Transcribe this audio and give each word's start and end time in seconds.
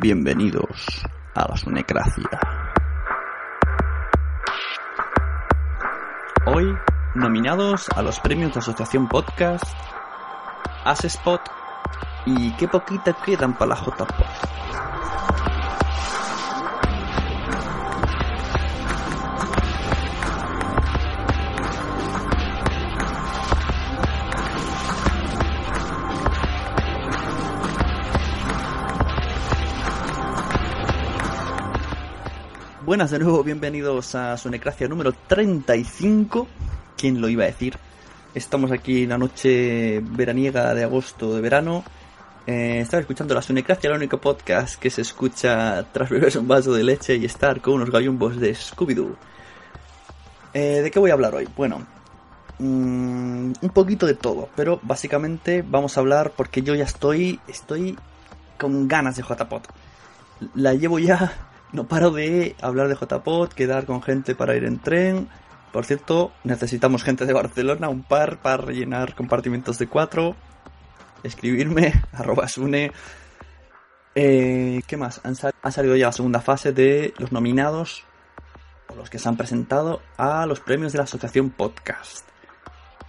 Bienvenidos 0.00 1.02
a 1.34 1.48
la 1.48 1.56
Sunecracia. 1.56 2.30
Hoy, 6.46 6.72
nominados 7.16 7.88
a 7.96 8.02
los 8.02 8.20
premios 8.20 8.52
de 8.54 8.60
Asociación 8.60 9.08
Podcast, 9.08 9.64
Spot 11.02 11.40
y 12.26 12.52
qué 12.52 12.68
poquita 12.68 13.12
quedan 13.24 13.58
para 13.58 13.70
la 13.70 13.80
JPod. 13.80 14.57
Buenas 32.88 33.10
de 33.10 33.18
nuevo, 33.18 33.44
bienvenidos 33.44 34.14
a 34.14 34.38
Sunecracia 34.38 34.88
número 34.88 35.12
35. 35.12 36.48
¿Quién 36.96 37.20
lo 37.20 37.28
iba 37.28 37.44
a 37.44 37.48
decir? 37.48 37.76
Estamos 38.34 38.72
aquí 38.72 39.02
en 39.02 39.10
la 39.10 39.18
noche 39.18 40.00
veraniega 40.02 40.72
de 40.72 40.84
agosto 40.84 41.34
de 41.34 41.42
verano. 41.42 41.84
Eh, 42.46 42.78
estaba 42.80 43.02
escuchando 43.02 43.34
la 43.34 43.42
Sunecracia, 43.42 43.90
el 43.90 43.96
único 43.96 44.18
podcast 44.18 44.80
que 44.80 44.88
se 44.88 45.02
escucha 45.02 45.84
tras 45.92 46.08
beberse 46.08 46.38
un 46.38 46.48
vaso 46.48 46.72
de 46.72 46.82
leche 46.82 47.16
y 47.16 47.26
estar 47.26 47.60
con 47.60 47.74
unos 47.74 47.90
gallumbos 47.90 48.40
de 48.40 48.54
Scooby-Doo. 48.54 49.16
Eh, 50.54 50.80
¿De 50.80 50.90
qué 50.90 50.98
voy 50.98 51.10
a 51.10 51.12
hablar 51.12 51.34
hoy? 51.34 51.46
Bueno, 51.54 51.86
mm, 52.58 53.52
un 53.60 53.70
poquito 53.74 54.06
de 54.06 54.14
todo, 54.14 54.48
pero 54.56 54.80
básicamente 54.82 55.60
vamos 55.60 55.98
a 55.98 56.00
hablar 56.00 56.32
porque 56.34 56.62
yo 56.62 56.74
ya 56.74 56.84
estoy, 56.84 57.38
estoy 57.48 57.98
con 58.56 58.88
ganas 58.88 59.16
de 59.16 59.24
JPOT. 59.24 59.68
La 60.54 60.72
llevo 60.72 60.98
ya 60.98 61.47
no 61.72 61.86
paro 61.86 62.10
de 62.10 62.56
hablar 62.62 62.88
de 62.88 62.94
JPod, 62.94 63.50
quedar 63.50 63.84
con 63.84 64.02
gente 64.02 64.34
para 64.34 64.56
ir 64.56 64.64
en 64.64 64.78
tren. 64.78 65.28
Por 65.72 65.84
cierto, 65.84 66.32
necesitamos 66.44 67.02
gente 67.02 67.26
de 67.26 67.32
Barcelona, 67.32 67.88
un 67.88 68.02
par 68.02 68.38
para 68.38 68.56
rellenar 68.56 69.14
compartimentos 69.14 69.78
de 69.78 69.86
cuatro. 69.86 70.34
Escribirme, 71.22 71.92
arroba 72.12 72.48
sune. 72.48 72.92
Eh, 74.14 74.82
¿Qué 74.86 74.96
más? 74.96 75.20
ha 75.62 75.70
salido 75.70 75.94
ya 75.94 76.06
la 76.06 76.12
segunda 76.12 76.40
fase 76.40 76.72
de 76.72 77.12
los 77.18 77.32
nominados, 77.32 78.04
o 78.88 78.96
los 78.96 79.10
que 79.10 79.18
se 79.18 79.28
han 79.28 79.36
presentado, 79.36 80.00
a 80.16 80.46
los 80.46 80.60
premios 80.60 80.92
de 80.92 80.98
la 80.98 81.04
Asociación 81.04 81.50
Podcast. 81.50 82.26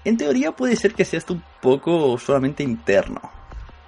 En 0.03 0.17
teoría 0.17 0.51
puede 0.51 0.75
ser 0.75 0.93
que 0.93 1.05
sea 1.05 1.17
esto 1.17 1.33
un 1.33 1.43
poco 1.61 2.17
solamente 2.19 2.63
interno. 2.63 3.21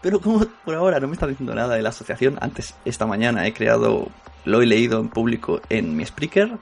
Pero 0.01 0.19
como 0.19 0.45
por 0.65 0.73
ahora 0.73 0.99
no 0.99 1.07
me 1.07 1.13
está 1.13 1.27
diciendo 1.27 1.53
nada 1.53 1.75
de 1.75 1.81
la 1.81 1.89
asociación, 1.89 2.37
antes 2.41 2.73
esta 2.85 3.05
mañana 3.05 3.45
he 3.45 3.53
creado 3.53 4.09
lo 4.45 4.61
he 4.61 4.65
leído 4.65 4.99
en 4.99 5.09
público 5.09 5.61
en 5.69 5.95
mi 5.95 6.05
Spreaker 6.05 6.57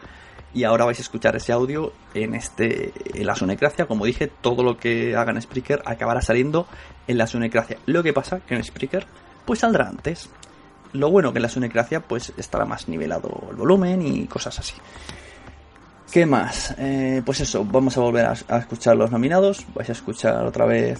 y 0.53 0.63
ahora 0.63 0.85
vais 0.85 0.99
a 0.99 1.01
escuchar 1.01 1.35
ese 1.35 1.51
audio 1.51 1.93
en 2.13 2.33
este 2.33 2.91
en 3.13 3.25
la 3.25 3.35
Sunecracia. 3.35 3.85
Como 3.85 4.05
dije, 4.05 4.27
todo 4.27 4.63
lo 4.63 4.77
que 4.77 5.15
haga 5.15 5.31
en 5.31 5.41
Spreaker 5.41 5.81
acabará 5.85 6.21
saliendo 6.21 6.67
en 7.07 7.17
la 7.17 7.27
Sunecracia. 7.27 7.77
Lo 7.85 8.03
que 8.03 8.13
pasa 8.13 8.39
que 8.39 8.55
en 8.55 8.63
Spreaker 8.63 9.05
pues 9.45 9.59
saldrá 9.59 9.87
antes. 9.87 10.29
Lo 10.93 11.11
bueno 11.11 11.31
que 11.31 11.37
en 11.37 11.43
la 11.43 11.49
Sunecracia 11.49 11.99
pues 12.01 12.33
estará 12.37 12.65
más 12.65 12.87
nivelado 12.87 13.47
el 13.49 13.55
volumen 13.55 14.01
y 14.01 14.25
cosas 14.25 14.57
así. 14.59 14.75
¿Qué 16.11 16.25
más? 16.25 16.73
Eh, 16.79 17.21
pues 17.23 17.39
eso, 17.41 17.63
vamos 17.63 17.95
a 17.97 18.01
volver 18.01 18.25
a, 18.25 18.33
a, 18.47 18.57
escuchar 18.57 18.95
los 18.95 19.11
nominados. 19.11 19.67
Vais 19.75 19.89
a 19.89 19.91
escuchar 19.91 20.43
otra 20.43 20.65
vez 20.65 20.99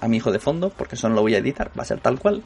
a 0.00 0.08
mi 0.08 0.16
hijo 0.16 0.32
de 0.32 0.38
fondo, 0.38 0.70
porque 0.70 0.94
eso 0.94 1.10
no 1.10 1.14
lo 1.14 1.20
voy 1.20 1.34
a 1.34 1.38
editar, 1.38 1.70
va 1.78 1.82
a 1.82 1.86
ser 1.86 2.00
tal 2.00 2.18
cual. 2.18 2.42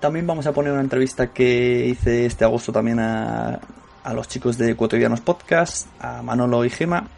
También 0.00 0.26
vamos 0.26 0.46
a 0.46 0.52
poner 0.52 0.72
una 0.72 0.82
entrevista 0.82 1.28
que 1.28 1.86
hice 1.86 2.26
este 2.26 2.44
agosto 2.44 2.72
también 2.72 3.00
a, 3.00 3.60
a 4.04 4.14
los 4.14 4.28
chicos 4.28 4.58
de 4.58 4.76
Cotidianos 4.76 5.20
Podcast, 5.20 5.88
a 6.00 6.22
Manolo 6.22 6.64
y 6.64 6.70
Gema. 6.70 7.08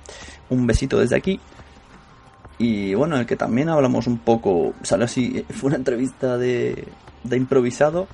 Un 0.49 0.67
besito 0.67 0.99
desde 0.99 1.17
aquí. 1.17 1.41
Y 2.59 2.95
bueno, 2.95 3.17
el 3.17 3.27
que 3.27 3.37
también 3.37 3.69
hablamos 3.69 4.07
un 4.07 4.19
poco, 4.19 4.75
salió 4.83 5.05
así, 5.05 5.45
fue 5.51 5.69
una 5.69 5.77
entrevista 5.77 6.39
de, 6.39 6.89
de 7.25 7.37
improvisado. 7.37 8.09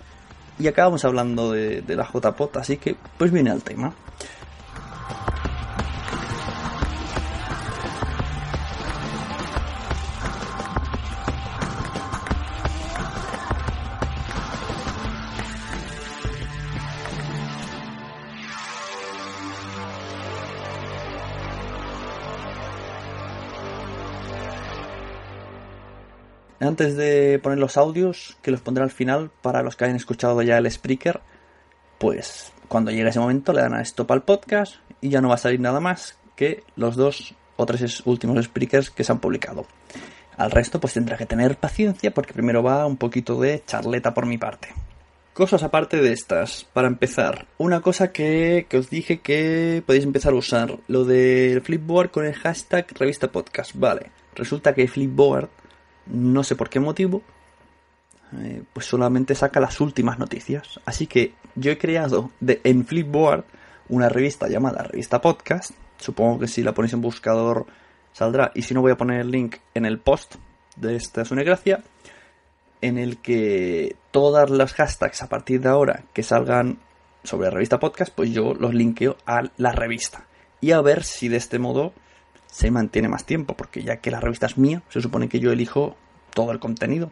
Y 0.59 0.67
acabamos 0.67 1.05
hablando 1.05 1.53
de, 1.53 1.83
de 1.83 1.97
la 1.97 2.05
JPOT, 2.05 2.57
así 2.59 2.77
que 2.77 2.97
pues 3.19 3.31
viene 3.33 3.51
al 3.51 3.63
tema. 3.63 3.93
Antes 26.65 26.97
de 26.97 27.39
poner 27.43 27.59
los 27.59 27.77
audios, 27.77 28.37
que 28.43 28.51
los 28.51 28.61
pondré 28.61 28.83
al 28.83 28.91
final 28.91 29.31
para 29.43 29.63
los 29.63 29.77
que 29.77 29.85
hayan 29.85 29.97
escuchado 29.97 30.41
ya 30.43 30.59
el 30.59 30.71
Spreaker, 30.71 31.21
pues 31.99 32.53
cuando 32.69 32.91
llegue 32.91 33.09
ese 33.09 33.21
momento 33.21 33.53
le 33.53 33.61
dan 33.61 33.75
a 33.75 33.83
stop 33.83 34.11
al 34.13 34.23
podcast 34.23 34.77
y 35.01 35.11
ya 35.11 35.21
no 35.21 35.29
va 35.29 35.35
a 35.35 35.39
salir 35.39 35.61
nada 35.61 35.81
más 35.81 36.19
que 36.37 36.65
los 36.77 36.97
dos 36.97 37.35
o 37.57 37.67
tres 37.67 38.03
últimos 38.07 38.43
Spreakers 38.45 38.91
que 38.91 39.05
se 39.05 39.13
han 39.13 39.21
publicado. 39.21 39.67
Al 40.37 40.51
resto 40.51 40.81
pues 40.81 40.95
tendrá 40.95 41.17
que 41.17 41.27
tener 41.27 41.57
paciencia 41.57 42.13
porque 42.13 42.33
primero 42.33 42.63
va 42.63 42.87
un 42.87 42.97
poquito 42.97 43.41
de 43.41 43.63
charleta 43.65 44.15
por 44.15 44.27
mi 44.27 44.39
parte. 44.39 44.69
Cosas 45.35 45.63
aparte 45.65 46.01
de 46.01 46.13
estas. 46.13 46.65
Para 46.65 46.87
empezar, 46.89 47.47
una 47.59 47.81
cosa 47.81 48.13
que, 48.13 48.67
que 48.69 48.79
os 48.79 48.89
dije 48.89 49.19
que 49.21 49.83
podéis 49.85 50.05
empezar 50.05 50.33
a 50.33 50.37
usar. 50.37 50.79
Lo 50.87 51.05
del 51.05 51.61
Flipboard 51.61 52.11
con 52.11 52.25
el 52.25 52.35
hashtag 52.35 52.87
revista 52.97 53.29
podcast. 53.29 53.73
Vale. 53.75 54.11
Resulta 54.37 54.75
que 54.75 54.89
Flipboard, 54.89 55.49
no 56.07 56.45
sé 56.45 56.57
por 56.57 56.69
qué 56.69 56.81
motivo, 56.81 57.23
eh, 58.43 58.63
pues 58.73 58.87
solamente 58.87 59.35
saca 59.35 59.61
las 59.61 59.81
últimas 59.81 60.19
noticias. 60.19 60.81
Así 60.85 61.07
que 61.07 61.35
yo 61.55 61.71
he 61.71 61.79
creado 61.79 62.31
en 62.41 62.87
Flipboard 62.87 63.45
una 63.89 64.09
revista 64.09 64.49
llamada 64.49 64.83
Revista 64.83 65.21
Podcast. 65.21 65.73
Supongo 65.99 66.41
que 66.41 66.49
si 66.49 66.63
la 66.63 66.75
ponéis 66.75 66.95
en 66.95 67.01
buscador 67.01 67.67
saldrá. 68.13 68.51
Y 68.55 68.63
si 68.63 68.75
no, 68.75 68.81
voy 68.81 68.93
a 68.93 68.97
poner 68.97 69.21
el 69.21 69.31
link 69.31 69.57
en 69.75 69.87
el 69.87 69.99
post 69.99 70.37
de 70.77 70.97
esta 70.97 71.23
Gracia. 71.23 71.83
En 72.81 72.99
el 72.99 73.19
que 73.19 73.97
todas 74.11 74.51
las 74.51 74.75
hashtags 74.75 75.23
a 75.23 75.29
partir 75.29 75.61
de 75.61 75.69
ahora 75.69 76.05
que 76.13 76.23
salgan 76.23 76.79
sobre 77.23 77.51
revista 77.51 77.79
podcast, 77.79 78.13
pues 78.15 78.31
yo 78.31 78.55
los 78.55 78.75
linkeo 78.75 79.17
a 79.27 79.45
la 79.57 79.73
revista. 79.73 80.27
Y 80.61 80.73
a 80.73 80.81
ver 80.81 81.05
si 81.05 81.29
de 81.29 81.37
este 81.37 81.59
modo 81.59 81.93
se 82.55 82.71
mantiene 82.71 83.09
más 83.09 83.25
tiempo, 83.25 83.57
porque 83.57 83.83
ya 83.83 83.97
que 83.97 84.13
la 84.13 84.21
revista 84.21 84.47
es 84.47 84.57
mía, 84.57 84.81
se 84.89 85.01
supone 85.01 85.29
que 85.29 85.41
yo 85.41 85.51
elijo 85.51 85.97
todo 86.33 86.53
el 86.53 86.61
contenido. 86.61 87.11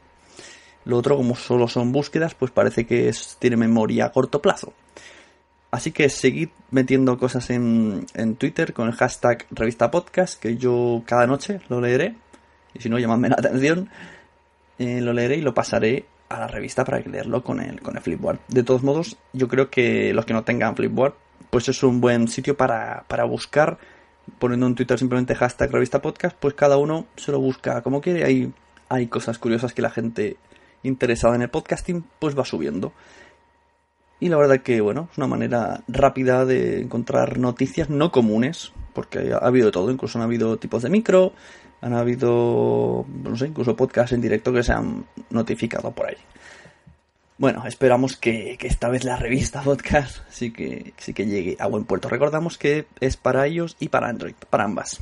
Lo 0.84 0.96
otro, 0.96 1.16
como 1.16 1.34
solo 1.34 1.66
son 1.66 1.90
búsquedas, 1.90 2.36
pues 2.36 2.52
parece 2.52 2.86
que 2.86 3.12
tiene 3.40 3.56
memoria 3.56 4.04
a 4.04 4.12
corto 4.12 4.40
plazo. 4.40 4.72
Así 5.72 5.90
que 5.90 6.08
seguid 6.10 6.50
metiendo 6.70 7.18
cosas 7.18 7.50
en, 7.50 8.06
Twitter 8.38 8.72
con 8.72 8.86
el 8.86 8.94
hashtag 8.94 9.46
revista 9.50 9.90
podcast, 9.90 10.40
que 10.40 10.56
yo 10.56 11.02
cada 11.06 11.26
noche 11.26 11.60
lo 11.68 11.80
leeré. 11.80 12.14
Y 12.74 12.80
si 12.80 12.88
no, 12.88 13.00
llamadme 13.00 13.28
la 13.28 13.36
atención. 13.36 13.88
Eh, 14.78 15.00
lo 15.00 15.12
leeré 15.12 15.38
y 15.38 15.40
lo 15.40 15.54
pasaré 15.54 16.04
a 16.28 16.38
la 16.38 16.46
revista 16.46 16.84
para 16.84 17.00
leerlo 17.00 17.42
con 17.42 17.60
el, 17.60 17.80
con 17.80 17.96
el 17.96 18.02
Flipboard. 18.02 18.38
De 18.46 18.62
todos 18.62 18.84
modos, 18.84 19.16
yo 19.32 19.48
creo 19.48 19.70
que 19.70 20.14
los 20.14 20.24
que 20.24 20.34
no 20.34 20.44
tengan 20.44 20.76
Flipboard, 20.76 21.14
pues 21.50 21.68
es 21.68 21.82
un 21.82 22.00
buen 22.00 22.28
sitio 22.28 22.56
para, 22.56 23.04
para 23.08 23.24
buscar. 23.24 23.78
Poniendo 24.38 24.66
en 24.66 24.74
Twitter 24.74 24.98
simplemente 24.98 25.34
hashtag 25.34 25.70
revista 25.70 26.00
podcast, 26.00 26.36
pues 26.38 26.54
cada 26.54 26.76
uno 26.76 27.06
se 27.16 27.32
lo 27.32 27.40
busca 27.40 27.82
como 27.82 28.00
quiere. 28.00 28.24
Hay, 28.24 28.52
hay 28.88 29.06
cosas 29.08 29.38
curiosas 29.38 29.72
que 29.72 29.82
la 29.82 29.90
gente 29.90 30.36
interesada 30.82 31.34
en 31.34 31.42
el 31.42 31.50
podcasting, 31.50 32.04
pues 32.18 32.38
va 32.38 32.44
subiendo. 32.44 32.92
Y 34.20 34.28
la 34.28 34.36
verdad 34.36 34.60
que, 34.60 34.80
bueno, 34.80 35.08
es 35.10 35.18
una 35.18 35.26
manera 35.26 35.82
rápida 35.88 36.44
de 36.44 36.80
encontrar 36.80 37.38
noticias 37.38 37.90
no 37.90 38.12
comunes, 38.12 38.72
porque 38.94 39.32
ha 39.32 39.38
habido 39.38 39.72
todo, 39.72 39.90
incluso 39.90 40.18
han 40.18 40.24
habido 40.24 40.58
tipos 40.58 40.82
de 40.82 40.90
micro, 40.90 41.32
han 41.80 41.94
habido, 41.94 43.04
no 43.08 43.36
sé, 43.36 43.48
incluso 43.48 43.74
podcasts 43.74 44.12
en 44.12 44.20
directo 44.20 44.52
que 44.52 44.62
se 44.62 44.72
han 44.72 45.04
notificado 45.30 45.90
por 45.90 46.06
ahí. 46.06 46.16
Bueno, 47.42 47.64
esperamos 47.66 48.16
que, 48.16 48.56
esta 48.60 48.88
vez 48.88 49.02
la 49.02 49.16
revista 49.16 49.62
podcast 49.62 50.18
sí 50.30 50.52
que, 50.52 50.94
sí 50.96 51.12
que 51.12 51.26
llegue 51.26 51.56
a 51.58 51.66
buen 51.66 51.82
puerto. 51.82 52.08
Recordamos 52.08 52.56
que 52.56 52.86
es 53.00 53.16
para 53.16 53.48
ellos 53.48 53.76
y 53.80 53.88
para 53.88 54.06
Android, 54.06 54.36
para 54.48 54.62
ambas. 54.62 55.00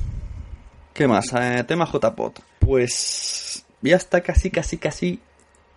¿Qué 0.91 1.07
más? 1.07 1.31
Eh, 1.39 1.63
tema 1.67 1.85
JPod. 1.85 2.31
Pues 2.57 3.63
ya 3.83 3.95
está 3.95 4.21
casi, 4.21 4.49
casi, 4.49 4.77
casi 4.77 5.19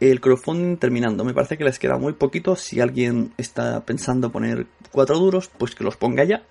el 0.00 0.22
crowdfunding 0.22 0.78
terminando. 0.78 1.22
Me 1.22 1.34
parece 1.34 1.58
que 1.58 1.64
les 1.64 1.78
queda 1.78 1.98
muy 1.98 2.14
poquito. 2.14 2.56
Si 2.56 2.80
alguien 2.80 3.34
está 3.36 3.84
pensando 3.84 4.32
poner 4.32 4.66
cuatro 4.90 5.18
duros, 5.18 5.50
pues 5.58 5.74
que 5.74 5.84
los 5.84 5.98
ponga 5.98 6.24
ya. 6.24 6.44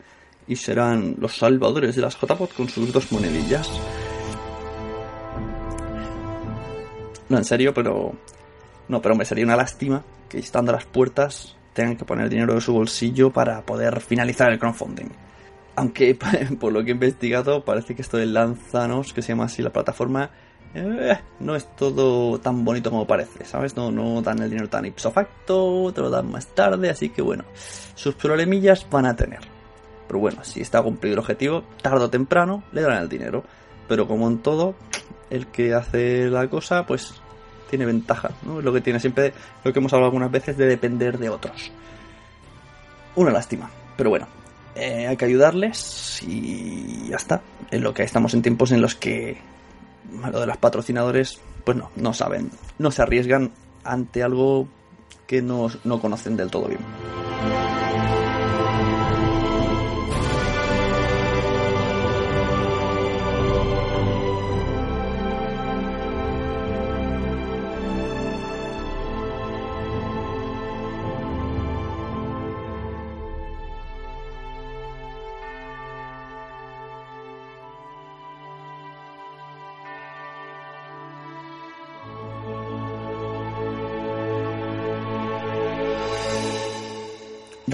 Y 0.47 0.57
serán 0.57 1.15
los 1.17 1.37
salvadores 1.37 1.95
de 1.95 2.03
las 2.03 2.15
JPOT 2.21 2.53
con 2.53 2.69
sus 2.69 2.93
dos 2.93 3.11
monedillas. 3.11 3.67
No, 7.29 7.39
en 7.39 7.45
serio, 7.45 7.73
pero... 7.73 8.13
No, 8.87 9.01
pero 9.01 9.15
me 9.15 9.25
sería 9.25 9.45
una 9.45 9.55
lástima 9.55 10.03
que 10.29 10.39
estando 10.39 10.71
a 10.71 10.75
las 10.75 10.85
puertas 10.85 11.55
tengan 11.73 11.97
que 11.97 12.05
poner 12.05 12.29
dinero 12.29 12.53
de 12.53 12.61
su 12.61 12.73
bolsillo 12.73 13.31
para 13.31 13.61
poder 13.65 13.99
finalizar 14.01 14.51
el 14.51 14.59
crowdfunding. 14.59 15.09
Aunque 15.75 16.17
por 16.59 16.71
lo 16.71 16.83
que 16.83 16.91
he 16.91 16.93
investigado 16.93 17.63
parece 17.63 17.95
que 17.95 18.01
esto 18.01 18.17
de 18.17 18.25
Lanzanos, 18.25 19.13
que 19.13 19.21
se 19.21 19.29
llama 19.29 19.45
así 19.45 19.61
la 19.61 19.71
plataforma, 19.71 20.29
eh, 20.75 21.17
no 21.39 21.55
es 21.55 21.67
todo 21.75 22.39
tan 22.39 22.65
bonito 22.65 22.89
como 22.89 23.05
parece, 23.05 23.45
¿sabes? 23.45 23.75
No, 23.75 23.91
no 23.91 24.21
dan 24.21 24.41
el 24.41 24.49
dinero 24.49 24.69
tan 24.69 24.85
ipso 24.85 25.11
facto, 25.11 25.91
te 25.93 26.01
lo 26.01 26.09
dan 26.09 26.31
más 26.31 26.47
tarde, 26.47 26.89
así 26.89 27.09
que 27.09 27.21
bueno, 27.21 27.43
sus 27.95 28.15
problemillas 28.15 28.87
van 28.89 29.05
a 29.05 29.15
tener. 29.15 29.41
Pero 30.07 30.19
bueno, 30.19 30.43
si 30.43 30.61
está 30.61 30.81
cumplido 30.81 31.13
el 31.13 31.19
objetivo, 31.19 31.63
tarde 31.81 32.05
o 32.05 32.09
temprano 32.09 32.63
le 32.71 32.81
darán 32.81 33.03
el 33.03 33.09
dinero. 33.09 33.43
Pero 33.87 34.07
como 34.07 34.27
en 34.27 34.39
todo, 34.39 34.75
el 35.29 35.47
que 35.47 35.73
hace 35.73 36.29
la 36.29 36.47
cosa, 36.49 36.85
pues 36.85 37.21
tiene 37.73 37.87
ventaja, 37.87 38.29
¿no? 38.43 38.61
Lo 38.61 38.71
que 38.71 38.81
tiene 38.81 38.99
siempre, 38.99 39.33
lo 39.63 39.73
que 39.73 39.79
hemos 39.79 39.91
hablado 39.93 40.09
algunas 40.09 40.29
veces, 40.29 40.55
de 40.55 40.67
depender 40.67 41.17
de 41.17 41.29
otros. 41.29 41.71
Una 43.15 43.31
lástima, 43.31 43.67
pero 43.97 44.11
bueno, 44.11 44.27
eh, 44.75 45.07
hay 45.07 45.17
que 45.17 45.25
ayudarles 45.25 46.21
y 46.21 47.07
ya 47.09 47.15
está. 47.15 47.41
En 47.71 47.81
lo 47.81 47.91
que 47.91 48.03
estamos 48.03 48.35
en 48.35 48.43
tiempos 48.43 48.71
en 48.73 48.79
los 48.79 48.93
que 48.93 49.39
lo 50.31 50.39
de 50.39 50.45
los 50.45 50.57
patrocinadores, 50.57 51.39
pues 51.63 51.75
no, 51.75 51.89
no 51.95 52.13
saben, 52.13 52.51
no 52.77 52.91
se 52.91 53.01
arriesgan 53.01 53.49
ante 53.83 54.21
algo 54.21 54.67
que 55.25 55.41
no, 55.41 55.71
no 55.83 55.99
conocen 55.99 56.37
del 56.37 56.51
todo 56.51 56.67
bien. 56.67 56.81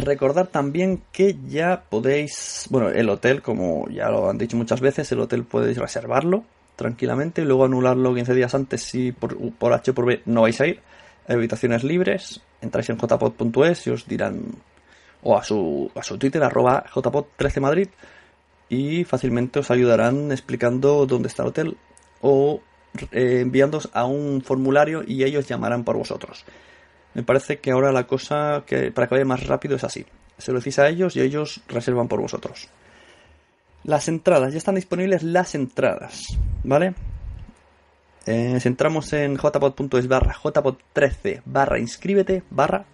Recordar 0.10 0.48
también 0.48 1.02
que 1.12 1.38
ya 1.48 1.84
podéis, 1.88 2.66
bueno, 2.70 2.90
el 2.90 3.10
hotel, 3.10 3.42
como 3.42 3.88
ya 3.90 4.10
lo 4.10 4.30
han 4.30 4.38
dicho 4.38 4.58
muchas 4.58 4.82
veces, 4.82 5.12
el 5.12 5.20
hotel 5.20 5.44
podéis 5.44 5.78
reservarlo 5.78 6.44
tranquilamente 6.76 7.42
y 7.42 7.46
luego 7.46 7.66
anularlo 7.66 8.16
15 8.16 8.34
días 8.34 8.56
antes 8.56 8.82
si 8.82 9.12
por, 9.12 9.38
por 9.54 9.74
H 9.74 9.94
por 9.94 10.06
B 10.06 10.22
no 10.26 10.42
vais 10.42 10.60
a 10.62 10.68
ir. 10.68 10.82
Habitaciones 11.28 11.84
libres, 11.84 12.42
entráis 12.62 12.90
en 12.90 12.98
jpod.es 12.98 13.86
y 13.86 13.90
os 13.92 14.08
dirán, 14.08 14.42
o 15.22 15.38
a 15.38 15.44
su, 15.44 15.92
a 15.94 16.02
su 16.02 16.18
Twitter, 16.18 16.42
arroba 16.42 16.86
jpod13madrid, 16.92 17.90
y 18.70 19.04
fácilmente 19.04 19.60
os 19.60 19.70
ayudarán 19.70 20.32
explicando 20.32 21.06
dónde 21.06 21.28
está 21.28 21.44
el 21.44 21.50
hotel 21.50 21.78
o 22.22 22.62
eh, 23.12 23.42
enviándos 23.42 23.90
a 23.94 24.06
un 24.06 24.42
formulario 24.42 25.04
y 25.06 25.24
ellos 25.24 25.48
llamarán 25.48 25.84
por 25.84 25.98
vosotros. 25.98 26.46
Me 27.14 27.24
parece 27.24 27.60
que 27.60 27.72
ahora 27.72 27.92
la 27.92 28.06
cosa 28.08 28.64
que 28.66 28.92
para 28.92 29.08
que 29.08 29.16
vaya 29.16 29.26
más 29.26 29.48
rápido 29.48 29.76
es 29.76 29.84
así. 29.84 30.06
Se 30.38 30.52
lo 30.52 30.60
decís 30.60 30.80
a 30.80 30.88
ellos 30.88 31.16
y 31.16 31.22
ellos 31.22 31.62
reservan 31.68 32.08
por 32.08 32.22
vosotros. 32.22 32.70
Las 33.84 34.08
entradas, 34.08 34.52
ya 34.52 34.58
están 34.58 34.76
disponibles 34.76 35.24
las 35.24 35.56
entradas, 35.56 36.22
¿vale? 36.64 36.94
Eh, 38.26 38.60
si 38.60 38.68
entramos 38.68 39.12
en 39.14 39.38
jpod.es 39.38 40.08
barra 40.08 40.34
jpod13 40.34 41.42
barra 41.46 41.80
inscríbete 41.80 42.44
barra, 42.50 42.86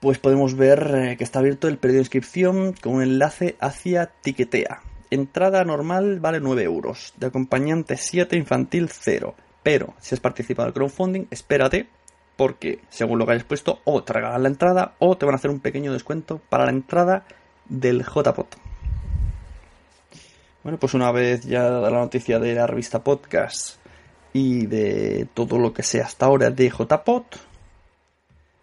pues 0.00 0.18
podemos 0.18 0.56
ver 0.56 0.94
eh, 0.94 1.16
que 1.16 1.24
está 1.24 1.40
abierto 1.40 1.68
el 1.68 1.76
periodo 1.76 1.98
de 1.98 2.02
inscripción 2.02 2.72
con 2.72 2.94
un 2.94 3.02
enlace 3.02 3.56
hacia 3.60 4.06
Tiquetea. 4.06 4.80
Entrada 5.10 5.64
normal 5.64 6.20
vale 6.20 6.40
9 6.40 6.62
euros, 6.62 7.12
de 7.18 7.26
acompañante 7.26 7.96
7, 7.96 8.36
infantil 8.36 8.88
0. 8.88 9.34
Pero 9.62 9.94
si 10.00 10.14
has 10.14 10.20
participado 10.20 10.68
en 10.68 10.74
crowdfunding, 10.74 11.26
espérate 11.30 11.88
porque 12.40 12.80
según 12.88 13.18
lo 13.18 13.26
que 13.26 13.32
hayas 13.32 13.44
puesto, 13.44 13.80
o 13.84 14.02
te 14.02 14.14
regalan 14.14 14.44
la 14.44 14.48
entrada 14.48 14.94
o 14.98 15.18
te 15.18 15.26
van 15.26 15.34
a 15.34 15.36
hacer 15.36 15.50
un 15.50 15.60
pequeño 15.60 15.92
descuento 15.92 16.40
para 16.48 16.64
la 16.64 16.70
entrada 16.70 17.26
del 17.68 18.02
JPOT. 18.02 18.56
Bueno, 20.62 20.78
pues 20.78 20.94
una 20.94 21.12
vez 21.12 21.42
ya 21.42 21.68
la 21.68 21.90
noticia 21.90 22.38
de 22.38 22.54
la 22.54 22.66
revista 22.66 23.04
Podcast 23.04 23.76
y 24.32 24.64
de 24.64 25.28
todo 25.34 25.58
lo 25.58 25.74
que 25.74 25.82
sea 25.82 26.06
hasta 26.06 26.24
ahora 26.24 26.50
de 26.50 26.70
JPOT, 26.70 27.36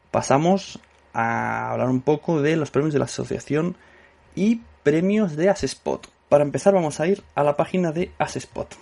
pasamos 0.09 0.79
a 1.13 1.69
hablar 1.69 1.89
un 1.89 2.01
poco 2.01 2.41
de 2.41 2.55
los 2.55 2.71
premios 2.71 2.93
de 2.93 2.99
la 2.99 3.05
asociación 3.05 3.75
y 4.33 4.61
premios 4.81 5.35
de 5.35 5.51
Asespot. 5.51 6.09
Para 6.29 6.43
empezar 6.43 6.73
vamos 6.73 6.99
a 6.99 7.05
ir 7.05 7.21
a 7.35 7.43
la 7.43 7.55
página 7.55 7.91
de 7.91 8.09
Asespot, 8.17 8.75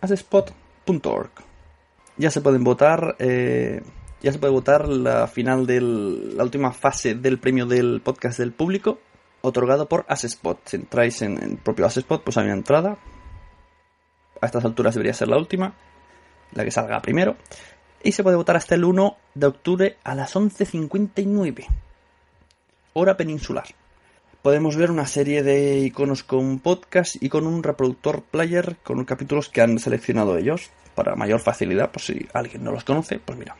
asespot.org. 0.00 1.30
Ya 2.16 2.30
se 2.30 2.40
pueden 2.40 2.64
votar 2.64 3.16
eh, 3.18 3.82
ya 4.22 4.32
se 4.32 4.38
puede 4.38 4.52
votar 4.52 4.88
la 4.88 5.26
final 5.26 5.66
de 5.66 5.80
la 5.80 6.42
última 6.42 6.72
fase 6.72 7.14
del 7.14 7.38
premio 7.38 7.66
del 7.66 8.00
podcast 8.02 8.38
del 8.38 8.52
público, 8.52 8.98
otorgado 9.40 9.88
por 9.88 10.04
Asespot. 10.08 10.60
Si 10.66 10.76
entráis 10.76 11.22
en 11.22 11.42
el 11.42 11.56
propio 11.56 11.86
Asespot, 11.86 12.22
pues 12.22 12.36
hay 12.36 12.44
una 12.44 12.54
entrada. 12.54 12.98
A 14.40 14.46
estas 14.46 14.64
alturas 14.64 14.94
debería 14.94 15.14
ser 15.14 15.28
la 15.28 15.38
última, 15.38 15.74
la 16.52 16.64
que 16.64 16.70
salga 16.70 17.00
primero. 17.00 17.36
Y 18.02 18.12
se 18.12 18.22
puede 18.22 18.36
votar 18.36 18.56
hasta 18.56 18.74
el 18.74 18.84
1 18.84 19.16
de 19.34 19.46
octubre 19.46 19.96
a 20.04 20.14
las 20.14 20.34
11.59. 20.34 21.66
Hora 22.92 23.16
peninsular. 23.16 23.66
Podemos 24.42 24.76
ver 24.76 24.90
una 24.90 25.06
serie 25.06 25.42
de 25.42 25.80
iconos 25.80 26.24
con 26.24 26.60
podcast 26.60 27.22
y 27.22 27.28
con 27.28 27.46
un 27.46 27.62
reproductor 27.62 28.22
player 28.22 28.76
con 28.82 29.04
capítulos 29.04 29.50
que 29.50 29.60
han 29.60 29.78
seleccionado 29.78 30.38
ellos 30.38 30.70
para 30.94 31.14
mayor 31.14 31.40
facilidad, 31.40 31.90
por 31.90 32.00
si 32.02 32.26
alguien 32.32 32.64
no 32.64 32.72
los 32.72 32.84
conoce, 32.84 33.18
pues 33.18 33.38
mira. 33.38 33.56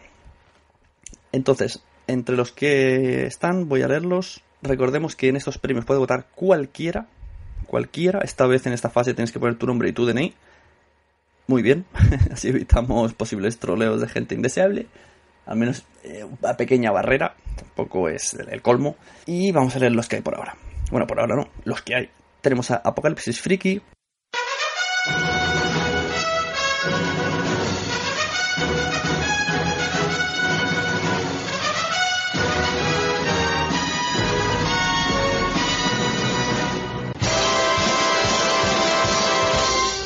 Entonces, 1.32 1.82
entre 2.06 2.36
los 2.36 2.52
que 2.52 3.26
están, 3.26 3.68
voy 3.68 3.82
a 3.82 3.88
leerlos. 3.88 4.42
Recordemos 4.62 5.16
que 5.16 5.28
en 5.28 5.36
estos 5.36 5.58
premios 5.58 5.84
puede 5.84 6.00
votar 6.00 6.26
cualquiera, 6.34 7.06
cualquiera. 7.66 8.20
Esta 8.20 8.46
vez 8.46 8.66
en 8.66 8.72
esta 8.72 8.90
fase 8.90 9.14
tienes 9.14 9.32
que 9.32 9.40
poner 9.40 9.56
tu 9.56 9.66
nombre 9.66 9.88
y 9.88 9.92
tu 9.92 10.06
DNI. 10.06 10.34
Muy 11.46 11.62
bien, 11.62 11.84
así 12.32 12.48
evitamos 12.48 13.14
posibles 13.14 13.58
troleos 13.58 14.00
de 14.00 14.08
gente 14.08 14.34
indeseable. 14.34 14.86
Al 15.46 15.56
menos 15.56 15.84
eh, 16.04 16.24
una 16.24 16.56
pequeña 16.56 16.92
barrera, 16.92 17.34
tampoco 17.56 18.08
es 18.08 18.34
el 18.34 18.62
colmo. 18.62 18.96
Y 19.26 19.52
vamos 19.52 19.74
a 19.74 19.78
leer 19.78 19.92
los 19.92 20.08
que 20.08 20.16
hay 20.16 20.22
por 20.22 20.36
ahora. 20.36 20.56
Bueno, 20.90 21.06
por 21.06 21.20
ahora 21.20 21.36
no, 21.36 21.48
los 21.64 21.82
que 21.82 21.94
hay. 21.94 22.10
Tenemos 22.40 22.70
a 22.70 22.76
Apocalipsis 22.76 23.40
Freaky. 23.40 23.80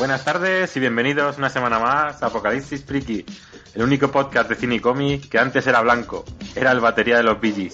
Buenas 0.05 0.23
tardes 0.23 0.77
y 0.77 0.81
bienvenidos 0.81 1.39
una 1.39 1.49
semana 1.49 1.79
más 1.79 2.23
a 2.23 2.27
Apocalipsis 2.27 2.85
Freaky, 2.85 3.25
el 3.75 3.83
único 3.83 4.11
podcast 4.11 4.51
de 4.51 4.55
cine 4.55 4.75
y 4.75 4.79
cómic 4.79 5.31
que 5.31 5.39
antes 5.39 5.67
era 5.67 5.81
blanco, 5.81 6.27
era 6.55 6.73
el 6.73 6.81
batería 6.81 7.17
de 7.17 7.23
los 7.23 7.41
Bee 7.41 7.73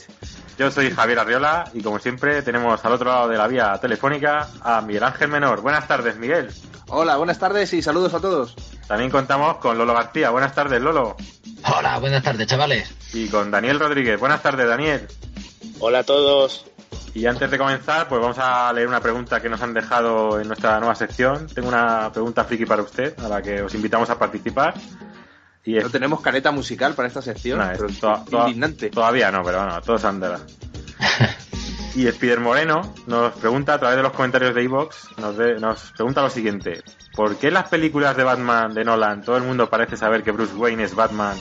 yo 0.57 0.71
soy 0.71 0.93
Javier 0.93 1.19
Arriola 1.19 1.65
y 1.75 1.83
como 1.83 1.99
siempre 1.99 2.41
tenemos 2.43 2.85
al 2.85 2.93
otro 2.93 3.11
lado 3.11 3.29
de 3.29 3.37
la 3.37 3.49
vía 3.49 3.77
telefónica 3.81 4.47
a 4.61 4.81
Miguel 4.81 5.03
Ángel 5.03 5.27
Menor. 5.27 5.61
Buenas 5.61 5.89
tardes, 5.89 6.19
Miguel. 6.19 6.53
Hola, 6.87 7.17
buenas 7.17 7.41
tardes 7.41 7.73
y 7.73 7.83
saludos 7.83 8.15
a 8.15 8.21
todos. 8.21 8.55
También 8.87 9.11
contamos 9.11 9.57
con 9.57 9.77
Lolo 9.77 9.95
García. 9.95 10.31
Buenas 10.31 10.55
tardes, 10.55 10.81
Lolo. 10.81 11.17
Hola, 11.77 11.99
buenas 11.99 12.23
tardes, 12.23 12.47
chavales. 12.47 12.95
Y 13.13 13.27
con 13.29 13.51
Daniel 13.51 13.81
Rodríguez. 13.81 14.21
Buenas 14.21 14.41
tardes, 14.41 14.69
Daniel. 14.69 15.09
Hola 15.81 16.01
a 16.01 16.05
todos. 16.05 16.67
Y 17.15 17.27
antes 17.27 17.51
de 17.51 17.59
comenzar, 17.59 18.09
pues 18.09 18.21
vamos 18.21 18.39
a 18.39 18.73
leer 18.73 18.87
una 18.87 19.01
pregunta 19.01 19.41
que 19.41 19.49
nos 19.49 19.61
han 19.63 19.75
dejado 19.75 20.41
en 20.41 20.47
nuestra 20.47 20.79
nueva 20.79 20.95
sección. 20.95 21.49
Tengo 21.49 21.69
una 21.69 22.11
pregunta 22.13 22.45
friki 22.45 22.67
para 22.67 22.83
usted, 22.83 23.19
a 23.19 23.29
la 23.29 23.43
que 23.43 23.63
os 23.63 23.75
invitamos 23.75 24.09
a 24.11 24.19
participar. 24.19 24.75
Y 25.65 25.75
No 25.75 25.91
tenemos 25.91 26.21
careta 26.21 26.53
musical 26.53 26.95
para 26.95 27.09
esta 27.09 27.21
sección. 27.21 27.59
indignante. 28.47 28.91
Todavía 28.91 29.31
no, 29.31 29.43
pero 29.43 29.59
bueno, 29.59 29.81
todos 29.83 30.05
andará. 30.05 30.39
y 31.95 32.07
Spider 32.07 32.41
Moreno 32.41 32.95
nos 33.07 33.35
pregunta 33.35 33.75
a 33.75 33.79
través 33.79 33.97
de 33.97 34.03
los 34.03 34.13
comentarios 34.13 34.55
de 34.55 34.63
Evox, 34.63 35.09
nos, 35.19 35.37
nos 35.61 35.93
pregunta 35.93 36.23
lo 36.23 36.31
siguiente. 36.31 36.83
¿Por 37.15 37.37
qué 37.37 37.49
en 37.49 37.55
las 37.55 37.69
películas 37.69 38.17
de 38.17 38.23
Batman 38.25 38.73
de 38.73 38.85
Nolan 38.85 39.23
todo 39.23 39.37
el 39.37 39.43
mundo 39.43 39.69
parece 39.69 39.97
saber 39.97 40.23
que 40.23 40.31
Bruce 40.31 40.55
Wayne 40.55 40.85
es 40.85 40.95
Batman, 40.95 41.37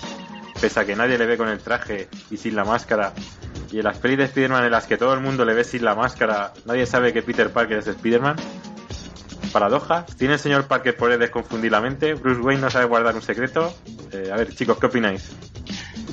pese 0.60 0.80
a 0.80 0.86
que 0.86 0.96
nadie 0.96 1.18
le 1.18 1.26
ve 1.28 1.38
con 1.38 1.48
el 1.48 1.60
traje 1.60 2.10
y 2.32 2.38
sin 2.38 2.56
la 2.56 2.66
máscara? 2.66 3.14
Y 3.72 3.78
en 3.80 3.84
las 3.84 3.98
pelis 3.98 4.18
de 4.18 4.24
Spider-Man 4.26 4.66
en 4.66 4.72
las 4.72 4.88
que 4.88 4.98
todo 4.98 5.14
el 5.14 5.20
mundo 5.20 5.46
le 5.46 5.54
ve 5.54 5.64
sin 5.64 5.84
la 5.84 5.96
máscara, 5.96 6.54
nadie 6.66 6.86
sabe 6.86 7.14
que 7.14 7.22
Peter 7.22 7.52
Parker 7.52 7.78
es 7.78 7.88
Spider-Man 7.88 8.38
paradoja. 9.50 10.06
¿Tiene 10.18 10.36
el 10.36 10.40
señor 10.40 10.68
Parker 10.68 10.96
poderes 10.96 11.30
confundir 11.30 11.72
¿Bruce 11.72 12.42
Wayne 12.42 12.62
no 12.62 12.70
sabe 12.70 12.86
guardar 12.86 13.16
un 13.16 13.22
secreto? 13.22 13.74
Eh, 14.12 14.30
a 14.32 14.38
ver, 14.38 14.56
chicos, 14.56 14.78
¿qué 14.80 14.86
opináis? 14.86 15.32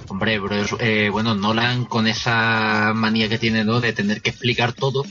Hombre, 0.09 0.41
eh, 0.81 1.09
bueno, 1.11 1.35
Nolan 1.35 1.85
con 1.85 2.07
esa 2.07 2.93
manía 2.95 3.29
que 3.29 3.39
tiene 3.39 3.65
¿no? 3.65 3.81
de 3.81 3.93
tener 3.93 4.23
que 4.23 4.31
explicar 4.31 4.73
todo, 4.73 5.05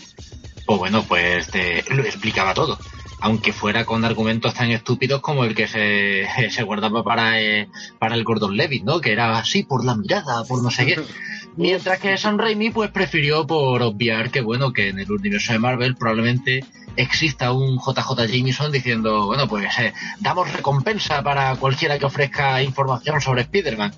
pues 0.66 0.80
bueno, 0.80 1.04
pues 1.08 1.48
te, 1.48 1.84
lo 1.90 2.04
explicaba 2.04 2.54
todo. 2.54 2.78
Aunque 3.22 3.54
fuera 3.54 3.86
con 3.86 4.06
argumentos 4.06 4.54
tan 4.54 4.72
estúpidos 4.72 5.22
como 5.22 5.46
el 5.46 5.56
que 5.56 5.68
se, 5.68 6.28
se 6.50 6.64
guardaba 6.64 7.04
para, 7.04 7.42
eh, 7.42 7.70
para 8.00 8.16
el 8.16 8.24
Gordon 8.24 8.56
Levitt, 8.56 8.84
¿no? 8.84 9.00
Que 9.00 9.14
era 9.14 9.38
así, 9.38 9.64
por 9.64 9.86
la 9.86 9.96
mirada, 9.96 10.44
por 10.44 10.62
no 10.64 10.72
sé 10.72 10.86
qué. 10.86 11.02
Mientras 11.58 12.00
que 12.00 12.18
Sam 12.18 12.38
Raimi 12.38 12.70
pues 12.70 12.92
prefirió 12.92 13.48
por 13.48 13.82
obviar 13.82 14.30
que 14.30 14.42
bueno, 14.42 14.74
que 14.74 14.90
en 14.90 15.00
el 15.00 15.12
universo 15.12 15.54
de 15.54 15.60
Marvel 15.60 15.96
probablemente 15.96 16.66
exista 16.98 17.54
un 17.54 17.78
JJ 17.78 18.28
Jameson 18.28 18.72
diciendo, 18.72 19.28
bueno, 19.28 19.48
pues 19.48 19.68
eh, 19.80 19.94
damos 20.20 20.52
recompensa 20.52 21.22
para 21.24 21.56
cualquiera 21.56 21.98
que 21.98 22.06
ofrezca 22.06 22.62
información 22.62 23.22
sobre 23.22 23.42
Spider-Man. 23.44 23.94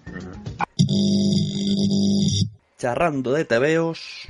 Charrando 2.77 3.33
de 3.33 3.45
tebeos. 3.45 4.27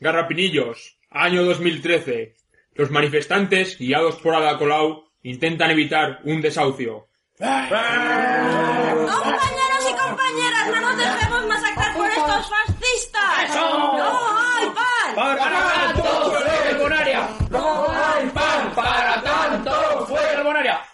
Garrapinillos, 0.00 0.98
año 1.10 1.44
2013. 1.44 2.34
Los 2.74 2.90
manifestantes, 2.90 3.78
guiados 3.78 4.16
por 4.16 4.34
Ada 4.34 4.58
Colau, 4.58 5.04
intentan 5.22 5.70
evitar 5.70 6.20
un 6.24 6.40
desahucio. 6.40 7.06
Compañeros 7.38 9.12
y 9.14 9.71
compañeras, 10.12 10.66
no 10.68 10.80
nos 10.80 10.96
dejemos 10.96 11.46
masacrar 11.46 11.94
por 11.94 12.08
estos 12.08 12.50
fascistas. 12.50 13.54
¡No 13.54 14.38
hay 14.38 14.66
pan! 14.70 15.14
¡Para 15.14 15.36
tanto! 15.38 16.02
¡Fuera 16.78 17.28
¡No 17.50 17.86
hay 17.90 18.26
pan 18.28 18.72
para 18.74 19.22
tanto! 19.22 20.06
¡Fuera 20.06 20.86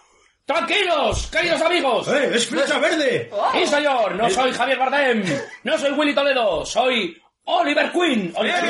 ¡Tranquilos, 0.44 1.26
queridos 1.26 1.60
amigos! 1.60 2.08
¡Eh, 2.08 2.30
es 2.34 2.46
flecha 2.46 2.78
verde! 2.78 3.30
¡Sí, 3.52 3.66
señor! 3.66 4.14
No 4.14 4.30
soy 4.30 4.50
Javier 4.52 4.78
Bardem, 4.78 5.22
no 5.64 5.76
soy 5.76 5.90
Willy 5.92 6.14
Toledo, 6.14 6.64
soy 6.64 7.20
Oliver 7.50 7.90
Queen. 7.92 8.32
Oliver 8.36 8.62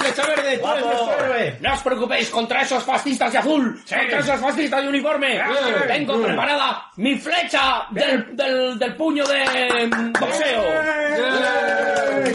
flecha 0.00 0.26
verde! 0.26 0.58
¡Tú 0.58 0.72
eres 0.72 0.84
nuestro 0.84 1.24
héroe! 1.24 1.58
No 1.60 1.74
os 1.74 1.82
preocupéis 1.82 2.30
contra 2.30 2.62
esos 2.62 2.82
fascistas 2.82 3.32
de 3.32 3.38
azul, 3.38 3.74
contra 3.76 4.18
esos 4.18 4.40
fascistas 4.40 4.82
de 4.82 4.88
uniforme. 4.88 5.40
Tengo 5.86 6.22
preparada 6.22 6.90
mi 6.96 7.16
flecha 7.16 7.86
del, 7.90 8.34
del, 8.36 8.78
del 8.78 8.96
puño 8.96 9.24
de 9.26 9.86
mm, 9.86 10.12
boxeo. 10.18 10.64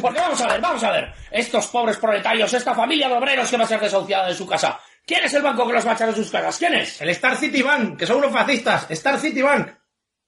Porque 0.01 0.19
vamos 0.19 0.41
a 0.41 0.47
ver, 0.47 0.61
vamos 0.61 0.83
a 0.83 0.91
ver. 0.91 1.13
Estos 1.31 1.67
pobres 1.67 1.97
proletarios, 1.97 2.53
esta 2.53 2.73
familia 2.73 3.09
de 3.09 3.15
obreros 3.15 3.49
que 3.49 3.57
va 3.57 3.63
a 3.63 3.67
ser 3.67 3.79
desahuciada 3.79 4.27
de 4.27 4.35
su 4.35 4.45
casa. 4.45 4.79
¿Quién 5.05 5.23
es 5.23 5.33
el 5.33 5.41
banco 5.41 5.67
que 5.67 5.73
los 5.73 5.85
va 5.85 5.91
a 5.91 5.95
echar 5.95 6.09
de 6.09 6.15
sus 6.15 6.31
casas? 6.31 6.57
¿Quién 6.57 6.73
es? 6.75 7.01
El 7.01 7.09
Star 7.09 7.35
City 7.35 7.61
Bank, 7.61 7.97
que 7.97 8.07
son 8.07 8.17
unos 8.17 8.31
fascistas. 8.31 8.89
Star 8.89 9.19
City 9.19 9.41
Bank. 9.41 9.69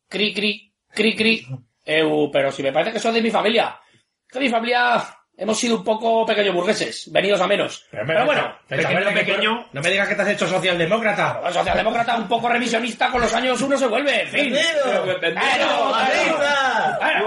Cri, 0.07 0.33
cri, 0.33 0.73
cri, 0.93 1.15
cri. 1.15 1.47
Eu, 1.85 2.29
pero 2.31 2.51
si 2.51 2.61
me 2.61 2.71
parece 2.73 2.91
que 2.91 2.99
son 2.99 3.13
de 3.13 3.21
mi 3.21 3.31
familia. 3.31 3.79
Que 4.29 4.39
mi 4.39 4.49
familia 4.49 5.03
hemos 5.37 5.59
sido 5.59 5.77
un 5.77 5.83
poco 5.83 6.25
pequeños 6.25 6.55
burgueses, 6.55 7.11
venidos 7.11 7.39
a 7.39 7.47
menos. 7.47 7.85
Pero, 7.91 8.25
bueno, 8.25 8.57
pequeño, 8.67 9.13
pequeño, 9.13 9.67
no 9.71 9.81
me 9.81 9.91
digas 9.91 10.09
que 10.09 10.15
te 10.15 10.21
has 10.23 10.29
hecho 10.29 10.47
socialdemócrata. 10.47 11.41
socialdemócrata 11.53 12.15
un 12.15 12.27
poco 12.27 12.49
revisionista 12.49 13.09
con 13.09 13.21
los 13.21 13.33
años 13.33 13.61
uno 13.61 13.77
se 13.77 13.87
vuelve, 13.87 14.23
en 14.23 14.27
fin. 14.27 14.55
Pero, 14.83 15.17
pero, 15.19 15.39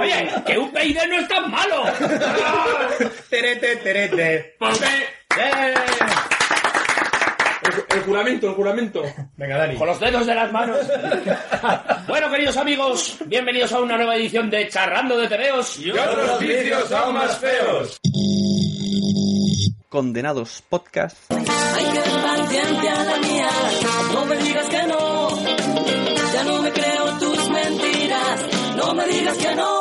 oye, 0.00 0.28
que 0.44 0.58
un 0.58 0.72
PID 0.72 0.98
no 1.08 1.18
es 1.18 1.28
tan 1.28 1.50
malo. 1.50 1.84
terete, 3.30 3.76
terete. 3.76 4.56
¿Por 4.58 4.78
qué? 4.78 5.06
El, 7.94 8.02
juramento, 8.02 8.48
el 8.48 8.54
juramento. 8.54 9.02
Venga, 9.36 9.58
Dani. 9.58 9.76
Con 9.76 9.88
los 9.88 9.98
dedos 9.98 10.26
de 10.26 10.34
las 10.34 10.52
manos. 10.52 10.78
bueno, 12.08 12.30
queridos 12.30 12.56
amigos, 12.56 13.18
bienvenidos 13.26 13.72
a 13.72 13.80
una 13.80 13.96
nueva 13.96 14.16
edición 14.16 14.48
de 14.48 14.68
Charrando 14.68 15.16
de 15.18 15.28
Tebeos. 15.28 15.78
Y 15.78 15.90
otros 15.90 16.38
vicios 16.38 16.92
aún 16.92 17.14
más 17.14 17.38
feos. 17.38 18.00
Condenados 19.88 20.62
Podcast. 20.68 21.32
Hay 21.32 21.84
que 21.84 21.98
estar 21.98 22.28
a 22.28 23.04
la 23.04 23.16
mía. 23.18 23.48
No 24.14 24.24
me 24.24 24.36
digas 24.36 24.68
que 24.68 24.86
no. 24.86 25.44
Ya 26.32 26.44
no 26.44 26.62
me 26.62 26.70
creo 26.70 27.18
tus 27.18 27.50
mentiras. 27.50 28.40
No 28.76 28.94
me 28.94 29.06
digas 29.08 29.36
que 29.36 29.54
no. 29.56 29.79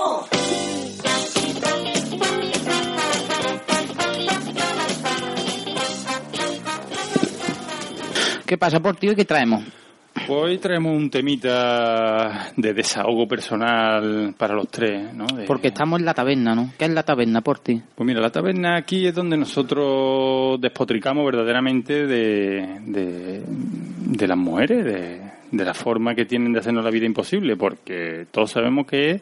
¿Qué 8.49 8.57
pasa 8.57 8.79
por 8.79 8.95
ti 8.95 9.07
y 9.07 9.15
qué 9.15 9.25
traemos? 9.25 9.63
Pues 10.11 10.27
hoy 10.27 10.57
traemos 10.57 10.97
un 10.97 11.11
temita 11.11 12.51
de 12.57 12.73
desahogo 12.73 13.27
personal 13.27 14.33
para 14.35 14.55
los 14.55 14.69
tres, 14.69 15.13
¿no? 15.13 15.27
Porque 15.45 15.67
estamos 15.67 15.99
en 15.99 16.05
la 16.07 16.15
taberna, 16.15 16.55
¿no? 16.55 16.71
¿Qué 16.75 16.85
es 16.85 16.91
la 16.91 17.03
taberna 17.03 17.41
por 17.41 17.59
ti? 17.59 17.79
Pues 17.93 18.07
mira, 18.07 18.19
la 18.19 18.31
taberna 18.31 18.75
aquí 18.75 19.05
es 19.05 19.13
donde 19.13 19.37
nosotros 19.37 20.59
despotricamos 20.59 21.23
verdaderamente 21.27 22.07
de, 22.07 22.79
de, 22.87 24.27
las 24.27 24.37
mujeres, 24.37 24.83
de, 24.83 25.21
de 25.51 25.65
la 25.65 25.75
forma 25.75 26.15
que 26.15 26.25
tienen 26.25 26.51
de 26.51 26.57
hacernos 26.61 26.83
la 26.83 26.89
vida 26.89 27.05
imposible, 27.05 27.55
porque 27.55 28.25
todos 28.31 28.49
sabemos 28.49 28.87
que 28.87 29.21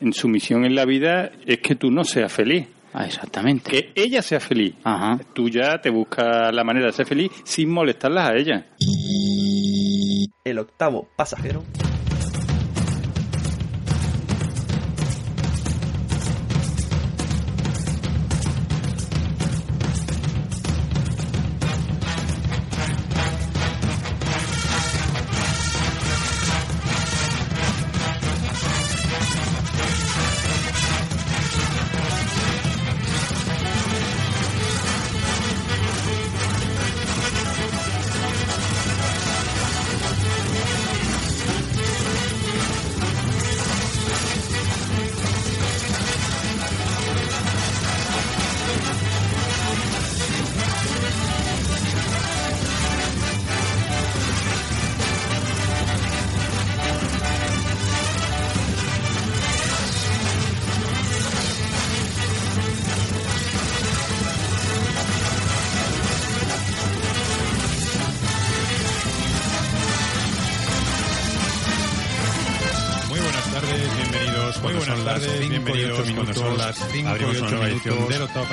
en 0.00 0.14
su 0.14 0.28
misión 0.28 0.64
en 0.64 0.74
la 0.74 0.86
vida 0.86 1.30
es 1.44 1.58
que 1.58 1.74
tú 1.74 1.90
no 1.90 2.04
seas 2.04 2.32
feliz. 2.32 2.66
Ah, 2.98 3.04
exactamente. 3.04 3.70
Que 3.70 3.92
ella 3.94 4.22
sea 4.22 4.40
feliz. 4.40 4.74
Ajá. 4.82 5.20
Tú 5.34 5.50
ya 5.50 5.82
te 5.82 5.90
buscas 5.90 6.50
la 6.54 6.64
manera 6.64 6.86
de 6.86 6.92
ser 6.92 7.04
feliz 7.04 7.30
sin 7.44 7.70
molestarlas 7.70 8.30
a 8.30 8.34
ella. 8.34 8.66
El 10.42 10.58
octavo 10.58 11.06
pasajero. 11.14 11.62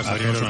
Edición 0.05 0.42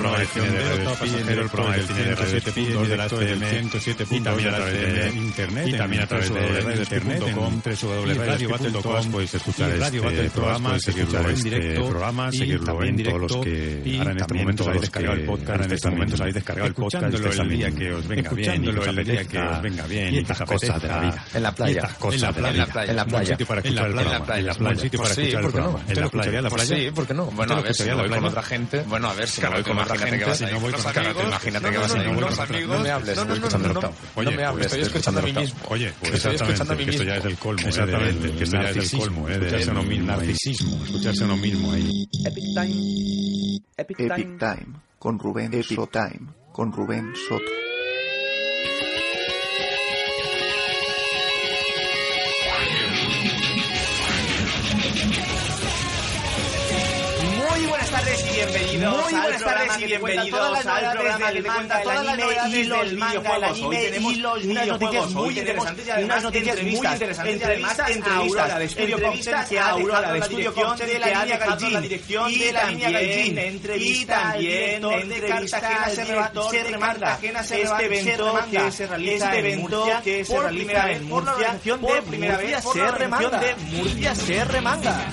pasajero, 1.11 1.41
el 1.41 1.49
programa 1.49 1.75
del 1.75 1.87
cine 1.87 2.03
de 2.03 2.15
Radio 2.15 2.81
en 2.81 2.83
directo 2.83 3.17
del 3.17 3.39
107 3.43 4.05
y 4.09 4.19
también 4.21 4.49
a 4.49 4.55
través 4.55 4.73
de 4.73 5.17
internet, 5.17 5.67
y 5.67 5.73
también 5.73 6.03
a 6.03 6.07
través 6.07 6.33
de 6.33 6.61
radioespí.com, 6.61 7.61
www.radiobattle.com, 7.63 9.11
podéis 9.11 9.33
escuchar 9.33 9.69
este 9.71 10.29
programa, 10.29 10.79
seguirlo 10.79 11.29
este 11.29 11.75
programa, 11.75 12.31
seguirlo 12.31 12.83
en 12.83 13.03
todos 13.03 13.21
los 13.21 13.37
que 13.37 13.97
ahora 13.99 14.11
en 14.11 14.21
este 14.21 14.33
momento 14.33 14.63
habéis 14.65 14.81
descargado 14.81 15.13
el 15.15 15.25
podcast, 15.25 15.49
ahora 15.49 15.65
en 15.65 15.71
este 15.71 15.89
momento 15.89 16.15
habéis 16.19 16.35
descargado 16.35 16.67
el 16.67 16.73
podcast, 16.73 17.39
el 17.39 17.49
día 17.49 17.71
que 17.71 17.93
os 17.93 18.07
venga 18.07 18.29
bien, 18.31 18.63
el 18.65 19.05
día 19.05 19.25
que 19.25 19.39
os 19.39 19.61
venga 19.61 19.87
bien, 19.87 20.13
y 20.13 20.17
estas 20.19 20.41
cosas 20.41 20.81
de 20.81 20.87
la 20.87 20.99
vida. 20.99 21.25
En 21.33 21.43
la 21.43 21.51
playa. 21.51 21.89
De 22.09 22.21
la. 22.21 22.83
En 22.85 22.95
la 22.95 23.05
playa. 23.05 23.31
sitio 23.31 23.47
para 23.47 23.61
escuchar 23.61 23.87
el 23.87 23.93
programa. 23.93 24.37
En 24.37 24.45
la 24.45 24.53
playa. 24.53 24.81
sitio 24.81 24.99
para 24.99 25.11
escuchar 25.11 25.43
el 25.43 25.51
programa. 25.51 25.79
¿En 25.87 25.99
la 25.99 26.09
playa? 26.09 26.37
¿En 26.37 26.43
la 26.43 26.49
playa? 26.49 26.75
Sí, 26.75 26.91
¿por 26.93 27.07
qué 27.07 27.13
no? 27.13 27.25
Bueno, 27.25 27.53
a 27.55 27.61
ver, 27.61 27.73
si 27.73 27.89
voy 27.89 28.09
con 28.09 28.25
otra 28.25 28.43
gente. 28.43 28.83
Bueno, 28.87 29.09
a 29.09 29.13
ver, 29.13 29.27
si 29.27 29.41
voy 29.41 29.63
con 29.63 29.77
otra 29.77 29.97
gente. 29.97 30.35
Si 30.35 30.45
no 30.45 30.59
voy 30.59 30.73
con 30.73 30.92
gente. 30.93 31.23
Imagínate 31.23 31.71
que 31.71 31.77
vas 31.77 31.95
a 31.95 31.97
No 31.97 32.79
me 32.79 32.91
hables, 32.91 33.17
estoy 33.17 33.33
escuchando 33.37 33.69
el 33.69 33.77
octavo. 33.77 33.95
Oye, 34.15 34.31
no 34.31 34.37
me 34.37 34.43
hables, 34.45 34.65
estoy 34.67 34.81
escuchando 34.81 35.19
a 35.19 35.23
mí 35.23 35.33
mismo. 35.33 35.59
Oye, 35.69 35.93
pues 35.99 36.25
exactamente, 36.25 36.85
que 36.85 36.91
esto 36.91 37.03
ya 37.03 37.15
es 37.17 37.25
el 37.25 37.37
colmo. 37.37 37.67
Exactamente, 37.67 38.31
que 38.31 38.43
esto 38.43 38.61
ya 38.61 38.69
es 38.69 38.93
el 38.93 38.99
colmo. 38.99 39.29
Escucharse 39.29 39.69
a 39.69 39.71
uno 39.73 39.83
mismo. 39.83 40.07
Narcisismo, 40.07 40.85
escucharse 40.85 41.23
a 41.23 41.25
uno 41.25 41.37
mismo 41.37 41.71
ahí. 41.71 42.07
Epic 42.25 42.45
Time. 42.53 43.61
Epic 43.77 43.97
Time. 44.39 44.79
Con 44.99 45.19
Rubén 45.19 45.63
Soto. 45.63 45.87
Time. 45.87 46.31
Con 46.51 46.71
Rubén 46.71 47.13
Soto. 47.27 47.72
Bienvenidos 58.83 59.11
Muy 59.11 59.21
buenas 59.21 59.41
al 59.41 59.43
tardes 59.43 59.79
y 59.79 59.85
bienvenidos 59.85 60.65
al 60.65 60.91
programa 60.91 61.31
que 61.31 61.41
te 61.41 61.49
cuenta 61.49 61.81
todas 61.83 62.01
el 62.01 62.09
anime 62.09 62.59
y 62.59 62.63
los 62.65 62.91
videojuegos. 62.91 63.61
Hoy 63.61 63.77
anime 63.77 63.77
tenemos 63.77 64.13
y 64.13 64.15
los 64.17 64.43
unas 64.43 64.67
noticias 64.67 65.11
muy 65.11 65.39
interesantes 65.39 65.87
y 65.87 66.03
unas 66.03 66.23
noticias 66.23 66.63
muy 66.63 66.71
interesantes 66.71 67.41
entrevistas, 67.87 68.59
de 68.59 68.69
Studio 68.69 68.95
entrevistas 68.95 69.35
Concept 69.35 69.49
que 69.49 69.59
ha 69.59 69.69
Aurora 69.69 70.13
de 70.13 70.21
Studio 70.23 70.53
Concept 70.53 70.91
de 70.91 70.99
la 70.99 71.07
línea 71.07 71.39
Gaijin 71.39 71.73
la 71.73 71.81
dirección 71.81 72.39
de 72.39 72.51
la 72.51 72.63
línea 72.65 72.91
Gaijin 72.91 73.61
y 73.77 74.05
también 74.05 74.81
de 74.81 75.27
Cartagena 75.27 75.89
se 75.89 76.63
de 76.63 76.79
Cartagena 76.79 77.43
se 77.43 77.61
este 77.61 77.85
evento 77.85 78.39
que 78.51 78.71
se 78.71 78.87
realiza 78.87 79.35
Este 79.35 79.53
en 79.53 79.59
Murcia 79.61 80.01
que 80.03 80.25
se 80.25 80.39
realiza 80.39 80.91
en 80.91 81.05
Murcia 81.05 81.59
por 81.63 81.93
de 81.93 82.01
primera 82.01 82.37
vez 82.37 82.63
se 82.63 82.79
de 83.39 83.55
Murcia 83.77 84.15
remanga. 84.45 85.07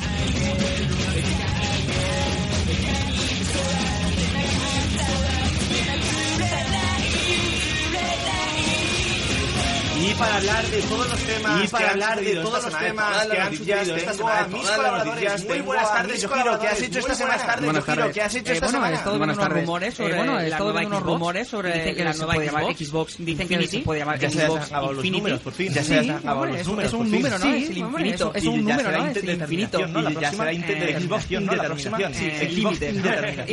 Para 10.20 10.36
hablar 10.36 10.66
de 10.66 10.82
todos 10.82 11.08
los 11.10 11.18
temas 11.20 11.64
Y 11.64 11.68
para 11.68 11.90
hablar 11.90 12.20
de 12.20 12.34
todos 12.36 12.64
los 12.64 12.78
temas 12.78 13.26
que 13.26 13.40
han 13.40 13.56
sucedido 13.56 13.96
esta 13.96 14.12
semana, 14.14 14.46
mis 14.48 14.70
colaboradores. 14.70 15.44
Muy 15.46 15.60
buenas 15.60 15.90
a 15.90 15.92
tardes, 15.94 16.22
Yojiro. 16.22 16.58
¿Qué 16.60 16.68
has 16.68 16.82
hecho 16.82 16.98
esta 16.98 17.14
semana? 17.14 17.56
buenas 17.62 17.84
tardes. 17.84 18.12
¿Qué 18.12 18.22
has 18.22 18.34
hecho 18.34 18.50
Eh, 18.50 18.54
esta 18.54 18.66
bueno, 18.66 18.78
semana? 18.78 18.92
he 18.94 18.98
estado 18.98 19.16
viendo 19.16 19.26
Buenas 19.34 19.36
unos 19.38 19.60
rumores 19.60 19.94
sobre 19.94 20.12
Eh, 20.46 20.48
la 20.50 20.58
nueva 20.58 20.82
rumores 21.00 21.48
sobre 21.48 21.72
Dicen 21.72 21.96
que 21.96 22.04
la 22.04 22.12
nueva 22.14 22.34
Xbox. 22.74 23.16
Dicen 23.18 23.48
que 23.48 23.66
se 23.66 23.78
puede 23.80 24.00
llamar 24.00 24.18
Ya 24.18 24.30
se 24.30 24.42
han 24.42 24.46
Xbox 24.50 24.66
acabado 24.66 24.92
los 24.92 24.96
Infinity. 25.04 25.18
números, 25.20 25.40
por 25.40 25.52
fin. 25.52 25.68
Sí, 25.68 25.74
Ya 25.74 25.84
se 25.84 25.98
han 25.98 26.10
acabado 26.10 26.46
los 26.46 26.56
es- 26.60 26.66
números, 26.66 26.92
Es 26.92 26.98
un 26.98 27.10
número, 27.10 27.38
¿no? 27.38 27.44
Es 27.54 27.70
el 27.70 27.78
infinito. 27.78 28.32
un 28.46 28.64
número, 28.64 28.90
¿no? 28.92 29.06
Es 29.06 29.16
el 29.16 29.30
infinito. 29.30 29.78
Eh, 29.80 29.86
Xbox 31.00 31.30
¿no? 31.30 31.38
interdeterminación, 31.40 31.44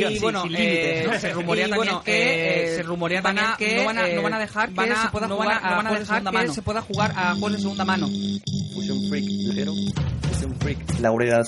Y 0.08 0.18
bueno, 0.18 0.44
eh, 0.54 1.16
se 1.20 1.32
rumorea 1.32 1.68
también 1.68 1.76
bueno, 1.78 2.02
que 2.04 2.72
eh, 2.72 2.76
se 2.76 2.82
rumorea 2.82 3.20
van 3.20 3.38
a- 3.38 3.42
también 3.56 3.70
que 3.70 3.76
no 3.80 3.84
van 3.86 3.98
a- 3.98 4.08
eh, 4.08 4.38
dejar 4.38 4.68
que 4.70 4.74
se 4.96 5.08
pueda 5.10 5.28
jugar 5.28 5.62
no 5.62 5.76
van 5.76 5.86
a 5.86 5.92
dejar 5.98 6.22
que. 6.22 6.57
Se 6.58 6.62
pueda 6.62 6.82
jugar 6.82 7.12
a 7.14 7.34
juegos 7.34 7.52
de 7.52 7.58
segunda 7.60 7.84
mano. 7.84 8.08
Fusion 8.74 9.08
Freak 9.08 9.24
ligero. 9.24 9.72
Fusion 10.22 10.56
Freak. 10.58 10.98
Laurel. 10.98 11.46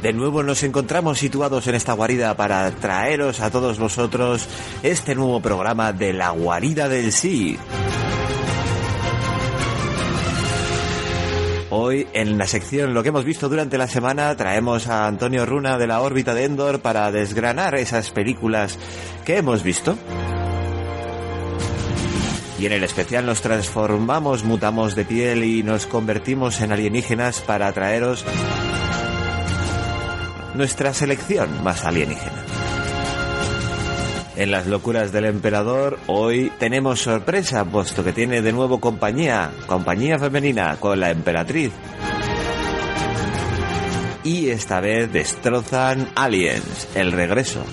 De 0.00 0.12
nuevo 0.14 0.42
nos 0.42 0.62
encontramos 0.62 1.18
situados 1.18 1.66
en 1.66 1.74
esta 1.74 1.92
guarida 1.92 2.34
para 2.34 2.70
traeros 2.70 3.40
a 3.40 3.50
todos 3.50 3.78
vosotros 3.78 4.48
este 4.82 5.14
nuevo 5.14 5.42
programa 5.42 5.92
de 5.92 6.14
la 6.14 6.30
guarida 6.30 6.88
del 6.88 7.12
sí. 7.12 7.58
Hoy 11.68 12.06
en 12.14 12.38
la 12.38 12.46
sección 12.46 12.94
Lo 12.94 13.02
que 13.02 13.10
hemos 13.10 13.24
visto 13.26 13.50
durante 13.50 13.76
la 13.76 13.86
semana 13.86 14.34
traemos 14.34 14.86
a 14.86 15.06
Antonio 15.06 15.44
Runa 15.44 15.76
de 15.76 15.88
la 15.88 16.00
órbita 16.00 16.32
de 16.32 16.44
Endor 16.44 16.80
para 16.80 17.12
desgranar 17.12 17.74
esas 17.74 18.10
películas 18.12 18.78
que 19.26 19.36
hemos 19.36 19.62
visto. 19.62 19.98
Y 22.58 22.66
en 22.66 22.72
el 22.72 22.84
especial 22.84 23.26
nos 23.26 23.42
transformamos, 23.42 24.44
mutamos 24.44 24.94
de 24.94 25.04
piel 25.04 25.44
y 25.44 25.62
nos 25.62 25.86
convertimos 25.86 26.60
en 26.60 26.72
alienígenas 26.72 27.40
para 27.40 27.72
traeros 27.72 28.24
nuestra 30.54 30.94
selección 30.94 31.62
más 31.62 31.84
alienígena. 31.84 32.44
En 34.36 34.50
las 34.50 34.66
locuras 34.66 35.12
del 35.12 35.26
emperador, 35.26 35.98
hoy 36.06 36.52
tenemos 36.58 37.00
sorpresa, 37.00 37.64
puesto 37.64 38.04
que 38.04 38.12
tiene 38.12 38.42
de 38.42 38.52
nuevo 38.52 38.80
compañía, 38.80 39.50
compañía 39.66 40.18
femenina 40.18 40.76
con 40.76 41.00
la 41.00 41.10
emperatriz. 41.10 41.72
Y 44.24 44.48
esta 44.48 44.80
vez 44.80 45.10
destrozan 45.10 46.10
Aliens, 46.14 46.88
el 46.94 47.12
regreso. 47.12 47.64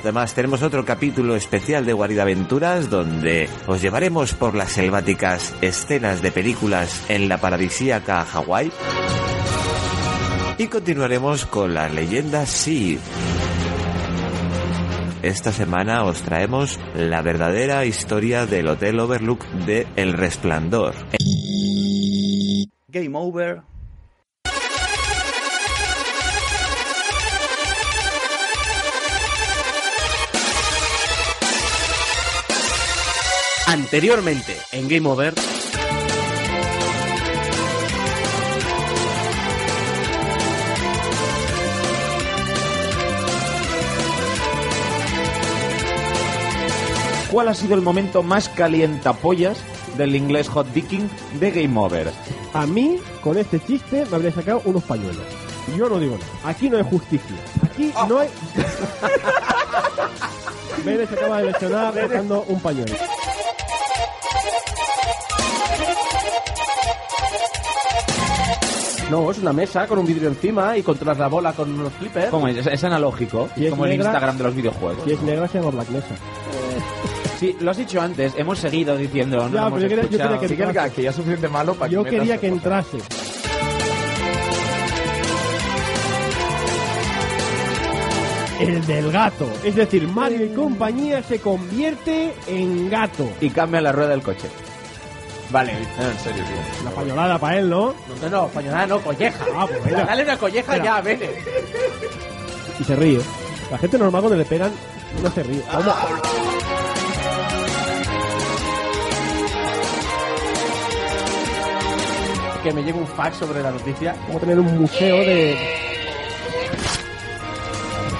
Además 0.00 0.32
tenemos 0.32 0.62
otro 0.62 0.84
capítulo 0.84 1.34
especial 1.34 1.84
de 1.84 1.92
Guarida 1.92 2.22
Aventuras 2.22 2.88
donde 2.88 3.48
os 3.66 3.82
llevaremos 3.82 4.32
por 4.32 4.54
las 4.54 4.70
selváticas 4.70 5.56
escenas 5.60 6.22
de 6.22 6.30
películas 6.30 7.04
en 7.08 7.28
la 7.28 7.38
paradisíaca 7.38 8.24
Hawái. 8.24 8.70
Y 10.56 10.68
continuaremos 10.68 11.46
con 11.46 11.74
las 11.74 11.92
leyendas 11.92 12.48
Sith. 12.48 13.00
Esta 15.22 15.50
semana 15.50 16.04
os 16.04 16.22
traemos 16.22 16.78
la 16.94 17.20
verdadera 17.20 17.84
historia 17.84 18.46
del 18.46 18.68
Hotel 18.68 19.00
Overlook 19.00 19.44
de 19.66 19.88
El 19.96 20.12
Resplandor. 20.12 20.94
Game 22.86 23.18
Over. 23.18 23.62
Anteriormente, 33.68 34.56
en 34.72 34.88
Game 34.88 35.06
Over. 35.06 35.34
¿Cuál 47.30 47.48
ha 47.48 47.54
sido 47.54 47.74
el 47.74 47.82
momento 47.82 48.22
más 48.22 48.48
calientapollas 48.48 49.58
del 49.98 50.16
inglés 50.16 50.48
hot 50.48 50.66
dicking 50.72 51.10
de 51.38 51.50
Game 51.50 51.78
Over? 51.78 52.10
A 52.54 52.64
mí, 52.64 52.98
con 53.20 53.36
este 53.36 53.60
chiste, 53.60 54.06
me 54.06 54.16
habría 54.16 54.32
sacado 54.32 54.62
unos 54.64 54.82
pañuelos. 54.84 55.26
Yo 55.76 55.90
no 55.90 55.98
digo 55.98 56.16
nada. 56.16 56.50
Aquí 56.50 56.70
no 56.70 56.78
hay 56.78 56.84
justicia. 56.84 57.36
Aquí 57.62 57.92
no 58.08 58.20
hay... 58.20 58.30
Bene 60.86 61.06
se 61.06 61.14
acaba 61.14 61.42
de 61.42 61.52
lesionar 61.52 61.94
sacando 61.94 62.44
un 62.48 62.60
pañuelo. 62.62 62.94
No, 69.10 69.30
es 69.30 69.38
una 69.38 69.52
mesa 69.54 69.86
con 69.86 69.98
un 69.98 70.06
vidrio 70.06 70.28
encima 70.28 70.76
y 70.76 70.82
controlas 70.82 71.18
la 71.18 71.28
bola 71.28 71.52
con 71.54 71.72
unos 71.72 71.92
flippers. 71.94 72.28
¿Cómo 72.28 72.46
es? 72.46 72.66
Es 72.66 72.84
analógico, 72.84 73.48
Si 73.56 73.64
es 73.64 73.70
como 73.70 73.86
el 73.86 73.92
negra- 73.92 74.06
Instagram 74.06 74.36
de 74.36 74.44
los 74.44 74.54
videojuegos. 74.54 75.04
Si 75.04 75.12
es 75.12 75.22
negra, 75.22 75.48
se 75.48 75.58
llama 75.58 75.70
Black 75.70 75.88
Mesa. 75.88 76.14
Sí, 77.38 77.56
lo 77.60 77.70
has 77.70 77.76
dicho 77.78 78.00
antes, 78.00 78.34
hemos 78.36 78.58
seguido 78.58 78.96
diciendo, 78.96 79.48
no 79.48 79.54
Ya, 79.54 79.66
hemos 79.68 79.72
pero 79.80 79.82
yo 79.82 79.88
quería- 79.88 80.02
yo 80.02 80.08
quería 80.08 80.38
que 80.88 80.90
que 80.96 81.02
ya 81.02 81.10
es 81.10 81.16
suficiente 81.16 81.48
malo 81.48 81.74
para 81.74 81.90
Yo 81.90 82.02
que 82.04 82.10
metas- 82.10 82.20
quería 82.20 82.38
que 82.38 82.46
entrase. 82.48 82.98
El 88.60 88.84
del 88.86 89.12
gato. 89.12 89.46
Es 89.62 89.76
decir, 89.76 90.08
Mario 90.08 90.44
y 90.44 90.48
compañía 90.48 91.22
se 91.22 91.38
convierte 91.40 92.32
en 92.48 92.90
gato. 92.90 93.28
Y 93.40 93.50
cambia 93.50 93.80
la 93.80 93.92
rueda 93.92 94.10
del 94.10 94.22
coche. 94.22 94.48
Vale, 95.50 95.72
No, 95.98 96.10
en 96.10 96.18
serio, 96.18 96.44
tío. 96.44 96.84
La 96.84 96.90
pañolada 96.90 97.38
para 97.38 97.58
él, 97.58 97.70
¿no? 97.70 97.94
No, 98.22 98.28
no, 98.30 98.48
pañolada 98.48 98.86
no, 98.86 99.00
colleja. 99.00 99.44
Ah, 99.56 99.66
pues 99.66 99.82
venga. 99.84 100.04
Dale 100.04 100.22
una 100.24 100.36
colleja 100.36 100.72
Espera. 100.74 100.84
ya, 100.84 101.00
vete. 101.00 101.42
Y 102.78 102.84
se 102.84 102.96
ríe. 102.96 103.20
La 103.70 103.78
gente 103.78 103.98
normal 103.98 104.22
cuando 104.22 104.36
le 104.38 104.44
pegan 104.44 104.72
no 105.22 105.30
se 105.30 105.42
ríe. 105.42 105.62
¿Cómo? 105.72 105.92
que 112.62 112.72
me 112.72 112.82
llegue 112.82 112.98
un 112.98 113.06
fax 113.06 113.36
sobre 113.36 113.62
la 113.62 113.70
noticia. 113.70 114.14
Como 114.26 114.38
tener 114.40 114.58
un 114.58 114.78
museo 114.78 115.16
de. 115.16 115.56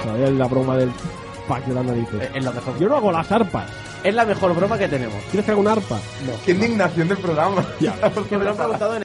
Todavía 0.03 0.31
la 0.31 0.47
broma 0.47 0.77
del 0.77 0.91
fax 1.47 1.67
de 1.67 1.73
las 1.73 1.85
narices. 1.85 2.29
Es 2.33 2.43
la 2.43 2.51
mejor. 2.51 2.79
Yo 2.79 2.89
no 2.89 2.97
hago 2.97 3.11
las 3.11 3.31
arpas. 3.31 3.69
Es 4.03 4.15
la 4.15 4.25
mejor 4.25 4.55
broma 4.55 4.77
que 4.77 4.87
tenemos. 4.87 5.21
¿Quieres 5.25 5.45
que 5.45 5.51
haga 5.51 5.59
una 5.59 5.73
arpa? 5.73 5.99
No. 6.25 6.33
Qué 6.45 6.51
indignación 6.51 7.07
del 7.09 7.17
programa. 7.17 7.65
Ya. 7.79 7.93
Que 8.29 8.37
me 8.37 8.43
lo 8.45 8.51
han 8.51 8.57
preguntado 8.57 8.95
en 8.95 9.03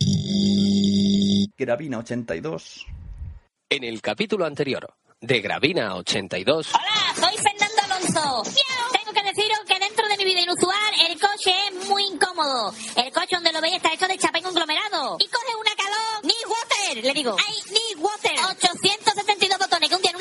Gravina 1.57 1.99
82. 1.99 2.87
En 3.71 3.85
el 3.85 4.01
capítulo 4.01 4.45
anterior 4.45 4.95
de 5.21 5.41
Gravina 5.41 5.97
82. 5.97 6.69
Hola, 6.75 7.15
soy 7.15 7.37
Fernando 7.39 7.83
Alonso. 7.85 8.43
Tengo 8.93 9.13
que 9.13 9.23
deciros 9.23 9.61
que 9.67 9.79
dentro 9.81 10.07
de 10.09 10.17
mi 10.19 10.25
vida 10.25 10.41
inusual 10.43 10.95
el 11.09 11.19
coche 11.19 11.53
es 11.69 11.89
muy 11.89 12.05
incómodo. 12.05 12.73
El 12.97 13.13
coche 13.13 13.35
donde 13.37 13.53
lo 13.53 13.61
veis 13.61 13.77
está 13.77 13.93
hecho 13.93 14.07
de 14.07 14.19
chapa 14.19 14.39
y 14.39 14.43
conglomerado. 14.43 15.17
Y 15.19 15.27
coge 15.27 15.57
una 15.59 15.75
calor. 15.75 16.25
Ni 16.25 16.35
water, 16.47 17.05
le 17.05 17.15
digo. 17.15 17.37
Ay, 17.39 17.55
ni 17.73 18.01
water. 18.01 18.33
872 18.59 19.59
botones 19.59 19.89
que 19.89 19.97
un 19.97 20.03
día 20.03 20.13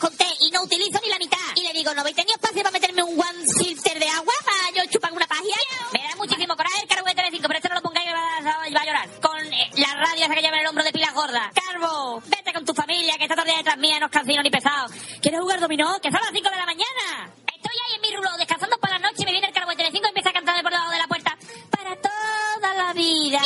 conté 0.00 0.26
y 0.40 0.50
no 0.50 0.62
utilizo 0.62 0.98
ni 1.04 1.10
la 1.10 1.18
mitad. 1.18 1.38
Y 1.54 1.62
le 1.62 1.72
digo, 1.72 1.94
¿no 1.94 2.00
habéis 2.00 2.16
tenido 2.16 2.34
espacio 2.34 2.62
para 2.62 2.72
meterme 2.72 3.02
un 3.02 3.20
one 3.20 3.46
filter 3.46 3.98
de 3.98 4.08
agua 4.08 4.32
para 4.44 4.74
yo 4.74 4.90
chupar 4.90 5.12
una 5.12 5.26
pagia? 5.26 5.54
Me 5.92 6.00
da 6.02 6.16
muchísimo 6.16 6.56
coraje 6.56 6.82
el 6.82 6.88
cargo 6.88 7.06
de 7.06 7.14
Tele5, 7.14 7.42
pero 7.42 7.56
esto 7.56 7.68
no 7.68 7.74
lo 7.76 7.82
pongáis 7.82 8.08
que 8.08 8.14
va 8.14 8.80
a, 8.80 8.84
llorar. 8.84 9.08
Con 9.20 9.52
eh, 9.52 9.70
la 9.76 9.94
radio 9.94 10.24
esa 10.24 10.34
que 10.34 10.40
lleva 10.42 10.56
en 10.56 10.62
el 10.62 10.66
hombro 10.68 10.82
de 10.82 10.92
pilas 10.92 11.14
gordas. 11.14 11.52
Carbo, 11.54 12.22
vete 12.26 12.52
con 12.52 12.64
tu 12.64 12.74
familia 12.74 13.14
que 13.18 13.24
el 13.24 13.44
día 13.44 13.56
detrás 13.58 13.78
mía, 13.78 14.00
no 14.00 14.06
es 14.06 14.12
cansino 14.12 14.42
ni 14.42 14.50
pesado. 14.50 14.88
¿Quieres 15.20 15.40
jugar 15.40 15.60
dominó? 15.60 16.00
Que 16.00 16.10
son 16.10 16.20
las 16.20 16.32
5 16.32 16.50
de 16.50 16.56
la 16.56 16.66
mañana. 16.66 17.30
Estoy 17.54 17.76
ahí 17.76 17.94
en 17.96 18.00
mi 18.00 18.16
rulo 18.16 18.30
descansando 18.38 18.78
por 18.78 18.90
la 18.90 18.98
noche 18.98 19.22
y 19.22 19.24
me 19.26 19.32
viene 19.32 19.48
el 19.48 19.52
cargo 19.52 19.70
de 19.70 19.76
Telecinco 19.76 20.06
y 20.06 20.08
empieza 20.08 20.30
a 20.30 20.32
cantar 20.32 20.62
por 20.62 20.72
debajo 20.72 20.90
de 20.90 20.98
la 20.98 21.06
puerta. 21.06 21.36
Para 21.70 21.96
toda 21.96 22.74
la 22.74 22.92
vida. 22.94 23.40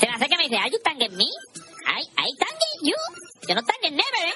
Se 0.00 0.06
me 0.06 0.14
acerca 0.14 0.34
y 0.34 0.38
me 0.38 0.44
dice, 0.44 0.56
¿Are 0.56 0.70
you 0.70 0.78
tanging 0.82 1.16
me? 1.16 1.24
I, 1.86 2.02
I 2.02 2.36
tanging 2.36 2.90
you? 2.90 3.31
Yo 3.48 3.54
no 3.54 3.62
tanging 3.62 3.96
never, 3.96 4.28
¿eh? 4.28 4.34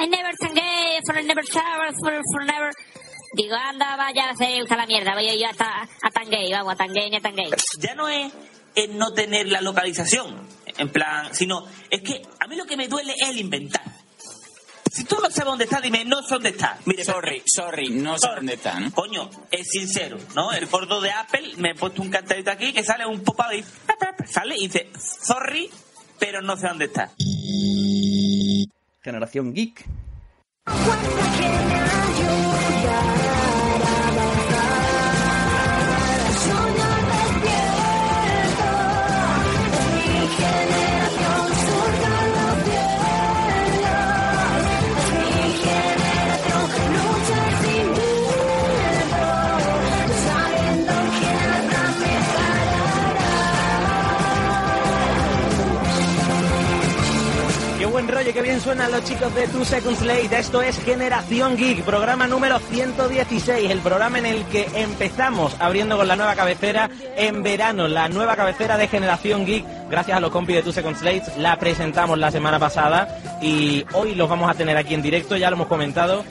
I 0.00 0.06
never 0.08 0.34
tangué, 0.36 1.00
for 1.06 1.22
never 1.22 1.44
shower, 1.44 1.92
for, 2.00 2.20
for 2.32 2.44
never... 2.44 2.70
Digo, 3.32 3.54
anda, 3.54 3.96
vaya, 3.96 4.34
se 4.36 4.62
usa 4.62 4.76
la 4.76 4.86
mierda. 4.86 5.14
Voy 5.14 5.38
yo 5.38 5.48
hasta 5.48 5.82
a 5.82 6.10
tangué, 6.10 6.50
vamos, 6.50 6.74
a 6.74 6.76
tangué 6.76 7.08
ni 7.10 7.16
a 7.16 7.20
tangué. 7.20 7.48
ya 7.78 7.94
no 7.94 8.08
es 8.08 8.32
el 8.74 8.98
no 8.98 9.12
tener 9.12 9.46
la 9.48 9.60
localización, 9.60 10.48
en 10.66 10.88
plan, 10.90 11.32
sino 11.32 11.64
es 11.90 12.02
que 12.02 12.22
a 12.40 12.48
mí 12.48 12.56
lo 12.56 12.64
que 12.66 12.76
me 12.76 12.88
duele 12.88 13.14
es 13.16 13.28
el 13.28 13.38
inventar. 13.38 13.84
Si 14.92 15.04
tú 15.04 15.16
no 15.16 15.30
sabes 15.30 15.44
dónde 15.44 15.64
está, 15.64 15.80
dime, 15.80 16.04
no 16.04 16.20
sé 16.22 16.34
dónde 16.34 16.48
está. 16.48 16.76
Mire, 16.86 17.04
sorry, 17.04 17.42
sorry, 17.46 17.90
no 17.90 18.18
sé 18.18 18.28
dónde 18.34 18.54
está, 18.54 18.80
¿no? 18.80 18.90
Coño, 18.90 19.30
es 19.50 19.68
sincero, 19.68 20.18
¿no? 20.34 20.52
El 20.52 20.66
gordo 20.66 21.00
de 21.00 21.12
Apple 21.12 21.52
me 21.58 21.70
ha 21.70 21.74
puesto 21.74 22.02
un 22.02 22.10
cartelito 22.10 22.50
aquí 22.50 22.72
que 22.72 22.82
sale 22.82 23.06
un 23.06 23.22
pop-up 23.22 23.52
y 23.52 23.64
sale 24.26 24.56
y 24.56 24.66
dice, 24.66 24.90
sorry, 24.98 25.70
pero 26.18 26.42
no 26.42 26.56
sé 26.56 26.66
dónde 26.66 26.86
está. 26.86 27.12
Generación 29.02 29.54
Geek. 29.54 29.84
Buen 58.06 58.32
qué 58.32 58.42
bien 58.42 58.60
suenan 58.60 58.90
los 58.90 59.04
chicos 59.04 59.34
de 59.34 59.46
Two 59.48 59.64
Seconds 59.64 60.02
Late. 60.02 60.38
Esto 60.38 60.62
es 60.62 60.78
Generación 60.82 61.56
Geek, 61.56 61.82
programa 61.82 62.26
número 62.26 62.58
116, 62.58 63.70
el 63.70 63.80
programa 63.80 64.18
en 64.18 64.26
el 64.26 64.44
que 64.46 64.68
empezamos 64.74 65.54
abriendo 65.58 65.96
con 65.96 66.08
la 66.08 66.16
nueva 66.16 66.34
cabecera 66.34 66.88
en 67.16 67.42
verano, 67.42 67.88
la 67.88 68.08
nueva 68.08 68.36
cabecera 68.36 68.78
de 68.78 68.88
Generación 68.88 69.44
Geek, 69.44 69.64
gracias 69.90 70.16
a 70.16 70.20
los 70.20 70.30
compis 70.30 70.56
de 70.56 70.62
Two 70.62 70.72
Seconds 70.72 71.02
Late. 71.02 71.24
La 71.38 71.58
presentamos 71.58 72.18
la 72.18 72.30
semana 72.30 72.58
pasada 72.58 73.38
y 73.42 73.84
hoy 73.92 74.14
los 74.14 74.28
vamos 74.28 74.50
a 74.50 74.54
tener 74.54 74.76
aquí 74.76 74.94
en 74.94 75.02
directo, 75.02 75.36
ya 75.36 75.50
lo 75.50 75.56
hemos 75.56 75.68
comentado. 75.68 76.24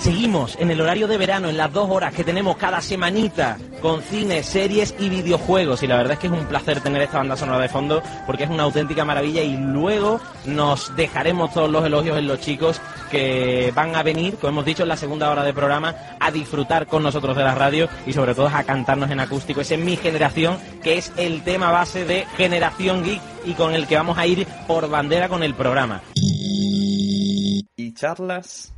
Seguimos 0.00 0.56
en 0.60 0.70
el 0.70 0.80
horario 0.80 1.08
de 1.08 1.18
verano, 1.18 1.48
en 1.48 1.56
las 1.56 1.72
dos 1.72 1.90
horas 1.90 2.14
que 2.14 2.22
tenemos 2.22 2.56
cada 2.56 2.80
semanita, 2.80 3.58
con 3.82 4.00
cine, 4.00 4.44
series 4.44 4.94
y 4.98 5.08
videojuegos. 5.08 5.82
Y 5.82 5.88
la 5.88 5.96
verdad 5.96 6.12
es 6.12 6.18
que 6.20 6.28
es 6.28 6.32
un 6.32 6.46
placer 6.46 6.80
tener 6.80 7.02
esta 7.02 7.18
banda 7.18 7.36
sonora 7.36 7.58
de 7.58 7.68
fondo, 7.68 8.00
porque 8.24 8.44
es 8.44 8.50
una 8.50 8.62
auténtica 8.62 9.04
maravilla. 9.04 9.42
Y 9.42 9.56
luego 9.56 10.20
nos 10.46 10.94
dejaremos 10.94 11.52
todos 11.52 11.68
los 11.68 11.84
elogios 11.84 12.16
en 12.16 12.28
los 12.28 12.40
chicos 12.40 12.80
que 13.10 13.72
van 13.74 13.96
a 13.96 14.04
venir, 14.04 14.36
como 14.36 14.50
hemos 14.50 14.64
dicho, 14.64 14.84
en 14.84 14.88
la 14.90 14.96
segunda 14.96 15.30
hora 15.30 15.42
de 15.42 15.52
programa, 15.52 15.94
a 16.20 16.30
disfrutar 16.30 16.86
con 16.86 17.02
nosotros 17.02 17.36
de 17.36 17.42
la 17.42 17.56
radio 17.56 17.88
y 18.06 18.12
sobre 18.12 18.36
todo 18.36 18.48
a 18.48 18.62
cantarnos 18.62 19.10
en 19.10 19.18
acústico. 19.18 19.62
Ese 19.62 19.74
es 19.74 19.80
mi 19.80 19.96
generación, 19.96 20.58
que 20.80 20.98
es 20.98 21.12
el 21.16 21.42
tema 21.42 21.72
base 21.72 22.04
de 22.04 22.24
Generación 22.36 23.02
Geek 23.02 23.20
y 23.46 23.54
con 23.54 23.74
el 23.74 23.88
que 23.88 23.96
vamos 23.96 24.16
a 24.16 24.26
ir 24.26 24.46
por 24.68 24.88
bandera 24.88 25.28
con 25.28 25.42
el 25.42 25.54
programa. 25.54 26.02
Y 26.14 27.94
charlas. 27.94 28.72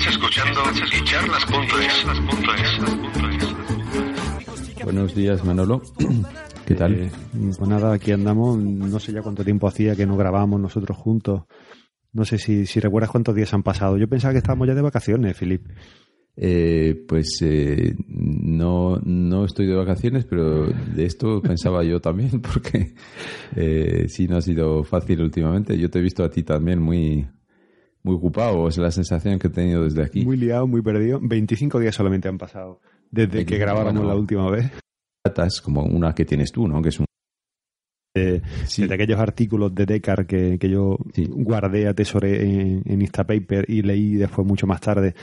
Estás 0.00 0.14
escuchando 0.14 0.60
charlas.es. 1.04 2.06
Buenos 4.82 5.14
días, 5.14 5.44
Manolo. 5.44 5.82
¿Qué 6.66 6.74
tal? 6.74 6.94
Eh, 6.94 7.10
pues 7.58 7.68
nada, 7.68 7.92
aquí 7.92 8.10
andamos. 8.12 8.56
No 8.58 8.98
sé 8.98 9.12
ya 9.12 9.20
cuánto 9.20 9.44
tiempo 9.44 9.68
hacía 9.68 9.94
que 9.94 10.06
no 10.06 10.16
grabábamos 10.16 10.58
nosotros 10.58 10.96
juntos. 10.96 11.42
No 12.14 12.24
sé 12.24 12.38
si, 12.38 12.64
si 12.64 12.80
recuerdas 12.80 13.10
cuántos 13.10 13.34
días 13.34 13.52
han 13.52 13.62
pasado. 13.62 13.98
Yo 13.98 14.08
pensaba 14.08 14.32
que 14.32 14.38
estábamos 14.38 14.68
ya 14.68 14.74
de 14.74 14.80
vacaciones, 14.80 15.36
Filip. 15.36 15.68
Eh, 16.34 17.04
pues 17.06 17.38
eh, 17.42 17.94
no, 18.08 18.98
no 19.04 19.44
estoy 19.44 19.66
de 19.66 19.74
vacaciones, 19.74 20.24
pero 20.24 20.68
de 20.68 21.04
esto 21.04 21.42
pensaba 21.46 21.84
yo 21.84 22.00
también, 22.00 22.40
porque 22.40 22.94
eh, 23.54 24.06
sí 24.08 24.26
no 24.28 24.38
ha 24.38 24.40
sido 24.40 24.82
fácil 24.82 25.20
últimamente. 25.20 25.76
Yo 25.76 25.90
te 25.90 25.98
he 25.98 26.02
visto 26.02 26.24
a 26.24 26.30
ti 26.30 26.42
también 26.42 26.80
muy, 26.80 27.28
muy 28.02 28.14
ocupado, 28.16 28.68
es 28.68 28.78
la 28.78 28.90
sensación 28.90 29.38
que 29.38 29.48
he 29.48 29.50
tenido 29.50 29.84
desde 29.84 30.02
aquí. 30.02 30.24
Muy 30.24 30.36
liado, 30.36 30.66
muy 30.66 30.82
perdido. 30.82 31.18
25 31.22 31.78
días 31.78 31.94
solamente 31.94 32.28
han 32.28 32.38
pasado 32.38 32.80
desde 33.10 33.44
que 33.44 33.58
grabáramos 33.58 33.94
bueno, 34.02 34.08
la 34.08 34.18
última 34.18 34.50
vez. 34.50 34.70
Datas 35.24 35.60
como 35.60 35.84
una 35.84 36.14
que 36.14 36.24
tienes 36.24 36.50
tú, 36.52 36.66
¿no? 36.66 36.80
Que 36.80 36.88
es 36.88 37.00
un 37.00 37.06
Eh, 38.16 38.40
De 38.78 38.94
aquellos 38.94 39.20
artículos 39.20 39.74
de 39.74 39.86
Decar 39.86 40.26
que, 40.26 40.58
que 40.58 40.68
yo 40.68 40.96
guardé, 41.28 41.86
atesoré 41.86 42.42
en, 42.42 42.82
en 42.86 43.00
Instapaper 43.02 43.68
y 43.68 43.82
leí 43.82 44.14
después 44.14 44.46
mucho 44.46 44.66
más 44.66 44.80
tarde. 44.80 45.14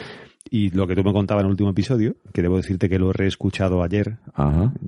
Y 0.49 0.69
lo 0.69 0.87
que 0.87 0.95
tú 0.95 1.03
me 1.03 1.11
contabas 1.11 1.41
en 1.41 1.47
el 1.47 1.51
último 1.51 1.71
episodio, 1.71 2.15
que 2.33 2.41
debo 2.41 2.57
decirte 2.57 2.87
que 2.87 2.99
lo 2.99 3.09
he 3.09 3.13
reescuchado 3.13 3.83
ayer. 3.83 4.19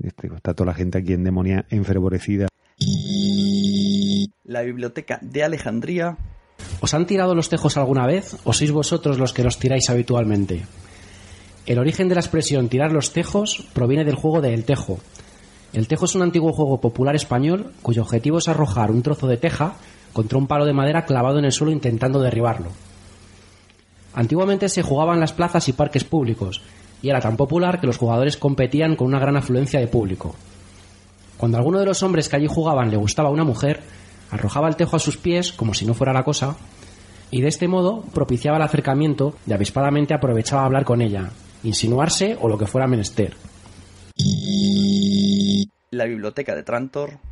Este, 0.02 0.28
está 0.34 0.54
toda 0.54 0.68
la 0.68 0.74
gente 0.74 0.98
aquí 0.98 1.12
en 1.12 1.24
demonia 1.24 1.66
enfervorecida. 1.68 2.48
La 4.44 4.62
biblioteca 4.62 5.18
de 5.22 5.44
Alejandría. 5.44 6.16
¿Os 6.80 6.94
han 6.94 7.06
tirado 7.06 7.34
los 7.34 7.48
tejos 7.48 7.76
alguna 7.76 8.06
vez 8.06 8.36
o 8.44 8.52
sois 8.52 8.72
vosotros 8.72 9.18
los 9.18 9.32
que 9.32 9.44
los 9.44 9.58
tiráis 9.58 9.90
habitualmente? 9.90 10.64
El 11.66 11.78
origen 11.78 12.08
de 12.08 12.14
la 12.14 12.22
expresión 12.22 12.68
tirar 12.68 12.90
los 12.90 13.12
tejos 13.12 13.64
proviene 13.74 14.04
del 14.04 14.14
juego 14.14 14.40
de 14.40 14.54
El 14.54 14.64
Tejo. 14.64 14.98
El 15.72 15.88
Tejo 15.88 16.06
es 16.06 16.14
un 16.14 16.22
antiguo 16.22 16.52
juego 16.52 16.80
popular 16.80 17.14
español 17.14 17.72
cuyo 17.82 18.02
objetivo 18.02 18.38
es 18.38 18.48
arrojar 18.48 18.90
un 18.90 19.02
trozo 19.02 19.28
de 19.28 19.36
teja 19.36 19.74
contra 20.12 20.38
un 20.38 20.46
palo 20.46 20.64
de 20.64 20.72
madera 20.72 21.04
clavado 21.04 21.38
en 21.38 21.44
el 21.44 21.52
suelo 21.52 21.70
intentando 21.70 22.20
derribarlo. 22.20 22.70
Antiguamente 24.14 24.68
se 24.68 24.82
jugaba 24.82 25.14
en 25.14 25.20
las 25.20 25.32
plazas 25.32 25.68
y 25.68 25.72
parques 25.72 26.04
públicos 26.04 26.62
y 27.02 27.10
era 27.10 27.20
tan 27.20 27.36
popular 27.36 27.80
que 27.80 27.86
los 27.86 27.98
jugadores 27.98 28.36
competían 28.36 28.96
con 28.96 29.06
una 29.06 29.20
gran 29.20 29.36
afluencia 29.36 29.80
de 29.80 29.86
público. 29.86 30.34
Cuando 31.36 31.56
a 31.56 31.60
alguno 31.60 31.78
de 31.78 31.86
los 31.86 32.02
hombres 32.02 32.28
que 32.28 32.36
allí 32.36 32.46
jugaban 32.48 32.90
le 32.90 32.96
gustaba 32.96 33.30
una 33.30 33.44
mujer, 33.44 33.80
arrojaba 34.30 34.68
el 34.68 34.76
tejo 34.76 34.96
a 34.96 35.00
sus 35.00 35.16
pies 35.16 35.52
como 35.52 35.74
si 35.74 35.86
no 35.86 35.94
fuera 35.94 36.12
la 36.12 36.24
cosa 36.24 36.56
y 37.30 37.40
de 37.40 37.48
este 37.48 37.68
modo 37.68 38.02
propiciaba 38.14 38.56
el 38.56 38.62
acercamiento 38.62 39.34
y 39.46 39.52
avispadamente 39.52 40.14
aprovechaba 40.14 40.64
hablar 40.64 40.84
con 40.84 41.00
ella, 41.00 41.30
insinuarse 41.62 42.36
o 42.40 42.48
lo 42.48 42.58
que 42.58 42.66
fuera 42.66 42.86
menester. 42.86 43.34
La 45.90 46.04
biblioteca 46.04 46.54
de 46.54 46.62
Trantor. 46.62 47.29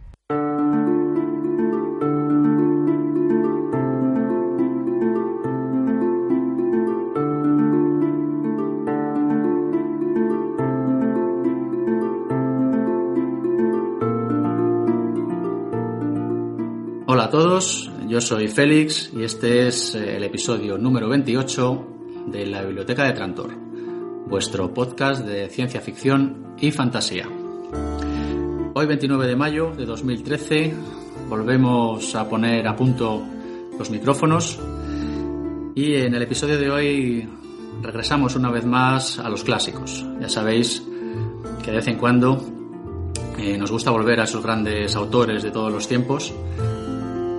A 17.29 17.31
todos, 17.31 17.91
yo 18.07 18.23
soy 18.23 18.49
Félix 18.49 19.13
y 19.15 19.23
este 19.23 19.69
es 19.69 19.95
eh, 19.95 20.17
el 20.17 20.25
episodio 20.25 20.79
número 20.79 21.11
28 21.11 22.25
de 22.29 22.47
la 22.47 22.63
Biblioteca 22.63 23.05
de 23.05 23.13
Trantor, 23.13 23.51
vuestro 24.27 24.73
podcast 24.73 25.27
de 25.27 25.47
ciencia 25.51 25.83
ficción 25.83 26.55
y 26.59 26.71
fantasía. 26.71 27.29
Hoy 28.73 28.87
29 28.87 29.27
de 29.27 29.37
mayo 29.37 29.73
de 29.77 29.85
2013 29.85 30.73
volvemos 31.29 32.15
a 32.15 32.27
poner 32.27 32.67
a 32.67 32.75
punto 32.75 33.23
los 33.79 33.91
micrófonos 33.91 34.59
y 35.75 35.97
en 35.97 36.15
el 36.15 36.23
episodio 36.23 36.59
de 36.59 36.71
hoy 36.71 37.29
regresamos 37.83 38.37
una 38.37 38.51
vez 38.51 38.65
más 38.65 39.19
a 39.19 39.29
los 39.29 39.45
clásicos. 39.45 40.03
Ya 40.19 40.31
sabéis 40.31 40.83
que 41.63 41.73
de 41.73 41.77
vez 41.77 41.89
en 41.89 41.99
cuando 41.99 42.43
eh, 43.37 43.59
nos 43.59 43.71
gusta 43.71 43.91
volver 43.91 44.19
a 44.19 44.25
esos 44.25 44.43
grandes 44.43 44.97
autores 44.97 45.43
de 45.43 45.51
todos 45.51 45.71
los 45.71 45.87
tiempos. 45.87 46.33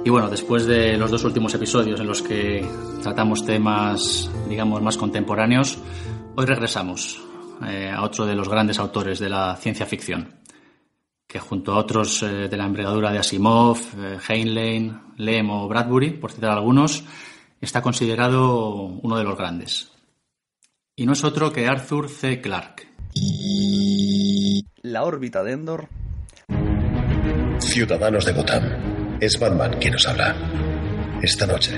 Y 0.03 0.09
bueno, 0.09 0.29
después 0.29 0.65
de 0.65 0.97
los 0.97 1.11
dos 1.11 1.23
últimos 1.23 1.53
episodios 1.53 1.99
en 1.99 2.07
los 2.07 2.21
que 2.21 2.65
tratamos 3.03 3.45
temas, 3.45 4.31
digamos, 4.47 4.81
más 4.81 4.97
contemporáneos, 4.97 5.77
hoy 6.35 6.45
regresamos 6.45 7.21
eh, 7.67 7.91
a 7.93 8.01
otro 8.03 8.25
de 8.25 8.35
los 8.35 8.47
grandes 8.47 8.79
autores 8.79 9.19
de 9.19 9.29
la 9.29 9.55
ciencia 9.57 9.85
ficción, 9.85 10.39
que 11.27 11.39
junto 11.39 11.73
a 11.73 11.77
otros 11.77 12.23
eh, 12.23 12.47
de 12.47 12.57
la 12.57 12.65
envergadura 12.65 13.11
de 13.11 13.19
Asimov, 13.19 13.77
Heinlein, 14.27 14.99
Lem 15.17 15.49
o 15.49 15.67
Bradbury, 15.67 16.11
por 16.11 16.31
citar 16.31 16.51
algunos, 16.51 17.03
está 17.59 17.81
considerado 17.81 18.83
uno 18.83 19.17
de 19.17 19.23
los 19.23 19.37
grandes. 19.37 19.91
Y 20.95 21.05
no 21.05 21.13
es 21.13 21.23
otro 21.23 21.51
que 21.51 21.67
Arthur 21.67 22.09
C. 22.09 22.41
Clarke. 22.41 22.87
La 24.81 25.03
órbita 25.03 25.43
de 25.43 25.51
Endor. 25.51 25.89
Ciudadanos 27.59 28.25
de 28.25 28.33
Gotham, 28.33 28.98
es 29.19 29.37
Batman 29.39 29.77
quien 29.79 29.95
os 29.95 30.07
habla. 30.07 30.35
Esta 31.21 31.45
noche 31.45 31.73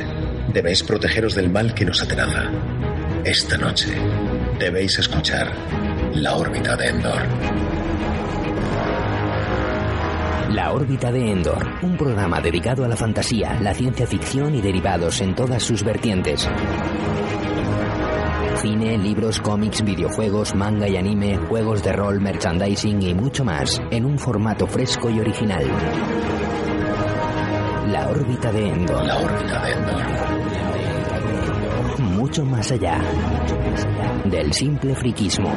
debéis 0.53 0.83
protegeros 0.83 1.35
del 1.35 1.49
mal 1.49 1.73
que 1.73 1.85
nos 1.85 2.01
atenaza. 2.03 2.51
Esta 3.23 3.57
noche 3.57 3.87
debéis 4.59 4.99
escuchar 4.99 5.51
La 6.13 6.35
órbita 6.35 6.75
de 6.75 6.87
Endor. 6.87 7.21
La 10.51 10.73
órbita 10.73 11.11
de 11.11 11.31
Endor, 11.31 11.65
un 11.81 11.97
programa 11.97 12.41
dedicado 12.41 12.83
a 12.83 12.87
la 12.87 12.95
fantasía, 12.95 13.57
la 13.61 13.73
ciencia 13.73 14.05
ficción 14.05 14.53
y 14.53 14.61
derivados 14.61 15.21
en 15.21 15.33
todas 15.33 15.63
sus 15.63 15.83
vertientes. 15.83 16.47
Cine, 18.57 18.97
libros, 18.97 19.39
cómics, 19.39 19.83
videojuegos, 19.83 20.53
manga 20.53 20.87
y 20.87 20.97
anime, 20.97 21.37
juegos 21.37 21.81
de 21.81 21.93
rol, 21.93 22.19
merchandising 22.19 23.01
y 23.01 23.13
mucho 23.15 23.43
más, 23.43 23.81
en 23.89 24.05
un 24.05 24.19
formato 24.19 24.67
fresco 24.67 25.09
y 25.09 25.19
original. 25.19 25.65
La 27.91 28.07
órbita 28.07 28.51
de 28.53 28.69
Endor. 28.69 29.03
La 29.05 29.17
órbita 29.17 29.65
de 29.65 29.71
Endor. 29.73 30.01
Mucho 31.99 32.45
más 32.45 32.71
allá 32.71 33.01
del 34.25 34.53
simple 34.53 34.95
friquismo. 34.95 35.53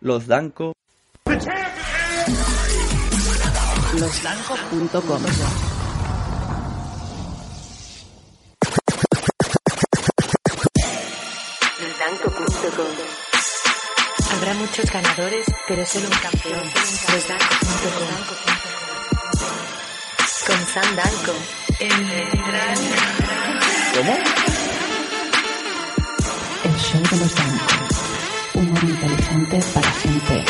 Los 0.00 0.26
Danco. 0.28 0.72
Losdanco.com 3.98 5.79
muchos 14.60 14.90
ganadores, 14.90 15.46
pero 15.66 15.86
solo 15.86 16.06
un 16.06 16.18
campeón. 16.18 16.62
Losdanco.com 17.12 18.08
Con 20.46 20.66
Sam 20.66 20.96
Danco. 20.96 21.34
¿Cómo? 23.94 24.18
El 26.64 26.76
show 26.76 27.02
de 27.10 27.16
los 27.16 27.34
Danco. 27.34 27.74
Humor 28.54 28.84
inteligente 28.84 29.60
para 29.72 29.90
gente 29.92 30.44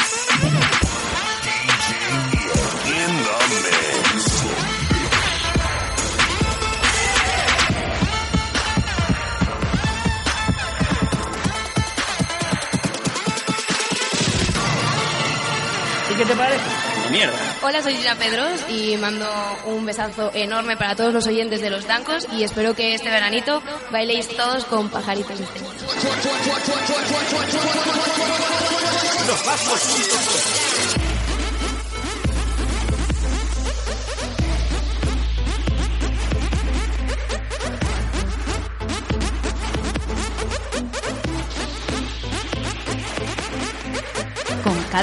te 16.30 16.36
parece? 16.36 16.64
Mierda. 17.10 17.38
Hola, 17.62 17.82
soy 17.82 17.96
Gina 17.96 18.14
Pedros 18.14 18.60
y 18.68 18.96
mando 18.96 19.26
un 19.66 19.84
besazo 19.84 20.30
enorme 20.32 20.76
para 20.76 20.94
todos 20.94 21.12
los 21.12 21.26
oyentes 21.26 21.60
de 21.60 21.70
Los 21.70 21.86
Dancos 21.86 22.28
y 22.32 22.44
espero 22.44 22.74
que 22.74 22.94
este 22.94 23.10
veranito 23.10 23.60
bailéis 23.90 24.28
todos 24.28 24.64
con 24.64 24.88
pajaritos 24.90 25.38
de 25.38 25.44
este 25.44 25.60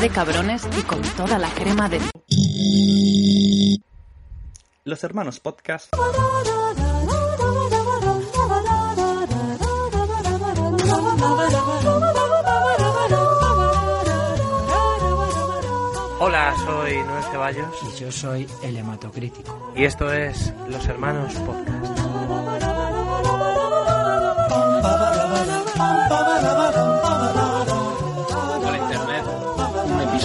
De 0.02 0.10
cabrones 0.10 0.62
y 0.78 0.84
con 0.84 1.02
toda 1.02 1.40
la 1.40 1.50
crema 1.50 1.90
de... 1.90 2.00
Los 4.84 5.04
hermanos 5.04 5.40
podcast. 5.40 5.92
Hola, 16.20 16.56
soy 16.64 16.98
Noel 16.98 17.24
Ceballos. 17.32 17.76
Y 17.82 18.00
yo 18.00 18.12
soy 18.12 18.48
el 18.62 18.78
hematocrítico. 18.78 19.74
Y 19.76 19.86
esto 19.86 20.14
es 20.14 20.54
Los 20.70 20.88
Hermanos 20.88 21.34
Podcast. 21.34 22.07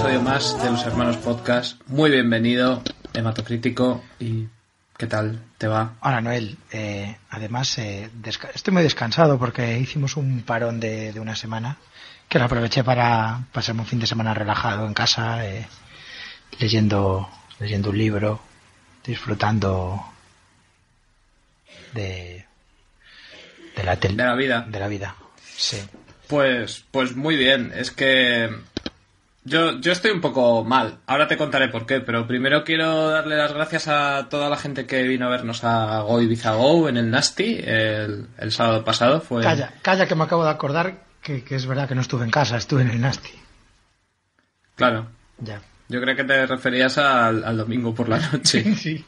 Episodio 0.03 0.23
más 0.23 0.61
de 0.61 0.69
los 0.69 0.85
Hermanos 0.85 1.17
Podcast. 1.19 1.81
Muy 1.87 2.11
bienvenido, 2.11 2.83
hematocrítico. 3.15 4.03
¿Y 4.19 4.49
qué 4.97 5.07
tal 5.07 5.41
te 5.59 5.69
va? 5.69 5.95
Hola 6.01 6.21
Noel, 6.21 6.59
Eh, 6.73 7.17
además 7.31 7.79
eh, 7.79 8.11
estoy 8.53 8.75
muy 8.75 8.83
descansado 8.83 9.39
porque 9.39 9.79
hicimos 9.79 10.17
un 10.17 10.43
parón 10.43 10.81
de, 10.81 11.13
de 11.13 11.21
una 11.21 11.37
semana 11.37 11.77
que 12.29 12.41
lo 12.41 12.47
aproveché 12.47 12.83
para 12.83 13.45
pasarme 13.53 13.83
un 13.83 13.87
fin 13.87 14.01
de 14.01 14.09
semana 14.09 14.35
relajado 14.35 14.89
en 14.89 14.93
casa, 14.93 15.47
eh, 15.47 15.69
leyendo, 16.59 17.31
leyendo 17.61 17.91
un 17.91 17.99
libro, 17.99 18.41
disfrutando 19.07 20.05
de, 21.95 22.45
de 23.77 23.85
la 23.85 23.95
De 23.95 24.13
la 24.15 24.35
vida. 24.35 24.67
De 24.69 24.81
la 24.81 24.89
vida, 24.89 25.15
sí. 25.57 25.81
Pues, 26.27 26.85
pues 26.91 27.15
muy 27.15 27.37
bien. 27.37 27.73
Es 27.77 27.93
que 27.93 28.51
yo, 29.45 29.81
yo 29.81 29.93
estoy 29.93 30.11
un 30.13 30.21
poco 30.21 30.65
mal. 30.65 30.99
Ahora 31.07 31.27
te 31.29 31.37
contaré 31.37 31.69
por 31.69 31.87
qué, 31.87 32.01
pero 32.01 32.27
primero 32.27 32.65
quiero 32.65 33.09
darle 33.09 33.37
las 33.37 33.53
gracias 33.53 33.89
a 33.89 34.29
toda 34.29 34.49
la 34.49 34.57
gente 34.57 34.87
que 34.87 35.03
vino 35.03 35.27
a 35.27 35.31
vernos 35.31 35.65
a 35.65 36.01
Go 36.03 36.21
Ibiza 36.21 36.53
Go 36.55 36.89
en 36.89 36.97
el 36.97 37.11
Nasty 37.11 37.61
el, 37.65 38.29
el 38.39 38.53
sábado 38.53 38.85
pasado. 38.85 39.21
Fue... 39.21 39.43
Calla, 39.43 39.75
calla 39.83 40.07
que 40.07 40.15
me 40.15 40.25
acabo 40.25 40.45
de 40.45 40.51
acordar 40.51 41.05
que, 41.23 41.43
que 41.45 41.55
es 41.57 41.67
verdad 41.67 41.89
que 41.89 41.95
no 41.95 42.01
estuve 42.01 42.25
en 42.25 42.31
casa, 42.31 42.57
estuve 42.57 42.83
en 42.83 42.91
el 42.91 43.01
Nasty. 43.01 43.31
Claro. 44.77 45.09
Ya. 45.39 45.61
Yo 45.89 46.01
creo 46.01 46.17
que 46.17 46.25
te 46.25 46.47
referías 46.47 46.97
al, 46.99 47.45
al 47.45 47.57
domingo 47.57 47.95
por 47.95 48.09
la 48.09 48.19
noche. 48.19 48.65
Sí, 48.77 49.05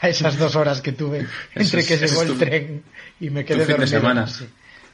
a 0.00 0.08
esas 0.08 0.38
dos 0.38 0.54
horas 0.56 0.80
que 0.82 0.92
tuve 0.92 1.26
entre 1.54 1.80
es- 1.80 1.86
que 1.88 1.96
llegó 1.96 2.22
el 2.22 2.28
tu- 2.28 2.38
tren 2.38 2.82
y 3.20 3.30
me 3.30 3.44
quedé 3.44 3.64
fin 3.64 3.76
de 3.78 3.86
dormido. 3.86 4.00
semana. 4.00 4.26
Sí, 4.26 4.46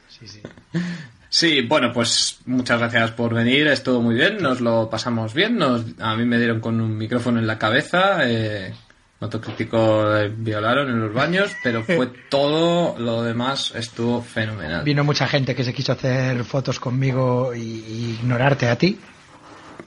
sí, 0.07 0.27
sí. 0.27 0.41
Sí, 1.35 1.61
bueno, 1.61 1.91
pues 1.91 2.37
muchas 2.45 2.77
gracias 2.79 3.09
por 3.09 3.33
venir, 3.33 3.65
estuvo 3.65 3.99
muy 4.03 4.13
bien, 4.13 4.37
nos 4.37 4.61
lo 4.61 4.87
pasamos 4.87 5.33
bien, 5.33 5.57
nos, 5.57 5.81
a 5.99 6.15
mí 6.15 6.25
me 6.25 6.37
dieron 6.37 6.59
con 6.59 6.79
un 6.79 6.95
micrófono 6.95 7.39
en 7.39 7.47
la 7.47 7.57
cabeza, 7.57 8.19
eh, 8.29 8.71
autocrítico 9.19 10.15
eh, 10.15 10.31
violaron 10.35 10.91
en 10.91 10.99
los 10.99 11.11
baños, 11.11 11.49
pero 11.63 11.83
fue 11.83 12.05
todo 12.29 12.99
lo 12.99 13.23
demás 13.23 13.73
estuvo 13.75 14.21
fenomenal. 14.21 14.83
Vino 14.83 15.03
mucha 15.03 15.25
gente 15.27 15.55
que 15.55 15.63
se 15.63 15.73
quiso 15.73 15.93
hacer 15.93 16.43
fotos 16.43 16.79
conmigo 16.79 17.55
y, 17.55 17.61
y 17.61 18.17
ignorarte 18.21 18.67
a 18.69 18.77
ti. 18.77 18.99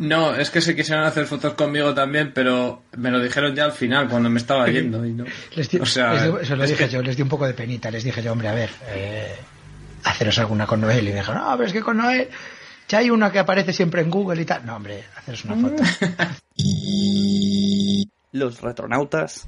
No, 0.01 0.35
es 0.35 0.51
que 0.51 0.61
se 0.61 0.75
quisieron 0.75 1.05
hacer 1.05 1.27
fotos 1.27 1.55
conmigo 1.55 1.95
también, 1.95 2.33
pero 2.35 2.83
me 2.97 3.13
lo 3.13 3.21
dijeron 3.21 3.55
ya 3.55 3.67
al 3.67 3.73
final, 3.73 4.09
cuando 4.09 4.29
me 4.29 4.39
estaba 4.41 4.67
yendo. 4.69 5.07
Y 5.07 5.13
no. 5.13 5.25
Les 5.55 5.71
di- 5.71 5.79
O 5.79 5.87
sea, 5.87 6.13
les 6.13 6.23
di- 6.41 6.45
se 6.47 6.57
lo 6.57 6.65
dije 6.67 6.87
que- 6.87 6.91
yo, 6.91 7.03
les 7.03 7.17
di 7.17 7.23
un 7.23 7.29
poco 7.29 7.47
de 7.47 7.55
penita, 7.55 7.89
les 7.89 8.03
dije 8.03 8.21
yo, 8.21 8.33
hombre, 8.33 8.49
a 8.49 8.55
ver, 8.55 8.71
eh, 8.89 9.33
haceros 10.07 10.39
alguna 10.39 10.67
con 10.67 10.81
Noel. 10.81 11.07
Y 11.09 11.11
me 11.11 11.19
dijo, 11.19 11.35
no, 11.35 11.51
pero 11.57 11.67
es 11.67 11.73
que 11.73 11.83
con 11.83 11.99
Noel 11.99 12.29
ya 12.89 12.99
hay 12.99 13.11
una 13.11 13.31
que 13.31 13.39
aparece 13.39 13.73
siempre 13.73 14.01
en 14.03 14.11
Google 14.11 14.41
y 14.41 14.45
tal. 14.45 14.65
No, 14.65 14.77
hombre, 14.77 15.05
haceros 15.17 15.45
una 15.45 15.57
foto. 15.57 15.83
Los 18.33 18.61
retronautas. 18.61 19.47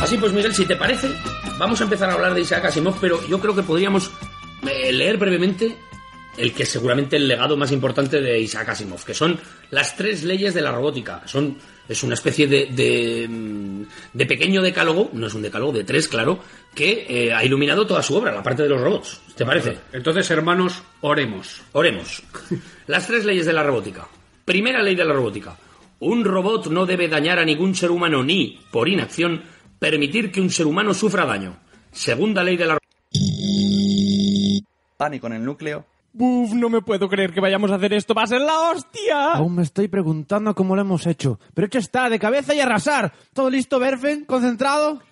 Así 0.00 0.18
pues, 0.18 0.32
Miguel, 0.32 0.54
si 0.54 0.66
te 0.66 0.76
parece, 0.76 1.08
vamos 1.58 1.80
a 1.80 1.84
empezar 1.84 2.10
a 2.10 2.14
hablar 2.14 2.34
de 2.34 2.42
Isaac 2.42 2.66
Asimov, 2.66 2.98
pero 3.00 3.26
yo 3.26 3.40
creo 3.40 3.54
que 3.54 3.62
podríamos 3.62 4.10
eh, 4.68 4.92
leer 4.92 5.16
brevemente 5.16 5.78
el 6.36 6.52
que 6.52 6.64
es 6.64 6.68
seguramente 6.68 7.16
el 7.16 7.28
legado 7.28 7.56
más 7.56 7.72
importante 7.72 8.20
de 8.20 8.38
Isaac 8.38 8.68
Asimov, 8.70 9.04
que 9.04 9.14
son 9.14 9.40
las 9.70 9.96
tres 9.96 10.24
leyes 10.24 10.52
de 10.52 10.60
la 10.60 10.72
robótica. 10.72 11.22
Son 11.26 11.56
es 11.88 12.02
una 12.02 12.14
especie 12.14 12.46
de, 12.46 12.66
de, 12.66 13.28
mm, 13.28 13.82
de 14.12 14.26
pequeño 14.26 14.62
decálogo, 14.62 15.10
no 15.12 15.26
es 15.26 15.34
un 15.34 15.42
decálogo, 15.42 15.72
de 15.72 15.84
tres, 15.84 16.08
claro, 16.08 16.40
que 16.74 17.06
eh, 17.08 17.32
ha 17.32 17.44
iluminado 17.44 17.86
toda 17.86 18.02
su 18.02 18.16
obra, 18.16 18.32
la 18.32 18.42
parte 18.42 18.62
de 18.62 18.68
los 18.68 18.80
robots. 18.80 19.20
¿Te 19.36 19.44
parece? 19.44 19.78
Entonces, 19.92 20.30
hermanos, 20.30 20.82
oremos. 21.00 21.62
Oremos. 21.72 22.22
Las 22.86 23.06
tres 23.06 23.24
leyes 23.24 23.46
de 23.46 23.52
la 23.52 23.62
robótica. 23.62 24.06
Primera 24.44 24.82
ley 24.82 24.94
de 24.94 25.04
la 25.04 25.12
robótica. 25.14 25.56
Un 26.00 26.24
robot 26.24 26.66
no 26.66 26.86
debe 26.86 27.08
dañar 27.08 27.38
a 27.38 27.44
ningún 27.44 27.74
ser 27.74 27.90
humano 27.90 28.22
ni, 28.22 28.60
por 28.70 28.88
inacción, 28.88 29.42
permitir 29.78 30.30
que 30.30 30.40
un 30.40 30.50
ser 30.50 30.66
humano 30.66 30.92
sufra 30.92 31.24
daño. 31.24 31.58
Segunda 31.92 32.42
ley 32.42 32.56
de 32.56 32.66
la 32.66 32.78
Pánico 34.96 35.26
en 35.26 35.32
el 35.34 35.44
núcleo. 35.44 35.86
Buf, 36.16 36.52
no 36.54 36.68
me 36.70 36.80
puedo 36.80 37.08
creer 37.08 37.32
que 37.32 37.40
vayamos 37.40 37.72
a 37.72 37.74
hacer 37.74 37.92
esto. 37.92 38.14
¡Va 38.14 38.22
a 38.22 38.26
ser 38.28 38.40
la 38.40 38.70
hostia! 38.70 39.32
Aún 39.32 39.56
me 39.56 39.62
estoy 39.62 39.88
preguntando 39.88 40.54
cómo 40.54 40.76
lo 40.76 40.82
hemos 40.82 41.06
hecho. 41.08 41.40
Pero 41.54 41.66
hecho 41.66 41.80
está, 41.80 42.08
de 42.08 42.20
cabeza 42.20 42.54
y 42.54 42.60
arrasar. 42.60 43.12
¿Todo 43.32 43.50
listo, 43.50 43.80
Berfen? 43.80 44.24
¿Concentrado? 44.24 45.02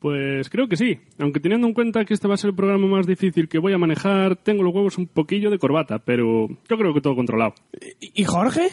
Pues 0.00 0.48
creo 0.50 0.68
que 0.68 0.76
sí. 0.76 0.98
Aunque 1.20 1.38
teniendo 1.40 1.66
en 1.68 1.74
cuenta 1.74 2.04
que 2.04 2.12
este 2.14 2.26
va 2.26 2.34
a 2.34 2.36
ser 2.36 2.50
el 2.50 2.56
programa 2.56 2.88
más 2.88 3.06
difícil 3.06 3.48
que 3.48 3.58
voy 3.58 3.72
a 3.72 3.78
manejar, 3.78 4.34
tengo 4.36 4.62
los 4.64 4.74
huevos 4.74 4.98
un 4.98 5.06
poquillo 5.06 5.48
de 5.50 5.58
corbata, 5.58 6.00
pero 6.00 6.48
yo 6.48 6.76
creo 6.76 6.92
que 6.92 7.00
todo 7.00 7.14
controlado. 7.14 7.54
¿Y 8.00 8.24
Jorge? 8.24 8.68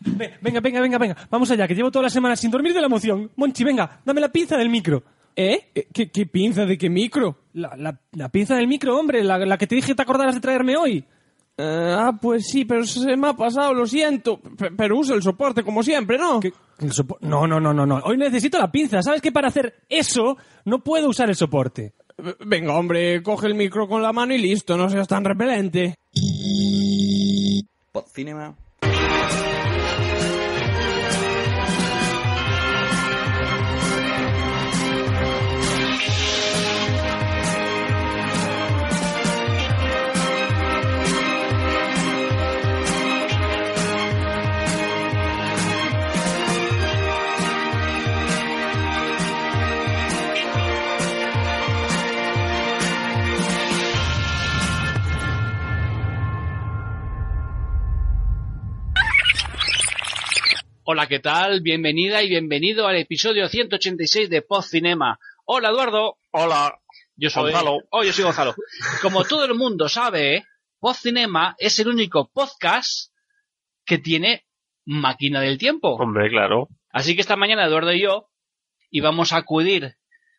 Ve- 0.00 0.34
Venga, 0.42 0.60
venga, 0.60 0.80
venga, 0.80 0.98
venga. 0.98 1.16
Vamos 1.30 1.50
allá, 1.50 1.68
que 1.68 1.74
llevo 1.74 1.90
toda 1.90 2.04
la 2.04 2.10
semana 2.10 2.34
sin 2.36 2.50
dormir 2.50 2.72
de 2.74 2.80
la 2.80 2.86
emoción. 2.86 3.30
Monchi, 3.36 3.62
venga, 3.64 4.00
dame 4.06 4.20
la 4.22 4.30
pinza 4.30 4.56
del 4.56 4.68
micro. 4.70 5.02
¿Eh? 5.34 5.70
¿Qué, 5.92 6.10
qué 6.10 6.24
pinza 6.24 6.64
de 6.64 6.78
qué 6.78 6.88
micro? 6.88 7.42
La, 7.52 7.76
la- 7.76 8.00
la 8.12 8.30
pinza 8.30 8.56
del 8.56 8.68
micro, 8.68 8.98
hombre, 8.98 9.22
la, 9.22 9.38
la 9.38 9.58
que 9.58 9.66
te 9.66 9.74
dije 9.74 9.88
que 9.88 9.94
te 9.94 10.02
acordaras 10.02 10.34
de 10.34 10.40
traerme 10.40 10.76
hoy. 10.76 11.04
Ah, 11.58 12.12
pues 12.20 12.46
sí, 12.48 12.64
pero 12.64 12.84
se 12.84 13.16
me 13.16 13.28
ha 13.28 13.32
pasado, 13.34 13.72
lo 13.74 13.86
siento. 13.86 14.38
P- 14.38 14.70
pero 14.76 14.98
usa 14.98 15.14
el 15.16 15.22
soporte 15.22 15.62
como 15.62 15.82
siempre, 15.82 16.18
¿no? 16.18 16.40
El 16.78 16.92
no, 17.22 17.46
no, 17.46 17.58
no, 17.60 17.72
no, 17.72 17.86
no. 17.86 17.96
Hoy 18.04 18.16
necesito 18.18 18.58
la 18.58 18.70
pinza. 18.70 19.02
¿Sabes 19.02 19.20
que 19.22 19.32
para 19.32 19.48
hacer 19.48 19.74
eso 19.88 20.36
no 20.64 20.80
puedo 20.80 21.08
usar 21.08 21.28
el 21.28 21.36
soporte? 21.36 21.92
Venga, 22.46 22.74
hombre, 22.76 23.22
coge 23.22 23.46
el 23.46 23.54
micro 23.54 23.86
con 23.88 24.02
la 24.02 24.12
mano 24.12 24.34
y 24.34 24.38
listo, 24.38 24.76
no 24.76 24.88
seas 24.88 25.06
tan 25.08 25.24
repelente. 25.24 25.94
Podcinema. 27.92 28.54
Hola, 60.88 61.08
¿qué 61.08 61.18
tal? 61.18 61.62
Bienvenida 61.62 62.22
y 62.22 62.28
bienvenido 62.28 62.86
al 62.86 62.94
episodio 62.94 63.48
186 63.48 64.30
de 64.30 64.40
Post 64.42 64.70
Cinema. 64.70 65.18
Hola, 65.44 65.70
Eduardo. 65.70 66.18
Hola. 66.30 66.78
Yo 67.16 67.28
soy 67.28 67.50
Gonzalo. 67.50 67.78
Oh, 67.90 68.04
yo 68.04 68.12
soy 68.12 68.22
Gonzalo. 68.22 68.54
Como 69.02 69.24
todo 69.24 69.44
el 69.46 69.54
mundo 69.54 69.88
sabe, 69.88 70.44
Post 70.78 71.02
Cinema 71.02 71.56
es 71.58 71.80
el 71.80 71.88
único 71.88 72.30
podcast 72.32 73.12
que 73.84 73.98
tiene 73.98 74.46
máquina 74.84 75.40
del 75.40 75.58
tiempo. 75.58 75.96
Hombre, 75.96 76.30
claro. 76.30 76.68
Así 76.90 77.16
que 77.16 77.20
esta 77.20 77.34
mañana 77.34 77.66
Eduardo 77.66 77.92
y 77.92 78.02
yo 78.02 78.28
íbamos 78.88 79.32
a 79.32 79.38
acudir 79.38 79.96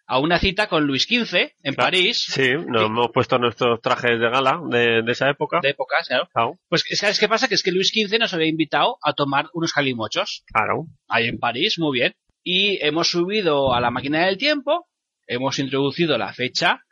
a 0.10 0.20
una 0.20 0.40
cita 0.40 0.68
con 0.68 0.86
Luis 0.88 1.04
XV 1.04 1.36
en 1.64 1.74
Claro. 1.76 1.92
París. 1.92 2.26
Sí, 2.30 2.50
nos 2.66 2.84
hemos 2.86 3.10
puesto 3.14 3.38
nuestros 3.38 3.82
trajes 3.82 4.20
de 4.20 4.30
gala 4.30 4.60
de, 4.70 5.02
de 5.04 5.12
esa 5.12 5.30
época. 5.30 5.60
De 5.62 5.70
época, 5.70 5.98
claro. 6.08 6.58
Pues, 6.70 6.84
¿sabes 6.94 7.20
qué 7.20 7.28
pasa? 7.28 7.48
Que 7.48 7.56
es 7.56 7.64
que 7.64 7.72
Luis 7.72 7.90
XV 7.94 8.18
nos 8.20 8.34
había 8.34 8.48
invitado 8.48 8.98
a 9.04 9.14
tomar 9.14 9.50
unos 9.54 9.74
calimochos. 9.74 10.44
Claro. 10.52 10.86
Ahí 11.10 11.28
en 11.28 11.38
París, 11.40 11.78
muy 11.78 12.00
bien. 12.00 12.16
Y 12.44 12.80
hemos 12.86 13.10
subido 13.10 13.74
a 13.74 13.82
la 13.82 13.92
máquina 13.92 14.26
del 14.26 14.38
tiempo, 14.38 14.88
hemos 15.28 15.60
introducido 15.60 16.18
la 16.18 16.34
fecha 16.34 16.84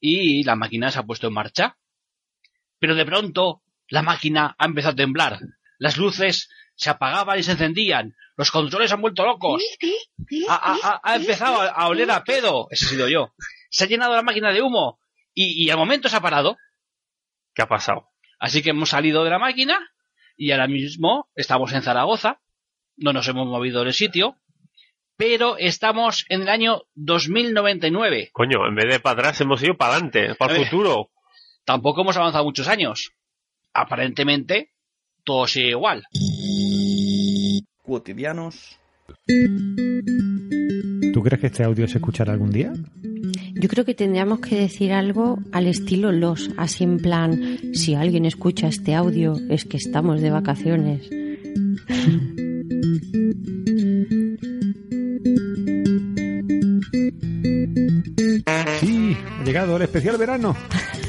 y 0.00 0.42
la 0.42 0.56
máquina 0.56 0.90
se 0.90 0.98
ha 0.98 1.04
puesto 1.04 1.28
en 1.28 1.34
marcha. 1.34 1.76
Pero 2.80 2.96
de 2.96 3.06
pronto, 3.06 3.62
la 3.88 4.02
máquina 4.02 4.56
ha 4.58 4.66
empezado 4.66 4.92
a 4.94 4.96
temblar. 4.96 5.38
Las 5.78 5.96
luces 5.96 6.48
se 6.76 6.90
apagaban 6.90 7.38
y 7.38 7.42
se 7.42 7.52
encendían. 7.52 8.14
Los 8.36 8.50
controles 8.50 8.92
han 8.92 9.00
vuelto 9.00 9.24
locos. 9.24 9.62
Ha, 10.48 10.54
ha- 10.54 10.78
ha- 10.82 11.00
ha 11.02 11.16
empezado 11.16 11.60
a, 11.60 11.66
a 11.68 11.88
oler 11.88 12.10
a 12.10 12.22
pedo. 12.22 12.68
Ese 12.70 12.84
he 12.84 12.88
sido 12.88 13.08
yo. 13.08 13.32
Se 13.70 13.84
ha 13.84 13.86
llenado 13.88 14.14
la 14.14 14.22
máquina 14.22 14.52
de 14.52 14.62
humo. 14.62 15.00
Y, 15.34 15.64
y 15.64 15.70
al 15.70 15.78
momento 15.78 16.08
se 16.08 16.16
ha 16.16 16.20
parado. 16.20 16.56
¿Qué 17.54 17.62
ha 17.62 17.66
pasado? 17.68 18.08
Así 18.38 18.62
que 18.62 18.70
hemos 18.70 18.90
salido 18.90 19.24
de 19.24 19.30
la 19.30 19.38
máquina 19.38 19.78
y 20.36 20.50
ahora 20.52 20.68
mismo 20.68 21.28
estamos 21.34 21.72
en 21.72 21.82
Zaragoza. 21.82 22.40
No 22.96 23.12
nos 23.12 23.26
hemos 23.28 23.46
movido 23.46 23.82
del 23.84 23.94
sitio. 23.94 24.36
Pero 25.18 25.56
estamos 25.56 26.26
en 26.28 26.42
el 26.42 26.48
año 26.50 26.82
2099. 26.94 28.30
Coño, 28.34 28.66
en 28.68 28.74
vez 28.74 28.84
de 28.92 29.00
para 29.00 29.18
atrás 29.20 29.40
hemos 29.40 29.62
ido 29.62 29.74
para 29.76 29.92
adelante, 29.94 30.34
para 30.34 30.54
el 30.56 30.62
Eh, 30.62 30.64
futuro. 30.66 31.10
Tampoco 31.64 32.02
hemos 32.02 32.16
avanzado 32.18 32.44
muchos 32.44 32.68
años. 32.68 33.12
Aparentemente, 33.72 34.72
todo 35.24 35.46
sigue 35.46 35.70
igual. 35.70 36.04
Cotidianos. 37.86 38.78
¿Tú 41.12 41.22
crees 41.22 41.40
que 41.40 41.46
este 41.46 41.62
audio 41.64 41.86
se 41.86 41.98
escuchará 41.98 42.32
algún 42.32 42.50
día? 42.50 42.72
Yo 43.54 43.68
creo 43.68 43.84
que 43.84 43.94
tendríamos 43.94 44.40
que 44.40 44.56
decir 44.56 44.92
algo 44.92 45.38
al 45.52 45.66
estilo 45.66 46.10
los, 46.12 46.50
así 46.56 46.84
en 46.84 46.98
plan, 46.98 47.58
si 47.72 47.94
alguien 47.94 48.24
escucha 48.26 48.66
este 48.68 48.94
audio 48.94 49.34
es 49.48 49.64
que 49.64 49.76
estamos 49.76 50.20
de 50.20 50.30
vacaciones. 50.30 51.08
Sí, 58.80 59.16
ha 59.40 59.44
llegado 59.44 59.76
el 59.76 59.82
especial 59.82 60.16
verano. 60.16 60.56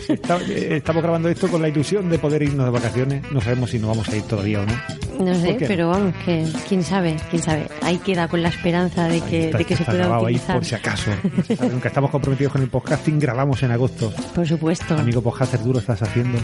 Está- 0.07 0.39
eh, 0.49 0.77
estamos 0.77 1.03
grabando 1.03 1.29
esto 1.29 1.47
con 1.49 1.61
la 1.61 1.67
ilusión 1.69 2.09
de 2.09 2.17
poder 2.19 2.43
irnos 2.43 2.65
de 2.65 2.71
vacaciones. 2.71 3.31
No 3.31 3.41
sabemos 3.41 3.69
si 3.71 3.79
nos 3.79 3.89
vamos 3.89 4.07
a 4.09 4.15
ir 4.15 4.23
todavía 4.23 4.61
o 4.61 4.65
no. 4.65 4.73
No 5.19 5.33
sé, 5.35 5.55
pero 5.67 5.89
vamos, 5.89 6.13
que 6.25 6.45
quién 6.67 6.83
sabe, 6.83 7.17
quién 7.29 7.41
sabe. 7.41 7.67
Ahí 7.81 7.97
queda 7.97 8.27
con 8.27 8.41
la 8.43 8.49
esperanza 8.49 9.07
de 9.07 9.21
que, 9.21 9.45
Está- 9.45 9.57
de 9.57 9.65
que 9.65 9.75
se 9.75 9.83
pueda 9.83 9.97
grabado 9.99 10.25
ahí 10.27 10.35
utilizar. 10.35 10.55
por 10.57 10.65
si 10.65 10.75
acaso. 10.75 11.11
Aunque 11.59 11.87
estamos 11.87 12.11
comprometidos 12.11 12.53
con 12.53 12.61
el 12.61 12.69
podcasting, 12.69 13.19
grabamos 13.19 13.61
en 13.63 13.71
agosto. 13.71 14.11
Por 14.35 14.47
supuesto. 14.47 14.95
Amigo 14.95 15.21
podcaster, 15.21 15.59
lo 15.65 15.79
estás 15.79 16.01
haciendo. 16.03 16.37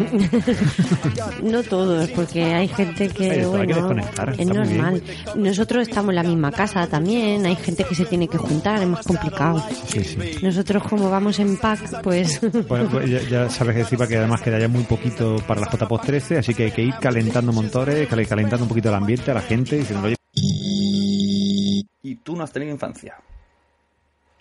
no 1.42 1.62
todos, 1.62 2.08
porque 2.10 2.42
hay 2.44 2.68
gente 2.68 3.08
que, 3.08 3.28
que 3.28 3.46
bueno, 3.46 3.74
desconectar, 3.74 4.34
es 4.38 4.46
normal. 4.46 5.02
Nosotros 5.36 5.88
estamos 5.88 6.10
en 6.10 6.16
la 6.16 6.22
misma 6.22 6.50
casa 6.52 6.86
también, 6.86 7.44
hay 7.44 7.56
gente 7.56 7.84
que 7.84 7.94
se 7.94 8.04
tiene 8.06 8.26
que 8.28 8.38
juntar, 8.38 8.80
es 8.82 8.88
más 8.88 9.06
complicado. 9.06 9.62
Sí, 9.88 10.02
sí. 10.04 10.16
Nosotros 10.42 10.82
como 10.84 11.10
vamos 11.10 11.38
en 11.38 11.56
pack, 11.56 12.02
pues... 12.02 12.40
Bueno, 12.68 12.88
pues 12.90 13.10
ya, 13.10 13.20
ya 13.28 13.50
sabes 13.50 13.74
que 13.74 13.80
encima 13.82 14.06
que 14.06 14.16
además 14.16 14.40
queda 14.40 14.58
ya 14.58 14.68
muy 14.68 14.84
poquito 14.84 15.36
para 15.46 15.60
la 15.60 15.68
JPOS 15.70 16.00
13, 16.02 16.38
así 16.38 16.54
que 16.54 16.64
hay 16.64 16.70
que 16.70 16.82
ir 16.82 16.94
calentando 17.00 17.52
motores, 17.52 17.99
cal- 18.06 18.26
calentando 18.26 18.64
un 18.64 18.68
poquito 18.68 18.88
el 18.88 18.94
ambiente 18.94 19.30
a 19.30 19.34
la 19.34 19.42
gente, 19.42 19.76
diciendo, 19.76 20.06
oye, 20.06 20.16
Y 20.34 22.14
tú 22.16 22.34
no 22.36 22.44
has 22.44 22.52
tenido 22.52 22.72
infancia. 22.72 23.16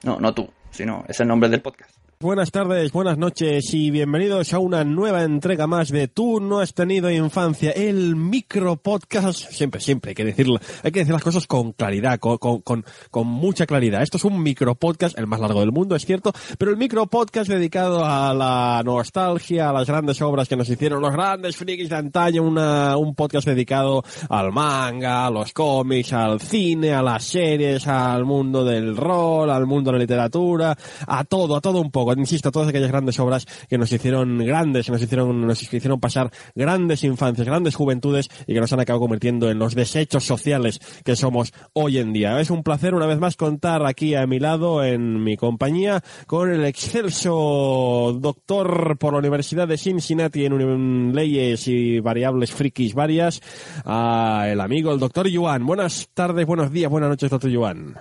No, 0.03 0.19
no 0.19 0.33
tú, 0.33 0.49
sino 0.71 1.03
es 1.07 1.19
el 1.19 1.27
nombre 1.27 1.49
del 1.49 1.61
podcast. 1.61 1.95
Buenas 2.21 2.51
tardes, 2.51 2.91
buenas 2.91 3.17
noches 3.17 3.73
y 3.73 3.91
bienvenidos 3.91 4.51
a 4.51 4.59
una 4.59 4.83
nueva 4.83 5.23
entrega 5.23 5.67
más 5.67 5.87
de 5.87 6.09
Tú 6.09 6.41
no 6.41 6.59
has 6.59 6.73
tenido 6.73 7.09
infancia, 7.09 7.71
el 7.71 8.17
micro 8.17 8.75
podcast. 8.75 9.39
Siempre, 9.51 9.79
siempre 9.79 10.09
hay 10.09 10.15
que 10.15 10.25
decirlo, 10.25 10.59
hay 10.83 10.91
que 10.91 10.99
decir 10.99 11.13
las 11.13 11.23
cosas 11.23 11.47
con 11.47 11.71
claridad, 11.71 12.19
con, 12.19 12.37
con, 12.37 12.59
con, 12.59 12.83
con 13.09 13.25
mucha 13.25 13.65
claridad. 13.65 14.01
Esto 14.01 14.17
es 14.17 14.25
un 14.25 14.43
micro 14.43 14.75
podcast, 14.75 15.17
el 15.17 15.27
más 15.27 15.39
largo 15.39 15.61
del 15.61 15.71
mundo, 15.71 15.95
es 15.95 16.05
cierto, 16.05 16.33
pero 16.57 16.71
el 16.71 16.75
micro 16.75 17.05
podcast 17.07 17.49
dedicado 17.49 18.03
a 18.03 18.33
la 18.33 18.81
nostalgia, 18.83 19.69
a 19.69 19.73
las 19.73 19.87
grandes 19.87 20.21
obras 20.21 20.49
que 20.49 20.57
nos 20.57 20.67
hicieron 20.67 21.01
los 21.01 21.13
grandes 21.13 21.55
frikis 21.55 21.87
de 21.87 21.95
antaño, 21.95 22.43
una, 22.43 22.97
un 22.97 23.15
podcast 23.15 23.47
dedicado 23.47 24.03
al 24.27 24.51
manga, 24.51 25.27
a 25.27 25.31
los 25.31 25.53
cómics, 25.53 26.11
al 26.11 26.41
cine, 26.41 26.91
a 26.91 27.01
las 27.01 27.23
series, 27.23 27.87
al 27.87 28.25
mundo 28.25 28.65
del 28.65 28.97
rol, 28.97 29.49
al 29.49 29.65
mundo 29.65 29.89
de 29.91 29.99
la 29.99 30.01
literatura, 30.01 30.77
a 31.07 31.23
todo, 31.23 31.55
a 31.55 31.61
todo 31.61 31.79
un 31.79 31.89
poco. 31.89 32.08
Insisto, 32.17 32.51
todas 32.51 32.69
aquellas 32.69 32.89
grandes 32.89 33.19
obras 33.19 33.45
que 33.67 33.77
nos 33.77 33.91
hicieron 33.91 34.37
grandes, 34.39 34.85
que 34.85 34.91
nos 34.91 35.01
hicieron, 35.01 35.45
nos 35.45 35.61
hicieron 35.61 35.99
pasar 35.99 36.31
grandes 36.55 37.03
infancias, 37.03 37.47
grandes 37.47 37.75
juventudes 37.75 38.29
y 38.47 38.53
que 38.53 38.59
nos 38.59 38.73
han 38.73 38.79
acabado 38.79 39.01
convirtiendo 39.01 39.49
en 39.49 39.59
los 39.59 39.75
desechos 39.75 40.25
sociales 40.25 40.79
que 41.03 41.15
somos 41.15 41.53
hoy 41.73 41.97
en 41.97 42.13
día. 42.13 42.39
Es 42.39 42.49
un 42.49 42.63
placer 42.63 42.93
una 42.95 43.05
vez 43.05 43.19
más 43.19 43.35
contar 43.35 43.85
aquí 43.85 44.15
a 44.15 44.25
mi 44.27 44.39
lado, 44.39 44.83
en 44.83 45.23
mi 45.23 45.37
compañía, 45.37 46.01
con 46.27 46.51
el 46.51 46.65
excelso 46.65 48.17
doctor 48.19 48.97
por 48.97 49.13
la 49.13 49.19
Universidad 49.19 49.67
de 49.67 49.77
Cincinnati 49.77 50.45
en 50.45 51.13
leyes 51.13 51.67
y 51.67 51.99
variables 51.99 52.51
frikis 52.51 52.93
varias, 52.93 53.41
a 53.85 54.47
el 54.49 54.61
amigo, 54.61 54.91
el 54.91 54.99
doctor 54.99 55.27
Yuan. 55.27 55.65
Buenas 55.65 56.09
tardes, 56.13 56.45
buenos 56.45 56.71
días, 56.71 56.89
buenas 56.89 57.09
noches, 57.09 57.29
doctor 57.29 57.49
Yuan. 57.49 57.95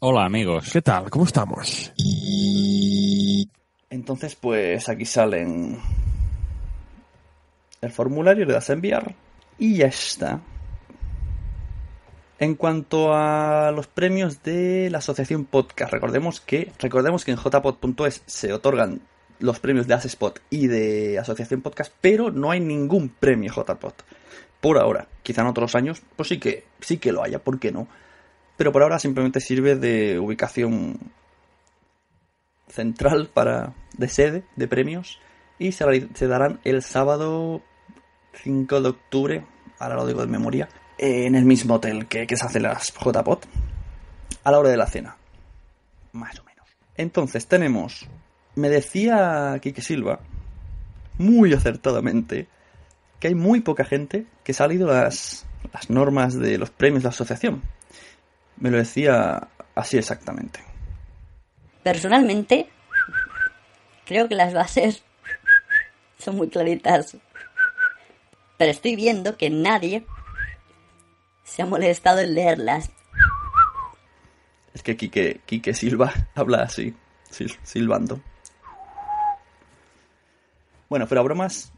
Hola 0.00 0.24
amigos. 0.24 0.70
¿Qué 0.72 0.80
tal? 0.80 1.10
¿Cómo 1.10 1.24
estamos? 1.24 1.92
Entonces, 4.08 4.36
pues 4.36 4.88
aquí 4.88 5.04
salen 5.04 5.78
el 7.82 7.92
formulario, 7.92 8.46
le 8.46 8.54
das 8.54 8.70
a 8.70 8.72
enviar 8.72 9.14
y 9.58 9.76
ya 9.76 9.86
está. 9.88 10.40
En 12.38 12.54
cuanto 12.54 13.12
a 13.12 13.70
los 13.70 13.86
premios 13.86 14.42
de 14.42 14.88
la 14.88 14.98
asociación 14.98 15.44
podcast, 15.44 15.92
recordemos 15.92 16.40
que 16.40 16.72
recordemos 16.78 17.26
que 17.26 17.32
en 17.32 17.36
jpod.es 17.36 18.22
se 18.24 18.54
otorgan 18.54 19.02
los 19.40 19.60
premios 19.60 19.86
de 19.86 19.92
Asespot 19.92 20.40
y 20.48 20.68
de 20.68 21.18
Asociación 21.18 21.60
Podcast, 21.60 21.92
pero 22.00 22.30
no 22.30 22.50
hay 22.50 22.60
ningún 22.60 23.10
premio 23.10 23.52
JPod. 23.52 23.92
Por 24.62 24.78
ahora, 24.78 25.06
quizá 25.22 25.42
en 25.42 25.48
otros 25.48 25.74
años, 25.74 26.00
pues 26.16 26.30
sí 26.30 26.38
que 26.38 26.64
sí 26.80 26.96
que 26.96 27.12
lo 27.12 27.22
haya, 27.22 27.40
¿por 27.40 27.58
qué 27.58 27.72
no? 27.72 27.86
Pero 28.56 28.72
por 28.72 28.82
ahora 28.82 28.98
simplemente 28.98 29.40
sirve 29.40 29.76
de 29.76 30.18
ubicación 30.18 30.98
central 32.68 33.28
para 33.32 33.74
de 33.96 34.08
sede 34.08 34.44
de 34.56 34.68
premios 34.68 35.18
y 35.58 35.72
se, 35.72 36.28
darán 36.28 36.60
el 36.64 36.82
sábado 36.82 37.62
5 38.42 38.80
de 38.80 38.88
octubre, 38.88 39.44
ahora 39.78 39.96
lo 39.96 40.06
digo 40.06 40.20
de 40.20 40.28
memoria, 40.28 40.68
en 40.98 41.34
el 41.34 41.44
mismo 41.44 41.74
hotel 41.74 42.06
que, 42.06 42.26
se 42.28 42.44
hace 42.44 42.60
las 42.60 42.92
JPOT 42.92 43.46
a 44.44 44.50
la 44.50 44.58
hora 44.58 44.70
de 44.70 44.76
la 44.76 44.86
cena. 44.86 45.16
Más 46.12 46.38
o 46.38 46.44
menos. 46.44 46.68
Entonces 46.96 47.46
tenemos, 47.46 48.06
me 48.54 48.68
decía 48.68 49.58
Kike 49.60 49.82
Silva, 49.82 50.20
muy 51.18 51.52
acertadamente, 51.52 52.46
que 53.18 53.28
hay 53.28 53.34
muy 53.34 53.60
poca 53.60 53.84
gente 53.84 54.26
que 54.44 54.52
ha 54.52 54.54
salido 54.54 54.86
las, 54.88 55.44
las 55.72 55.90
normas 55.90 56.38
de 56.38 56.56
los 56.56 56.70
premios 56.70 57.02
de 57.02 57.08
la 57.08 57.10
asociación. 57.10 57.62
Me 58.58 58.70
lo 58.70 58.78
decía 58.78 59.48
así 59.74 59.98
exactamente. 59.98 60.67
Personalmente, 61.82 62.68
creo 64.04 64.28
que 64.28 64.34
las 64.34 64.52
bases 64.52 65.02
son 66.18 66.36
muy 66.36 66.48
claritas. 66.48 67.16
Pero 68.56 68.70
estoy 68.70 68.96
viendo 68.96 69.36
que 69.36 69.50
nadie 69.50 70.04
se 71.44 71.62
ha 71.62 71.66
molestado 71.66 72.20
en 72.20 72.34
leerlas. 72.34 72.90
Es 74.74 74.82
que 74.82 74.96
Quique, 74.96 75.40
Quique 75.46 75.74
Silva 75.74 76.12
habla 76.34 76.62
así, 76.62 76.94
silbando. 77.62 78.20
Bueno, 80.88 81.06
fuera 81.06 81.22
bromas, 81.22 81.72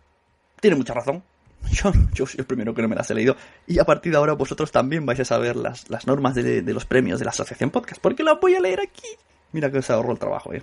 tiene 0.60 0.76
mucha 0.76 0.94
razón. 0.94 1.22
Yo, 1.72 1.92
yo 2.14 2.24
soy 2.24 2.40
el 2.40 2.46
primero 2.46 2.72
que 2.74 2.80
no 2.80 2.88
me 2.88 2.96
las 2.96 3.10
he 3.10 3.14
leído. 3.14 3.36
Y 3.66 3.78
a 3.78 3.84
partir 3.84 4.12
de 4.12 4.18
ahora 4.18 4.32
vosotros 4.32 4.72
también 4.72 5.04
vais 5.04 5.20
a 5.20 5.26
saber 5.26 5.56
las, 5.56 5.90
las 5.90 6.06
normas 6.06 6.34
de, 6.34 6.62
los 6.62 6.86
premios 6.86 7.18
de 7.18 7.26
la 7.26 7.32
Asociación 7.32 7.70
Podcast. 7.70 8.00
Porque 8.00 8.22
las 8.22 8.40
voy 8.40 8.54
a 8.54 8.60
leer 8.60 8.80
aquí. 8.80 9.06
Mira 9.52 9.70
que 9.70 9.78
os 9.78 9.90
ahorro 9.90 10.12
el 10.12 10.18
trabajo, 10.18 10.52
eh. 10.52 10.62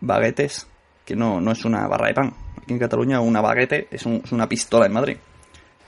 Baguetes, 0.00 0.66
que 1.04 1.16
no, 1.16 1.40
no 1.40 1.52
es 1.52 1.64
una 1.64 1.86
barra 1.86 2.08
de 2.08 2.14
pan. 2.14 2.34
Aquí 2.60 2.72
en 2.72 2.78
Cataluña 2.78 3.20
una 3.20 3.40
baguete 3.40 3.88
es, 3.90 4.06
es 4.06 4.32
una 4.32 4.48
pistola 4.48 4.86
en 4.86 4.92
Madrid. 4.92 5.16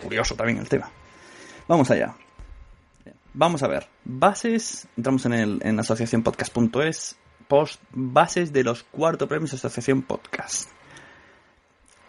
Curioso 0.02 0.34
también 0.34 0.58
el 0.58 0.68
tema. 0.68 0.90
Vamos 1.68 1.90
allá. 1.90 2.14
Vamos 3.32 3.62
a 3.62 3.68
ver. 3.68 3.86
Bases. 4.04 4.86
Entramos 4.96 5.26
en, 5.26 5.32
el, 5.34 5.60
en 5.62 5.80
asociacionpodcast.es. 5.80 7.16
Post. 7.48 7.80
Bases 7.92 8.52
de 8.52 8.64
los 8.64 8.84
cuarto 8.84 9.28
premios 9.28 9.50
de 9.50 9.56
Asociación 9.56 10.02
Podcast. 10.02 10.70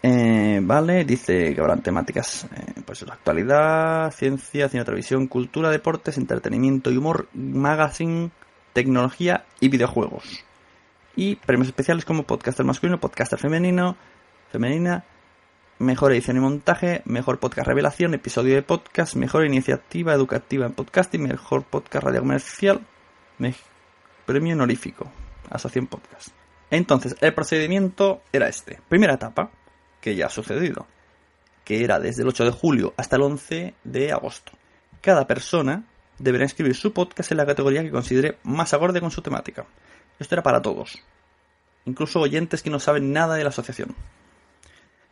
Eh, 0.07 0.59
vale, 0.61 1.03
dice 1.03 1.55
que 1.55 1.59
habrán 1.59 1.81
temáticas, 1.81 2.43
eh, 2.55 2.81
pues 2.85 3.01
actualidad, 3.01 4.11
ciencia, 4.11 4.69
cine, 4.69 4.85
televisión, 4.85 5.25
cultura, 5.25 5.71
deportes, 5.71 6.19
entretenimiento 6.19 6.91
y 6.91 6.97
humor, 6.97 7.27
magazine, 7.33 8.29
tecnología 8.75 9.45
y 9.61 9.69
videojuegos. 9.69 10.43
Y 11.15 11.37
premios 11.37 11.69
especiales 11.69 12.03
como 12.03 12.23
podcaster 12.23 12.65
masculino, 12.65 12.99
podcaster 12.99 13.39
femenino, 13.39 13.95
femenina, 14.51 15.05
mejor 15.79 16.11
edición 16.11 16.35
y 16.35 16.41
montaje, 16.41 17.01
mejor 17.05 17.39
podcast 17.39 17.69
revelación, 17.69 18.13
episodio 18.13 18.53
de 18.53 18.63
podcast, 18.63 19.15
mejor 19.15 19.45
iniciativa 19.45 20.13
educativa 20.13 20.65
en 20.65 20.73
podcasting, 20.73 21.23
mejor 21.23 21.63
podcast 21.63 22.03
radio 22.03 22.19
comercial, 22.19 22.81
premio 24.25 24.55
honorífico, 24.55 25.09
asociación 25.49 25.87
podcast. 25.87 26.29
Entonces, 26.69 27.15
el 27.21 27.33
procedimiento 27.33 28.23
era 28.33 28.49
este. 28.49 28.81
Primera 28.89 29.13
etapa, 29.13 29.51
que 30.01 30.17
ya 30.17 30.25
ha 30.25 30.29
sucedido, 30.29 30.85
que 31.63 31.81
era 31.81 31.97
desde 32.01 32.23
el 32.23 32.27
8 32.27 32.43
de 32.43 32.51
julio 32.51 32.93
hasta 32.97 33.15
el 33.15 33.21
11 33.21 33.73
de 33.85 34.11
agosto. 34.11 34.51
Cada 34.99 35.25
persona 35.27 35.85
deberá 36.19 36.45
escribir 36.45 36.75
su 36.75 36.93
podcast 36.93 37.31
en 37.31 37.37
la 37.37 37.45
categoría 37.45 37.83
que 37.83 37.91
considere 37.91 38.37
más 38.43 38.73
acorde 38.73 39.01
con 39.01 39.11
su 39.11 39.21
temática. 39.21 39.65
Esto 40.19 40.35
era 40.35 40.43
para 40.43 40.61
todos, 40.61 41.01
incluso 41.85 42.19
oyentes 42.19 42.63
que 42.63 42.69
no 42.69 42.79
saben 42.79 43.11
nada 43.11 43.35
de 43.35 43.43
la 43.43 43.49
asociación 43.49 43.95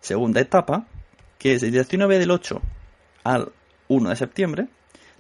segunda 0.03 0.41
etapa, 0.41 0.85
que 1.39 1.55
es 1.55 1.63
el 1.63 1.71
19 1.71 2.19
del 2.19 2.31
8 2.31 2.61
al 3.23 3.51
1 3.87 4.09
de 4.09 4.15
septiembre, 4.15 4.67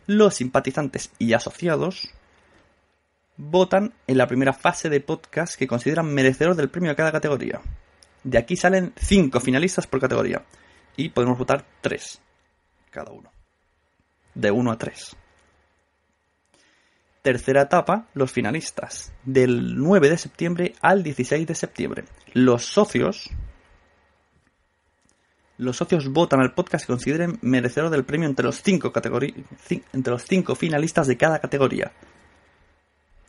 los 0.05 0.35
simpatizantes 0.35 1.09
y 1.17 1.33
asociados 1.33 2.09
votan 3.37 3.93
en 4.05 4.17
la 4.17 4.27
primera 4.27 4.51
fase 4.51 4.89
de 4.89 4.99
podcast 4.99 5.55
que 5.55 5.67
consideran 5.67 6.13
merecedor 6.13 6.55
del 6.55 6.69
premio 6.69 6.91
a 6.91 6.95
cada 6.95 7.13
categoría. 7.13 7.61
De 8.23 8.37
aquí 8.37 8.57
salen 8.57 8.93
5 8.97 9.39
finalistas 9.39 9.87
por 9.87 10.01
categoría 10.01 10.43
y 10.97 11.09
podemos 11.09 11.37
votar 11.37 11.65
3 11.81 12.19
cada 12.91 13.11
uno. 13.11 13.31
De 14.35 14.51
1 14.51 14.71
a 14.71 14.77
3. 14.77 15.15
Tercera 17.23 17.61
etapa, 17.61 18.07
los 18.13 18.33
finalistas. 18.33 19.13
Del 19.23 19.77
9 19.77 20.09
de 20.09 20.17
septiembre 20.17 20.73
al 20.81 21.03
16 21.03 21.47
de 21.47 21.55
septiembre. 21.55 22.03
Los 22.33 22.65
socios 22.65 23.31
los 25.57 25.77
socios 25.77 26.09
votan 26.09 26.41
al 26.41 26.53
podcast 26.53 26.85
que 26.85 26.91
consideren 26.91 27.39
merecedor 27.41 27.89
del 27.89 28.03
premio 28.03 28.27
entre 28.27 28.45
los 28.45 28.61
cinco, 28.61 28.91
entre 29.93 30.11
los 30.11 30.23
cinco 30.23 30.55
finalistas 30.55 31.07
de 31.07 31.15
cada 31.15 31.39
categoría. 31.39 31.91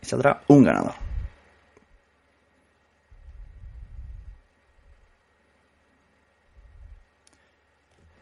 Y 0.02 0.06
saldrá 0.06 0.42
un 0.48 0.64
ganador. 0.64 0.94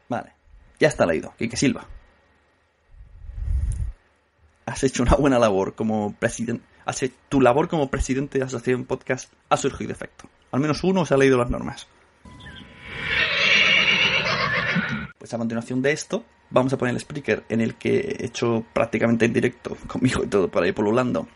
Vale, 0.08 0.32
ya 0.78 0.88
está 0.88 1.06
leído. 1.06 1.32
Quique 1.38 1.56
Silva. 1.56 1.86
Has 4.66 4.84
hecho 4.84 5.02
una 5.02 5.16
buena 5.16 5.38
labor 5.38 5.74
como 5.74 6.14
presidente. 6.14 6.64
Tu 7.28 7.40
labor 7.40 7.68
como 7.68 7.90
presidente 7.90 8.38
de 8.38 8.44
Asociación 8.44 8.84
Podcast 8.84 9.32
ha 9.48 9.56
surgido 9.56 9.92
efecto. 9.92 10.28
Al 10.50 10.60
menos 10.60 10.84
uno 10.84 11.06
se 11.06 11.14
ha 11.14 11.16
leído 11.16 11.38
las 11.38 11.50
normas. 11.50 11.86
Pues 15.18 15.32
a 15.32 15.38
continuación 15.38 15.82
de 15.82 15.92
esto, 15.92 16.24
vamos 16.50 16.72
a 16.72 16.78
poner 16.78 16.94
el 16.94 17.00
speaker 17.00 17.44
en 17.48 17.60
el 17.60 17.76
que 17.76 18.16
he 18.18 18.26
hecho 18.26 18.64
prácticamente 18.72 19.24
en 19.24 19.32
directo, 19.32 19.76
conmigo 19.86 20.24
y 20.24 20.26
todo, 20.26 20.48
por 20.48 20.62
ahí 20.62 20.72
polulando, 20.72 21.26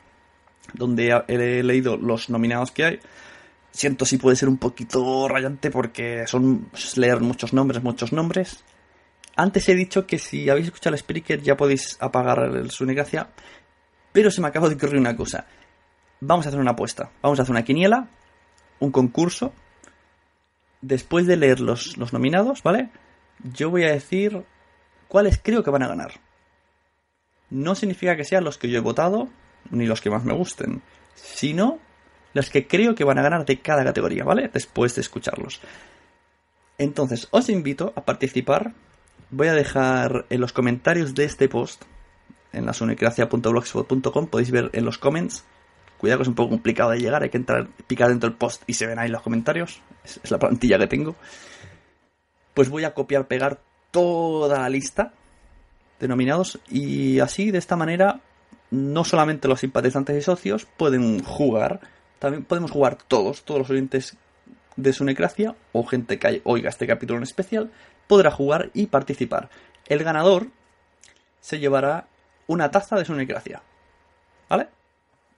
donde 0.74 1.22
he 1.28 1.62
leído 1.62 1.96
los 1.96 2.28
nominados 2.30 2.70
que 2.70 2.84
hay. 2.84 3.00
Siento 3.70 4.04
si 4.04 4.16
puede 4.16 4.36
ser 4.36 4.48
un 4.48 4.58
poquito 4.58 5.28
rayante 5.28 5.70
porque 5.70 6.26
son 6.26 6.68
leer 6.96 7.20
muchos 7.20 7.52
nombres, 7.52 7.82
muchos 7.82 8.12
nombres. 8.12 8.64
Antes 9.36 9.68
he 9.68 9.74
dicho 9.74 10.06
que 10.06 10.18
si 10.18 10.48
habéis 10.48 10.66
escuchado 10.66 10.94
el 10.94 11.00
speaker 11.00 11.40
ya 11.42 11.56
podéis 11.56 11.96
apagar 12.00 12.38
el 12.56 12.70
Sunegracia, 12.70 13.28
pero 14.12 14.30
se 14.30 14.40
me 14.40 14.48
acaba 14.48 14.68
de 14.68 14.74
ocurrir 14.74 14.98
una 14.98 15.14
cosa. 15.14 15.46
Vamos 16.20 16.46
a 16.46 16.48
hacer 16.48 16.60
una 16.60 16.72
apuesta. 16.72 17.10
Vamos 17.22 17.38
a 17.38 17.42
hacer 17.42 17.52
una 17.52 17.64
quiniela, 17.64 18.08
un 18.80 18.90
concurso. 18.90 19.52
Después 20.80 21.26
de 21.26 21.36
leer 21.36 21.60
los, 21.60 21.96
los 21.98 22.12
nominados, 22.12 22.62
¿vale? 22.62 22.90
yo 23.42 23.70
voy 23.70 23.84
a 23.84 23.92
decir 23.92 24.44
cuáles 25.08 25.38
creo 25.42 25.62
que 25.62 25.70
van 25.70 25.82
a 25.82 25.88
ganar. 25.88 26.12
No 27.50 27.74
significa 27.74 28.16
que 28.16 28.24
sean 28.24 28.44
los 28.44 28.58
que 28.58 28.68
yo 28.68 28.78
he 28.78 28.82
votado, 28.82 29.28
ni 29.70 29.86
los 29.86 30.00
que 30.00 30.10
más 30.10 30.24
me 30.24 30.34
gusten, 30.34 30.82
sino 31.14 31.78
los 32.32 32.50
que 32.50 32.66
creo 32.66 32.94
que 32.94 33.04
van 33.04 33.18
a 33.18 33.22
ganar 33.22 33.44
de 33.44 33.60
cada 33.60 33.84
categoría, 33.84 34.24
¿vale? 34.24 34.50
Después 34.52 34.94
de 34.94 35.00
escucharlos. 35.00 35.60
Entonces, 36.78 37.28
os 37.30 37.48
invito 37.48 37.92
a 37.96 38.04
participar. 38.04 38.72
Voy 39.30 39.48
a 39.48 39.54
dejar 39.54 40.26
en 40.30 40.40
los 40.40 40.52
comentarios 40.52 41.14
de 41.14 41.24
este 41.24 41.48
post, 41.48 41.82
en 42.52 42.66
la 42.66 42.72
sonecracia.blogspot.com, 42.72 44.28
podéis 44.28 44.50
ver 44.50 44.70
en 44.72 44.84
los 44.84 44.98
comments 44.98 45.44
Cuidado 45.98 46.18
que 46.18 46.22
es 46.22 46.28
un 46.28 46.34
poco 46.34 46.50
complicado 46.50 46.90
de 46.90 46.98
llegar, 46.98 47.22
hay 47.22 47.30
que 47.30 47.38
entrar, 47.38 47.68
picar 47.86 48.08
dentro 48.08 48.28
del 48.28 48.36
post 48.36 48.62
y 48.66 48.74
se 48.74 48.86
ven 48.86 48.98
ahí 48.98 49.08
los 49.08 49.22
comentarios. 49.22 49.80
Es, 50.04 50.20
es 50.22 50.30
la 50.30 50.38
plantilla 50.38 50.78
que 50.78 50.86
tengo. 50.86 51.16
Pues 52.54 52.68
voy 52.68 52.84
a 52.84 52.94
copiar, 52.94 53.26
pegar 53.26 53.60
toda 53.90 54.60
la 54.60 54.68
lista 54.68 55.12
de 55.98 56.08
nominados 56.08 56.58
y 56.68 57.20
así, 57.20 57.50
de 57.50 57.58
esta 57.58 57.76
manera, 57.76 58.20
no 58.70 59.04
solamente 59.04 59.48
los 59.48 59.60
simpatizantes 59.60 60.16
y 60.16 60.22
socios 60.22 60.66
pueden 60.76 61.22
jugar, 61.22 61.80
también 62.18 62.44
podemos 62.44 62.70
jugar 62.70 62.98
todos, 63.08 63.42
todos 63.42 63.60
los 63.60 63.70
oyentes 63.70 64.16
de 64.76 64.92
Sunecracia 64.92 65.54
o 65.72 65.84
gente 65.86 66.18
que 66.18 66.42
oiga 66.44 66.68
este 66.68 66.86
capítulo 66.86 67.18
en 67.18 67.22
especial, 67.22 67.70
podrá 68.06 68.30
jugar 68.30 68.70
y 68.74 68.86
participar. 68.86 69.48
El 69.86 70.04
ganador 70.04 70.48
se 71.40 71.58
llevará 71.58 72.06
una 72.46 72.70
taza 72.70 72.96
de 72.96 73.04
Sunecracia. 73.04 73.62
¿Vale? 74.48 74.68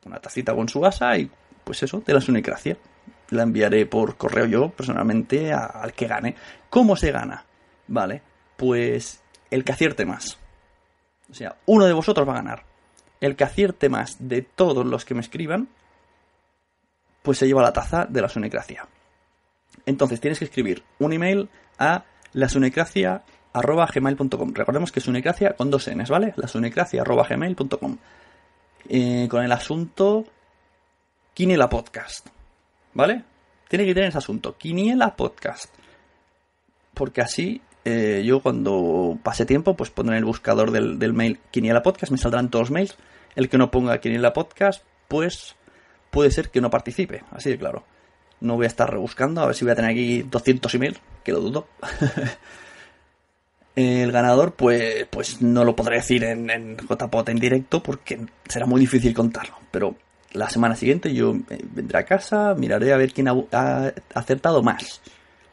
Una 0.05 0.21
tacita 0.21 0.55
con 0.55 0.69
su 0.69 0.81
gasa 0.81 1.17
y 1.19 1.31
pues 1.65 1.83
eso, 1.83 2.03
de 2.05 2.15
la 2.15 2.21
Sunecracia. 2.21 2.77
La 3.31 3.43
enviaré 3.43 3.85
por 3.85 4.17
correo 4.17 4.47
yo 4.47 4.71
personalmente 4.71 5.53
al 5.53 5.93
que 5.93 6.07
gane. 6.07 6.35
¿Cómo 6.71 6.97
se 6.97 7.13
gana? 7.13 7.45
Vale, 7.87 8.23
pues 8.57 9.23
el 9.51 9.65
que 9.65 9.73
acierte 9.73 10.07
más. 10.07 10.39
O 11.31 11.35
sea, 11.35 11.57
uno 11.67 11.85
de 11.85 11.93
vosotros 11.93 12.27
va 12.27 12.33
a 12.33 12.37
ganar. 12.37 12.65
El 13.21 13.37
que 13.37 13.45
acierte 13.45 13.89
más 13.89 14.17
de 14.19 14.43
todos 14.43 14.87
los 14.87 15.05
que 15.05 15.15
me 15.15 15.21
escriban, 15.21 15.69
pues 17.23 17.39
se 17.39 17.47
lleva 17.47 17.63
la 17.63 17.73
taza 17.73 18.07
de 18.07 18.23
la 18.23 18.29
Sunecracia. 18.29 18.87
Entonces 19.85 20.21
tienes 20.21 20.39
que 20.39 20.47
escribir 20.47 20.83
un 20.99 21.13
email 21.13 21.49
a 21.79 22.05
lasunecracia.gmail.com 22.33 24.55
Recordemos 24.55 24.93
que 24.93 25.01
sunecracia 25.01 25.55
con 25.55 25.71
dos 25.71 25.89
Ns, 25.89 26.11
¿vale? 26.11 26.35
lasunecracia.gmail.com 26.37 27.97
eh, 28.89 29.29
Con 29.31 29.45
el 29.45 29.53
asunto 29.53 30.25
Quiniela 31.35 31.69
Podcast, 31.69 32.27
¿vale? 32.95 33.23
Tiene 33.69 33.85
que 33.85 33.95
tener 33.95 34.09
ese 34.09 34.19
asunto, 34.19 34.57
Quiniela 34.57 35.15
Podcast. 35.15 35.73
Porque 36.95 37.21
así 37.21 37.61
eh, 37.85 38.23
yo 38.25 38.41
cuando 38.41 39.19
pase 39.23 39.47
tiempo, 39.47 39.77
pues 39.77 39.91
pondré 39.91 40.17
en 40.17 40.19
el 40.19 40.25
buscador 40.25 40.73
del, 40.73 40.99
del 40.99 41.13
mail 41.13 41.39
Quiniela 41.51 41.83
Podcast, 41.83 42.11
me 42.11 42.19
saldrán 42.19 42.51
todos 42.51 42.65
los 42.65 42.71
mails. 42.73 42.97
El 43.37 43.49
que 43.49 43.57
no 43.57 43.71
ponga 43.71 44.01
Quiniela 44.01 44.33
Podcast, 44.33 44.83
pues 45.07 45.55
puede 46.11 46.31
ser 46.31 46.51
que 46.51 46.61
no 46.61 46.71
participe, 46.71 47.23
así 47.31 47.51
de 47.51 47.59
claro. 47.59 47.85
No 48.41 48.57
voy 48.57 48.65
a 48.65 48.69
estar 48.69 48.91
rebuscando, 48.91 49.41
a 49.41 49.47
ver 49.47 49.55
si 49.55 49.65
voy 49.65 49.73
a 49.73 49.77
tener 49.77 49.91
aquí 49.91 50.23
200 50.23 50.75
emails, 50.75 51.01
que 51.25 51.33
lo 51.33 51.41
dudo. 51.41 51.67
El 53.77 54.11
ganador, 54.11 54.55
pues, 54.55 55.07
pues 55.09 55.41
no 55.41 55.65
lo 55.65 55.77
podré 55.77 55.97
decir 55.97 56.25
en, 56.25 56.51
en 56.51 56.77
JPOT 56.77 57.29
en 57.29 57.39
directo 57.39 57.81
porque 57.81 58.27
será 58.49 58.67
muy 58.67 58.81
difícil 58.81 59.15
contarlo. 59.15 59.57
Pero 59.71 59.95
la 60.33 60.51
semana 60.51 60.75
siguiente 60.75 61.15
yo 61.15 61.35
eh, 61.51 61.61
vendré 61.63 61.99
a 61.99 62.05
casa, 62.05 62.55
miraré 62.57 62.93
a 62.93 62.97
ver 62.97 63.13
quién 63.13 63.29
ha, 63.29 63.37
ha 63.53 63.93
acertado 64.15 64.63
más 64.63 65.01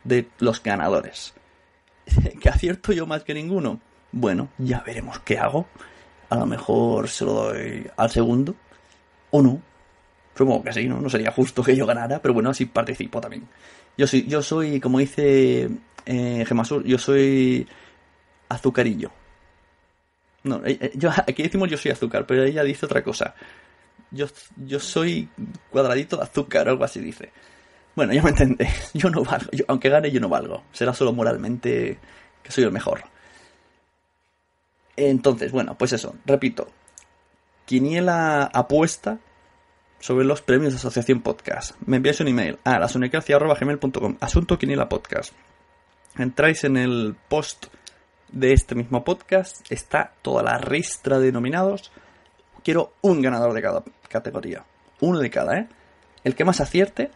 de 0.03 0.27
los 0.39 0.63
ganadores. 0.63 1.35
¿Que 2.41 2.49
acierto 2.49 2.93
yo 2.93 3.05
más 3.05 3.23
que 3.23 3.33
ninguno? 3.33 3.79
Bueno, 4.11 4.49
ya 4.57 4.79
veremos 4.79 5.19
qué 5.19 5.37
hago. 5.37 5.67
A 6.29 6.37
lo 6.37 6.45
mejor 6.45 7.09
se 7.09 7.25
lo 7.25 7.33
doy 7.33 7.87
al 7.97 8.09
segundo. 8.09 8.55
O 9.31 9.41
no. 9.41 9.61
Supongo 10.35 10.63
que 10.63 10.73
sí, 10.73 10.87
¿no? 10.87 10.99
No 10.99 11.09
sería 11.09 11.31
justo 11.31 11.63
que 11.63 11.75
yo 11.75 11.85
ganara, 11.85 12.21
pero 12.21 12.33
bueno, 12.33 12.49
así 12.49 12.65
participo 12.65 13.21
también. 13.21 13.47
Yo 13.97 14.05
soy, 14.05 14.25
yo 14.27 14.41
soy 14.41 14.79
como 14.81 14.99
dice 14.99 15.69
eh, 16.05 16.45
Gemasur, 16.45 16.83
yo 16.83 16.97
soy 16.97 17.67
azucarillo. 18.49 19.11
No, 20.43 20.57
eh, 20.65 20.77
eh, 20.79 20.91
yo, 20.95 21.09
aquí 21.27 21.43
decimos 21.43 21.69
yo 21.69 21.77
soy 21.77 21.91
azúcar, 21.91 22.25
pero 22.25 22.43
ella 22.43 22.63
dice 22.63 22.85
otra 22.85 23.03
cosa. 23.03 23.33
Yo, 24.11 24.27
yo 24.57 24.79
soy 24.79 25.29
cuadradito 25.71 26.17
de 26.17 26.23
azúcar, 26.23 26.67
algo 26.67 26.83
así 26.83 26.99
dice. 26.99 27.31
Bueno, 27.95 28.13
ya 28.13 28.21
me 28.21 28.29
entendéis. 28.31 28.91
Yo 28.93 29.09
no 29.09 29.23
valgo. 29.23 29.49
Aunque 29.69 29.87
gane, 29.87 30.11
yo 30.11 30.19
no 30.19 30.27
valgo. 30.27 30.63
Será 30.73 30.93
solo 30.93 31.13
moralmente 31.13 31.97
que 32.43 32.51
soy 32.51 32.65
el 32.65 32.71
mejor. 32.73 33.03
Entonces, 34.97 35.53
bueno, 35.53 35.77
pues 35.77 35.93
eso. 35.93 36.13
Repito. 36.25 36.67
Quiniela 37.65 38.43
apuesta 38.53 39.17
sobre 39.99 40.25
los 40.25 40.41
premios 40.41 40.73
de 40.73 40.77
Asociación 40.77 41.21
Podcast. 41.21 41.75
Me 41.85 41.97
enviáis 41.97 42.19
un 42.19 42.27
email 42.27 42.59
a 42.63 42.79
lasunecracia.gmail.com 42.79 44.17
Asunto 44.19 44.57
Quiniela 44.57 44.89
Podcast. 44.89 45.33
Entráis 46.17 46.63
en 46.63 46.77
el 46.77 47.15
post 47.27 47.67
de 48.31 48.53
este 48.53 48.75
mismo 48.75 49.03
podcast. 49.03 49.69
Está 49.69 50.13
toda 50.21 50.43
la 50.43 50.57
ristra 50.57 51.19
de 51.19 51.31
nominados. 51.31 51.91
Quiero 52.63 52.93
un 53.01 53.21
ganador 53.21 53.53
de 53.53 53.61
cada 53.61 53.83
categoría. 54.09 54.63
Uno 55.01 55.19
de 55.19 55.29
cada, 55.29 55.57
¿eh? 55.57 55.67
El 56.23 56.35
que 56.35 56.45
más 56.45 56.61
acierte, 56.61 57.11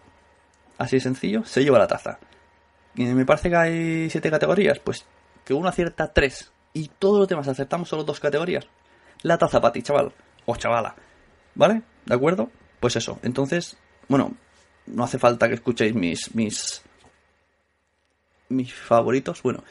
así 0.77 0.97
de 0.97 1.01
sencillo, 1.01 1.43
se 1.45 1.63
lleva 1.63 1.79
la 1.79 1.87
taza. 1.87 2.19
Y 2.95 3.05
me 3.05 3.25
parece 3.25 3.49
que 3.49 3.55
hay 3.55 4.09
siete 4.09 4.29
categorías. 4.29 4.79
Pues 4.79 5.05
que 5.45 5.53
uno 5.53 5.69
acierta 5.69 6.11
tres. 6.13 6.51
Y 6.73 6.89
todos 6.99 7.19
los 7.19 7.27
demás 7.27 7.47
acertamos 7.47 7.89
solo 7.89 8.03
dos 8.03 8.19
categorías. 8.19 8.67
La 9.21 9.37
taza 9.37 9.59
para 9.59 9.73
ti, 9.73 9.81
chaval. 9.81 10.13
O 10.45 10.55
chavala. 10.55 10.95
¿Vale? 11.55 11.81
¿De 12.05 12.15
acuerdo? 12.15 12.49
Pues 12.79 12.95
eso. 12.95 13.19
Entonces, 13.23 13.77
bueno, 14.07 14.33
no 14.87 15.03
hace 15.03 15.19
falta 15.19 15.47
que 15.47 15.55
escuchéis 15.55 15.93
mis. 15.93 16.33
mis. 16.35 16.81
mis 18.49 18.73
favoritos. 18.73 19.41
Bueno. 19.43 19.63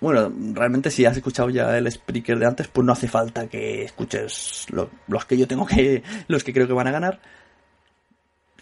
Bueno, 0.00 0.32
realmente 0.54 0.90
si 0.90 1.04
has 1.06 1.16
escuchado 1.16 1.48
ya 1.50 1.78
el 1.78 1.86
speaker 1.86 2.36
de 2.36 2.46
antes, 2.46 2.66
pues 2.66 2.84
no 2.84 2.92
hace 2.92 3.06
falta 3.06 3.46
que 3.46 3.84
escuches 3.84 4.66
lo- 4.70 4.90
los 5.06 5.24
que 5.26 5.36
yo 5.38 5.46
tengo 5.46 5.64
que. 5.64 6.02
los 6.28 6.42
que 6.42 6.52
creo 6.52 6.66
que 6.66 6.72
van 6.72 6.88
a 6.88 6.92
ganar. 6.92 7.20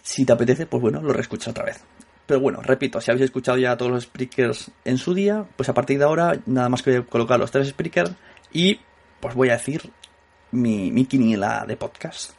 Si 0.03 0.23
te 0.25 0.33
apetece, 0.33 0.67
pues 0.67 0.81
bueno, 0.81 1.01
lo 1.01 1.13
reescuchas 1.13 1.47
otra 1.49 1.65
vez. 1.65 1.83
Pero 2.27 2.39
bueno, 2.39 2.61
repito, 2.61 3.01
si 3.01 3.09
habéis 3.11 3.25
escuchado 3.25 3.57
ya 3.57 3.75
todos 3.75 3.91
los 3.91 4.03
speakers 4.03 4.71
en 4.85 4.97
su 4.99 5.13
día, 5.15 5.45
pues 5.55 5.67
a 5.69 5.73
partir 5.73 5.97
de 5.97 6.05
ahora 6.05 6.39
nada 6.45 6.69
más 6.69 6.81
que 6.83 6.91
voy 6.91 6.99
a 6.99 7.05
colocar 7.05 7.39
los 7.39 7.51
tres 7.51 7.69
speakers 7.69 8.11
y 8.53 8.79
pues 9.19 9.33
voy 9.35 9.49
a 9.49 9.53
decir 9.53 9.91
mi, 10.51 10.91
mi 10.91 11.05
quiniela 11.05 11.65
de 11.67 11.75
podcast. 11.75 12.31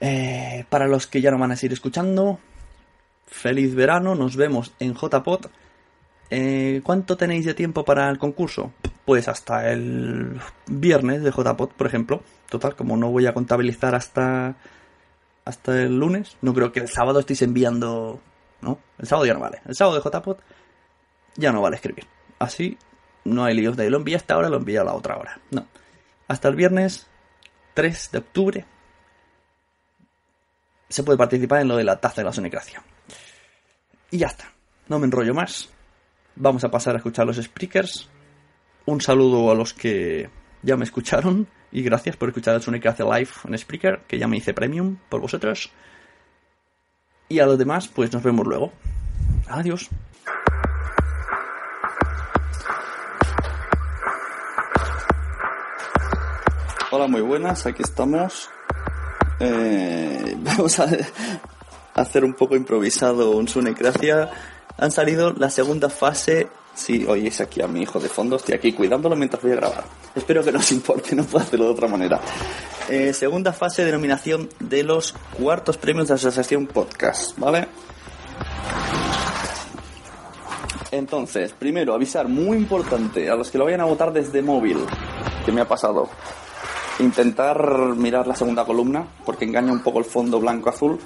Eh, 0.00 0.64
para 0.68 0.88
los 0.88 1.06
que 1.06 1.20
ya 1.20 1.30
no 1.30 1.38
van 1.38 1.52
a 1.52 1.56
seguir 1.56 1.74
escuchando, 1.74 2.38
feliz 3.26 3.74
verano, 3.74 4.14
nos 4.14 4.36
vemos 4.36 4.72
en 4.78 4.94
JPod. 4.94 5.46
Eh, 6.30 6.80
¿Cuánto 6.82 7.16
tenéis 7.16 7.44
de 7.44 7.54
tiempo 7.54 7.84
para 7.84 8.08
el 8.08 8.18
concurso? 8.18 8.72
Pues 9.04 9.28
hasta 9.28 9.70
el 9.70 10.40
viernes 10.66 11.22
de 11.22 11.30
JPod, 11.30 11.70
por 11.70 11.86
ejemplo. 11.86 12.22
Total, 12.48 12.76
como 12.76 12.96
no 12.96 13.10
voy 13.10 13.26
a 13.26 13.34
contabilizar 13.34 13.94
hasta 13.94 14.56
hasta 15.44 15.82
el 15.82 15.98
lunes, 15.98 16.36
no 16.42 16.54
creo 16.54 16.70
que 16.70 16.80
el 16.80 16.88
sábado 16.88 17.18
estéis 17.18 17.42
enviando, 17.42 18.20
¿no? 18.60 18.78
El 18.98 19.06
sábado 19.06 19.26
ya 19.26 19.34
no 19.34 19.40
vale. 19.40 19.60
El 19.66 19.74
sábado 19.74 19.96
de 19.96 20.02
JPod 20.02 20.36
ya 21.36 21.50
no 21.52 21.62
vale 21.62 21.76
escribir. 21.76 22.06
Así 22.38 22.78
no 23.24 23.44
hay 23.44 23.54
líos 23.54 23.76
de 23.76 23.90
lo 23.90 23.98
envía 23.98 24.16
esta 24.16 24.36
hora, 24.36 24.48
lo 24.48 24.58
envía 24.58 24.82
a 24.82 24.84
la 24.84 24.94
otra 24.94 25.16
hora. 25.16 25.40
No. 25.50 25.66
Hasta 26.28 26.48
el 26.48 26.56
viernes 26.56 27.06
3 27.74 28.10
de 28.12 28.18
octubre 28.18 28.64
se 30.90 31.04
puede 31.04 31.16
participar 31.16 31.62
en 31.62 31.68
lo 31.68 31.76
de 31.76 31.84
la 31.84 32.00
taza 32.00 32.20
de 32.20 32.24
la 32.24 32.32
sonecracia. 32.32 32.82
Y 34.10 34.18
ya 34.18 34.26
está. 34.26 34.52
No 34.88 34.98
me 34.98 35.06
enrollo 35.06 35.32
más. 35.32 35.70
Vamos 36.34 36.64
a 36.64 36.70
pasar 36.70 36.94
a 36.94 36.98
escuchar 36.98 37.26
los 37.26 37.36
speakers. 37.36 38.10
Un 38.86 39.00
saludo 39.00 39.50
a 39.50 39.54
los 39.54 39.72
que 39.72 40.28
ya 40.62 40.76
me 40.76 40.84
escucharon. 40.84 41.46
Y 41.72 41.82
gracias 41.82 42.16
por 42.16 42.28
escuchar 42.28 42.56
el 42.56 42.62
Sonecracia 42.62 43.04
Live 43.04 43.30
en 43.44 43.56
Spreaker, 43.56 44.00
que 44.08 44.18
ya 44.18 44.26
me 44.26 44.36
hice 44.36 44.52
premium 44.52 44.96
por 45.08 45.20
vosotros. 45.20 45.70
Y 47.28 47.38
a 47.38 47.46
los 47.46 47.56
demás, 47.56 47.86
pues 47.86 48.12
nos 48.12 48.24
vemos 48.24 48.44
luego. 48.44 48.72
Adiós. 49.46 49.88
Hola, 56.90 57.06
muy 57.06 57.20
buenas, 57.20 57.64
aquí 57.66 57.84
estamos. 57.84 58.50
Eh, 59.40 60.36
vamos 60.38 60.78
a 60.78 60.88
hacer 61.94 62.24
un 62.24 62.34
poco 62.34 62.56
improvisado 62.56 63.32
un 63.32 63.48
Sunecracia. 63.48 64.30
Han 64.78 64.90
salido 64.92 65.32
la 65.32 65.50
segunda 65.50 65.88
fase. 65.88 66.48
Sí, 66.74 67.04
oís 67.06 67.40
aquí 67.40 67.60
a 67.60 67.66
mi 67.66 67.82
hijo 67.82 67.98
de 67.98 68.08
fondo, 68.08 68.36
estoy 68.36 68.54
aquí 68.54 68.72
cuidándolo 68.72 69.16
mientras 69.16 69.42
voy 69.42 69.52
a 69.52 69.56
grabar. 69.56 69.84
Espero 70.14 70.42
que 70.44 70.52
no 70.52 70.60
os 70.60 70.72
importe, 70.72 71.14
no 71.16 71.24
puedo 71.24 71.44
hacerlo 71.44 71.66
de 71.66 71.72
otra 71.72 71.88
manera. 71.88 72.20
Eh, 72.88 73.12
segunda 73.12 73.52
fase 73.52 73.84
de 73.84 73.92
nominación 73.92 74.48
de 74.60 74.82
los 74.84 75.12
cuartos 75.38 75.76
premios 75.76 76.08
de 76.08 76.14
la 76.14 76.16
Asociación 76.16 76.66
Podcast, 76.66 77.36
¿vale? 77.38 77.68
Entonces, 80.90 81.52
primero, 81.52 81.94
avisar, 81.94 82.28
muy 82.28 82.56
importante, 82.56 83.30
a 83.30 83.36
los 83.36 83.50
que 83.50 83.58
lo 83.58 83.64
vayan 83.64 83.80
a 83.80 83.84
votar 83.84 84.12
desde 84.12 84.42
móvil, 84.42 84.78
que 85.44 85.52
me 85.52 85.60
ha 85.60 85.68
pasado. 85.68 86.08
Intentar 87.00 87.96
mirar 87.96 88.26
la 88.26 88.34
segunda 88.34 88.64
columna, 88.64 89.06
porque 89.24 89.44
engaña 89.44 89.72
un 89.72 89.82
poco 89.82 89.98
el 89.98 90.04
fondo 90.04 90.38
blanco-azul. 90.38 90.98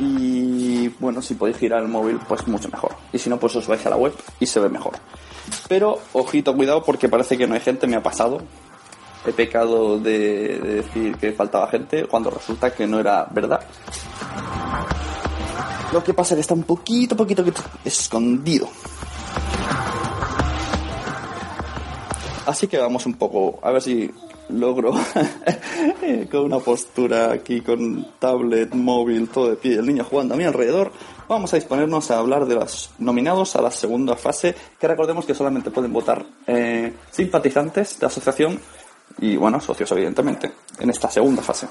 Y 0.00 0.88
bueno, 0.98 1.22
si 1.22 1.34
podéis 1.34 1.58
girar 1.58 1.82
el 1.82 1.88
móvil, 1.88 2.18
pues 2.26 2.46
mucho 2.48 2.68
mejor. 2.68 2.96
Y 3.12 3.18
si 3.18 3.30
no, 3.30 3.38
pues 3.38 3.54
os 3.56 3.66
vais 3.66 3.84
a 3.86 3.90
la 3.90 3.96
web 3.96 4.14
y 4.40 4.46
se 4.46 4.60
ve 4.60 4.68
mejor. 4.68 4.94
Pero, 5.68 5.98
ojito, 6.12 6.54
cuidado, 6.54 6.82
porque 6.82 7.08
parece 7.08 7.36
que 7.36 7.46
no 7.46 7.54
hay 7.54 7.60
gente, 7.60 7.86
me 7.86 7.96
ha 7.96 8.02
pasado. 8.02 8.40
he 9.26 9.32
pecado 9.32 9.98
de, 9.98 10.58
de 10.58 10.74
decir 10.82 11.16
que 11.16 11.32
faltaba 11.32 11.68
gente 11.68 12.06
cuando 12.06 12.30
resulta 12.30 12.74
que 12.74 12.86
no 12.86 12.98
era 12.98 13.26
verdad. 13.30 13.60
Lo 15.92 16.02
que 16.02 16.12
pasa 16.12 16.34
es 16.34 16.38
que 16.38 16.40
está 16.40 16.54
un 16.54 16.64
poquito, 16.64 17.16
poquito, 17.16 17.44
poquito 17.44 17.62
escondido. 17.84 18.68
Así 22.46 22.66
que 22.66 22.78
vamos 22.78 23.06
un 23.06 23.14
poco, 23.14 23.58
a 23.62 23.70
ver 23.70 23.80
si 23.80 24.10
logro 24.50 24.92
con 26.30 26.40
una 26.40 26.58
postura 26.58 27.32
aquí, 27.32 27.62
con 27.62 28.06
tablet, 28.18 28.74
móvil, 28.74 29.28
todo 29.28 29.50
de 29.50 29.56
pie, 29.56 29.74
el 29.76 29.86
niño 29.86 30.04
jugando 30.04 30.34
a 30.34 30.36
mi 30.36 30.44
alrededor. 30.44 30.92
Vamos 31.26 31.52
a 31.54 31.56
disponernos 31.56 32.10
a 32.10 32.18
hablar 32.18 32.44
de 32.44 32.56
los 32.56 32.90
nominados 32.98 33.56
a 33.56 33.62
la 33.62 33.70
segunda 33.70 34.14
fase, 34.14 34.54
que 34.78 34.86
recordemos 34.86 35.24
que 35.24 35.34
solamente 35.34 35.70
pueden 35.70 35.92
votar 35.92 36.24
eh, 36.46 36.92
simpatizantes 37.10 37.98
de 37.98 38.06
asociación 38.06 38.60
y, 39.18 39.36
bueno, 39.36 39.58
socios, 39.60 39.90
evidentemente, 39.92 40.52
en 40.78 40.90
esta 40.90 41.10
segunda 41.10 41.42
fase. 41.42 41.66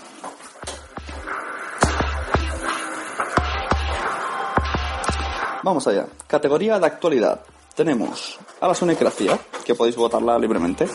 Vamos 5.62 5.88
allá. 5.88 6.08
Categoría 6.28 6.80
de 6.80 6.88
actualidad. 6.88 7.42
Tenemos 7.76 8.40
a 8.64 8.68
la 8.70 8.74
Sonecracia, 8.74 9.38
que 9.66 9.76
podéis 9.76 9.98
votarla 9.98 10.40
libremente. 10.40 10.88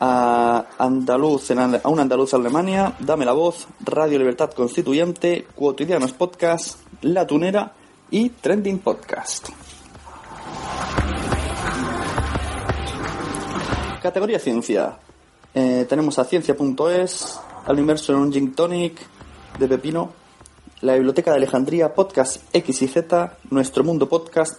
A, 0.00 0.64
andaluz 0.78 1.50
a 1.50 1.88
un 1.88 2.00
andaluz 2.00 2.32
Alemania, 2.32 2.94
Dame 2.98 3.26
la 3.26 3.34
voz, 3.34 3.66
Radio 3.80 4.18
Libertad 4.18 4.52
Constituyente, 4.52 5.46
Cotidianos 5.54 6.12
Podcast, 6.14 6.78
La 7.02 7.26
Tunera 7.26 7.74
y 8.10 8.30
Trending 8.30 8.78
Podcast. 8.78 9.50
Categoría 14.02 14.38
ciencia. 14.38 14.96
Eh, 15.52 15.84
tenemos 15.86 16.18
a 16.18 16.24
ciencia.es, 16.24 17.38
al 17.66 17.78
inmerso 17.78 18.14
en 18.14 18.18
un 18.18 18.32
gin 18.32 18.54
tonic 18.54 18.98
de 19.58 19.68
pepino, 19.68 20.10
la 20.80 20.94
Biblioteca 20.94 21.32
de 21.32 21.36
Alejandría, 21.36 21.94
Podcast 21.94 22.42
X 22.54 22.80
y 22.80 22.88
Z, 22.88 23.36
Nuestro 23.50 23.84
Mundo 23.84 24.08
Podcast, 24.08 24.58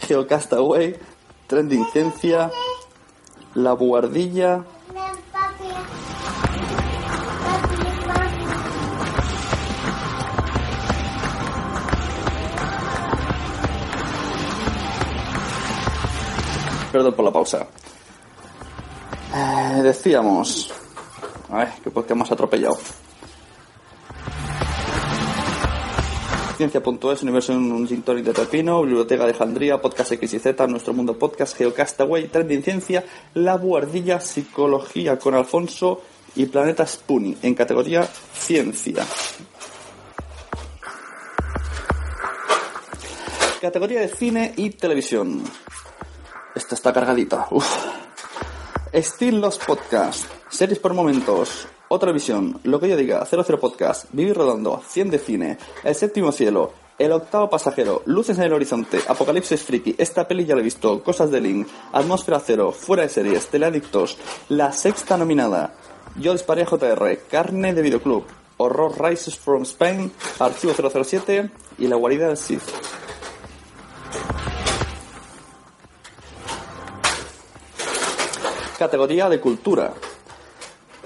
Geocastaway, 0.00 0.96
Trending 1.46 1.86
Ciencia, 1.92 2.50
La 3.54 3.72
Buhardilla, 3.72 4.64
Perdón 16.96 17.12
por 17.12 17.26
la 17.26 17.30
pausa. 17.30 17.66
Eh, 19.34 19.82
decíamos. 19.82 20.72
A 21.50 21.58
ver, 21.58 21.68
que 21.84 21.90
podcast 21.90 22.18
más 22.18 22.32
atropellado. 22.32 22.78
Ciencia.es, 26.56 27.22
Universo 27.22 27.52
en 27.52 27.70
un 27.70 27.86
gin 27.86 28.02
tonic 28.02 28.24
de 28.24 28.32
Pepino, 28.32 28.82
Biblioteca 28.82 29.24
de 29.24 29.30
Alejandría, 29.30 29.80
Podcast 29.80 30.12
X 30.12 30.34
y 30.34 30.38
Z, 30.38 30.66
Nuestro 30.66 30.94
Mundo 30.94 31.18
Podcast, 31.18 31.56
Geocastaway, 31.56 32.28
Trending 32.28 32.62
Ciencia, 32.62 33.04
La 33.34 33.56
Buhardilla, 33.56 34.20
Psicología 34.20 35.18
con 35.18 35.34
Alfonso 35.34 36.02
y 36.34 36.46
Planeta 36.46 36.86
Spoonie, 36.86 37.36
en 37.42 37.54
categoría 37.54 38.04
Ciencia. 38.04 39.04
Categoría 43.60 44.00
de 44.00 44.08
cine 44.08 44.54
y 44.56 44.70
televisión. 44.70 45.42
Esta 46.54 46.74
está 46.74 46.92
cargadita. 46.92 47.48
Uf. 47.50 47.66
Los 49.20 49.58
Podcast. 49.58 50.24
Series 50.48 50.78
por 50.78 50.94
momentos. 50.94 51.68
Otra 51.88 52.10
visión. 52.10 52.58
Lo 52.64 52.80
que 52.80 52.88
yo 52.88 52.96
diga. 52.96 53.24
00 53.24 53.60
Podcast. 53.60 54.06
Vivir 54.12 54.36
Redondo. 54.36 54.82
100 54.88 55.10
de 55.10 55.18
cine. 55.18 55.58
El 55.84 55.94
séptimo 55.94 56.32
cielo. 56.32 56.72
El 56.98 57.12
octavo 57.12 57.48
pasajero. 57.48 58.02
Luces 58.06 58.38
en 58.38 58.44
el 58.44 58.52
horizonte. 58.52 59.00
Apocalipsis 59.06 59.62
Friki. 59.62 59.94
Esta 59.96 60.26
peli 60.26 60.44
ya 60.44 60.56
la 60.56 60.62
he 60.62 60.64
visto. 60.64 61.02
Cosas 61.04 61.30
de 61.30 61.40
Link. 61.40 61.68
Atmósfera 61.92 62.40
cero. 62.40 62.72
Fuera 62.72 63.04
de 63.04 63.08
series. 63.08 63.46
Teleadictos. 63.46 64.18
La 64.48 64.72
sexta 64.72 65.16
nominada. 65.16 65.74
Yo 66.18 66.32
disparé 66.32 66.62
a 66.62 66.66
JR. 66.66 67.18
Carne 67.30 67.72
de 67.72 67.82
videoclub. 67.82 68.24
Horror 68.56 69.00
Rises 69.00 69.36
from 69.38 69.62
Spain. 69.62 70.10
Archivo 70.40 70.72
007. 70.72 71.50
Y 71.78 71.86
la 71.86 71.94
guarida 71.94 72.26
del 72.26 72.36
Sith. 72.36 72.62
Categoría 78.76 79.28
de 79.28 79.40
cultura. 79.40 79.94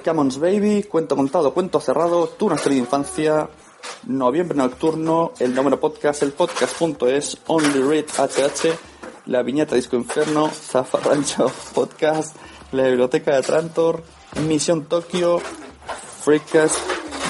Camons 0.00 0.38
Baby, 0.38 0.84
Cuento 0.84 1.16
Contado, 1.16 1.52
Cuento 1.52 1.80
Cerrado, 1.80 2.26
Tu 2.28 2.48
Nuestra 2.48 2.74
Infancia, 2.74 3.48
Noviembre 4.06 4.56
Nocturno, 4.56 5.32
El 5.38 5.54
Número 5.54 5.78
Podcast, 5.78 6.22
El 6.22 6.32
Podcast.es, 6.32 7.38
Only 7.46 7.80
Read 7.80 8.04
HH, 8.06 8.76
La 9.26 9.42
Viñeta 9.42 9.74
Disco 9.74 9.96
Inferno, 9.96 10.48
Zafarrancho 10.48 11.50
Podcast, 11.74 12.36
La 12.72 12.84
Biblioteca 12.84 13.36
de 13.36 13.42
Trantor, 13.42 14.02
Misión 14.46 14.86
Tokio, 14.86 15.40
Freakcast, 16.22 16.76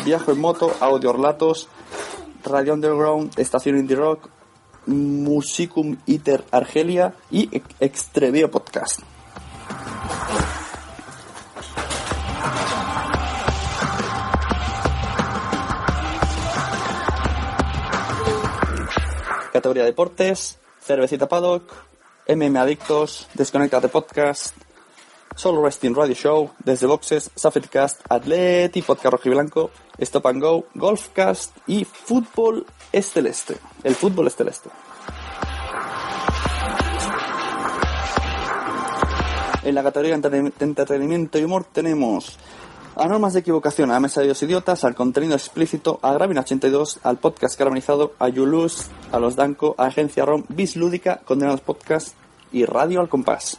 Viajo 0.05 0.33
en 0.33 0.41
Moto, 0.41 0.73
Audio 0.81 1.13
Relatos, 1.13 1.69
Radio 2.45 2.75
Underground, 2.75 3.39
Estación 3.39 3.79
Indie 3.79 3.97
Rock, 3.97 4.29
Musicum 4.87 5.97
Iter 6.07 6.45
Argelia 6.51 7.15
y 7.31 7.63
Extrevio 7.81 8.51
Podcast. 8.51 9.01
Categoría 19.61 19.85
deportes, 19.85 20.59
Cervecita 20.81 21.29
Paddock, 21.29 21.71
MM 22.27 22.57
Adictos, 22.57 23.29
Desconectate 23.35 23.89
Podcast, 23.89 24.57
Solo 25.37 25.63
Resting 25.63 25.95
Radio 25.95 26.15
Show, 26.15 26.51
Desde 26.65 26.87
Boxes, 26.87 27.31
Safetcast, 27.35 28.01
Atleti, 28.09 28.81
Podcast 28.81 29.13
Rojiblanco, 29.13 29.71
Stop 29.99 30.29
and 30.29 30.41
Go, 30.41 30.65
Golfcast 30.75 31.55
y 31.67 31.85
Fútbol 31.85 32.65
Esteleste. 32.91 33.59
El 33.85 33.95
fútbol 33.95 34.29
es 34.29 34.37
celeste. 34.37 34.71
En 39.63 39.75
la 39.75 39.83
categoría 39.83 40.17
de 40.17 40.53
entretenimiento 40.61 41.39
y 41.39 41.45
humor 41.45 41.67
tenemos 41.71 42.39
a 42.97 43.07
normas 43.07 43.33
de 43.33 43.41
equivocación, 43.41 43.91
a 43.91 44.01
Mesa 44.01 44.21
de 44.21 44.27
Dios 44.27 44.43
Idiotas, 44.43 44.85
al 44.85 44.95
contenido 44.95 45.35
explícito, 45.35 45.99
a 46.03 46.13
Gravina 46.13 46.41
82, 46.41 47.01
al 47.03 47.19
podcast 47.19 47.57
caramelizado, 47.57 48.13
a 48.19 48.29
Yulus, 48.29 48.87
a 49.13 49.19
Los 49.19 49.37
Danco, 49.37 49.75
a 49.79 49.87
Agencia 49.87 50.25
ROM, 50.25 50.45
Bis 50.49 50.77
Lúdica, 50.77 51.21
Condenados 51.25 51.61
Podcast 51.61 52.15
y 52.53 52.65
Radio 52.65 53.01
al 53.01 53.09
Compás. 53.09 53.59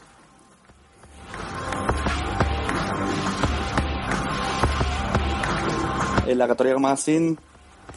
En 6.28 6.38
la 6.38 6.48
categoría 6.48 6.78
Magazine, 6.78 7.38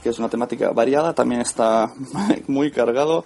que 0.02 0.08
es 0.08 0.18
una 0.18 0.28
temática 0.28 0.70
variada, 0.70 1.14
también 1.14 1.40
está 1.40 1.92
muy 2.46 2.70
cargado. 2.70 3.24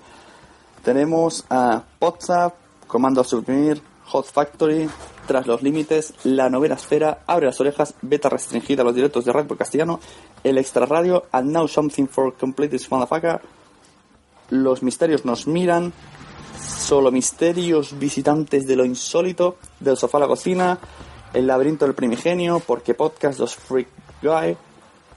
Tenemos 0.82 1.44
a 1.50 1.84
WhatsApp, 2.00 2.54
Comando 2.86 3.20
a 3.20 3.24
Suprimir, 3.24 3.82
Hot 4.06 4.26
Factory, 4.26 4.88
Tras 5.28 5.46
los 5.46 5.62
Límites, 5.62 6.14
La 6.24 6.48
Novena 6.48 6.76
Esfera, 6.76 7.18
Abre 7.26 7.44
las 7.44 7.60
Orejas, 7.60 7.92
Beta 8.00 8.30
Restringida 8.30 8.80
a 8.80 8.84
los 8.86 8.94
directos 8.94 9.26
de 9.26 9.32
por 9.44 9.58
Castellano, 9.58 10.00
El 10.42 10.56
Extra 10.56 10.86
Radio, 10.86 11.26
And 11.32 11.50
Now 11.50 11.68
Something 11.68 12.06
for 12.06 12.34
Complete 12.34 12.78
This 12.78 12.90
Motherfucker, 12.90 13.42
Los 14.48 14.82
Misterios 14.82 15.26
Nos 15.26 15.46
Miran, 15.46 15.92
Solo 16.58 17.12
Misterios, 17.12 17.98
Visitantes 17.98 18.66
de 18.66 18.74
lo 18.74 18.86
Insólito, 18.86 19.56
Del 19.78 19.98
Sofá 19.98 20.16
a 20.16 20.22
la 20.22 20.28
Cocina, 20.28 20.78
El 21.34 21.46
Laberinto 21.46 21.84
del 21.84 21.94
Primigenio, 21.94 22.62
Porque 22.66 22.94
Podcast, 22.94 23.38
Los 23.38 23.54
Freak 23.54 23.88
Guy, 24.22 24.56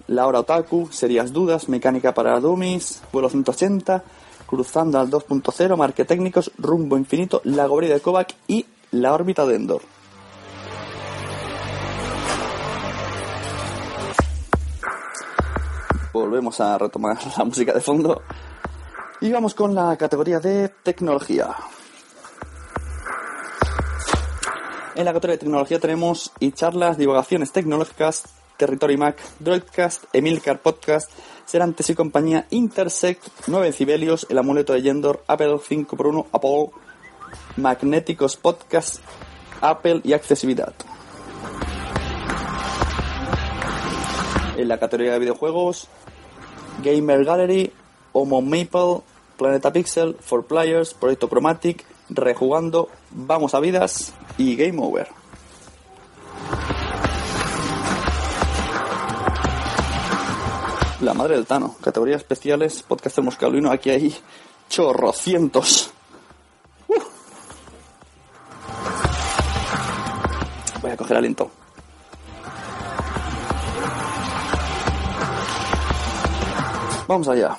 La 0.07 0.28
Hora 0.28 0.41
Otaku, 0.41 0.89
Serias 0.91 1.32
Dudas, 1.32 1.70
Mecánica 1.70 2.14
para 2.14 2.38
Dummies, 2.41 3.01
Vuelo 3.14 3.30
180, 3.30 4.03
Cruzando 4.45 4.99
al 4.99 5.09
2.0, 5.09 5.78
Marquetécnicos, 5.78 6.51
Rumbo 6.57 6.97
Infinito, 6.97 7.39
La 7.45 7.66
Gobrida 7.66 7.93
de 7.93 8.01
Kovac 8.01 8.36
y 8.49 8.66
La 8.91 9.14
órbita 9.14 9.45
de 9.45 9.55
Endor. 9.55 10.01
Volvemos 16.14 16.59
a 16.59 16.78
retomar 16.78 17.18
la 17.38 17.43
música 17.43 17.74
de 17.74 17.82
fondo. 17.82 18.22
Y 19.22 19.32
vamos 19.32 19.53
con 19.53 19.76
la 19.76 19.95
categoría 19.97 20.39
de 20.39 20.70
tecnología. 20.84 21.55
En 24.95 25.05
la 25.05 25.14
categoría 25.14 25.36
de 25.36 25.39
tecnología 25.39 25.80
tenemos 25.80 26.32
y 26.39 26.51
charlas, 26.51 26.97
divulgaciones 26.97 27.51
tecnológicas, 27.51 28.24
Territory 28.57 28.97
Mac, 28.97 29.18
Droidcast, 29.39 30.03
Emilcar 30.14 30.59
Podcast, 30.59 31.09
Serantes 31.45 31.89
y 31.89 31.95
compañía, 31.95 32.45
Intersect, 32.49 33.24
9 33.47 33.72
Cibelios, 33.72 34.28
El 34.30 34.38
Amuleto 34.38 34.74
de 34.74 34.82
Yendor, 34.82 35.24
Apple 35.28 35.55
5x1, 35.55 36.28
Apple, 36.32 36.70
Magnéticos 37.57 38.38
Podcast, 38.38 39.01
Apple 39.62 40.01
y 40.03 40.14
Accesibilidad. 40.14 40.74
En 44.57 44.68
la 44.68 44.78
categoría 44.78 45.14
de 45.14 45.20
videojuegos 45.20 45.88
Gamer 46.82 47.23
Gallery, 47.23 47.71
Homo 48.13 48.41
Maple, 48.41 49.01
Planeta 49.38 49.71
Pixel, 49.71 50.15
For 50.19 50.45
Players, 50.45 50.93
Proyecto 50.93 51.27
Chromatic, 51.27 51.86
Rejugando, 52.09 52.89
Vamos 53.11 53.53
a 53.53 53.59
Vidas 53.59 54.13
y 54.38 54.55
Game 54.55 54.82
Over. 54.82 55.07
La 61.01 61.15
madre 61.15 61.36
del 61.36 61.47
Tano, 61.47 61.75
categorías 61.82 62.21
especiales, 62.21 62.84
podcast 62.84 63.17
moscalino, 63.19 63.71
aquí 63.71 63.89
hay 63.89 64.15
chorrocientos. 64.69 65.91
Uh. 66.88 66.93
Voy 70.82 70.91
a 70.91 70.97
coger 70.97 71.17
aliento. 71.17 71.61
Vamos 77.12 77.28
allá. 77.28 77.57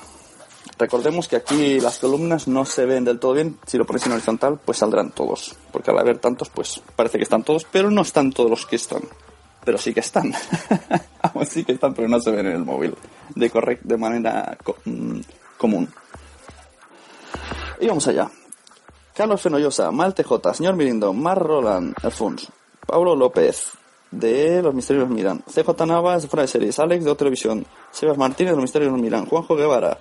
Recordemos 0.78 1.28
que 1.28 1.36
aquí 1.36 1.78
las 1.78 1.98
columnas 1.98 2.48
no 2.48 2.64
se 2.64 2.86
ven 2.86 3.04
del 3.04 3.18
todo 3.18 3.34
bien. 3.34 3.58
Si 3.66 3.76
lo 3.76 3.84
pones 3.84 4.06
en 4.06 4.12
horizontal, 4.12 4.58
pues 4.64 4.78
saldrán 4.78 5.10
todos. 5.10 5.54
Porque 5.70 5.90
al 5.90 5.98
haber 5.98 6.16
tantos, 6.16 6.48
pues 6.48 6.80
parece 6.96 7.18
que 7.18 7.24
están 7.24 7.42
todos, 7.42 7.66
pero 7.70 7.90
no 7.90 8.00
están 8.00 8.32
todos 8.32 8.48
los 8.48 8.64
que 8.64 8.76
están. 8.76 9.02
Pero 9.62 9.76
sí 9.76 9.92
que 9.92 10.00
están. 10.00 10.32
Aún 11.20 11.44
sí 11.44 11.64
que 11.64 11.72
están, 11.72 11.92
pero 11.92 12.08
no 12.08 12.18
se 12.18 12.30
ven 12.30 12.46
en 12.46 12.52
el 12.52 12.64
móvil. 12.64 12.96
De, 13.34 13.50
correct, 13.50 13.82
de 13.82 13.98
manera 13.98 14.56
mm, 14.86 15.20
común. 15.58 15.86
Y 17.78 17.88
vamos 17.88 18.08
allá. 18.08 18.30
Carlos 19.14 19.42
Fenollosa, 19.42 19.90
Mal 19.90 20.14
TJ, 20.14 20.54
Señor 20.54 20.76
Mirindo, 20.76 21.12
Mar 21.12 21.38
Roland, 21.38 21.94
Alfonso, 22.02 22.50
Pablo 22.86 23.14
López, 23.14 23.72
de 24.12 24.62
Los 24.62 24.74
Misterios 24.74 25.08
nos 25.08 25.16
Miran, 25.16 25.42
CJ 25.52 25.86
Navas, 25.86 26.22
de 26.22 26.28
Fuera 26.28 26.42
de 26.42 26.48
Series, 26.48 26.78
Alex, 26.78 27.04
de 27.04 27.10
O 27.10 27.16
Televisión, 27.16 27.66
Sebas 27.90 28.16
Martínez, 28.16 28.52
de 28.52 28.56
Los 28.56 28.62
Misterios 28.62 28.92
Miran, 28.92 29.26
Juanjo 29.26 29.56
Guevara, 29.56 29.98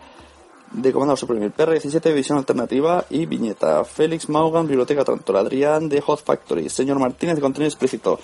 de 0.72 0.94
Comandado 0.94 1.18
Suprimir, 1.18 1.52
PR17, 1.54 2.14
Visión 2.14 2.38
Alternativa 2.38 3.06
y 3.10 3.26
Viñeta, 3.26 3.84
Félix 3.84 4.30
Maugan, 4.30 4.68
Biblioteca 4.68 5.04
Trantor, 5.04 5.38
Adrián, 5.38 5.90
de 5.90 6.02
Hot 6.02 6.24
Factory, 6.24 6.70
Señor 6.70 7.00
Martínez, 7.00 7.36
de 7.36 7.42
Contenido 7.42 7.70
Explícito, 7.70 8.20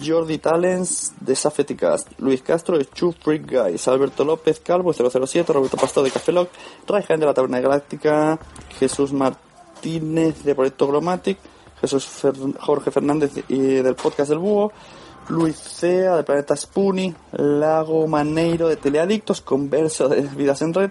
Jordi 0.00 0.38
Talens 0.38 1.12
de 1.20 1.36
Safeticast, 1.36 2.08
Luis 2.18 2.42
Castro 2.42 2.78
de 2.78 2.84
Two 2.84 3.12
Freak 3.12 3.50
Guys, 3.50 3.86
Alberto 3.88 4.24
López 4.24 4.60
Calvo 4.60 4.92
007, 4.92 5.52
Roberto 5.52 5.76
Pastor 5.76 6.04
de 6.04 6.10
Café 6.10 6.32
Lock, 6.32 6.48
Ray 6.86 7.02
Jaén 7.02 7.20
de 7.20 7.26
la 7.26 7.34
Taberna 7.34 7.60
Galáctica, 7.60 8.38
Jesús 8.78 9.12
Martínez 9.12 10.42
de 10.44 10.54
Proyecto 10.54 10.86
Glomatic, 10.86 11.38
Jesús 11.82 12.06
Fer- 12.06 12.56
Jorge 12.58 12.90
Fernández 12.90 13.32
y 13.48 13.58
del 13.58 13.94
Podcast 13.94 14.30
del 14.30 14.38
Búho, 14.38 14.72
Luis 15.28 15.56
Cea 15.56 16.16
de 16.16 16.22
Planeta 16.24 16.56
Spoonie, 16.56 17.14
Lago 17.32 18.06
Maneiro 18.06 18.68
de 18.68 18.76
Teleadictos, 18.76 19.40
Converso 19.42 20.08
de 20.08 20.22
Vidas 20.22 20.62
en 20.62 20.72
Red, 20.72 20.90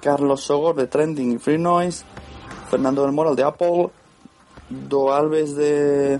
Carlos 0.00 0.40
Sogor 0.42 0.74
de 0.76 0.86
Trending 0.86 1.32
y 1.32 1.38
Free 1.38 1.58
Noise, 1.58 2.04
Fernando 2.70 3.02
del 3.02 3.12
Moral 3.12 3.36
de 3.36 3.42
Apple, 3.44 3.90
Do 4.70 5.12
Alves 5.12 5.54
de 5.56 6.18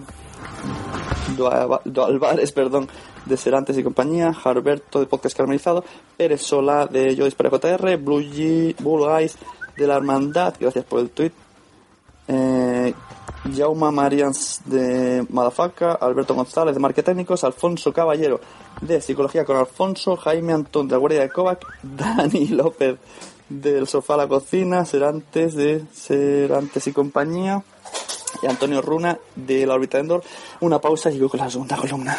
Do, 1.36 1.80
Do 1.84 2.04
Álvarez, 2.04 2.52
perdón, 2.52 2.88
de 3.26 3.36
Serantes 3.36 3.76
y 3.76 3.82
compañía, 3.82 4.32
Harberto 4.44 5.00
de 5.00 5.06
Podcast 5.06 5.36
Caramelizado, 5.36 5.84
Pérez 6.16 6.40
Sola 6.42 6.86
de 6.86 7.14
Yo 7.14 7.24
Dispara 7.26 7.50
JR, 7.50 7.96
Blue, 7.98 8.20
G, 8.22 8.74
Blue 8.78 9.08
Eyes 9.10 9.36
de 9.76 9.86
la 9.86 9.96
Hermandad, 9.96 10.54
gracias 10.58 10.84
por 10.84 11.00
el 11.00 11.10
tweet, 11.10 11.32
eh, 12.28 12.77
Jauma 13.56 13.90
Marians 13.90 14.60
de 14.64 15.26
Madafaka, 15.30 15.92
Alberto 15.92 16.34
González 16.34 16.74
de 16.74 16.80
Marquetécnicos, 16.80 17.44
Alfonso 17.44 17.92
Caballero 17.92 18.40
de 18.80 19.00
Psicología 19.00 19.44
con 19.44 19.56
Alfonso, 19.56 20.16
Jaime 20.16 20.52
Antón 20.52 20.88
de 20.88 20.92
la 20.92 20.98
Guardia 20.98 21.20
de 21.20 21.30
Kovac, 21.30 21.64
Dani 21.82 22.48
López 22.48 22.96
del 23.48 23.86
Sofá 23.86 24.14
a 24.14 24.18
la 24.18 24.28
Cocina, 24.28 24.84
Serantes 24.84 25.54
de 25.54 25.84
Serantes 25.92 26.86
y 26.86 26.92
compañía, 26.92 27.62
y 28.42 28.46
Antonio 28.46 28.82
Runa 28.82 29.18
de 29.34 29.66
la 29.66 29.74
órbita 29.74 29.98
de 29.98 30.02
Endor. 30.02 30.22
Una 30.60 30.80
pausa 30.80 31.10
y 31.10 31.14
sigo 31.14 31.28
con 31.28 31.40
la 31.40 31.50
segunda 31.50 31.76
columna. 31.76 32.16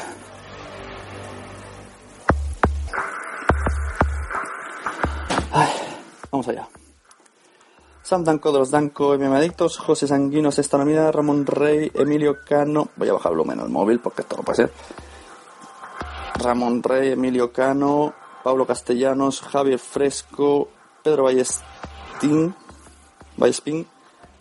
Vamos 6.32 6.48
allá. 6.48 6.79
Sam 8.10 8.24
Danco 8.24 8.52
de 8.52 8.58
los 8.58 8.72
Danco, 8.72 9.16
MM 9.16 9.36
Adictos, 9.36 9.78
José 9.78 10.08
Sanguinos, 10.08 10.58
Esta 10.58 10.80
Navidad, 10.80 11.14
Ramón 11.14 11.46
Rey, 11.46 11.92
Emilio 11.94 12.38
Cano. 12.44 12.90
Voy 12.96 13.08
a 13.08 13.14
bajar 13.14 13.34
el 13.34 13.70
móvil 13.70 14.00
porque 14.00 14.24
esto 14.24 14.36
no 14.36 14.42
puede 14.42 14.56
ser. 14.56 14.72
Ramón 16.40 16.82
Rey, 16.82 17.12
Emilio 17.12 17.54
Cano, 17.54 18.16
Pablo 18.44 18.66
Castellanos, 18.66 19.42
Javier 19.42 19.78
Fresco, 19.78 20.70
Pedro 21.04 21.26
Ballestín, 21.26 22.56
Ballespín, 23.38 23.86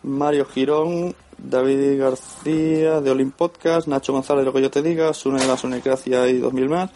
Mario 0.03 0.47
Girón, 0.47 1.15
David 1.37 2.01
García 2.01 3.03
de 3.03 3.11
Olim 3.11 3.33
Podcast, 3.33 3.87
Nacho 3.87 4.15
González, 4.15 4.47
lo 4.47 4.53
que 4.55 4.63
yo 4.63 4.71
te 4.71 4.81
diga, 4.81 5.13
Sune 5.13 5.43
de 5.43 5.47
la 5.47 5.59
Sunecracia 5.59 6.27
y 6.27 6.39
2000 6.39 6.69
más, 6.71 6.91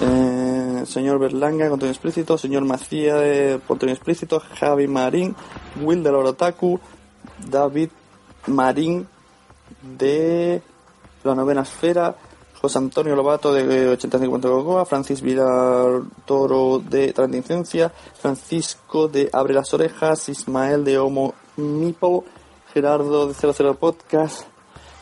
eh, 0.00 0.29
señor 0.86 1.18
Berlanga, 1.18 1.68
contenido 1.68 1.92
explícito, 1.92 2.38
señor 2.38 2.64
Macía 2.64 3.16
de 3.16 3.60
contenido 3.66 3.96
explícito, 3.96 4.40
Javi 4.40 4.86
Marín, 4.86 5.34
Will 5.80 6.02
de 6.02 6.12
la 6.12 6.18
Orotaku, 6.18 6.80
David 7.48 7.90
Marín 8.46 9.06
de 9.82 10.62
la 11.24 11.34
novena 11.34 11.62
esfera, 11.62 12.16
José 12.60 12.78
Antonio 12.78 13.16
Lobato 13.16 13.52
de 13.54 13.88
8050 13.88 14.48
Cocoa, 14.48 14.84
Francis 14.84 15.22
Vidal 15.22 16.04
Toro 16.26 16.78
de 16.78 17.12
Transcendencia, 17.12 17.90
Francisco 18.18 19.08
de 19.08 19.30
Abre 19.32 19.54
las 19.54 19.72
Orejas, 19.72 20.28
Ismael 20.28 20.84
de 20.84 20.98
Homo 20.98 21.34
Mipo, 21.56 22.24
Gerardo 22.74 23.28
de 23.28 23.34
00 23.34 23.74
Podcast, 23.74 24.46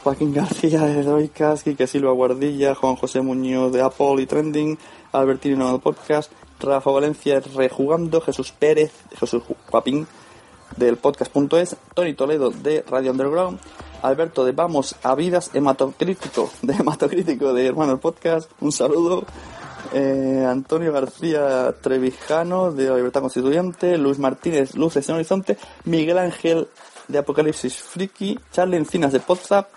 Joaquín 0.05 0.33
García 0.33 0.83
de 0.83 1.03
Droicas, 1.03 1.65
Quique 1.65 1.89
Silva 1.89 2.13
Guardilla, 2.13 2.77
Juan 2.77 2.95
José 2.95 3.21
Muñoz 3.21 3.73
de 3.73 3.83
Apple 3.83 4.23
y 4.23 4.27
Trending, 4.27 4.79
Albertino 5.13 5.73
de 5.73 5.79
Podcast, 5.79 6.33
Rafa 6.61 6.91
Valencia 6.91 7.41
Rejugando, 7.55 8.21
Jesús 8.21 8.53
Pérez, 8.53 8.93
Jesús 9.19 9.43
Guapín 9.71 10.07
del 10.77 10.97
podcast.es, 10.97 11.77
Tony 11.95 12.15
Toledo 12.15 12.51
de 12.51 12.85
Radio 12.89 13.13
Underground, 13.13 13.59
Alberto 14.03 14.45
de 14.45 14.53
Vamos 14.53 14.97
a 15.03 15.15
Vidas, 15.15 15.51
Hematocrítico 15.55 16.51
de 16.63 16.75
Hematocrítico 16.75 17.53
de 17.53 17.67
Hermanos 17.67 18.01
Podcast, 18.01 18.51
un 18.61 18.73
saludo. 18.73 19.25
Eh, 19.95 20.45
Antonio 20.47 20.93
García 20.93 21.75
Trevijano 21.81 22.73
de 22.73 22.91
La 22.91 22.97
Libertad 22.97 23.23
Constituyente, 23.23 23.97
Luis 23.97 24.19
Martínez 24.19 24.75
Luces 24.75 25.09
en 25.09 25.15
Horizonte, 25.15 25.57
Miguel 25.85 26.19
Ángel 26.19 26.69
de 27.07 27.19
Apocalipsis 27.19 27.77
Friki, 27.77 28.39
Charlie 28.53 28.77
Encinas 28.77 29.13
de 29.13 29.21
Podzap. 29.21 29.69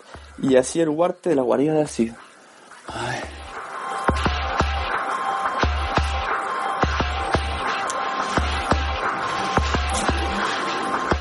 Y 0.41 0.55
Asier 0.55 0.89
Huarte 0.89 1.29
de 1.29 1.35
La 1.35 1.43
Guarida 1.43 1.73
de 1.73 1.81
Así. 1.83 2.11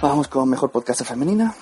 Vamos 0.03 0.29
con 0.29 0.49
mejor 0.49 0.71
podcast 0.71 1.05
femenina. 1.05 1.55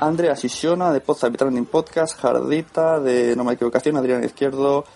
Andrea 0.00 0.34
Sisiona 0.34 0.90
de 0.90 1.02
Podzap 1.02 1.34
y 1.34 1.36
Trending 1.36 1.66
Podcast, 1.66 2.18
Jardita 2.18 2.98
de 2.98 3.36
No 3.36 3.44
Me 3.44 3.52
Equivocación, 3.52 3.98
Adrián 3.98 4.24
Izquierdo, 4.24 4.86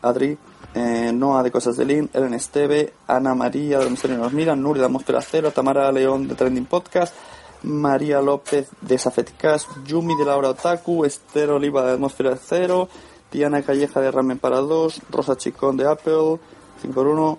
Adri, 0.00 0.38
eh, 0.74 1.10
Noa 1.12 1.42
de 1.42 1.50
Cosas 1.50 1.76
de 1.76 1.84
Lin, 1.86 2.08
Ellen 2.12 2.34
Esteve, 2.34 2.92
Ana 3.08 3.34
María 3.34 3.80
de 3.80 3.90
Misterio 3.90 4.18
nos 4.18 4.32
miran, 4.32 4.62
Nuria 4.62 4.82
de 4.82 4.86
Atmósfera 4.86 5.20
Cero, 5.22 5.50
Tamara 5.50 5.90
León 5.90 6.28
de 6.28 6.36
Trending 6.36 6.66
Podcast, 6.66 7.16
María 7.64 8.20
López 8.20 8.68
de 8.80 8.96
Safeticast, 8.96 9.68
Yumi 9.84 10.16
de 10.16 10.24
Laura 10.24 10.50
Otaku, 10.50 11.04
Esther 11.04 11.50
Oliva 11.50 11.82
de 11.84 11.94
Atmósfera 11.94 12.36
Cero, 12.36 12.88
Diana 13.32 13.62
Calleja 13.62 14.00
de 14.00 14.12
Ramen 14.12 14.38
para 14.38 14.58
dos, 14.58 15.00
Rosa 15.10 15.36
Chicón 15.36 15.76
de 15.76 15.88
Apple, 15.90 16.38
5x1, 16.82 17.38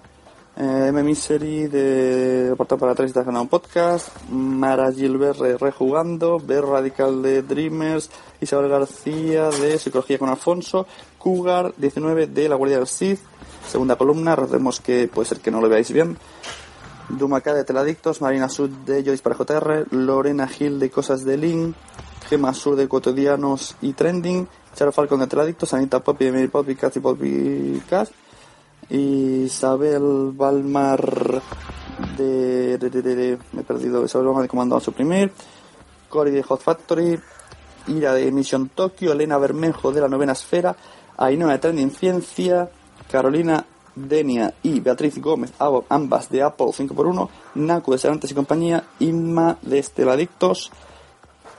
eh, 0.55 0.85
M. 0.89 1.03
Misery 1.03 1.67
de 1.67 2.53
Portal 2.55 2.77
para 2.77 2.95
3 2.95 3.13
de 3.13 3.19
un 3.21 3.47
Podcast, 3.47 4.09
Mara 4.29 4.91
Gilbert 4.91 5.39
Rejugando, 5.59 6.39
Ver 6.39 6.63
Radical 6.63 7.21
de 7.21 7.41
Dreamers, 7.41 8.09
Isabel 8.39 8.69
García 8.69 9.49
de 9.49 9.79
Psicología 9.79 10.19
con 10.19 10.29
Alfonso, 10.29 10.85
Cougar 11.17 11.73
19 11.77 12.27
de 12.27 12.49
La 12.49 12.55
Guardia 12.55 12.77
del 12.77 12.87
Sith, 12.87 13.19
segunda 13.67 13.95
columna, 13.95 14.35
recordemos 14.35 14.79
que 14.79 15.07
puede 15.07 15.27
ser 15.27 15.39
que 15.39 15.51
no 15.51 15.59
lo 15.59 15.69
veáis 15.69 15.91
bien, 15.91 16.17
Dumacá 17.09 17.53
de 17.53 17.63
Teladictos, 17.63 18.21
Marina 18.21 18.49
Sud 18.49 18.69
de 18.85 19.03
Yo 19.03 19.11
Dispara 19.11 19.35
JR, 19.35 19.87
Lorena 19.91 20.47
Gil 20.47 20.79
de 20.79 20.89
Cosas 20.89 21.25
de 21.25 21.37
Link, 21.37 21.75
Gema 22.29 22.53
Sur 22.53 22.75
de 22.75 22.87
Cotidianos 22.87 23.75
y 23.81 23.93
Trending, 23.93 24.47
Charo 24.75 24.91
Falcon 24.91 25.19
de 25.19 25.27
Teladictos, 25.27 25.73
Anita 25.73 25.99
Poppy 25.99 26.25
de 26.25 26.31
Mary 26.31 26.47
Poppy 26.47 26.75
Cast 26.75 26.97
y 26.97 26.99
Poppy 26.99 27.81
Isabel 28.89 30.31
Balmar 30.33 31.41
de, 32.17 32.77
de, 32.77 33.37
me 33.51 33.61
he 33.61 33.63
perdido 33.63 34.05
Isabel 34.05 34.27
Balmar 34.27 34.43
de 34.43 34.49
Comando 34.49 34.75
a 34.75 34.81
Suprimir 34.81 35.31
Cory 36.09 36.31
de 36.31 36.43
Hot 36.43 36.61
Factory 36.61 37.19
Ira 37.87 38.13
de 38.13 38.31
Mission 38.31 38.69
Tokio, 38.69 39.11
Elena 39.11 39.37
Bermejo 39.37 39.91
de 39.91 40.01
la 40.01 40.07
Novena 40.07 40.33
Esfera, 40.33 40.75
Ainhoa 41.17 41.51
de 41.51 41.59
Trending 41.59 41.91
Ciencia, 41.91 42.69
Carolina 43.11 43.65
Denia 43.95 44.53
y 44.63 44.79
Beatriz 44.79 45.19
Gómez, 45.19 45.53
ambas 45.89 46.29
de 46.29 46.41
Apple 46.41 46.67
5x1, 46.67 47.29
Naku 47.55 47.91
de 47.91 47.97
Serantes 47.97 48.31
y 48.31 48.33
compañía, 48.33 48.83
Inma 48.99 49.57
de 49.61 49.79
Esteladictos, 49.79 50.71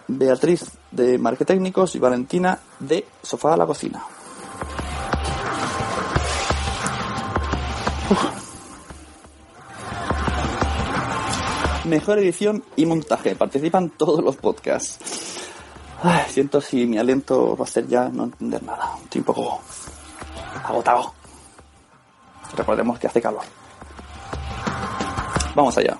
Beatriz 0.09 0.70
de 0.91 1.18
Marquetécnicos 1.18 1.95
y 1.95 1.99
Valentina 1.99 2.59
de 2.81 3.05
Sofá 3.22 3.55
a 3.55 3.57
la 3.57 3.66
Cocina. 3.66 4.05
Mejor 11.84 12.18
edición 12.18 12.64
y 12.76 12.86
montaje. 12.86 13.36
Participan 13.36 13.90
todos 13.90 14.22
los 14.22 14.36
podcasts. 14.36 15.50
Ay, 16.02 16.24
siento 16.28 16.61
si 16.61 16.86
mi 16.86 16.98
aliento 16.98 17.57
va 17.57 17.64
a 17.64 17.68
ser 17.68 17.86
ya 17.86 18.09
no 18.09 18.24
entender 18.24 18.62
nada. 18.62 18.96
Estoy 19.02 19.20
un 19.20 19.24
poco 19.24 19.61
agotado. 20.64 21.14
Recordemos 22.57 22.98
que 22.98 23.07
hace 23.07 23.22
calor. 23.22 23.44
Vamos 25.55 25.78
allá. 25.78 25.96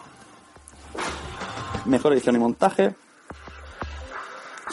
Mejor 1.87 2.13
edición 2.13 2.37
y 2.37 2.39
montaje. 2.39 2.95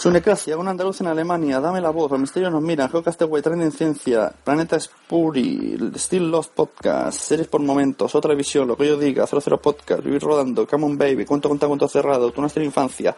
Sunecracia, 0.01 0.57
un 0.57 0.67
andaluz 0.67 0.99
en 1.01 1.05
Alemania, 1.05 1.59
dame 1.59 1.79
la 1.79 1.91
voz, 1.91 2.09
los 2.09 2.19
misterios 2.19 2.51
nos 2.51 2.63
miran, 2.63 2.89
Geocastaway, 2.89 3.43
Trending 3.43 3.71
Ciencia, 3.71 4.33
Planeta 4.43 4.79
Spuri, 4.79 5.77
Still 5.93 6.31
Lost 6.31 6.53
Podcast, 6.55 7.19
Series 7.19 7.47
por 7.47 7.61
Momentos, 7.61 8.15
Otra 8.15 8.33
Visión, 8.33 8.67
Lo 8.67 8.75
que 8.75 8.87
yo 8.87 8.97
diga, 8.97 9.27
00 9.27 9.61
Podcast, 9.61 10.03
Vivir 10.03 10.23
Rodando, 10.23 10.65
Come 10.65 10.85
on 10.85 10.97
Baby, 10.97 11.23
Cuento 11.23 11.49
con 11.49 11.59
Cuento 11.59 11.87
Cerrado, 11.87 12.31
Tu 12.31 12.41
Nuestra 12.41 12.63
Infancia, 12.63 13.15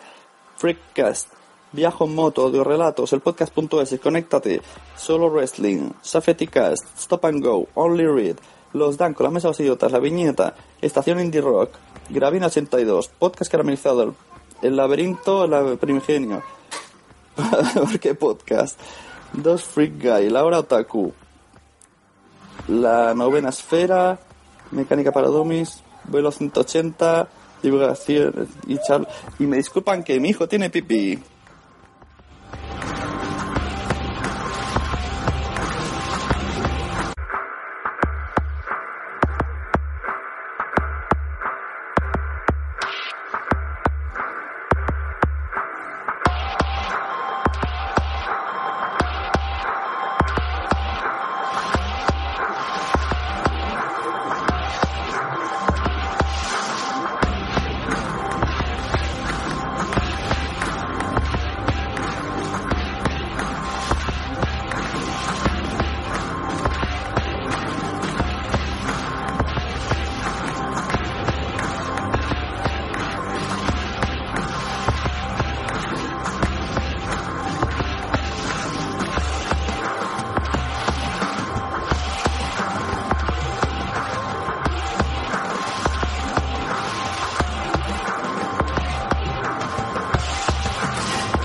Freakcast, 0.57 1.29
Viajo 1.71 2.03
en 2.03 2.15
Moto, 2.15 2.41
Audio 2.41 2.65
Relatos, 2.65 3.13
el 3.13 3.21
podcast.es, 3.21 3.97
Conéctate, 4.01 4.61
Solo 4.97 5.29
Wrestling, 5.29 5.91
Safety 6.01 6.47
Cast, 6.47 6.85
Stop 6.97 7.23
and 7.23 7.45
Go, 7.45 7.69
Only 7.75 8.07
Read, 8.07 8.35
Los 8.73 8.97
Dan 8.97 9.13
con 9.13 9.23
la 9.23 9.29
Mesa 9.29 9.47
de 9.47 9.51
los 9.51 9.59
Idiotas, 9.61 9.93
La 9.93 9.99
Viñeta, 9.99 10.53
Estación 10.81 11.21
Indie 11.21 11.39
Rock, 11.39 11.75
Gravina 12.09 12.47
82, 12.47 13.07
Podcast 13.07 13.49
Caramelizado, 13.49 14.03
El, 14.03 14.13
el 14.61 14.75
Laberinto, 14.75 15.45
El 15.45 15.77
Primigenio, 15.77 16.43
¿Por 17.73 17.99
qué 17.99 18.13
podcast? 18.13 18.79
Dos 19.33 19.63
Freak 19.63 20.01
Guy, 20.01 20.29
Laura 20.29 20.59
Otaku, 20.59 21.13
La 22.67 23.13
Novena 23.15 23.49
Esfera, 23.49 24.19
Mecánica 24.71 25.11
para 25.11 25.27
Dummies, 25.27 25.83
Vuelo 26.05 26.31
180, 26.31 27.27
Divulgación 27.63 28.47
y 28.67 28.77
Charl... 28.77 29.07
Y 29.39 29.45
me 29.45 29.57
disculpan 29.57 30.03
que 30.03 30.19
mi 30.19 30.29
hijo 30.29 30.47
tiene 30.47 30.69
pipí. 30.69 31.19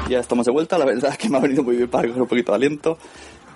Ya 0.08 0.20
estamos 0.20 0.46
de 0.46 0.52
vuelta, 0.52 0.78
la 0.78 0.86
verdad 0.86 1.10
es 1.12 1.18
que 1.18 1.28
me 1.28 1.36
ha 1.36 1.40
venido 1.40 1.62
muy 1.62 1.76
bien 1.76 1.90
para 1.90 2.08
coger 2.08 2.22
un 2.22 2.28
poquito 2.28 2.52
de 2.52 2.56
aliento. 2.56 2.96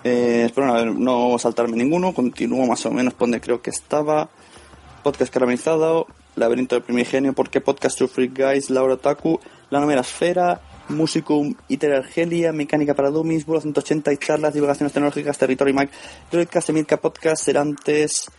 Eh, 0.04 0.42
espero 0.46 0.84
no, 0.92 1.38
saltarme 1.38 1.78
ninguno, 1.78 2.12
continúo 2.12 2.66
más 2.66 2.84
o 2.84 2.90
menos 2.90 3.14
por 3.14 3.20
donde 3.20 3.40
creo 3.40 3.62
que 3.62 3.70
estaba. 3.70 4.28
Podcast 5.02 5.32
caramelizado, 5.32 6.06
Laberinto 6.36 6.74
del 6.74 6.84
Primigenio, 6.84 7.32
¿Por 7.32 7.48
qué 7.48 7.62
Podcast 7.62 7.98
to 7.98 8.06
Freak 8.06 8.38
Guys? 8.38 8.68
Laura 8.68 8.98
Taku, 8.98 9.40
La 9.70 9.80
Númera 9.80 10.02
Esfera, 10.02 10.60
Musicum, 10.90 11.54
Iter 11.68 11.94
Argelia, 11.94 12.52
Mecánica 12.52 12.94
para 12.94 13.08
Dummies, 13.08 13.46
Vuelo 13.46 13.62
180 13.62 14.12
y 14.12 14.18
charlas, 14.18 14.52
divulgaciones 14.52 14.92
tecnológicas, 14.92 15.38
Territory 15.38 15.72
Mac, 15.72 15.90
Droidcast, 16.30 16.68
Emilka 16.68 16.98
Podcast, 16.98 17.44
Serantes, 17.44 18.30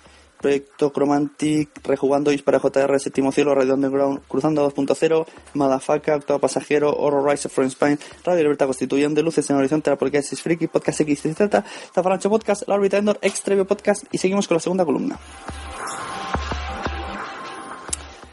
Proyecto 0.44 0.91
Chromantic, 0.91 1.70
Rejugando 1.86 2.30
Is 2.34 2.41
para 2.41 2.60
JR, 2.60 3.00
Séptimo 3.00 3.32
Cielo, 3.32 3.56
Radio 3.56 3.76
Underground, 3.76 4.20
Cruzando 4.28 4.70
2.0, 4.70 5.26
Madafaka, 5.54 6.18
Octavo 6.18 6.39
Pasajero, 6.39 6.94
Horror 6.94 7.32
Rise 7.32 7.48
of 7.48 7.58
Spain, 7.60 7.98
Radio 8.26 8.44
Libertad 8.44 8.66
Constituyente, 8.66 9.24
Luces 9.24 9.50
en 9.50 9.56
Horizonte, 9.56 9.89
la 9.89 9.96
Podcast 9.96 10.34
es 10.34 10.41
Friki, 10.41 10.68
Podcast 10.68 11.00
X, 11.00 11.26
etc. 11.28 11.64
Zafarancho 11.96 12.30
Podcast, 12.30 12.68
La 12.68 12.76
Orbita 12.76 12.98
Endor, 12.98 13.18
Extrevio 13.22 13.66
Podcast 13.66 14.04
y 14.12 14.18
seguimos 14.18 14.50
con 14.50 14.56
la 14.56 14.60
segunda 14.60 14.84
columna. 14.84 15.18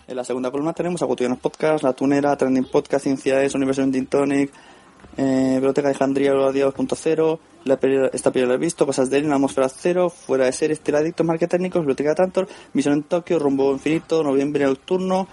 En 0.09 0.17
la 0.17 0.25
segunda 0.25 0.51
columna 0.51 0.73
tenemos 0.73 1.01
a 1.03 1.07
Podcast, 1.07 1.85
La 1.85 1.93
Tunera, 1.93 2.37
Trending 2.37 2.65
Podcast, 2.65 3.05
Ciencia 3.05 3.41
es, 3.45 3.55
Universo 3.55 3.83
Ending 3.83 4.07
Tonic, 4.07 4.51
eh, 5.17 5.53
Biblioteca 5.55 5.87
de 5.87 5.95
Alejandría, 5.95 6.33
Día 6.51 6.67
2.0, 6.67 7.39
la 7.65 7.79
peli- 7.79 8.09
Esta 8.13 8.31
película 8.31 8.55
he 8.55 8.59
visto, 8.59 8.87
Cosas 8.87 9.11
de 9.11 9.19
él, 9.19 9.29
La 9.29 9.35
Atmósfera 9.37 9.69
Cero, 9.69 10.11
Fuera 10.11 10.45
de 10.47 10.53
Series, 10.53 10.81
Teladictos, 10.81 11.27
Marquetécnicos, 11.27 11.81
Biblioteca 11.81 12.15
Tantor, 12.15 12.49
Misión 12.73 12.95
en 12.95 13.03
Tokio, 13.05 13.39
Rumbo 13.39 13.73
Infinito, 13.73 14.23
Noviembre 14.23 14.65
Nocturno, 14.65 15.29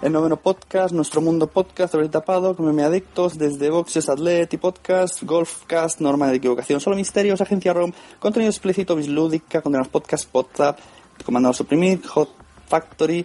El 0.00 0.12
Noveno 0.12 0.36
Podcast, 0.36 0.92
Nuestro 0.94 1.20
Mundo 1.20 1.46
Podcast, 1.46 1.92
Sobre 1.92 2.08
Tapado, 2.08 2.56
Come 2.56 2.82
Adictos, 2.82 3.38
Desde 3.38 3.70
Boxes, 3.70 4.08
Atleti 4.08 4.56
Podcast, 4.56 5.22
Golfcast, 5.22 6.00
Norma 6.00 6.28
de 6.28 6.36
Equivocación, 6.36 6.80
Solo 6.80 6.96
Misterios, 6.96 7.40
Agencia 7.40 7.72
ROM, 7.72 7.92
Contenido 8.18 8.50
Explícito, 8.50 8.96
Bislúdica, 8.96 9.60
Condenados 9.62 9.88
Podcast, 9.92 10.28
WhatsApp, 10.34 10.78
Comandado 11.24 11.52
Suprimir, 11.52 12.04
Hot 12.08 12.30
Factory, 12.66 13.24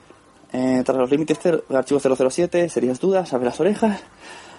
eh, 0.53 0.82
Tras 0.86 0.97
los 0.97 1.10
Límites, 1.10 1.38
Cero- 1.41 1.64
Archivo 1.70 1.99
007, 1.99 2.70
Serias 2.70 2.99
Dudas, 2.99 3.34
Abre 3.34 3.45
las 3.45 3.60
Orejas, 3.60 3.99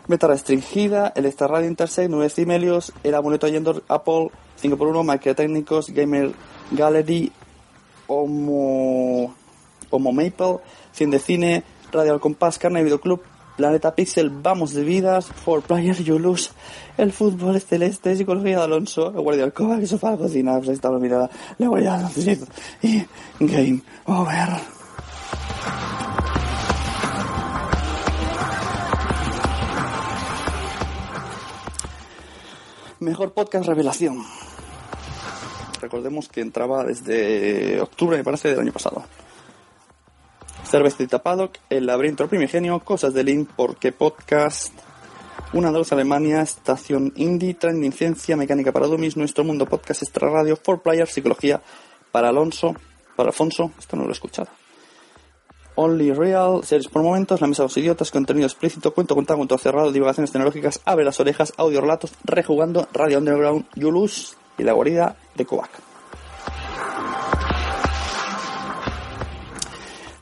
Beta 0.09 0.27
Restringida, 0.27 1.13
El 1.15 1.27
Extra 1.27 1.49
Radio 1.49 1.69
Intersect, 1.69 2.11
Nueve 2.11 2.31
Cimelios, 2.31 2.95
El 3.05 3.15
Amuleto 3.15 3.47
Yendor, 3.47 3.85
Apple, 3.89 4.31
5x1, 4.61 5.13
Microtécnicos, 5.13 5.91
Gamer 5.91 6.33
Gallery, 6.71 7.31
Homo, 8.07 9.35
Homo 9.91 10.13
Maple, 10.13 10.61
Cien 10.93 11.11
de 11.11 11.19
Cine, 11.19 11.63
Radio 11.93 12.15
Al 12.15 12.21
Compás, 12.21 12.59
Carne 12.59 12.83
Videoclub, 12.83 13.21
Planeta 13.59 13.95
Pixel, 13.95 14.31
Vamos 14.31 14.73
de 14.73 14.83
Vidas, 14.83 15.27
For 15.27 15.61
Players 15.61 15.99
You 15.99 16.19
Lose, 16.19 16.53
El 16.97 17.13
Fútbol 17.13 17.57
es 17.57 17.67
Celeste, 17.67 18.17
Psicología 18.17 18.57
de 18.57 18.65
Alonso, 18.65 19.09
El 19.09 19.21
Guardia 19.21 19.45
Alcoba, 19.45 19.79
que 19.79 19.87
sofá 19.87 20.13
de 20.13 20.19
cocina, 20.19 20.59
pues 20.65 20.83
la 20.83 20.91
mirada, 20.93 21.29
La 21.59 21.69
Guardia 21.69 21.91
de 21.91 21.97
Alonso 21.99 22.47
y 22.81 23.05
Game 23.41 23.83
Over. 24.07 24.79
Mejor 33.01 33.33
podcast 33.33 33.67
revelación. 33.67 34.25
Recordemos 35.81 36.29
que 36.29 36.41
entraba 36.41 36.83
desde 36.85 37.81
octubre, 37.81 38.17
me 38.17 38.25
parece, 38.25 38.49
del 38.49 38.59
año 38.59 38.73
pasado. 38.73 39.05
Cervecita 40.65 41.23
Paddock, 41.23 41.59
El 41.71 41.87
laberinto 41.87 42.25
del 42.25 42.31
primigenio, 42.31 42.81
Cosas 42.81 43.15
de 43.15 43.23
Link, 43.23 43.51
Porque 43.55 43.93
Podcast, 43.93 44.73
Una 45.53 45.69
Andaluz 45.69 45.93
Alemania, 45.93 46.43
Estación 46.43 47.13
Indie, 47.15 47.55
Trending 47.55 47.93
Ciencia, 47.93 48.37
Mecánica 48.37 48.73
para 48.73 48.89
Dummies, 48.89 49.17
Nuestro 49.17 49.45
Mundo 49.45 49.67
Podcast, 49.67 50.03
Extra 50.03 50.29
Radio, 50.29 50.57
Four 50.57 50.83
Players, 50.83 51.13
Psicología 51.13 51.63
para 52.11 52.31
Alonso, 52.31 52.75
para 53.15 53.29
Alfonso, 53.29 53.71
esto 53.79 53.97
no 53.97 54.03
lo 54.03 54.11
he 54.11 54.13
escuchado. 54.13 54.49
Only 55.81 56.11
Real, 56.11 56.65
Series 56.65 56.89
por 56.89 57.05
Momentos, 57.05 57.41
La 57.41 57.47
Mesa 57.47 57.63
de 57.63 57.67
los 57.67 57.77
Idiotas, 57.77 58.11
Contenido 58.11 58.49
Explícito, 58.49 58.93
Cuento 58.93 59.15
con 59.15 59.25
Cuento 59.25 59.57
Cerrado, 59.59 59.93
Divulgaciones 59.93 60.33
Tecnológicas, 60.33 60.81
Abre 60.85 61.05
las 61.05 61.21
Orejas, 61.21 61.53
Audio 61.57 61.81
Relatos, 61.81 62.15
Rejugando, 62.25 62.89
Radio 62.93 63.19
Underground, 63.19 63.65
Yulus 63.77 64.37
y 64.59 64.65
La 64.65 64.73
Guarida 64.73 65.15
de 65.37 65.47
Kovac. 65.47 65.71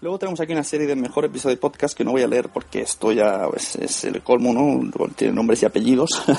Luego 0.03 0.19
tenemos 0.19 0.39
aquí 0.41 0.53
una 0.53 0.63
serie 0.63 0.87
de 0.87 0.95
mejor 0.95 1.25
episodio 1.25 1.57
de 1.57 1.61
podcast 1.63 1.97
que 1.97 2.05
no 2.05 2.11
voy 2.11 2.21
a 2.21 2.29
leer 2.29 2.51
porque 2.51 2.83
esto 2.83 3.11
ya 3.13 3.49
es, 3.57 3.77
es 3.77 4.05
el 4.05 4.21
colmo, 4.23 4.53
¿no? 4.53 4.91
Tiene 5.17 5.33
nombres 5.33 5.63
y 5.63 5.67
apellidos. 5.67 6.23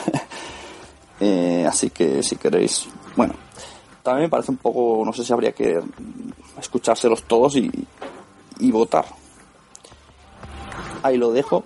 Eh, 1.19 1.65
así 1.67 1.89
que 1.89 2.21
si 2.21 2.35
queréis, 2.35 2.87
bueno, 3.15 3.33
también 4.03 4.25
me 4.25 4.29
parece 4.29 4.51
un 4.51 4.57
poco, 4.57 5.01
no 5.03 5.11
sé 5.11 5.23
si 5.23 5.33
habría 5.33 5.51
que 5.51 5.81
escuchárselos 6.59 7.23
todos 7.23 7.55
y, 7.55 7.71
y 8.59 8.71
votar. 8.71 9.05
Ahí 11.03 11.17
lo 11.17 11.31
dejo. 11.31 11.63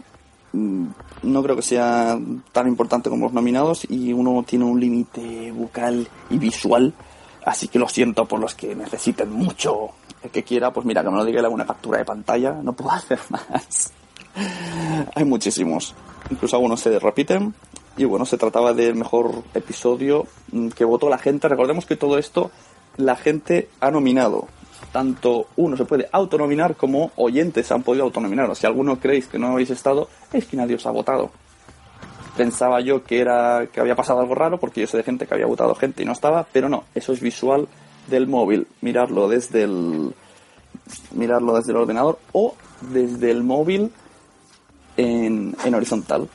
Mm, 0.54 0.88
No 1.24 1.44
creo 1.44 1.56
que 1.56 1.62
sea 1.62 2.18
tan 2.52 2.68
importante 2.68 3.10
como 3.10 3.26
los 3.26 3.34
nominados 3.34 3.86
y 3.90 4.12
uno 4.12 4.44
tiene 4.44 4.66
un 4.66 4.80
límite 4.80 5.52
bucal 5.52 6.08
y 6.30 6.38
visual. 6.38 6.94
Así 7.46 7.68
que 7.68 7.80
lo 7.80 7.88
siento 7.88 8.26
por 8.26 8.40
los 8.40 8.56
que 8.56 8.76
necesiten 8.76 9.32
mucho. 9.32 9.90
El 10.24 10.30
que 10.32 10.44
quiera, 10.44 10.72
pues 10.72 10.86
mira, 10.86 11.04
que 11.04 11.10
me 11.10 11.18
lo 11.18 11.26
diga 11.26 11.40
y 11.40 11.42
le 11.42 11.46
hago 11.48 11.56
una 11.56 11.66
captura 11.66 11.98
de 12.00 12.06
pantalla. 12.06 12.54
No 12.64 12.74
puedo 12.74 12.92
hacer 12.92 13.20
más. 13.30 13.92
Hay 15.16 15.26
muchísimos. 15.26 15.94
Incluso 16.30 16.56
algunos 16.56 16.80
se 16.80 16.98
repiten. 17.00 17.54
Y 17.98 18.06
bueno, 18.06 18.26
se 18.26 18.38
trataba 18.38 18.74
del 18.74 18.96
mejor 18.96 19.44
episodio 19.54 20.26
mm, 20.52 20.70
que 20.70 20.86
votó 20.86 21.10
la 21.10 21.18
gente. 21.18 21.48
Recordemos 21.48 21.86
que 21.86 21.96
todo 21.98 22.18
esto 22.18 22.52
la 22.98 23.16
gente 23.16 23.70
ha 23.80 23.92
nominado. 23.92 24.48
Tanto 24.92 25.48
uno 25.56 25.78
se 25.78 25.86
puede 25.86 26.10
autonominar 26.12 26.76
como 26.76 27.12
oyentes 27.16 27.72
han 27.72 27.84
podido 27.84 28.04
autonominar. 28.04 28.54
Si 28.56 28.66
alguno 28.66 29.00
creéis 29.00 29.28
que 29.28 29.40
no 29.40 29.48
habéis 29.48 29.70
estado, 29.70 30.10
es 30.34 30.46
que 30.46 30.58
nadie 30.58 30.76
os 30.76 30.86
ha 30.86 30.92
votado. 30.92 31.32
Pensaba 32.36 32.82
yo 32.82 33.04
que 33.04 33.20
era 33.20 33.68
que 33.72 33.80
había 33.80 33.96
pasado 33.96 34.20
algo 34.20 34.36
raro 34.36 34.60
porque 34.60 34.82
yo 34.82 34.88
sé 34.88 34.98
de 34.98 35.04
gente 35.04 35.28
que 35.28 35.34
había 35.34 35.46
votado 35.46 35.76
gente 35.76 36.04
y 36.04 36.06
no 36.06 36.12
estaba, 36.12 36.46
pero 36.52 36.70
no, 36.70 36.84
eso 36.96 37.14
es 37.14 37.22
visual 37.22 37.68
del 38.08 38.28
móvil. 38.28 38.68
Mirarlo 38.82 39.30
desde 39.30 39.64
el 39.64 40.14
mirarlo 41.14 41.56
desde 41.56 41.72
el 41.72 41.78
ordenador 41.78 42.20
o 42.34 42.56
desde 42.82 43.32
el 43.32 43.44
móvil 43.44 43.92
en, 44.98 45.56
en 45.64 45.76
horizontal. 45.76 46.28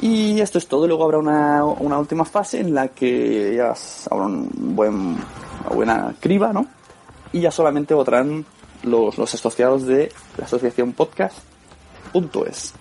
Y 0.00 0.40
esto 0.40 0.58
es 0.58 0.66
todo. 0.66 0.86
Luego 0.86 1.04
habrá 1.04 1.18
una, 1.18 1.64
una 1.64 1.98
última 1.98 2.24
fase 2.24 2.60
en 2.60 2.74
la 2.74 2.88
que 2.88 3.54
ya 3.56 3.74
habrá 4.10 4.26
un 4.26 4.76
buen, 4.76 4.94
una 4.94 5.74
buena 5.74 6.14
criba, 6.20 6.52
¿no? 6.52 6.66
Y 7.32 7.40
ya 7.40 7.50
solamente 7.50 7.94
votarán 7.94 8.46
los, 8.82 9.18
los 9.18 9.34
asociados 9.34 9.86
de 9.86 10.12
la 10.36 10.44
asociación 10.44 10.92
podcast.es. 10.92 12.74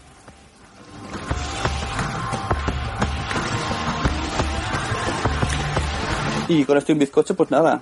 Y 6.50 6.64
con 6.64 6.78
esto 6.78 6.92
y 6.92 6.94
un 6.94 7.00
bizcocho, 7.00 7.36
pues 7.36 7.52
nada. 7.52 7.82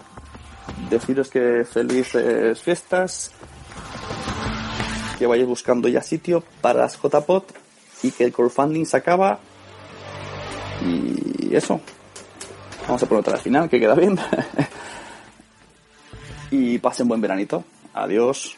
Deciros 0.90 1.30
que 1.30 1.64
felices 1.66 2.60
fiestas. 2.60 3.32
Que 5.20 5.28
vayáis 5.28 5.48
buscando 5.48 5.88
ya 5.88 6.02
sitio 6.02 6.44
para 6.62 6.82
las 6.82 7.00
JPod 7.00 7.44
y 8.02 8.12
que 8.12 8.26
el 8.26 8.34
crowdfunding 8.34 8.86
se 8.86 8.98
acaba. 8.98 9.40
Y 10.84 11.56
eso. 11.56 11.80
Vamos 12.88 13.04
a 13.04 13.06
poner 13.06 13.20
otra 13.22 13.34
al 13.36 13.40
final, 13.40 13.70
que 13.70 13.80
queda 13.80 13.94
bien. 13.96 14.18
y 16.56 16.80
pasen 16.80 17.08
buen 17.08 17.22
veranito. 17.22 17.64
Adiós. 17.94 18.56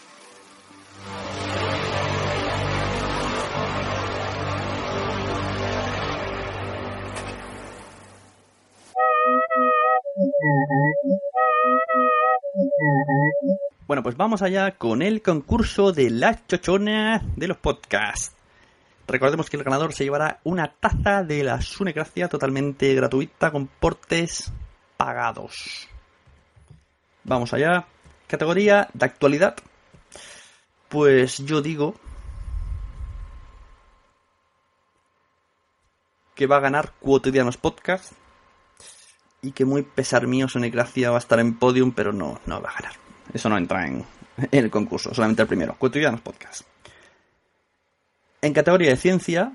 Bueno, 13.88 14.04
pues 14.04 14.18
vamos 14.18 14.42
allá 14.42 14.72
con 14.78 15.02
el 15.02 15.22
concurso 15.22 15.94
de 15.94 16.10
la 16.10 16.46
chochona 16.46 17.24
de 17.36 17.48
los 17.48 17.58
podcasts. 17.58 18.36
Recordemos 19.08 19.50
que 19.50 19.56
el 19.56 19.64
ganador 19.64 19.94
se 19.94 20.04
llevará 20.04 20.42
una 20.44 20.74
taza 20.80 21.24
de 21.24 21.44
la 21.44 21.62
Sunecracia 21.62 22.28
totalmente 22.28 22.94
gratuita 22.94 23.52
con 23.52 23.68
portes 23.68 24.52
pagados. 24.98 25.88
Vamos 27.28 27.54
allá. 27.54 27.86
Categoría 28.26 28.88
de 28.94 29.06
actualidad. 29.06 29.58
Pues 30.88 31.40
yo 31.40 31.62
digo 31.62 31.96
que 36.34 36.48
va 36.48 36.56
a 36.56 36.62
ganar 36.62 36.94
Cuotidianos 37.02 37.58
Podcast 37.58 38.14
y 39.42 39.52
que 39.52 39.66
muy 39.66 39.84
pesar 39.84 40.26
mío 40.26 40.48
Sunecracia 40.48 41.10
va 41.10 41.18
a 41.18 41.20
estar 41.20 41.42
en 41.42 41.60
podium, 41.60 41.92
pero 41.92 42.14
no, 42.14 42.40
no 42.46 42.62
va 42.62 42.70
a 42.70 42.76
ganar. 42.76 42.94
Eso 43.34 43.50
no 43.50 43.58
entra 43.58 43.86
en, 43.86 44.06
en 44.38 44.64
el 44.64 44.72
concurso, 44.72 45.14
solamente 45.14 45.42
el 45.42 45.50
primero. 45.50 45.76
Cuotidianos 45.78 46.22
Podcast. 46.22 46.62
En 48.42 48.54
categoría 48.54 48.92
de 48.92 48.98
ciencia, 48.98 49.52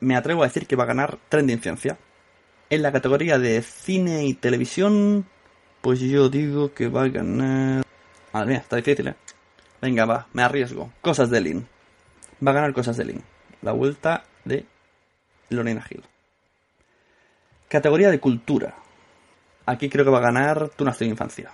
me 0.00 0.16
atrevo 0.16 0.42
a 0.42 0.46
decir 0.46 0.66
que 0.66 0.76
va 0.76 0.84
a 0.84 0.86
ganar 0.86 1.18
Trending 1.28 1.60
Ciencia. 1.60 1.98
En 2.70 2.80
la 2.80 2.92
categoría 2.92 3.38
de 3.38 3.60
cine 3.60 4.24
y 4.24 4.32
televisión, 4.32 5.26
pues 5.80 6.00
yo 6.00 6.28
digo 6.28 6.72
que 6.74 6.88
va 6.88 7.04
a 7.04 7.08
ganar... 7.08 7.84
Madre 8.32 8.48
mía, 8.48 8.58
está 8.58 8.76
difícil, 8.76 9.08
¿eh? 9.08 9.14
Venga, 9.80 10.04
va, 10.04 10.26
me 10.32 10.42
arriesgo. 10.42 10.92
Cosas 11.00 11.30
de 11.30 11.40
Lin. 11.40 11.66
Va 12.46 12.50
a 12.50 12.54
ganar 12.54 12.72
Cosas 12.72 12.96
de 12.96 13.06
Lin. 13.06 13.22
La 13.62 13.72
vuelta 13.72 14.24
de 14.44 14.66
Lorena 15.48 15.82
Gil. 15.82 16.02
Categoría 17.68 18.10
de 18.10 18.20
cultura. 18.20 18.74
Aquí 19.66 19.88
creo 19.88 20.04
que 20.04 20.10
va 20.10 20.18
a 20.18 20.22
ganar 20.22 20.70
Tu 20.70 20.84
Nación 20.84 21.10
Infancia. 21.10 21.50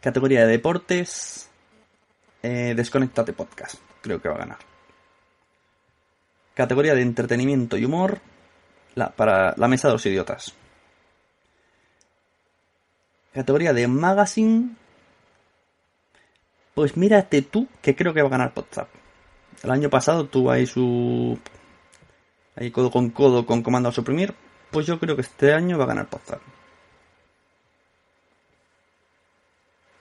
Categoría 0.00 0.40
de 0.40 0.52
deportes. 0.52 1.48
Eh, 2.42 2.74
Desconectate 2.76 3.32
Podcast. 3.32 3.76
Creo 4.00 4.20
que 4.20 4.28
va 4.28 4.34
a 4.34 4.38
ganar. 4.38 4.58
Categoría 6.54 6.94
de 6.94 7.02
entretenimiento 7.02 7.76
y 7.76 7.84
humor. 7.84 8.20
La, 8.94 9.10
para 9.10 9.54
la 9.56 9.68
mesa 9.68 9.88
de 9.88 9.94
los 9.94 10.04
idiotas. 10.04 10.54
Categoría 13.32 13.72
de 13.72 13.88
magazine. 13.88 14.76
Pues 16.74 16.96
mírate 16.96 17.42
tú 17.42 17.68
que 17.80 17.94
creo 17.94 18.14
que 18.14 18.22
va 18.22 18.28
a 18.28 18.30
ganar 18.30 18.52
WhatsApp. 18.54 18.88
El 19.62 19.70
año 19.70 19.90
pasado 19.90 20.26
tuvo 20.26 20.50
ahí 20.50 20.66
su. 20.66 21.38
Ahí 22.56 22.70
codo 22.70 22.90
con 22.90 23.10
codo 23.10 23.46
con 23.46 23.62
comando 23.62 23.88
a 23.88 23.92
suprimir. 23.92 24.34
Pues 24.70 24.86
yo 24.86 24.98
creo 24.98 25.16
que 25.16 25.22
este 25.22 25.52
año 25.52 25.78
va 25.78 25.84
a 25.84 25.88
ganar 25.88 26.08
WhatsApp. 26.10 26.40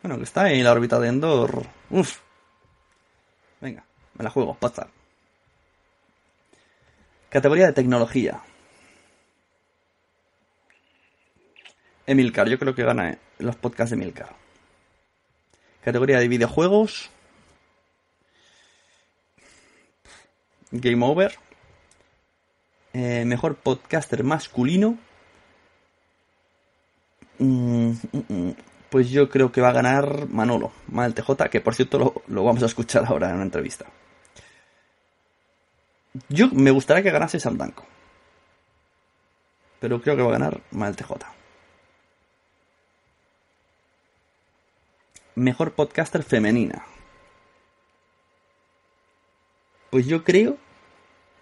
Bueno, 0.02 0.18
que 0.18 0.24
está 0.24 0.52
en 0.52 0.64
la 0.64 0.72
órbita 0.72 1.00
de 1.00 1.10
Endor. 1.10 1.66
Uf. 1.90 2.20
Venga, 3.60 3.84
me 4.16 4.24
la 4.24 4.30
juego, 4.30 4.58
WhatsApp. 4.60 4.90
Categoría 7.30 7.68
de 7.68 7.74
tecnología. 7.74 8.42
Emilcar, 12.12 12.48
yo 12.50 12.60
creo 12.60 12.76
que 12.76 12.84
gana 12.84 13.18
los 13.40 13.56
podcasts 13.56 13.92
de 13.92 13.98
Emilcar. 13.98 14.36
Categoría 15.84 16.20
de 16.20 16.28
videojuegos. 16.28 17.10
Game 20.72 21.06
Over. 21.06 21.38
Eh, 22.94 23.24
mejor 23.26 23.56
podcaster 23.56 24.24
masculino. 24.24 24.98
Mm, 27.40 27.92
mm, 28.12 28.24
mm. 28.28 28.56
Pues 28.90 29.10
yo 29.10 29.30
creo 29.30 29.52
que 29.52 29.62
va 29.62 29.70
a 29.70 29.74
ganar 29.74 30.28
Manolo, 30.28 30.74
Mal 30.88 31.14
TJ, 31.14 31.50
que 31.50 31.62
por 31.62 31.74
cierto 31.76 32.24
lo, 32.28 32.44
vamos 32.44 32.62
a 32.62 32.66
escuchar 32.66 33.06
ahora 33.08 33.30
en 33.30 33.36
una 33.36 33.44
entrevista. 33.44 33.86
Yo 36.28 36.50
me 36.52 36.72
gustaría 36.72 37.02
que 37.02 37.12
ganase 37.12 37.40
Sam 37.40 37.58
Danko. 37.58 37.86
Pero 39.80 40.02
creo 40.02 40.18
que 40.18 40.22
va 40.22 40.30
a 40.30 40.34
ganar 40.34 40.62
Mal 40.72 40.96
TJ. 40.96 41.41
Mejor 45.36 45.74
podcaster 45.74 46.24
femenina. 46.24 46.86
Pues 49.90 50.06
yo 50.06 50.24
creo 50.24 50.58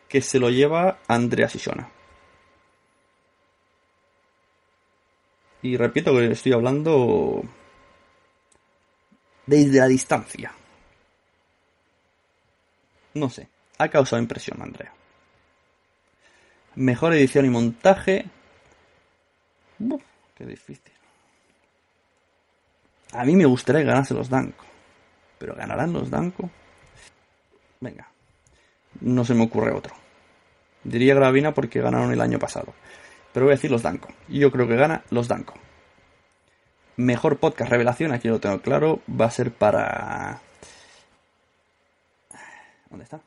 que 0.07 0.21
se 0.21 0.39
lo 0.39 0.49
lleva 0.49 0.99
Andrea 1.07 1.49
Sisona. 1.49 1.89
Y 5.61 5.77
repito 5.77 6.15
que 6.15 6.31
estoy 6.31 6.53
hablando 6.53 7.43
desde 9.45 9.79
la 9.79 9.87
distancia. 9.87 10.53
No 13.13 13.29
sé, 13.29 13.49
ha 13.77 13.87
causado 13.89 14.21
impresión, 14.21 14.61
Andrea. 14.61 14.93
Mejor 16.75 17.13
edición 17.13 17.45
y 17.45 17.49
montaje. 17.49 18.25
Qué 20.35 20.45
difícil. 20.45 20.98
A 23.13 23.25
mí 23.25 23.35
me 23.35 23.45
gustaría 23.45 23.81
que 23.81 23.87
ganase 23.87 24.13
los 24.13 24.29
Danko. 24.29 24.65
Pero 25.37 25.55
¿ganarán 25.55 25.93
los 25.93 26.09
Danko? 26.09 26.49
Venga. 27.79 28.07
No 29.01 29.23
se 29.25 29.33
me 29.33 29.43
ocurre 29.43 29.71
otro. 29.73 29.95
Diría 30.83 31.15
Gravina 31.15 31.53
porque 31.53 31.81
ganaron 31.81 32.11
el 32.11 32.21
año 32.21 32.39
pasado. 32.39 32.73
Pero 33.33 33.45
voy 33.45 33.53
a 33.53 33.55
decir 33.55 33.71
los 33.71 33.81
Danko. 33.81 34.09
Y 34.27 34.39
yo 34.39 34.51
creo 34.51 34.67
que 34.67 34.75
gana 34.75 35.03
los 35.09 35.27
Danko. 35.27 35.55
Mejor 36.97 37.37
podcast 37.37 37.71
revelación, 37.71 38.11
aquí 38.11 38.27
lo 38.27 38.39
tengo 38.39 38.59
claro, 38.61 38.99
va 39.09 39.25
a 39.25 39.31
ser 39.31 39.53
para... 39.53 40.41
¿Dónde 42.89 43.05
está? 43.05 43.21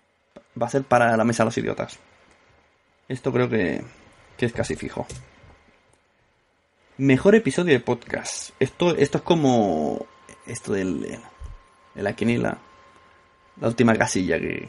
Va 0.60 0.66
a 0.66 0.70
ser 0.70 0.82
para 0.82 1.16
la 1.16 1.24
mesa 1.24 1.42
de 1.42 1.46
los 1.46 1.58
idiotas. 1.58 1.98
Esto 3.08 3.32
creo 3.32 3.48
que, 3.48 3.82
que 4.36 4.46
es 4.46 4.52
casi 4.52 4.76
fijo. 4.76 5.06
Mejor 7.02 7.34
episodio 7.34 7.72
de 7.72 7.80
podcast. 7.80 8.50
Esto, 8.60 8.94
esto 8.94 9.18
es 9.18 9.24
como 9.24 10.06
esto 10.46 10.72
del, 10.72 11.00
de 11.00 11.18
la. 11.96 12.58
La 13.60 13.66
última 13.66 13.96
casilla 13.96 14.38
que, 14.38 14.68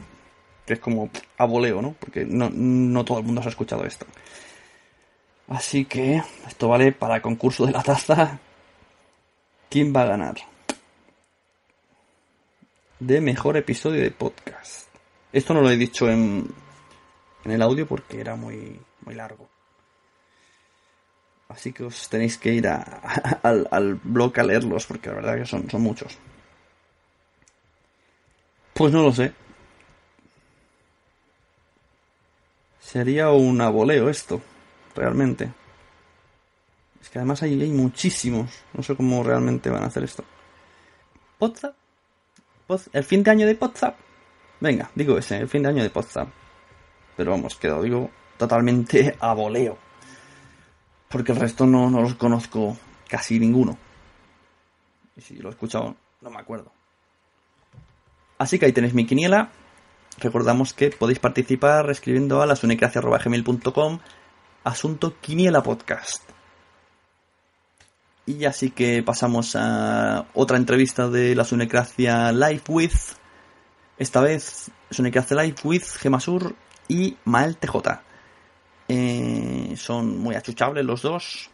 que 0.66 0.72
es 0.72 0.80
como 0.80 1.10
a 1.38 1.44
voleo, 1.44 1.80
¿no? 1.80 1.92
Porque 1.92 2.24
no, 2.24 2.50
no 2.50 3.04
todo 3.04 3.20
el 3.20 3.24
mundo 3.24 3.40
se 3.40 3.46
ha 3.46 3.50
escuchado 3.50 3.84
esto. 3.84 4.06
Así 5.46 5.84
que 5.84 6.24
esto 6.44 6.68
vale 6.68 6.90
para 6.90 7.14
el 7.14 7.22
concurso 7.22 7.66
de 7.66 7.72
la 7.72 7.84
taza. 7.84 8.40
¿Quién 9.70 9.94
va 9.94 10.02
a 10.02 10.06
ganar? 10.06 10.34
De 12.98 13.20
mejor 13.20 13.56
episodio 13.58 14.02
de 14.02 14.10
podcast. 14.10 14.88
Esto 15.32 15.54
no 15.54 15.60
lo 15.60 15.70
he 15.70 15.76
dicho 15.76 16.10
en, 16.10 16.52
en 17.44 17.52
el 17.52 17.62
audio 17.62 17.86
porque 17.86 18.20
era 18.20 18.34
muy, 18.34 18.80
muy 19.02 19.14
largo. 19.14 19.53
Así 21.48 21.72
que 21.72 21.84
os 21.84 22.08
tenéis 22.08 22.38
que 22.38 22.52
ir 22.52 22.66
a, 22.68 22.80
al, 23.42 23.68
al 23.70 23.94
blog 23.94 24.38
a 24.40 24.44
leerlos 24.44 24.86
porque 24.86 25.08
la 25.08 25.16
verdad 25.16 25.36
que 25.36 25.46
son, 25.46 25.68
son 25.70 25.82
muchos. 25.82 26.18
Pues 28.72 28.92
no 28.92 29.02
lo 29.02 29.12
sé. 29.12 29.32
Sería 32.80 33.30
un 33.30 33.60
aboleo 33.60 34.08
esto, 34.08 34.40
realmente. 34.94 35.50
Es 37.00 37.08
que 37.10 37.18
además 37.18 37.42
hay, 37.42 37.60
hay 37.60 37.70
muchísimos. 37.70 38.50
No 38.72 38.82
sé 38.82 38.96
cómo 38.96 39.22
realmente 39.22 39.70
van 39.70 39.84
a 39.84 39.86
hacer 39.86 40.04
esto. 40.04 40.24
¿Podzap? 41.38 41.74
¿El 42.92 43.04
fin 43.04 43.22
de 43.22 43.30
año 43.30 43.46
de 43.46 43.54
Podzap? 43.54 43.96
Venga, 44.60 44.90
digo 44.94 45.18
ese, 45.18 45.36
el 45.38 45.48
fin 45.48 45.62
de 45.62 45.68
año 45.68 45.82
de 45.82 45.90
Podzap. 45.90 46.28
Pero 47.16 47.30
vamos, 47.30 47.56
que 47.56 47.70
digo 47.82 48.10
totalmente 48.36 49.16
a 49.20 49.34
voleo. 49.34 49.83
Porque 51.14 51.30
el 51.30 51.38
resto 51.38 51.64
no, 51.64 51.88
no 51.90 52.02
los 52.02 52.16
conozco 52.16 52.76
casi 53.08 53.38
ninguno. 53.38 53.78
Y 55.16 55.20
si 55.20 55.36
lo 55.36 55.48
he 55.48 55.52
escuchado, 55.52 55.94
no 56.20 56.28
me 56.28 56.40
acuerdo. 56.40 56.72
Así 58.36 58.58
que 58.58 58.66
ahí 58.66 58.72
tenéis 58.72 58.94
mi 58.94 59.06
quiniela. 59.06 59.52
Recordamos 60.18 60.74
que 60.74 60.90
podéis 60.90 61.20
participar 61.20 61.88
escribiendo 61.88 62.42
a 62.42 62.46
lasunecracia.gmail.com 62.46 64.00
asunto 64.64 65.14
quiniela 65.20 65.62
podcast. 65.62 66.28
Y 68.26 68.44
así 68.44 68.70
que 68.70 69.04
pasamos 69.04 69.54
a 69.54 70.26
otra 70.34 70.56
entrevista 70.56 71.08
de 71.08 71.36
la 71.36 71.44
Sunecracia 71.44 72.32
Live 72.32 72.64
with. 72.66 72.90
Esta 73.98 74.20
vez 74.20 74.72
Sunecracia 74.90 75.40
Live 75.40 75.58
with 75.62 75.84
Gemasur 75.96 76.56
y 76.88 77.16
Mael 77.24 77.56
TJ. 77.56 78.13
Eh, 78.88 79.74
son 79.76 80.18
muy 80.18 80.34
achuchables 80.34 80.84
los 80.84 81.02
dos. 81.02 81.50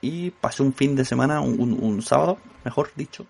Y 0.00 0.30
pasé 0.30 0.62
un 0.62 0.72
fin 0.72 0.94
de 0.94 1.04
semana, 1.04 1.40
un, 1.40 2.02
sábado, 2.02 2.38
mejor 2.64 2.90
dicho. 2.94 3.26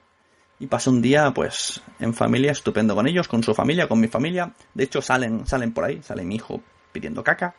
Y 0.61 0.67
pasé 0.67 0.91
un 0.91 1.01
día, 1.01 1.33
pues, 1.33 1.81
en 1.99 2.13
familia, 2.13 2.53
estupendo 2.53 2.95
con 2.95 3.07
ellos, 3.07 3.29
con 3.29 3.43
su 3.43 3.55
familia, 3.55 3.89
con 3.89 4.01
mi 4.01 4.09
familia. 4.09 4.53
De 4.75 4.85
hecho, 4.85 5.01
salen, 5.01 5.47
salen 5.47 5.73
por 5.73 5.85
ahí, 5.85 6.03
sale 6.03 6.25
mi 6.25 6.37
hijo 6.37 6.61
pidiendo 6.93 7.25
caca. 7.25 7.55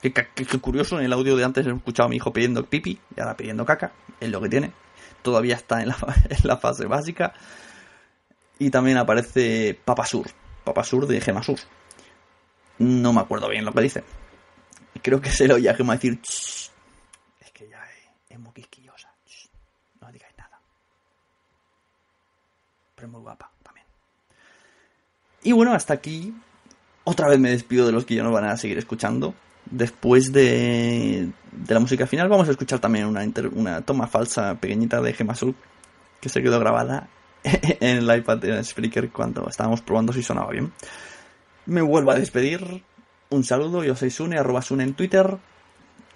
Qué, 0.00 0.12
curioso, 0.60 0.98
en 0.98 1.06
el 1.06 1.12
audio 1.14 1.34
de 1.36 1.44
antes 1.44 1.66
he 1.66 1.70
escuchado 1.70 2.06
a 2.06 2.10
mi 2.10 2.16
hijo 2.16 2.32
pidiendo 2.32 2.64
pipi 2.64 3.00
y 3.16 3.20
ahora 3.20 3.36
pidiendo 3.36 3.64
caca. 3.64 3.92
Es 4.20 4.28
lo 4.30 4.40
que 4.40 4.50
tiene. 4.50 4.72
Todavía 5.22 5.56
está 5.56 5.80
en 5.80 5.88
la, 5.88 5.96
en 6.28 6.46
la 6.46 6.58
fase 6.58 6.84
básica. 6.86 7.32
Y 8.58 8.70
también 8.70 8.98
aparece 8.98 9.78
Papasur. 9.84 10.28
Papasur 10.62 11.06
de 11.06 11.20
Gemasur. 11.20 11.58
No 12.78 13.12
me 13.12 13.20
acuerdo 13.20 13.48
bien 13.48 13.64
lo 13.64 13.72
que 13.72 13.80
dice. 13.80 14.04
Creo 15.02 15.20
que 15.20 15.30
se 15.30 15.46
lo 15.48 15.56
oye 15.56 15.68
a 15.68 15.74
Gema 15.74 15.94
decir... 15.94 16.18
Es 17.40 17.50
que 17.52 17.68
ya 17.68 17.82
es, 18.28 18.38
muy 18.38 18.52
quisquillosa. 18.52 19.12
No 20.00 20.10
digáis 20.12 20.34
nada. 20.38 20.60
Pero 22.94 23.06
es 23.08 23.12
muy 23.12 23.20
guapa 23.20 23.50
también. 23.62 23.86
Y 25.42 25.52
bueno, 25.52 25.72
hasta 25.74 25.94
aquí. 25.94 26.34
Otra 27.04 27.28
vez 27.28 27.38
me 27.38 27.50
despido 27.50 27.86
de 27.86 27.92
los 27.92 28.06
que 28.06 28.14
ya 28.14 28.22
nos 28.22 28.32
van 28.32 28.44
a 28.46 28.56
seguir 28.56 28.78
escuchando. 28.78 29.34
Después 29.66 30.32
de, 30.32 31.30
de 31.52 31.74
la 31.74 31.80
música 31.80 32.06
final 32.06 32.28
vamos 32.28 32.48
a 32.48 32.52
escuchar 32.52 32.78
también 32.78 33.06
una, 33.06 33.24
inter- 33.24 33.48
una 33.48 33.80
toma 33.82 34.06
falsa 34.06 34.54
pequeñita 34.56 35.00
de 35.02 35.12
Gemasur 35.12 35.54
que 36.20 36.28
se 36.28 36.42
quedó 36.42 36.58
grabada 36.60 37.08
en 37.42 37.98
el 37.98 38.16
iPad 38.18 38.38
de 38.38 38.62
Spreaker 38.64 39.10
cuando 39.10 39.46
estábamos 39.48 39.82
probando 39.82 40.12
si 40.12 40.22
sonaba 40.22 40.50
bien. 40.52 40.72
Me 41.66 41.82
vuelvo 41.82 42.10
a 42.10 42.14
despedir. 42.18 42.82
Un 43.30 43.44
saludo, 43.44 43.82
yo 43.84 43.96
soy 43.96 44.10
Sune, 44.10 44.38
arroba 44.38 44.62
Sune 44.62 44.84
en 44.84 44.94
Twitter. 44.94 45.38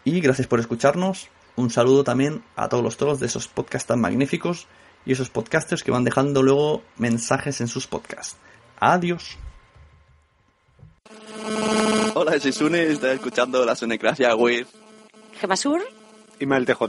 Y 0.04 0.20
gracias 0.20 0.46
por 0.46 0.60
escucharnos. 0.60 1.28
Un 1.56 1.70
saludo 1.70 2.04
también 2.04 2.44
a 2.54 2.68
todos 2.68 2.84
los 2.84 2.96
toros 2.96 3.18
de 3.20 3.26
esos 3.26 3.48
podcasts 3.48 3.88
tan 3.88 4.00
magníficos 4.00 4.66
y 5.04 5.12
esos 5.12 5.30
podcasters 5.30 5.82
que 5.82 5.90
van 5.90 6.04
dejando 6.04 6.42
luego 6.42 6.82
mensajes 6.96 7.60
en 7.60 7.68
sus 7.68 7.86
podcasts. 7.86 8.36
Adiós. 8.78 9.36
Hola, 12.14 12.38
soy 12.38 12.52
Sune, 12.52 12.84
estoy 12.84 13.10
escuchando 13.10 13.64
la 13.64 13.74
Sunecracia 13.74 14.34
Wave. 14.34 14.66
¿Gemasur? 15.40 15.82
Y 16.38 16.46
Mael 16.46 16.66
TJ. 16.66 16.82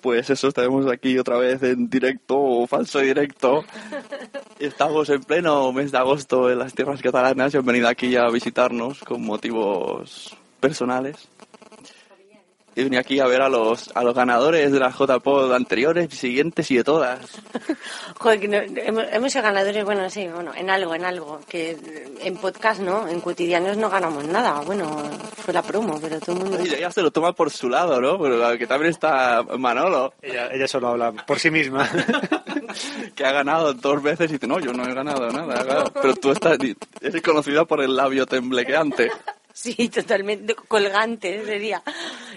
Pues 0.00 0.30
eso, 0.30 0.48
estaremos 0.48 0.86
aquí 0.86 1.18
otra 1.18 1.36
vez 1.36 1.62
en 1.62 1.88
directo 1.88 2.38
o 2.38 2.66
falso 2.66 3.00
directo. 3.00 3.64
Estamos 4.58 5.08
en 5.10 5.22
pleno 5.22 5.72
mes 5.72 5.92
de 5.92 5.98
agosto 5.98 6.50
en 6.50 6.58
las 6.58 6.74
tierras 6.74 7.02
catalanas 7.02 7.52
y 7.52 7.56
han 7.56 7.64
venido 7.64 7.88
aquí 7.88 8.16
a 8.16 8.28
visitarnos 8.28 9.00
con 9.00 9.22
motivos 9.22 10.36
personales. 10.60 11.28
He 12.76 12.84
venido 12.84 13.00
aquí 13.00 13.18
a 13.20 13.26
ver 13.26 13.42
a 13.42 13.48
los, 13.48 13.90
a 13.94 14.02
los 14.04 14.14
ganadores 14.14 14.70
de 14.70 14.78
las 14.78 14.94
JPod 14.96 15.52
anteriores, 15.52 16.14
siguientes 16.14 16.70
y 16.70 16.76
de 16.76 16.84
todas. 16.84 17.18
Joder, 18.18 18.40
que 18.40 18.48
no- 18.48 18.58
hemos, 18.58 19.04
hemos 19.10 19.32
sido 19.32 19.42
ganadores, 19.44 19.84
bueno, 19.84 20.08
sí, 20.08 20.28
bueno, 20.28 20.52
en 20.54 20.70
algo, 20.70 20.94
en 20.94 21.04
algo. 21.04 21.40
Que 21.48 21.76
en 22.20 22.36
podcast 22.36 22.80
no, 22.80 23.08
en 23.08 23.20
cotidianos 23.20 23.76
no 23.76 23.90
ganamos 23.90 24.24
nada. 24.24 24.60
Bueno, 24.60 25.02
fue 25.36 25.52
la 25.52 25.62
promo, 25.62 25.98
pero 26.00 26.20
todo 26.20 26.36
el 26.36 26.42
mundo. 26.44 26.58
Y 26.64 26.72
ella 26.74 26.90
se 26.92 27.02
lo 27.02 27.10
toma 27.10 27.32
por 27.32 27.50
su 27.50 27.68
lado, 27.68 28.00
¿no? 28.00 28.18
Pero 28.20 28.56
que 28.56 28.66
también 28.66 28.90
está 28.92 29.42
Manolo. 29.58 30.14
Ella, 30.22 30.48
ella 30.52 30.68
solo 30.68 30.88
habla 30.88 31.12
por 31.12 31.38
sí 31.40 31.50
misma. 31.50 31.88
que 33.14 33.24
ha 33.24 33.32
ganado 33.32 33.74
dos 33.74 34.02
veces 34.02 34.30
y 34.30 34.34
dice, 34.34 34.46
no, 34.46 34.60
yo 34.60 34.72
no 34.72 34.84
he 34.84 34.94
ganado 34.94 35.28
nada. 35.30 35.64
claro. 35.64 35.84
Pero 36.00 36.14
tú 36.14 36.30
estás, 36.30 36.56
eres 37.00 37.22
conocida 37.22 37.64
por 37.64 37.82
el 37.82 37.96
labio 37.96 38.26
temblequeante. 38.26 39.10
Sí, 39.52 39.88
totalmente 39.88 40.54
colgante 40.54 41.44
sería. 41.44 41.82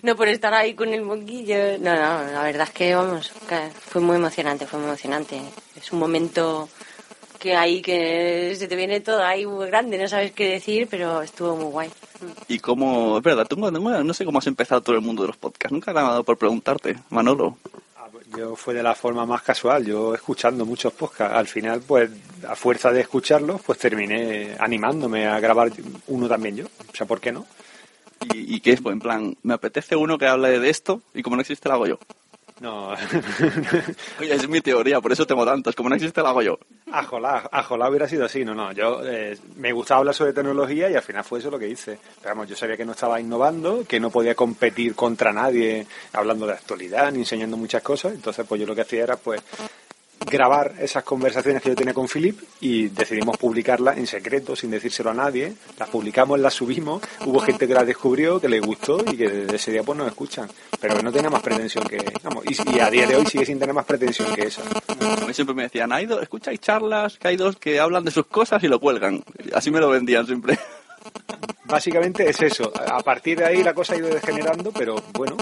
No 0.02 0.16
por 0.16 0.28
estar 0.28 0.54
ahí 0.54 0.74
con 0.74 0.94
el 0.94 1.02
moquillo. 1.02 1.78
No, 1.80 1.96
no, 1.96 2.32
la 2.32 2.44
verdad 2.44 2.68
es 2.68 2.74
que, 2.74 2.96
vamos, 2.96 3.32
fue 3.88 4.02
muy 4.02 4.18
emocionante, 4.18 4.66
fue 4.66 4.80
muy 4.80 4.90
emocionante. 4.90 5.42
Es 5.76 5.92
un 5.92 6.00
momento 6.00 6.70
que 7.40 7.56
ahí 7.56 7.82
que 7.82 8.56
se 8.56 8.70
te 8.70 8.76
viene 8.76 9.02
todo 9.02 9.22
ahí 9.22 9.46
muy 9.46 9.68
grande, 9.68 9.98
no 9.98 10.08
sabes 10.08 10.32
qué 10.32 10.48
decir, 10.48 10.88
pero 10.90 11.22
estuvo 11.22 11.58
muy 11.58 11.66
guay. 11.66 11.92
Y 12.48 12.60
cómo, 12.60 13.18
es 13.18 13.24
verdad, 13.24 13.46
tú, 13.46 13.58
no 13.58 14.14
sé 14.14 14.24
cómo 14.24 14.40
has 14.40 14.48
empezado 14.48 14.82
todo 14.82 14.96
el 14.96 15.02
mundo 15.02 15.24
de 15.24 15.28
los 15.28 15.38
podcasts. 15.38 15.74
Nunca 15.74 15.92
me 15.92 16.00
ha 16.00 16.04
dado 16.04 16.24
por 16.24 16.38
preguntarte, 16.38 16.96
Manolo. 17.10 17.58
Yo 18.38 18.56
fue 18.56 18.74
de 18.74 18.82
la 18.82 18.96
forma 18.96 19.26
más 19.26 19.44
casual, 19.44 19.86
yo 19.86 20.16
escuchando 20.16 20.66
muchos 20.66 20.94
podcasts. 20.94 21.36
Al 21.36 21.48
final, 21.48 21.82
pues, 21.86 22.10
a 22.48 22.56
fuerza 22.56 22.92
de 22.92 23.02
escucharlos, 23.02 23.62
pues 23.62 23.78
terminé 23.78 24.56
animándome 24.60 25.28
a 25.28 25.40
grabar 25.40 25.72
uno 26.08 26.28
también 26.28 26.56
yo. 26.56 26.66
O 26.66 26.96
sea, 26.96 27.06
¿por 27.06 27.22
qué 27.22 27.32
no? 27.32 27.46
¿Y, 28.34 28.56
y 28.56 28.60
qué 28.60 28.72
es? 28.72 28.82
Pues 28.82 28.94
en 28.94 29.00
plan, 29.00 29.38
me 29.44 29.54
apetece 29.54 29.96
uno 29.96 30.18
que 30.18 30.28
hable 30.28 30.60
de 30.60 30.70
esto 30.70 31.02
y 31.14 31.22
como 31.22 31.36
no 31.36 31.42
existe, 31.42 31.70
lo 31.70 31.76
hago 31.76 31.88
yo. 31.88 32.00
No. 32.60 32.90
Oye, 34.20 34.34
es 34.34 34.48
mi 34.48 34.62
teoría, 34.62 35.02
por 35.02 35.12
eso 35.12 35.26
tengo 35.26 35.46
tantos. 35.46 35.76
Como 35.76 35.90
no 35.90 35.96
existe, 35.96 36.22
lo 36.22 36.28
hago 36.28 36.42
yo. 36.42 36.60
Ajolá, 36.92 37.50
ajolá 37.52 37.90
hubiera 37.90 38.08
sido 38.08 38.26
así, 38.26 38.46
no, 38.46 38.54
no. 38.54 38.72
Yo 38.72 39.02
eh, 39.06 39.38
me 39.56 39.72
gustaba 39.72 40.00
hablar 40.00 40.16
sobre 40.16 40.34
tecnología 40.34 40.90
y 40.90 40.96
al 40.96 41.02
final 41.02 41.24
fue 41.24 41.40
eso 41.40 41.50
lo 41.50 41.60
que 41.60 41.68
hice. 41.68 41.98
Pero 42.22 42.36
vamos, 42.36 42.50
yo 42.50 42.56
sabía 42.56 42.78
que 42.78 42.86
no 42.86 42.92
estaba 42.92 43.20
innovando, 43.20 43.84
que 43.88 44.00
no 44.00 44.10
podía 44.10 44.36
competir 44.36 44.96
contra 44.96 45.34
nadie 45.34 45.86
hablando 46.14 46.46
de 46.46 46.54
actualidad 46.54 47.12
ni 47.12 47.20
enseñando 47.20 47.58
muchas 47.58 47.82
cosas. 47.82 48.14
Entonces, 48.14 48.46
pues 48.48 48.62
yo 48.62 48.68
lo 48.68 48.76
que 48.76 48.82
hacía 48.82 49.04
era, 49.04 49.18
pues, 49.18 49.42
grabar 50.30 50.74
esas 50.80 51.04
conversaciones 51.04 51.62
que 51.62 51.70
yo 51.70 51.76
tenía 51.76 51.94
con 51.94 52.08
Philip 52.08 52.40
y 52.62 52.88
decidimos 52.88 53.38
publicarlas 53.38 53.98
en 53.98 54.08
secreto, 54.08 54.56
sin 54.56 54.72
decírselo 54.72 55.12
a 55.12 55.14
nadie. 55.14 55.54
Las 55.78 55.90
publicamos, 55.90 56.40
las 56.40 56.54
subimos. 56.54 57.02
Hubo 57.26 57.40
gente 57.40 57.68
que 57.68 57.74
las 57.74 57.86
descubrió, 57.86 58.40
que 58.40 58.50
les 58.50 58.62
gustó 58.62 59.04
y 59.12 59.18
que 59.18 59.30
desde 59.30 59.56
ese 59.56 59.72
día 59.72 59.84
pues 59.84 59.98
nos 59.98 60.08
escuchan. 60.08 60.50
Pero 60.80 61.02
no 61.02 61.12
tenía 61.12 61.30
más 61.30 61.42
pretensión 61.42 61.86
que... 61.86 61.98
Vamos, 62.24 62.44
y, 62.46 62.76
y 62.76 62.80
a 62.80 62.90
día 62.90 63.08
de 63.08 63.16
hoy 63.16 63.26
sigue 63.26 63.46
sin 63.46 63.60
tener 63.60 63.74
más 63.74 63.86
pretensión 63.86 64.34
que 64.34 64.44
esa. 64.44 64.62
A 64.62 65.26
mí 65.26 65.34
siempre 65.34 65.56
me 65.56 65.64
decían, 65.64 65.92
hay 65.92 66.06
dos, 66.06 66.22
escucháis 66.22 66.60
charlas, 66.60 67.18
que 67.18 67.28
hay 67.28 67.38
dos 67.38 67.58
que 67.58 67.80
hablan 67.80 68.04
de 68.04 68.12
sus 68.12 68.26
cosas 68.26 68.64
y 68.64 68.68
lo 68.68 68.80
cuelgan. 68.80 69.24
Así 69.54 69.72
me 69.72 69.80
lo 69.80 69.90
vendían 69.90 70.26
siempre. 70.26 70.58
Básicamente 71.66 72.30
es 72.30 72.42
eso. 72.42 72.72
A 72.76 73.02
partir 73.02 73.40
de 73.40 73.46
ahí 73.46 73.64
la 73.64 73.74
cosa 73.74 73.94
ha 73.94 73.98
ido 73.98 74.10
degenerando, 74.10 74.72
pero 74.72 74.96
bueno, 75.14 75.38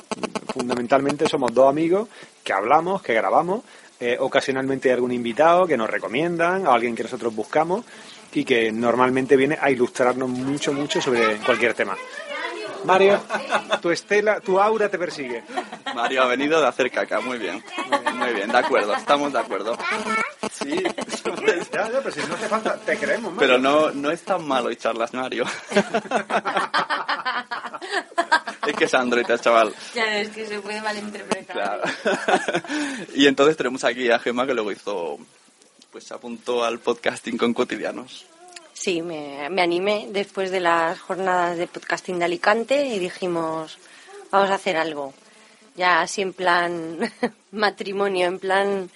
fundamentalmente 0.54 1.28
somos 1.28 1.54
dos 1.54 1.70
amigos 1.70 2.08
que 2.44 2.54
hablamos, 2.54 3.02
que 3.02 3.14
grabamos, 3.14 3.64
eh, 4.02 4.18
ocasionalmente 4.20 4.90
hay 4.90 4.96
algún 4.96 5.12
invitado 5.12 5.68
que 5.68 5.78
nos 5.78 5.90
recomiendan, 5.90 6.66
o 6.66 6.72
alguien 6.72 6.96
que 6.96 7.04
nosotros 7.04 7.36
buscamos 7.36 7.86
y 8.34 8.44
que 8.44 8.72
normalmente 8.72 9.38
viene 9.38 9.58
a 9.62 9.70
ilustrarnos 9.70 10.28
mucho, 10.28 10.74
mucho 10.74 11.00
sobre 11.00 11.38
cualquier 11.38 11.76
tema. 11.76 11.96
Mario, 12.86 13.20
tu 13.82 13.92
estela, 13.92 14.40
tu 14.40 14.60
aura 14.60 14.90
te 14.90 14.98
persigue. 14.98 15.44
Mario 15.96 16.24
ha 16.24 16.28
venido 16.28 16.60
de 16.60 16.68
hacer 16.68 16.90
caca, 16.92 17.20
muy 17.22 17.38
bien. 17.38 17.64
Muy 18.16 18.34
bien, 18.34 18.52
de 18.52 18.58
acuerdo, 18.58 18.94
estamos 18.96 19.32
de 19.34 19.40
acuerdo. 19.40 19.78
Sí, 20.52 20.84
Ya, 21.72 21.90
ya, 21.90 22.00
pero 22.02 22.12
si 22.12 22.20
no 22.28 22.36
hace 22.36 22.48
falta, 22.48 22.76
te 22.78 22.98
creemos, 22.98 23.34
Mario. 23.34 23.40
pero 23.40 23.58
no, 23.60 23.92
no 23.92 24.12
es 24.12 24.22
tan 24.24 24.46
malo 24.48 24.70
y 24.72 24.76
charlas, 24.76 25.14
Mario. 25.14 25.46
Es 28.68 28.76
que 28.76 28.86
es 28.86 28.94
Android, 28.94 29.30
el 29.30 29.42
chaval. 29.42 29.74
Claro, 29.92 30.12
es 30.12 30.30
que 30.30 30.46
se 30.46 30.60
puede 30.60 30.80
malinterpretar. 30.82 31.56
Claro. 31.56 31.84
Y 33.16 33.26
entonces 33.28 33.58
tenemos 33.58 33.84
aquí 33.84 34.10
a 34.12 34.20
Gemma 34.20 34.46
que 34.46 34.54
luego 34.54 34.72
hizo, 34.72 35.18
pues 35.92 36.04
se 36.06 36.14
apuntó 36.14 36.64
al 36.64 36.80
podcasting 36.80 37.38
con 37.38 37.54
cotidianos. 37.54 38.28
Sí, 38.82 39.04
me, 39.04 39.48
me 39.52 39.62
animé 39.62 40.08
después 40.10 40.50
de 40.50 40.60
las 40.60 41.00
jornadas 41.00 41.56
de 41.56 41.68
podcasting 41.68 42.18
de 42.18 42.26
Alicante 42.26 42.84
y 42.88 42.98
dijimos, 42.98 43.78
vamos 44.32 44.50
a 44.50 44.56
hacer 44.56 44.76
algo. 44.76 45.14
Ya 45.76 46.02
así 46.02 46.24
en 46.24 46.34
plan 46.34 46.98
matrimonio, 47.52 48.26
en 48.26 48.40
plan, 48.40 48.90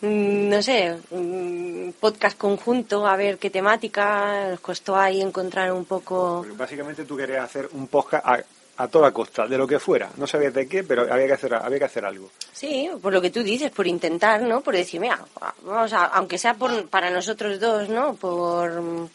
mm, 0.00 0.48
no 0.48 0.60
sé, 0.60 0.98
mm, 1.12 1.90
podcast 2.00 2.36
conjunto, 2.36 3.06
a 3.06 3.14
ver 3.14 3.38
qué 3.38 3.48
temática. 3.48 4.50
Nos 4.50 4.58
costó 4.58 4.96
ahí 4.96 5.20
encontrar 5.20 5.70
un 5.70 5.84
poco... 5.84 6.38
Porque 6.38 6.56
básicamente 6.56 7.04
tú 7.04 7.16
querías 7.16 7.44
hacer 7.44 7.68
un 7.74 7.86
podcast 7.86 8.26
a, 8.26 8.42
a 8.78 8.88
toda 8.88 9.12
costa, 9.12 9.46
de 9.46 9.56
lo 9.56 9.68
que 9.68 9.78
fuera. 9.78 10.10
No 10.16 10.26
sabías 10.26 10.52
de 10.52 10.66
qué, 10.66 10.82
pero 10.82 11.02
había 11.02 11.28
que 11.28 11.34
hacer, 11.34 11.54
había 11.54 11.78
que 11.78 11.84
hacer 11.84 12.04
algo. 12.04 12.28
Sí, 12.52 12.90
por 13.00 13.12
lo 13.12 13.20
que 13.20 13.30
tú 13.30 13.44
dices, 13.44 13.70
por 13.70 13.86
intentar, 13.86 14.42
¿no? 14.42 14.62
Por 14.62 14.74
decir, 14.74 15.00
mira, 15.00 15.24
vamos 15.62 15.92
a, 15.92 16.06
aunque 16.06 16.38
sea 16.38 16.54
por, 16.54 16.88
para 16.88 17.08
nosotros 17.08 17.60
dos, 17.60 17.88
¿no? 17.88 18.14
Por, 18.14 19.08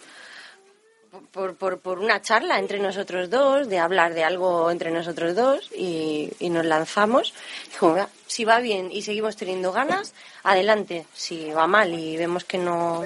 por, 1.32 1.56
por, 1.56 1.80
por 1.80 2.00
una 2.00 2.22
charla 2.22 2.60
entre 2.60 2.80
nosotros 2.80 3.30
dos, 3.30 3.70
de 3.70 3.80
hablar 3.80 4.14
de 4.14 4.24
algo 4.24 4.72
entre 4.72 4.92
nosotros 4.92 5.36
dos 5.36 5.70
y, 5.76 6.32
y 6.40 6.50
nos 6.50 6.66
lanzamos. 6.66 7.34
Dijo, 7.72 7.92
"Mira, 7.92 8.10
si 8.28 8.46
va 8.46 8.60
bien 8.60 8.90
y 8.92 9.02
seguimos 9.04 9.36
teniendo 9.36 9.72
ganas, 9.72 10.14
adelante. 10.44 11.06
Si 11.14 11.52
va 11.52 11.68
mal 11.68 11.94
y 11.94 12.18
vemos 12.18 12.44
que 12.44 12.58
no, 12.58 13.06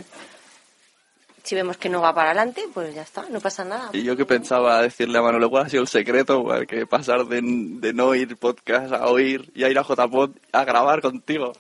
si 1.44 1.56
vemos 1.56 1.78
que 1.78 1.90
no 1.90 2.02
va 2.02 2.14
para 2.14 2.32
adelante, 2.32 2.64
pues 2.74 2.94
ya 2.94 3.02
está, 3.02 3.26
no 3.30 3.40
pasa 3.40 3.64
nada. 3.64 3.90
Y 3.94 4.04
yo 4.04 4.16
que 4.16 4.26
pensaba 4.26 4.82
decirle 4.82 5.18
a 5.18 5.22
Manolo, 5.22 5.50
¿cuál 5.50 5.66
ha 5.66 5.70
sido 5.70 5.82
el 5.84 5.88
secreto? 5.88 6.46
Que 6.68 6.86
pasar 6.86 7.26
de, 7.26 7.42
de 7.42 7.94
no 7.94 8.08
oír 8.08 8.38
podcast 8.38 8.94
a 8.94 9.08
oír 9.08 9.50
y 9.56 9.64
a 9.64 9.70
ir 9.70 9.80
a 9.80 9.84
JPod 9.84 10.32
a 10.52 10.64
grabar 10.66 11.02
contigo. 11.02 11.54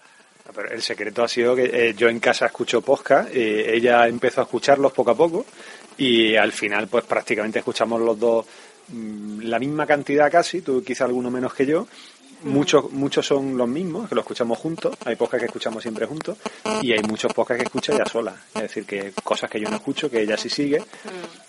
Pero 0.55 0.71
el 0.71 0.81
secreto 0.81 1.23
ha 1.23 1.27
sido 1.27 1.55
que 1.55 1.65
eh, 1.89 1.93
yo 1.93 2.07
en 2.07 2.21
casa 2.21 2.45
escucho 2.45 2.81
podcast, 2.81 3.29
eh, 3.33 3.75
ella 3.75 4.07
empezó 4.07 4.41
a 4.41 4.43
escucharlos 4.45 4.93
poco 4.93 5.11
a 5.11 5.15
poco 5.15 5.45
y 5.97 6.35
al 6.35 6.51
final 6.51 6.87
pues 6.87 7.05
prácticamente 7.05 7.59
escuchamos 7.59 8.01
los 8.01 8.19
dos 8.19 8.45
mm, 8.89 9.41
la 9.41 9.59
misma 9.59 9.85
cantidad 9.85 10.31
casi, 10.31 10.61
tú 10.61 10.83
quizá 10.83 11.05
alguno 11.05 11.31
menos 11.31 11.53
que 11.53 11.65
yo. 11.65 11.87
Muchos, 12.43 12.91
muchos 12.91 13.25
son 13.25 13.57
los 13.57 13.67
mismos, 13.67 14.07
que 14.07 14.13
lo 14.13 14.21
escuchamos 14.21 14.59
juntos, 14.59 14.95
hay 15.05 15.15
podcasts 15.15 15.39
que 15.39 15.45
escuchamos 15.47 15.81
siempre 15.81 16.05
juntos. 16.05 16.37
Y 16.83 16.91
hay 16.91 17.01
muchos 17.01 17.33
podcasts 17.33 17.63
que 17.63 17.65
escucha 17.65 17.95
ella 17.95 18.05
sola, 18.05 18.35
es 18.53 18.61
decir, 18.61 18.85
que 18.85 19.11
cosas 19.23 19.49
que 19.49 19.59
yo 19.59 19.67
no 19.71 19.77
escucho, 19.77 20.07
que 20.07 20.21
ella 20.21 20.37
sí 20.37 20.47
sigue. 20.47 20.83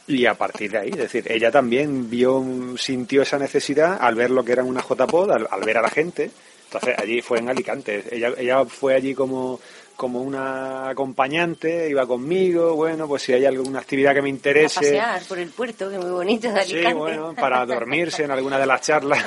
Y 0.06 0.24
a 0.24 0.32
partir 0.32 0.70
de 0.70 0.78
ahí, 0.78 0.88
es 0.88 0.96
decir, 0.96 1.30
ella 1.30 1.50
también 1.50 2.08
vio, 2.08 2.42
sintió 2.78 3.20
esa 3.20 3.38
necesidad 3.38 3.98
al 4.00 4.14
ver 4.14 4.30
lo 4.30 4.42
que 4.42 4.52
era 4.52 4.64
una 4.64 4.80
JPod, 4.80 5.30
al, 5.30 5.46
al 5.50 5.60
ver 5.60 5.76
a 5.76 5.82
la 5.82 5.90
gente, 5.90 6.30
entonces 6.68 6.98
allí 6.98 7.22
fue 7.22 7.38
en 7.38 7.48
Alicante, 7.48 8.04
ella, 8.10 8.32
ella 8.36 8.64
fue 8.66 8.94
allí 8.94 9.14
como, 9.14 9.58
como 9.98 10.22
una 10.22 10.90
acompañante, 10.90 11.88
iba 11.90 12.06
conmigo, 12.06 12.76
bueno, 12.76 13.08
pues 13.08 13.20
si 13.24 13.32
hay 13.32 13.44
alguna 13.46 13.80
actividad 13.80 14.14
que 14.14 14.22
me 14.22 14.28
A 14.28 14.30
interese, 14.30 14.76
pasear 14.76 15.22
por 15.24 15.38
el 15.40 15.50
puerto, 15.50 15.88
que 15.90 15.96
es 15.96 16.00
muy 16.00 16.12
bonito 16.12 16.52
de 16.52 16.60
Alicante. 16.60 16.88
Sí, 16.88 16.94
bueno, 16.94 17.34
para 17.34 17.66
dormirse 17.66 18.22
en 18.22 18.30
alguna 18.30 18.60
de 18.60 18.66
las 18.66 18.80
charlas 18.80 19.24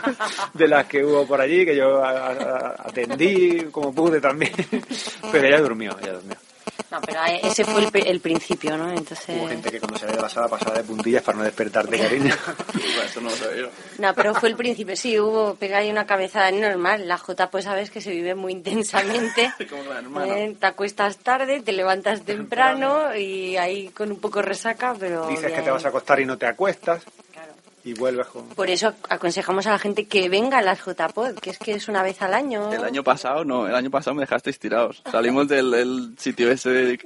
de 0.54 0.66
las 0.66 0.86
que 0.86 1.04
hubo 1.04 1.26
por 1.26 1.42
allí, 1.42 1.66
que 1.66 1.76
yo 1.76 2.02
a- 2.02 2.28
a- 2.28 2.74
atendí 2.88 3.66
como 3.70 3.94
pude 3.94 4.18
también. 4.18 4.52
Pero 5.30 5.46
ella 5.46 5.60
durmió, 5.60 5.94
ella 6.02 6.14
durmió. 6.14 6.36
No, 6.90 7.00
pero 7.00 7.24
eh, 7.24 7.40
ese 7.42 7.64
fue 7.64 7.82
el, 7.82 8.06
el 8.06 8.20
principio, 8.20 8.76
¿no? 8.76 8.88
Entonces... 8.90 9.36
Hubo 9.36 9.48
gente 9.48 9.70
que 9.70 9.80
cuando 9.80 9.98
salía 9.98 10.16
de 10.16 10.22
la 10.22 10.28
sala 10.28 10.48
pasaba 10.48 10.76
de 10.76 10.84
puntillas 10.84 11.22
para 11.22 11.38
no 11.38 11.44
despertarte, 11.44 11.98
cariño. 11.98 12.34
Eso 13.04 13.20
no 13.20 13.30
lo 13.30 13.36
sabía. 13.36 13.68
No, 13.98 14.14
pero 14.14 14.34
fue 14.34 14.48
el 14.48 14.56
principio, 14.56 14.96
sí, 14.96 15.18
hubo 15.18 15.54
pega 15.54 15.78
ahí 15.78 15.90
una 15.90 16.06
cabezada 16.06 16.50
normal. 16.52 17.08
La 17.08 17.18
J, 17.18 17.50
pues 17.50 17.64
sabes 17.64 17.90
que 17.90 18.00
se 18.00 18.10
vive 18.10 18.34
muy 18.34 18.52
intensamente. 18.52 19.52
Como 19.70 19.82
la 19.84 19.98
hermana. 19.98 20.38
Eh, 20.38 20.56
Te 20.58 20.66
acuestas 20.66 21.18
tarde, 21.18 21.62
te 21.62 21.72
levantas 21.72 22.22
temprano 22.22 23.14
y 23.16 23.56
ahí 23.56 23.88
con 23.88 24.12
un 24.12 24.20
poco 24.20 24.42
resaca, 24.42 24.94
pero... 24.98 25.26
Dices 25.26 25.46
que 25.46 25.52
bien. 25.52 25.64
te 25.64 25.70
vas 25.70 25.84
a 25.84 25.88
acostar 25.88 26.20
y 26.20 26.26
no 26.26 26.38
te 26.38 26.46
acuestas. 26.46 27.02
Y 27.84 27.92
vuelves 27.94 28.26
con... 28.28 28.48
Por 28.48 28.70
eso 28.70 28.94
aconsejamos 29.10 29.66
a 29.66 29.70
la 29.72 29.78
gente 29.78 30.06
que 30.06 30.28
venga 30.30 30.58
a 30.58 30.62
las 30.62 30.78
JPod, 30.84 31.34
que 31.38 31.50
es 31.50 31.58
que 31.58 31.72
es 31.72 31.86
una 31.88 32.02
vez 32.02 32.22
al 32.22 32.32
año. 32.32 32.72
El 32.72 32.82
año 32.82 33.04
pasado, 33.04 33.44
no, 33.44 33.66
el 33.68 33.74
año 33.74 33.90
pasado 33.90 34.14
me 34.14 34.22
dejasteis 34.22 34.58
tirados. 34.58 35.02
Salimos 35.10 35.48
del, 35.48 35.70
del 35.70 36.14
sitio 36.18 36.50
ese 36.50 36.70
de 36.70 36.98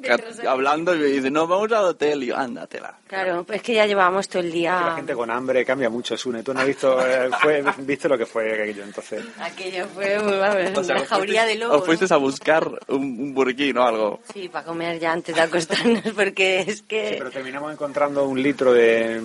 hablando 0.48 0.94
y 0.94 0.98
me 0.98 1.06
dice, 1.06 1.30
no, 1.32 1.46
vamos 1.48 1.72
al 1.72 1.84
hotel. 1.84 2.22
Y 2.22 2.26
yo, 2.26 2.36
ándatela. 2.36 2.94
Claro, 3.08 3.42
pues 3.44 3.56
es 3.56 3.62
que 3.64 3.74
ya 3.74 3.86
llevábamos 3.86 4.28
todo 4.28 4.40
el 4.40 4.48
La 4.50 4.54
día... 4.54 4.92
gente 4.96 5.14
con 5.14 5.30
hambre 5.30 5.64
cambia 5.64 5.90
mucho, 5.90 6.16
Sune. 6.16 6.42
Tú 6.44 6.54
no 6.54 6.60
has 6.60 6.66
visto, 6.66 7.04
eh, 7.04 7.28
fue, 7.42 7.64
viste 7.78 8.08
lo 8.08 8.16
que 8.16 8.26
fue 8.26 8.52
aquello, 8.52 8.84
entonces... 8.84 9.24
Aquello 9.40 9.86
fue 9.92 10.16
vamos, 10.18 10.78
O 10.78 10.84
sea, 10.84 10.94
una 10.94 11.02
os 11.02 11.08
jauría 11.08 11.44
de 11.44 11.54
fuisteis- 11.54 11.58
lobos. 11.58 11.80
Os 11.80 11.86
fuisteis 11.86 12.12
a 12.12 12.16
buscar 12.18 12.70
un, 12.88 13.02
un 13.02 13.34
burquín 13.34 13.76
o 13.78 13.82
algo. 13.84 14.20
Sí, 14.32 14.48
para 14.48 14.64
comer 14.64 15.00
ya 15.00 15.10
antes 15.12 15.34
de 15.34 15.40
acostarnos, 15.40 16.02
porque 16.14 16.60
es 16.60 16.82
que... 16.82 17.08
Sí, 17.08 17.14
pero 17.18 17.30
terminamos 17.30 17.72
encontrando 17.72 18.24
un 18.28 18.40
litro 18.40 18.72
de 18.72 19.20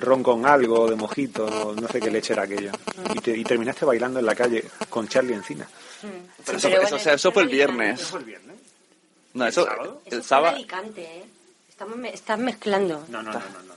ron 0.00 0.22
con 0.22 0.46
algo, 0.46 0.88
de 0.88 0.96
mojito, 0.96 1.74
no, 1.74 1.88
sé 1.88 2.00
qué 2.00 2.10
leche 2.10 2.32
era 2.32 2.42
aquello. 2.44 2.72
Y, 3.14 3.20
te- 3.20 3.36
y 3.36 3.44
terminaste 3.44 3.84
bailando 3.84 4.18
en 4.20 4.26
la 4.26 4.34
calle 4.34 4.64
con 4.88 5.06
Charlie 5.08 5.34
encina. 5.34 5.68
Pero 6.44 6.58
eso, 6.58 6.68
eso- 6.68 6.96
o 6.96 6.98
sea, 6.98 7.14
eso 7.14 7.32
fue 7.32 7.42
el 7.42 7.48
viernes. 7.48 8.12
No, 9.34 9.46
eso, 9.46 9.68
el 9.70 9.76
Fue 10.08 10.16
en 10.18 10.22
sábado. 10.22 10.56
Alicante, 10.56 11.02
¿eh? 11.02 11.24
Estamos 11.68 11.96
me- 11.96 12.12
estás 12.12 12.38
mezclando. 12.38 13.04
No, 13.08 13.22
no, 13.22 13.32
no, 13.32 13.38
no. 13.38 13.67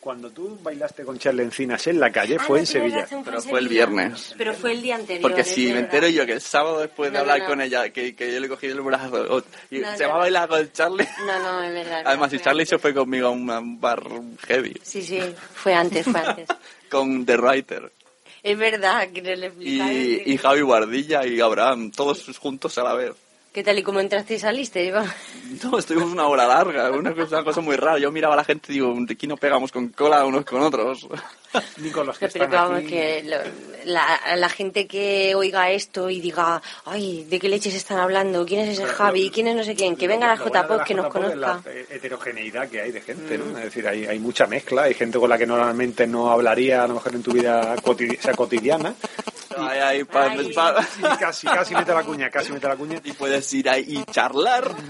Cuando 0.00 0.30
tú 0.30 0.58
bailaste 0.62 1.04
con 1.04 1.18
Charlie 1.18 1.42
Encinas 1.42 1.86
en 1.88 1.98
la 1.98 2.10
calle 2.10 2.36
Ah, 2.38 2.44
fue 2.44 2.58
no, 2.58 2.60
en 2.60 2.66
Sevilla. 2.66 3.06
Pero 3.24 3.38
en 3.38 3.42
fue 3.42 3.58
el 3.58 3.68
viernes. 3.68 4.34
Pero 4.38 4.54
fue 4.54 4.72
el 4.72 4.82
día 4.82 4.94
anterior. 4.94 5.22
Porque 5.22 5.44
si 5.44 5.72
me 5.72 5.80
entero 5.80 6.08
yo 6.08 6.24
que 6.24 6.32
el 6.32 6.40
sábado 6.40 6.80
después 6.80 7.10
de 7.10 7.14
No, 7.18 7.20
hablar 7.22 7.40
no. 7.40 7.46
con 7.46 7.60
ella, 7.60 7.90
que, 7.90 8.14
que 8.14 8.32
yo 8.32 8.40
le 8.40 8.48
cogí 8.48 8.66
el 8.66 8.80
brazo 8.80 9.44
y 9.70 9.78
No, 9.80 9.96
se 9.96 10.06
va 10.06 10.14
a 10.14 10.18
bailar 10.18 10.48
con 10.48 10.72
Charlie. 10.72 11.08
No, 11.26 11.38
no, 11.42 11.62
es 11.62 11.72
verdad. 11.74 12.02
Además, 12.06 12.30
si 12.30 12.38
Charlie 12.38 12.66
se 12.66 12.78
fue 12.78 12.94
conmigo 12.94 13.26
a 13.28 13.30
un, 13.30 13.80
bar 13.80 14.02
heavy, 14.46 14.74
Sí, 14.82 15.02
sí, 15.02 15.20
fue 15.54 15.74
antes, 15.74 16.04
fue 16.06 16.20
antes. 16.20 16.48
con 16.90 17.26
The 17.26 17.36
Writer 17.36 17.90
es 18.42 18.56
verdad 18.56 19.08
que 19.10 19.20
no 19.20 19.34
le 19.34 19.52
y, 19.60 20.32
y 20.32 20.36
Javi 20.38 20.60
Guardilla 20.60 21.26
y 21.26 21.40
Abraham, 21.40 21.90
todos 21.90 22.24
juntos 22.38 22.78
a 22.78 22.84
la 22.84 22.94
vez. 22.94 23.12
¿Qué 23.58 23.64
tal 23.64 23.76
y 23.76 23.82
cómo 23.82 23.98
entraste 23.98 24.34
y 24.34 24.38
saliste? 24.38 24.84
Iba- 24.84 25.04
No, 25.64 25.78
estuvimos 25.78 26.12
una 26.12 26.28
hora 26.28 26.46
larga, 26.46 26.92
una 26.92 27.12
cosa, 27.12 27.36
una 27.38 27.44
cosa 27.44 27.60
muy 27.60 27.74
rara. 27.74 27.98
Yo 27.98 28.12
miraba 28.12 28.34
a 28.34 28.36
la 28.36 28.44
gente 28.44 28.70
y 28.70 28.74
digo, 28.74 28.94
de 28.96 29.14
aquí 29.14 29.26
no 29.26 29.36
pegamos 29.36 29.72
con 29.72 29.88
cola 29.88 30.24
unos 30.26 30.44
con 30.44 30.62
otros. 30.62 31.08
Ni 31.78 31.90
con 31.90 32.06
los 32.06 32.18
Pero 32.18 32.32
que 32.32 32.46
vamos, 32.46 32.82
que 32.82 33.24
lo- 33.24 33.90
la, 33.92 34.20
la 34.36 34.48
gente 34.48 34.86
que 34.86 35.34
oiga 35.34 35.70
esto 35.72 36.08
y 36.08 36.20
diga, 36.20 36.62
ay, 36.84 37.24
¿de 37.24 37.40
qué 37.40 37.48
leches 37.48 37.74
están 37.74 37.98
hablando? 37.98 38.46
¿Quién 38.46 38.60
es 38.60 38.68
ese 38.74 38.82
Pero 38.82 38.94
Javi? 38.94 39.26
lo- 39.26 39.32
¿Quién 39.32 39.48
es 39.48 39.56
no 39.56 39.64
sé 39.64 39.74
quién? 39.74 39.96
Que 39.96 40.06
venga 40.06 40.26
a 40.30 40.36
la 40.36 40.44
Lo 40.44 40.44
JPod 40.52 40.76
la 40.76 40.84
que 40.84 40.94
nos 40.94 41.06
JPod 41.06 41.24
es 41.24 41.30
conozca. 41.32 41.62
La 41.64 41.94
heterogeneidad 41.96 42.68
que 42.68 42.80
hay 42.82 42.92
de 42.92 43.00
gente, 43.00 43.38
¿no? 43.38 43.58
Es 43.58 43.64
decir, 43.64 43.88
hay, 43.88 44.06
hay 44.06 44.20
mucha 44.20 44.46
mezcla, 44.46 44.82
hay 44.84 44.94
gente 44.94 45.18
con 45.18 45.28
la 45.30 45.36
que 45.38 45.46
normalmente 45.46 46.06
no 46.06 46.30
hablaría 46.30 46.84
a 46.84 46.86
lo 46.86 46.94
mejor 46.94 47.12
en 47.16 47.22
tu 47.24 47.32
vida 47.32 47.74
cotidiana. 48.36 48.94
Ay, 49.60 49.78
ay, 49.80 50.04
pa- 50.04 50.34
pa- 50.54 50.82
Sí, 50.82 51.02
casi, 51.18 51.46
casi 51.46 51.74
mete 51.74 51.92
la 51.94 52.02
cuña, 52.04 52.30
casi 52.30 52.52
mete 52.52 52.68
la 52.68 52.76
cuña. 52.76 53.00
Y 53.04 53.12
puedes 53.12 53.52
ir 53.54 53.68
ahí 53.68 53.84
y 53.88 54.04
charlar. 54.12 54.70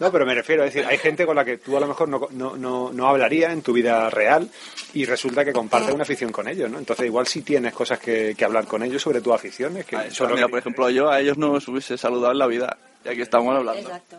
No, 0.00 0.10
pero 0.10 0.26
me 0.26 0.34
refiero 0.34 0.62
a 0.62 0.64
decir, 0.66 0.84
hay 0.84 0.98
gente 0.98 1.24
con 1.24 1.36
la 1.36 1.44
que 1.44 1.58
tú 1.58 1.76
a 1.76 1.80
lo 1.80 1.86
mejor 1.86 2.08
no, 2.08 2.26
no, 2.32 2.56
no, 2.56 2.90
no 2.92 3.08
hablarías 3.08 3.52
en 3.52 3.62
tu 3.62 3.72
vida 3.72 4.10
real 4.10 4.48
y 4.92 5.04
resulta 5.04 5.44
que 5.44 5.52
compartes 5.52 5.94
una 5.94 6.02
afición 6.02 6.32
con 6.32 6.48
ellos, 6.48 6.68
¿no? 6.68 6.78
Entonces 6.78 7.06
igual 7.06 7.26
sí 7.26 7.42
tienes 7.42 7.72
cosas 7.72 8.00
que, 8.00 8.34
que 8.36 8.44
hablar 8.44 8.66
con 8.66 8.82
ellos 8.82 9.00
sobre 9.00 9.20
tus 9.20 9.32
aficiones. 9.32 9.86
Que 9.86 9.96
lo 10.30 10.34
mira, 10.34 10.46
que- 10.46 10.50
por 10.50 10.58
ejemplo, 10.58 10.90
yo 10.90 11.08
a 11.10 11.20
ellos 11.20 11.38
no 11.38 11.52
os 11.52 11.68
hubiese 11.68 11.96
saludado 11.96 12.32
en 12.32 12.38
la 12.38 12.46
vida, 12.48 12.76
ya 13.04 13.14
que 13.14 13.22
estamos 13.22 13.54
hablando. 13.56 13.88
Exacto, 13.88 14.16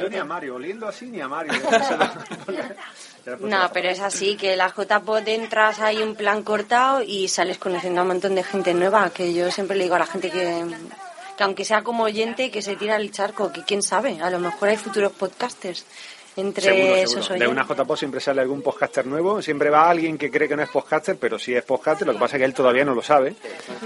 Yo, 0.00 0.08
ni 0.10 0.16
a 0.18 0.24
Mario, 0.24 0.54
oliendo 0.56 0.86
así 0.86 1.06
ni 1.06 1.20
a 1.20 1.28
Mario. 1.28 1.52
No, 3.40 3.70
pero 3.72 3.88
es 3.88 4.00
así, 4.00 4.36
que 4.36 4.56
la 4.56 4.68
JPod 4.68 5.26
entras 5.28 5.80
ahí 5.80 6.02
un 6.02 6.14
plan 6.14 6.42
cortado 6.42 7.02
y 7.02 7.28
sales 7.28 7.58
conociendo 7.58 8.00
a 8.00 8.02
un 8.02 8.08
montón 8.08 8.34
de 8.34 8.42
gente 8.42 8.74
nueva, 8.74 9.10
que 9.10 9.32
yo 9.32 9.50
siempre 9.50 9.76
le 9.76 9.84
digo 9.84 9.94
a 9.94 10.00
la 10.00 10.06
gente 10.06 10.30
que, 10.30 10.64
que 11.36 11.44
aunque 11.44 11.64
sea 11.64 11.82
como 11.82 12.04
oyente, 12.04 12.50
que 12.50 12.62
se 12.62 12.76
tira 12.76 12.96
el 12.96 13.12
charco, 13.12 13.52
que 13.52 13.62
quién 13.62 13.82
sabe, 13.82 14.20
a 14.20 14.30
lo 14.30 14.38
mejor 14.38 14.68
hay 14.70 14.76
futuros 14.76 15.12
podcasters. 15.12 15.84
Entre 16.36 16.64
Seguro, 16.64 16.96
esos 16.96 17.26
seguro. 17.26 17.38
De 17.40 17.46
una 17.48 17.64
JPO 17.64 17.96
siempre 17.96 18.20
sale 18.20 18.40
algún 18.40 18.62
podcaster 18.62 19.06
nuevo, 19.06 19.42
siempre 19.42 19.68
va 19.70 19.88
alguien 19.90 20.16
que 20.18 20.30
cree 20.30 20.48
que 20.48 20.56
no 20.56 20.62
es 20.62 20.68
podcaster, 20.70 21.16
pero 21.18 21.38
sí 21.38 21.54
es 21.54 21.62
podcaster, 21.64 22.06
lo 22.06 22.14
que 22.14 22.18
pasa 22.20 22.36
es 22.36 22.40
que 22.40 22.44
él 22.46 22.54
todavía 22.54 22.84
no 22.84 22.94
lo 22.94 23.02
sabe. 23.02 23.34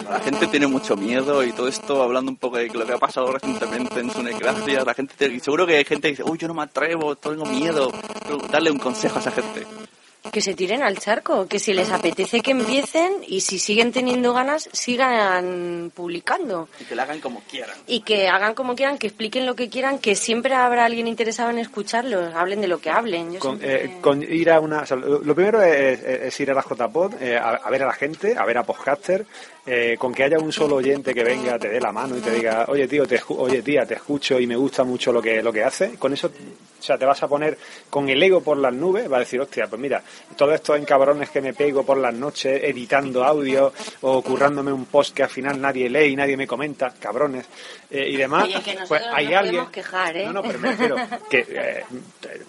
La 0.09 0.21
gente 0.21 0.47
tiene 0.47 0.67
mucho 0.67 0.97
miedo 0.97 1.43
y 1.43 1.53
todo 1.53 1.69
esto, 1.69 2.03
hablando 2.03 2.31
un 2.31 2.37
poco 2.37 2.57
de 2.59 2.69
lo 2.69 2.87
que 2.87 2.93
ha 2.93 2.99
pasado 2.99 3.33
recientemente 3.33 4.01
en 4.01 4.11
Sunecracia, 4.11 4.85
la 4.85 4.95
gente, 4.95 5.15
te- 5.17 5.41
seguro 5.41 5.67
que 5.67 5.77
hay 5.77 5.85
gente 5.85 6.09
que 6.09 6.13
dice, 6.13 6.23
uy, 6.25 6.39
yo 6.39 6.47
no 6.49 6.55
me 6.55 6.63
atrevo, 6.63 7.17
tengo 7.17 7.45
miedo. 7.47 7.91
Pero 8.23 8.39
darle 8.51 8.71
un 8.71 8.79
consejo 8.79 9.17
a 9.17 9.21
esa 9.21 9.31
gente. 9.33 9.67
Que 10.33 10.41
se 10.41 10.55
tiren 10.55 10.83
al 10.83 10.99
charco, 10.99 11.47
que 11.47 11.59
si 11.59 11.73
les 11.73 11.91
apetece 11.91 12.41
que 12.41 12.51
empiecen 12.51 13.13
y 13.27 13.41
si 13.41 13.59
siguen 13.59 13.93
teniendo 13.93 14.33
ganas, 14.35 14.69
sigan 14.73 15.91
publicando. 15.95 16.69
Y 16.81 16.85
que 16.85 16.95
la 16.95 17.05
hagan 17.05 17.21
como 17.21 17.41
quieran. 17.49 17.77
Y 17.87 18.01
que 18.01 18.29
hagan 18.29 18.55
como 18.55 18.75
quieran, 18.75 18.99
que 18.99 19.07
expliquen 19.07 19.47
lo 19.47 19.55
que 19.55 19.69
quieran, 19.69 19.99
que 19.99 20.15
siempre 20.15 20.55
habrá 20.55 20.85
alguien 20.85 21.07
interesado 21.09 21.51
en 21.51 21.59
escucharlos, 21.59 22.35
hablen 22.35 22.61
de 22.61 22.69
lo 22.69 22.79
que 22.81 22.91
hablen. 22.91 23.33
Yo 23.33 23.39
Con, 23.41 23.59
siempre- 23.59 23.85
eh, 23.85 23.99
con 24.01 24.23
ir 24.23 24.51
a 24.51 24.61
una. 24.61 24.81
o 24.81 24.87
sea, 24.87 24.97
lo 24.97 25.21
lo 25.23 25.35
primero 25.35 25.63
es 25.63 26.39
ir 26.41 26.51
a 26.51 26.55
la 26.55 26.63
JPod, 26.63 27.15
eh, 27.23 27.37
a, 27.37 27.51
a 27.51 27.71
ver 27.71 27.83
a 27.83 27.87
la 27.87 27.93
gente, 27.93 28.37
a 28.37 28.45
ver 28.45 28.59
a 28.59 28.63
podcaster, 28.65 29.27
eh, 29.67 29.97
con 29.99 30.15
que 30.15 30.23
haya 30.25 30.39
un 30.39 30.53
solo 30.53 30.77
oyente 30.77 31.13
que 31.13 31.25
venga, 31.25 31.59
te 31.59 31.69
dé 31.69 31.81
la 31.81 31.91
mano 31.91 32.17
y 32.17 32.21
te 32.21 32.31
diga, 32.31 32.67
oye 32.69 32.87
tío, 32.87 33.07
te, 33.07 33.21
oye 33.29 33.63
tía, 33.63 33.85
te 33.85 33.95
escucho 33.95 34.39
y 34.39 34.47
me 34.47 34.55
gusta 34.55 34.85
mucho 34.85 35.13
lo 35.13 35.21
que, 35.21 35.43
lo 35.43 35.53
que 35.53 35.65
hace. 35.65 35.95
Con 35.95 36.13
eso, 36.13 36.29
o 36.29 36.83
sea, 36.83 36.97
te 36.97 37.05
vas 37.05 37.21
a 37.23 37.29
poner 37.29 37.59
con 37.91 38.09
el 38.09 38.23
ego 38.23 38.41
por 38.41 38.57
las 38.59 38.73
nubes, 38.73 39.11
va 39.11 39.17
a 39.17 39.21
decir, 39.21 39.41
hostia, 39.41 39.67
pues 39.67 39.81
mira, 39.81 40.03
todos 40.37 40.55
estos 40.55 40.79
encabrones 40.79 41.31
que 41.31 41.41
me 41.41 41.53
pego 41.53 41.85
por 41.85 41.99
las 41.99 42.15
noches 42.15 42.63
editando 42.63 43.25
audio 43.25 43.73
o 44.03 44.23
currándome 44.23 44.73
un 44.73 44.85
post 44.87 45.15
que 45.15 45.25
al 45.25 45.31
final 45.31 45.61
nadie 45.61 45.91
lee 45.91 46.13
y 46.13 46.17
nadie 46.17 46.37
me 46.37 46.47
comenta, 46.47 46.95
cabrones, 46.99 47.47
eh, 47.91 48.09
y 48.11 48.17
demás, 48.17 48.45
Oye, 48.45 48.61
que 48.65 48.77
pues 48.89 49.03
hay 49.13 49.33
alguien 49.35 49.67
quejar, 49.67 50.17
¿eh? 50.17 50.27
No, 50.27 50.33
no, 50.35 50.43
pero 50.43 50.59
me 50.59 50.71
refiero 50.71 50.97
que 51.31 51.47
eh, 51.49 51.85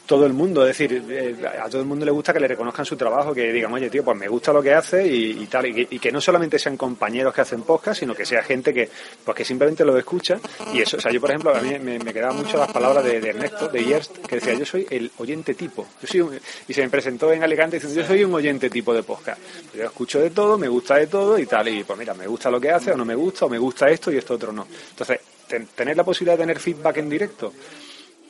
todo 0.06 0.26
el 0.26 0.34
mundo, 0.34 0.62
es 0.68 0.78
decir, 0.78 1.04
eh, 1.10 1.36
a 1.62 1.70
todo 1.70 1.82
el 1.82 1.88
mundo 1.88 2.06
le 2.06 2.12
gusta 2.12 2.34
que 2.34 2.40
le 2.40 2.48
reconozcan 2.48 2.86
su 2.86 2.96
trabajo, 2.98 3.34
que 3.34 3.52
digan, 3.54 3.72
oye, 3.74 3.90
tío, 3.90 4.04
pues 4.04 4.18
me 4.18 4.28
gusta 4.28 4.52
lo 4.52 4.62
que 4.64 4.74
hace 4.74 5.06
y, 5.08 5.44
y 5.44 5.46
tal, 5.48 5.66
y 5.68 5.74
que, 5.74 5.96
y 5.96 6.00
que 6.00 6.12
no 6.12 6.20
solamente 6.20 6.58
sean 6.58 6.76
compañeros 6.78 7.34
que 7.34 7.42
hacen 7.42 7.62
podcast, 7.64 8.00
sino 8.00 8.16
que 8.16 8.26
sea 8.26 8.42
gente 8.44 8.74
que, 8.74 8.90
pues 9.24 9.36
que 9.38 9.46
simplemente 9.46 9.86
lo 9.86 9.98
escucha 9.98 10.40
y 10.74 10.82
eso, 10.82 10.98
o 10.98 11.02
sea, 11.02 11.12
yo 11.12 11.22
por 11.22 11.30
ejemplo, 11.30 11.56
a 11.56 11.62
mí 11.62 11.78
me, 11.80 12.00
me 12.00 12.14
quedaban 12.14 12.38
mucho 12.38 12.58
las 12.58 12.72
palabras 12.72 13.04
de, 13.04 13.20
de 13.22 13.30
Ernesto, 13.30 13.68
de 13.68 13.84
Yerst, 13.86 14.18
que 14.26 14.36
decía, 14.36 14.54
yo 14.56 14.66
soy 14.66 14.88
el 14.90 15.12
oyente 15.18 15.54
tipo, 15.54 15.86
yo 16.02 16.08
soy 16.08 16.22
un- 16.22 16.40
y 16.68 16.74
se 16.74 16.82
me 16.82 16.90
presentó 16.90 17.32
en 17.32 17.44
Alicante 17.44 17.78
diciendo, 17.78 18.02
yo 18.02 18.08
soy 18.08 18.24
un 18.24 18.34
oyente 18.34 18.70
tipo 18.70 18.94
de 18.94 19.04
podcast, 19.04 19.40
yo 19.76 19.84
escucho 19.84 20.20
de 20.20 20.32
todo, 20.32 20.58
me 20.58 20.68
gusta 20.68 20.96
de 20.96 21.08
todo 21.08 21.38
y 21.38 21.46
tal, 21.46 21.68
y 21.68 21.84
pues 21.84 22.00
mira, 22.00 22.14
me 22.14 22.26
gusta 22.28 22.50
lo 22.50 22.60
que 22.60 22.72
hace 22.72 22.92
o 22.92 22.98
no 22.98 23.06
me 23.06 23.16
gusta, 23.16 23.46
o 23.46 23.50
me 23.50 23.58
gusta 23.58 23.88
esto 23.90 24.12
y 24.12 24.18
esto 24.18 24.34
otro 24.34 24.52
no. 24.52 24.66
Entonces, 24.90 25.20
tener 25.48 25.98
la 25.98 26.04
posibilidad 26.04 26.38
de 26.38 26.44
tener 26.44 26.60
feedback 26.60 26.98
en 26.98 27.10
directo, 27.10 27.54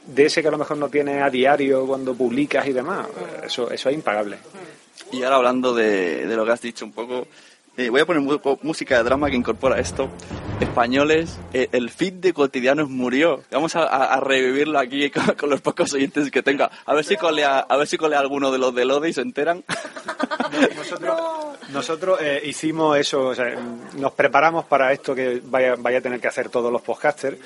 de 0.06 0.26
ese 0.26 0.42
que 0.42 0.48
a 0.48 0.52
lo 0.52 0.58
mejor 0.58 0.78
no 0.78 0.90
tiene 0.90 1.22
a 1.22 1.30
diario 1.30 1.86
cuando 1.86 2.16
publicas 2.16 2.66
y 2.68 2.74
demás, 2.74 3.08
eso, 3.44 3.70
eso 3.70 3.90
es 3.90 3.96
impagable. 3.96 4.38
Y 5.12 5.24
ahora 5.24 5.38
hablando 5.38 5.74
de, 5.74 6.26
de 6.26 6.36
lo 6.36 6.46
que 6.46 6.52
has 6.52 6.62
dicho 6.62 6.86
un 6.86 6.92
poco, 6.92 7.28
eh, 7.78 7.90
voy 7.90 8.02
a 8.02 8.06
poner 8.06 8.24
música 8.64 8.98
de 8.98 9.04
drama 9.04 9.30
que 9.30 9.36
incorpora 9.36 9.80
esto. 9.80 10.10
Españoles, 10.60 11.38
eh, 11.54 11.70
el 11.72 11.90
feed 11.92 12.14
de 12.14 12.34
cotidianos 12.34 12.90
murió. 12.90 13.44
Vamos 13.52 13.76
a, 13.76 14.20
revivirlo 14.20 14.80
aquí 14.80 15.10
con, 15.12 15.36
con 15.36 15.50
los 15.50 15.62
pocos 15.62 15.94
oyentes 15.94 16.32
que 16.32 16.42
tenga. 16.42 16.72
A 16.86 16.94
ver 16.94 17.06
si 17.06 17.16
colea, 17.18 17.60
a 17.60 17.78
ver 17.78 17.88
si 17.88 17.98
colea 17.98 18.20
alguno 18.20 18.52
de 18.52 18.58
los 18.58 18.74
de 18.74 18.86
Lode 18.86 19.10
y 19.10 19.14
se 19.14 19.22
enteran. 19.22 19.64
Nosotros 21.72 22.20
eh, 22.22 22.42
hicimos 22.46 22.98
eso, 22.98 23.28
o 23.28 23.36
sea, 23.36 23.56
nos 23.98 24.14
preparamos 24.14 24.66
para 24.66 24.92
esto 24.94 25.14
que 25.14 25.42
vaya, 25.46 25.76
vaya 25.78 26.00
a 26.00 26.02
tener 26.02 26.20
que 26.20 26.28
hacer 26.28 26.50
todos 26.50 26.72
los 26.72 26.82
podcasters. 26.82 27.38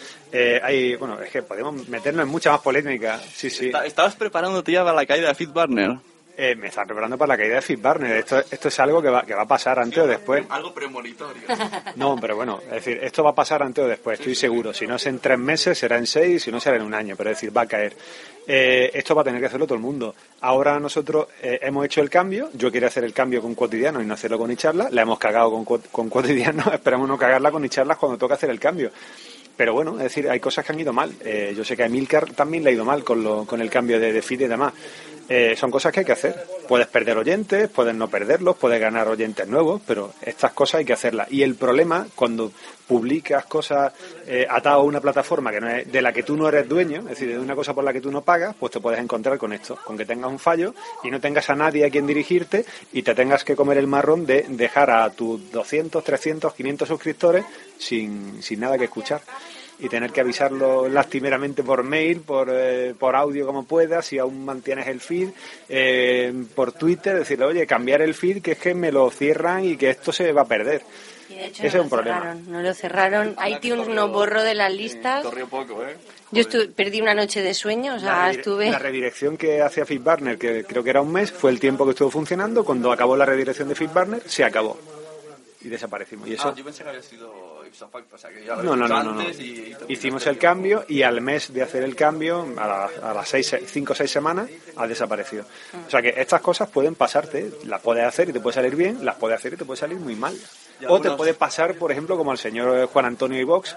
Hay, 0.64 0.96
bueno, 0.96 1.20
es 1.22 1.30
que 1.32 1.42
podemos 1.42 1.88
meternos 1.88 2.24
en 2.24 2.30
mucha 2.30 2.52
más 2.52 2.62
polémica. 2.62 3.20
Sí, 3.34 3.50
sí. 3.50 3.68
Esta- 3.68 3.86
¿Estabas 3.86 4.16
preparándote 4.16 4.72
ya 4.72 4.84
para 4.84 4.96
la 4.96 5.06
caída 5.06 5.28
de 5.28 5.36
Feed 5.36 5.50
Barner? 5.50 5.98
Eh, 6.44 6.56
me 6.56 6.70
está 6.70 6.86
preparando 6.86 7.20
para 7.20 7.34
la 7.34 7.38
caída 7.38 7.54
de 7.56 7.62
Fit 7.62 7.80
Barner. 7.80 8.18
Esto, 8.18 8.40
esto 8.40 8.68
es 8.70 8.80
algo 8.80 9.00
que 9.00 9.10
va, 9.10 9.22
que 9.24 9.36
va 9.36 9.44
a 9.44 9.48
pasar 9.48 9.78
antes 9.78 10.00
o 10.00 10.08
después. 10.08 10.44
Algo 10.50 10.74
premonitorio. 10.74 11.44
No, 11.98 12.18
pero 12.20 12.36
bueno, 12.36 12.60
es 12.66 12.72
decir, 12.84 13.00
esto 13.04 13.24
va 13.24 13.30
a 13.30 13.36
pasar 13.36 13.62
antes 13.62 13.84
o 13.84 13.88
después, 13.88 14.18
estoy 14.18 14.34
seguro. 14.34 14.74
Si 14.74 14.88
no 14.88 14.96
es 14.96 15.06
en 15.06 15.20
tres 15.20 15.38
meses, 15.38 15.78
será 15.78 15.98
en 16.00 16.08
seis, 16.08 16.42
si 16.42 16.52
no 16.52 16.60
será 16.60 16.78
en 16.78 16.82
un 16.82 16.96
año, 16.96 17.16
pero 17.16 17.30
es 17.30 17.38
decir, 17.38 17.56
va 17.56 17.62
a 17.62 17.66
caer. 17.68 17.94
Eh, 18.48 18.90
esto 18.94 19.14
va 19.14 19.22
a 19.22 19.26
tener 19.26 19.40
que 19.40 19.46
hacerlo 19.46 19.68
todo 19.68 19.76
el 19.76 19.82
mundo. 19.82 20.16
Ahora 20.40 20.80
nosotros 20.80 21.28
eh, 21.44 21.60
hemos 21.62 21.86
hecho 21.86 22.02
el 22.02 22.10
cambio, 22.10 22.50
yo 22.54 22.72
quería 22.72 22.88
hacer 22.88 23.04
el 23.04 23.14
cambio 23.14 23.40
con 23.42 23.54
cotidiano 23.54 24.02
y 24.02 24.06
no 24.08 24.16
hacerlo 24.16 24.40
con 24.40 24.50
Icharla, 24.52 24.88
la 24.90 25.04
hemos 25.04 25.20
cagado 25.20 25.52
con, 25.52 25.64
co- 25.64 25.82
con 25.92 26.10
cotidiano, 26.10 26.64
esperamos 26.74 27.08
no 27.08 27.20
cagarla 27.20 27.52
con 27.52 27.64
Icharlas 27.64 27.98
cuando 27.98 28.18
toca 28.18 28.34
hacer 28.34 28.50
el 28.50 28.60
cambio. 28.60 28.90
Pero 29.56 29.74
bueno, 29.74 29.98
es 29.98 30.04
decir, 30.06 30.28
hay 30.28 30.40
cosas 30.40 30.66
que 30.66 30.72
han 30.72 30.80
ido 30.80 30.92
mal. 30.94 31.14
Eh, 31.24 31.54
yo 31.56 31.64
sé 31.64 31.76
que 31.78 31.84
a 31.84 31.86
Emilcar 31.86 32.32
también 32.34 32.64
le 32.64 32.72
ha 32.72 32.74
ido 32.74 32.86
mal 32.86 33.04
con, 33.04 33.24
lo, 33.24 33.46
con 33.46 33.62
el 33.62 33.70
cambio 33.70 34.00
de, 34.00 34.12
de 34.12 34.22
feed 34.24 34.42
y 34.42 34.48
demás. 34.48 34.74
Eh, 35.34 35.56
son 35.56 35.72
cosas 35.72 35.94
que 35.94 36.02
hay 36.02 36.06
que 36.06 36.12
hacer. 36.12 36.46
Puedes 36.68 36.88
perder 36.88 37.18
oyentes, 37.18 37.70
puedes 37.70 37.96
no 37.96 38.10
perderlos, 38.10 38.58
puedes 38.58 38.82
ganar 38.82 39.08
oyentes 39.08 39.48
nuevos, 39.48 39.82
pero 39.88 40.14
estas 40.22 40.52
cosas 40.52 40.80
hay 40.80 40.86
que 40.86 40.92
hacerlas. 40.92 41.32
Y 41.32 41.42
el 41.42 41.56
problema, 41.56 42.06
cuando 42.16 42.52
publicas 42.86 43.46
cosas 43.46 43.94
eh, 44.28 44.46
atadas 44.50 44.80
a 44.80 44.82
una 44.82 45.00
plataforma 45.00 45.50
que 45.52 45.62
no 45.62 45.70
es, 45.70 45.90
de 45.90 46.02
la 46.02 46.12
que 46.12 46.24
tú 46.24 46.36
no 46.36 46.50
eres 46.50 46.68
dueño, 46.68 47.04
es 47.04 47.12
decir, 47.12 47.30
de 47.30 47.40
una 47.40 47.56
cosa 47.56 47.74
por 47.74 47.86
la 47.86 47.94
que 47.94 48.02
tú 48.02 48.12
no 48.12 48.24
pagas, 48.24 48.58
pues 48.60 48.74
te 48.74 48.82
puedes 48.82 49.00
encontrar 49.00 49.38
con 49.38 49.54
esto, 49.54 49.80
con 49.86 49.98
que 49.98 50.04
tengas 50.04 50.30
un 50.30 50.38
fallo 50.38 50.76
y 51.02 51.10
no 51.10 51.22
tengas 51.22 51.50
a 51.50 51.56
nadie 51.56 51.86
a 51.86 51.90
quien 51.90 52.06
dirigirte 52.06 52.66
y 52.92 53.02
te 53.02 53.16
tengas 53.16 53.46
que 53.46 53.56
comer 53.56 53.78
el 53.78 53.88
marrón 53.88 54.26
de 54.26 54.46
dejar 54.50 54.92
a 54.92 55.10
tus 55.12 55.50
200, 55.50 56.04
300, 56.04 56.54
500 56.54 56.86
suscriptores 56.90 57.46
sin, 57.78 58.44
sin 58.44 58.60
nada 58.60 58.78
que 58.78 58.84
escuchar 58.84 59.22
y 59.82 59.90
tener 59.90 60.12
que 60.12 60.22
avisarlo 60.22 60.88
lastimeramente 60.88 61.64
por 61.64 61.84
mail, 61.84 62.22
por, 62.22 62.50
eh, 62.52 62.94
por 62.98 63.16
audio 63.16 63.46
como 63.46 63.64
puedas, 63.66 64.06
si 64.06 64.18
aún 64.20 64.46
mantienes 64.46 64.88
el 64.88 65.02
feed, 65.02 65.30
eh, 65.70 66.34
por 66.56 66.72
Twitter, 66.72 67.18
decirle, 67.18 67.46
oye, 67.46 67.66
cambiar 67.68 68.02
el 68.02 68.14
feed, 68.14 68.42
que 68.42 68.52
es 68.54 68.58
que 68.60 68.74
me 68.74 68.92
lo 68.92 69.10
cierran 69.10 69.66
y 69.66 69.76
que 69.78 69.90
esto 69.90 70.12
se 70.12 70.32
va 70.32 70.42
a 70.44 70.46
perder. 70.46 70.82
Y 71.30 71.36
de 71.36 71.46
hecho 71.48 71.64
Ese 71.64 71.78
no 71.78 71.84
es 71.84 71.86
un 71.86 71.90
problema. 71.90 72.20
cerraron, 72.20 72.52
no 72.52 72.62
lo 72.62 72.74
cerraron. 72.74 73.36
iTunes 73.48 73.88
no 73.88 74.10
borró 74.10 74.44
de 74.44 74.54
las 74.54 74.72
listas. 74.74 75.24
Corrió 75.24 75.48
poco, 75.48 75.82
¿eh? 75.84 75.96
Yo 76.34 76.44
estu- 76.44 76.72
perdí 76.74 77.02
una 77.02 77.14
noche 77.14 77.42
de 77.42 77.54
sueño, 77.54 77.96
o 77.96 78.00
sea, 78.00 78.10
La 78.12 78.28
redire- 78.32 78.38
estuve... 78.40 78.70
La 78.72 78.80
redirección 78.80 79.38
que 79.38 79.62
hacía 79.62 79.86
FitBarner, 79.86 80.38
que 80.38 80.64
creo 80.66 80.84
que 80.84 80.90
era 80.90 81.02
un 81.02 81.12
mes, 81.12 81.32
fue 81.32 81.52
el 81.52 81.60
tiempo 81.60 81.86
que 81.86 81.92
estuvo 81.92 82.10
funcionando. 82.12 82.64
Cuando 82.64 82.92
acabó 82.92 83.16
la 83.18 83.26
redirección 83.26 83.68
de 83.70 83.76
FitBarner, 83.76 84.22
se 84.30 84.44
acabó. 84.44 84.78
Y 85.62 85.70
desaparecimos. 85.70 86.28
Y 86.28 86.34
eso, 86.34 86.50
Ah, 86.50 86.54
yo 86.56 86.64
pensé 86.64 86.84
que 86.84 86.90
había 86.90 87.02
sido 87.02 87.51
ipso 87.72 87.88
facto, 87.90 88.16
o 88.16 88.18
sea 88.18 88.30
que 88.30 88.44
ya 88.46 88.56
lo 88.58 88.64
No, 88.64 88.76
no, 88.76 88.88
no, 88.88 89.04
no, 89.14 89.24
y- 89.24 89.76
y 89.88 89.94
Hicimos 89.94 90.28
el 90.28 90.38
cambio 90.38 90.86
y 90.88 91.02
al 91.04 91.22
mes 91.22 91.54
de 91.54 91.62
hacer 91.64 91.84
el 91.84 91.96
cambio, 91.96 92.46
a, 92.58 92.68
la- 92.68 92.90
a 93.10 93.14
las 93.14 93.28
seis, 93.30 93.56
cinco 93.66 93.94
o 93.94 93.96
seis 93.96 94.12
semanas, 94.12 94.50
ha 94.76 94.86
desaparecido. 94.88 95.46
O 95.88 95.90
sea 95.90 96.02
que 96.02 96.10
estas 96.18 96.42
cosas 96.42 96.70
pueden 96.70 96.96
pasarte, 96.96 97.52
las 97.66 97.82
puedes 97.82 98.04
hacer 98.06 98.30
y 98.30 98.34
te 98.34 98.40
puede 98.40 98.56
salir 98.56 98.76
bien, 98.76 99.04
las 99.06 99.16
puedes 99.16 99.38
hacer 99.40 99.54
y 99.54 99.58
te 99.58 99.66
puede 99.66 99.80
salir 99.80 99.98
muy 99.98 100.16
mal. 100.16 100.36
O 100.88 101.00
te 101.00 101.12
puede 101.12 101.34
pasar, 101.34 101.76
por 101.76 101.92
ejemplo, 101.92 102.18
como 102.18 102.32
al 102.32 102.38
señor 102.38 102.88
Juan 102.88 103.06
Antonio 103.06 103.40
Ivox, 103.40 103.76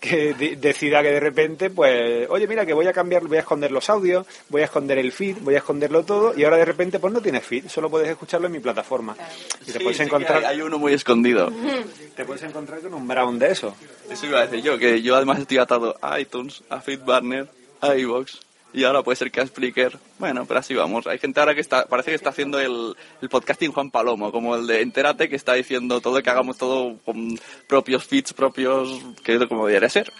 que 0.00 0.34
de- 0.34 0.56
decida 0.56 1.02
que 1.02 1.10
de 1.10 1.20
repente, 1.20 1.70
pues, 1.70 2.26
oye, 2.30 2.46
mira, 2.46 2.64
que 2.66 2.72
voy 2.74 2.86
a 2.86 2.92
cambiar, 2.92 3.22
voy 3.26 3.36
a 3.36 3.40
esconder 3.40 3.70
los 3.72 3.88
audios, 3.90 4.26
voy 4.48 4.62
a 4.62 4.66
esconder 4.66 4.98
el 4.98 5.12
feed, 5.12 5.38
voy 5.40 5.54
a 5.54 5.58
esconderlo 5.58 6.04
todo, 6.04 6.32
y 6.36 6.44
ahora 6.44 6.56
de 6.58 6.64
repente, 6.64 6.98
pues 6.98 7.12
no 7.12 7.20
tienes 7.20 7.44
feed, 7.44 7.68
solo 7.68 7.90
puedes 7.90 8.08
escucharlo 8.08 8.46
en 8.46 8.52
mi 8.52 8.60
plataforma. 8.60 9.16
Y 9.62 9.66
te 9.66 9.72
Sí, 9.72 9.78
puedes 9.80 9.96
sí 9.96 10.02
encontrar, 10.04 10.38
hay, 10.38 10.56
hay 10.56 10.60
uno 10.62 10.78
muy 10.78 10.92
escondido. 10.94 11.50
te 12.16 12.24
puedes 12.24 12.42
encontrar 12.42 12.80
con 12.80 12.94
un 12.94 13.06
brown 13.08 13.38
de 13.38 13.50
eso. 13.52 13.74
Eso 14.10 14.26
iba 14.26 14.40
a 14.40 14.46
decir 14.46 14.62
yo, 14.62 14.78
que 14.78 15.02
yo 15.02 15.16
además 15.16 15.38
estoy 15.40 15.58
atado 15.58 15.96
a 16.00 16.18
iTunes, 16.20 16.62
a 16.70 16.80
FeedBurner, 16.80 17.48
a 17.80 17.94
iVoox 17.96 18.38
y 18.76 18.84
ahora 18.84 19.02
puede 19.02 19.16
ser 19.16 19.30
que 19.32 19.40
a 19.40 19.46
Spreaker. 19.46 19.98
Bueno, 20.18 20.44
pero 20.46 20.60
así 20.60 20.74
vamos. 20.74 21.06
Hay 21.08 21.18
gente 21.18 21.40
ahora 21.40 21.54
que 21.54 21.60
está, 21.62 21.86
parece 21.86 22.10
que 22.10 22.14
está 22.16 22.28
haciendo 22.30 22.60
el, 22.60 22.94
el 23.22 23.28
podcasting 23.28 23.72
Juan 23.72 23.90
Palomo, 23.90 24.30
como 24.30 24.54
el 24.54 24.66
de 24.68 24.82
Entérate, 24.82 25.28
que 25.28 25.34
está 25.36 25.54
diciendo 25.54 26.00
todo, 26.00 26.22
que 26.22 26.30
hagamos 26.30 26.58
todo 26.58 26.96
con 27.04 27.38
propios 27.66 28.04
feeds, 28.04 28.32
propios, 28.34 29.00
que 29.24 29.34
es 29.34 29.46
como 29.46 29.66
debería 29.66 29.88
ser. 29.88 30.12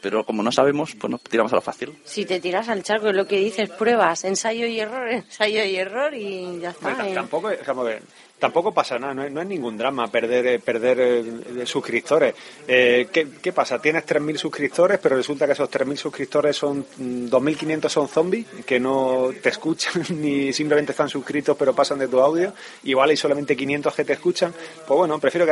Pero 0.00 0.24
como 0.24 0.42
no 0.44 0.52
sabemos, 0.52 0.94
pues 0.94 1.10
nos 1.10 1.20
tiramos 1.22 1.52
a 1.52 1.56
lo 1.56 1.60
fácil. 1.62 1.92
Si 2.04 2.24
te 2.24 2.40
tiras 2.40 2.68
al 2.68 2.84
charco, 2.84 3.08
es 3.08 3.16
lo 3.16 3.26
que 3.26 3.36
dices, 3.38 3.68
pruebas, 3.68 4.24
ensayo 4.24 4.66
y 4.66 4.78
error, 4.80 5.08
ensayo 5.10 5.64
y 5.64 5.76
error 5.76 6.14
y 6.14 6.60
ya 6.60 6.70
está. 6.70 6.96
T- 6.96 7.10
eh. 7.10 7.14
tampoco, 7.14 7.50
es 7.50 7.66
como 7.66 7.84
que- 7.84 8.00
tampoco 8.38 8.72
pasa 8.72 8.98
nada, 8.98 9.14
no 9.14 9.24
es, 9.24 9.32
no 9.32 9.40
es 9.40 9.46
ningún 9.46 9.76
drama 9.76 10.08
perder 10.08 10.46
eh, 10.46 10.58
perder 10.58 11.00
eh, 11.00 11.66
suscriptores. 11.66 12.34
Eh, 12.66 13.08
¿qué, 13.12 13.28
qué 13.42 13.52
pasa? 13.52 13.80
Tienes 13.80 14.06
3.000 14.06 14.36
suscriptores, 14.36 14.98
pero 14.98 15.16
resulta 15.16 15.46
que 15.46 15.52
esos 15.52 15.70
3.000 15.70 15.96
suscriptores 15.96 16.56
son 16.56 16.86
mm, 16.96 17.26
2.500 17.26 17.88
son 17.88 18.08
zombies 18.08 18.46
que 18.64 18.78
no 18.78 19.30
te 19.42 19.48
escuchan 19.48 20.02
ni 20.20 20.52
simplemente 20.52 20.92
están 20.92 21.08
suscritos 21.08 21.56
pero 21.56 21.74
pasan 21.74 21.98
de 21.98 22.08
tu 22.08 22.20
audio. 22.20 22.52
Igual 22.84 23.10
hay 23.10 23.16
solamente 23.16 23.56
500 23.56 23.94
que 23.94 24.04
te 24.04 24.12
escuchan. 24.14 24.52
Pues 24.86 24.98
bueno, 24.98 25.18
prefiero 25.18 25.46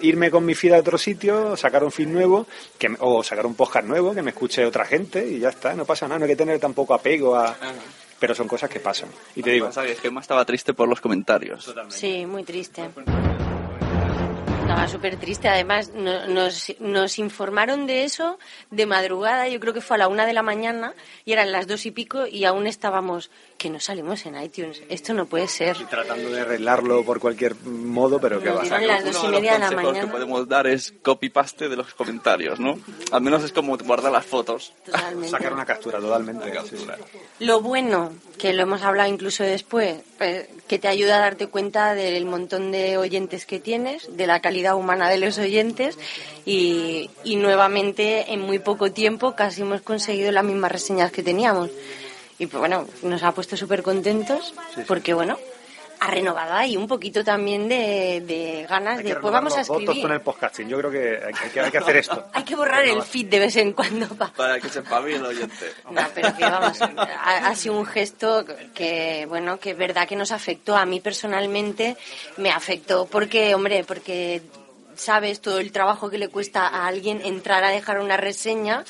irme 0.00 0.30
con 0.30 0.44
mi 0.44 0.54
feed 0.54 0.72
a 0.72 0.78
otro 0.78 0.98
sitio, 0.98 1.56
sacar 1.56 1.84
un 1.84 1.92
feed 1.92 2.08
nuevo 2.08 2.46
que, 2.78 2.94
o 3.00 3.22
sacar 3.22 3.46
un 3.46 3.54
podcast 3.54 3.86
nuevo 3.86 4.14
que 4.14 4.22
me 4.22 4.30
escuche 4.30 4.64
otra 4.64 4.84
gente 4.84 5.26
y 5.26 5.38
ya 5.38 5.50
está, 5.50 5.74
no 5.74 5.84
pasa 5.84 6.06
nada, 6.06 6.20
no 6.20 6.24
hay 6.24 6.30
que 6.30 6.36
tener 6.36 6.58
tampoco 6.58 6.94
apego 6.94 7.36
a... 7.36 7.56
Pero 8.22 8.36
son 8.36 8.46
cosas 8.46 8.70
que 8.70 8.78
pasan. 8.78 9.08
Y 9.34 9.42
te 9.42 9.50
digo, 9.50 9.66
Pasa 9.66 9.84
que 9.84 9.96
Gemma 9.96 10.20
estaba 10.20 10.44
triste 10.44 10.74
por 10.74 10.88
los 10.88 11.00
comentarios. 11.00 11.74
Sí, 11.88 12.24
muy 12.24 12.44
triste. 12.44 12.88
Estaba 14.72 14.88
súper 14.88 15.16
triste. 15.16 15.48
Además, 15.48 15.90
no- 15.94 16.26
nos, 16.28 16.72
nos 16.80 17.18
informaron 17.18 17.86
de 17.86 18.04
eso 18.04 18.38
de 18.70 18.86
madrugada, 18.86 19.46
yo 19.48 19.60
creo 19.60 19.74
que 19.74 19.82
fue 19.82 19.96
a 19.96 19.98
la 19.98 20.08
una 20.08 20.24
de 20.24 20.32
la 20.32 20.40
mañana, 20.42 20.94
y 21.26 21.32
eran 21.34 21.52
las 21.52 21.66
dos 21.66 21.84
y 21.84 21.90
pico, 21.90 22.26
y 22.26 22.44
aún 22.46 22.66
estábamos, 22.66 23.30
que 23.58 23.68
no 23.68 23.80
salimos 23.80 24.24
en 24.24 24.40
iTunes. 24.42 24.82
Esto 24.88 25.12
no 25.12 25.26
puede 25.26 25.46
ser. 25.46 25.76
Tratando 25.90 26.30
de 26.30 26.40
arreglarlo 26.40 27.04
por 27.04 27.20
cualquier 27.20 27.54
modo, 27.64 28.18
pero 28.18 28.40
que 28.40 28.48
va. 28.50 28.62
dieron 28.62 28.86
las 28.86 29.04
dos 29.04 29.22
y 29.22 29.26
de 29.26 29.32
media 29.32 29.52
de 29.52 29.58
los 29.58 29.70
la 29.70 29.76
consejos 29.76 29.92
que 29.92 29.98
mañana. 29.98 30.12
podemos 30.12 30.48
dar 30.48 30.66
es 30.66 30.94
copy-paste 31.02 31.68
de 31.68 31.76
los 31.76 31.92
comentarios, 31.92 32.58
¿no? 32.58 32.78
Al 33.12 33.20
menos 33.20 33.44
es 33.44 33.52
como 33.52 33.76
guardar 33.76 34.10
las 34.10 34.24
fotos. 34.24 34.72
Totalmente. 34.86 35.28
Sacar 35.28 35.52
una 35.52 35.66
captura, 35.66 35.98
totalmente. 36.00 36.50
Lo 37.40 37.60
bueno, 37.60 38.10
que 38.38 38.54
lo 38.54 38.62
hemos 38.62 38.80
hablado 38.80 39.10
incluso 39.10 39.44
después, 39.44 39.96
pues, 40.16 40.48
que 40.68 40.78
te 40.78 40.88
ayuda 40.88 41.16
a 41.16 41.20
darte 41.20 41.48
cuenta 41.48 41.94
del 41.94 42.24
montón 42.24 42.72
de 42.72 42.96
oyentes 42.96 43.46
que 43.46 43.60
tienes, 43.60 44.16
de 44.16 44.26
la 44.26 44.40
calidad 44.40 44.76
humana 44.76 45.10
de 45.10 45.18
los 45.18 45.38
oyentes 45.38 45.98
y, 46.46 47.10
y 47.24 47.36
nuevamente 47.36 48.32
en 48.32 48.40
muy 48.40 48.58
poco 48.58 48.90
tiempo 48.90 49.34
casi 49.34 49.62
hemos 49.62 49.82
conseguido 49.82 50.32
las 50.32 50.44
mismas 50.44 50.72
reseñas 50.72 51.12
que 51.12 51.22
teníamos. 51.22 51.70
Y 52.38 52.46
pues 52.46 52.58
bueno, 52.58 52.86
nos 53.02 53.22
ha 53.22 53.32
puesto 53.32 53.56
súper 53.56 53.82
contentos 53.82 54.54
porque 54.88 55.14
bueno, 55.14 55.38
ha 56.04 56.10
renovado 56.10 56.54
ahí 56.54 56.76
un 56.76 56.88
poquito 56.88 57.22
también 57.22 57.68
de, 57.68 58.22
de 58.26 58.66
ganas 58.68 58.98
Hay 58.98 59.04
de 59.04 59.16
pues 59.16 59.32
vamos 59.32 59.56
a 59.56 59.60
escribir. 59.60 60.02
con 60.02 60.12
el 60.12 60.20
podcasting. 60.20 60.68
Yo 60.68 60.78
creo 60.78 60.90
que 60.90 61.20
hay, 61.24 61.50
que- 61.50 61.60
hay 61.60 61.70
que 61.70 61.78
hacer 61.78 61.96
esto. 61.96 62.26
Hay 62.32 62.42
que 62.42 62.56
borrar 62.56 62.84
el 62.84 63.02
feed 63.02 63.26
de 63.26 63.38
vez 63.38 63.56
en 63.56 63.72
cuando 63.72 64.08
pa- 64.08 64.32
Para 64.32 64.58
que 64.58 64.68
sepa 64.68 65.00
bien 65.00 65.18
el 65.20 65.26
oyente. 65.26 65.72
No, 65.90 66.00
pero 66.14 66.36
que 66.36 66.42
vamos, 66.44 66.80
ha, 66.82 67.46
ha 67.48 67.54
sido 67.54 67.78
un 67.78 67.86
gesto 67.86 68.44
que, 68.74 69.26
bueno, 69.28 69.60
que 69.60 69.70
es 69.70 69.76
verdad 69.78 70.08
que 70.08 70.16
nos 70.16 70.32
afectó. 70.32 70.76
A 70.76 70.84
mí 70.86 71.00
personalmente 71.00 71.96
me 72.36 72.50
afectó 72.50 73.06
porque, 73.06 73.54
hombre, 73.54 73.84
porque 73.84 74.42
sabes 74.94 75.40
todo 75.40 75.58
el 75.58 75.72
trabajo 75.72 76.10
que 76.10 76.18
le 76.18 76.28
cuesta 76.28 76.66
a 76.68 76.86
alguien 76.86 77.20
entrar 77.24 77.64
a 77.64 77.70
dejar 77.70 77.98
una 78.00 78.16
reseña 78.16 78.84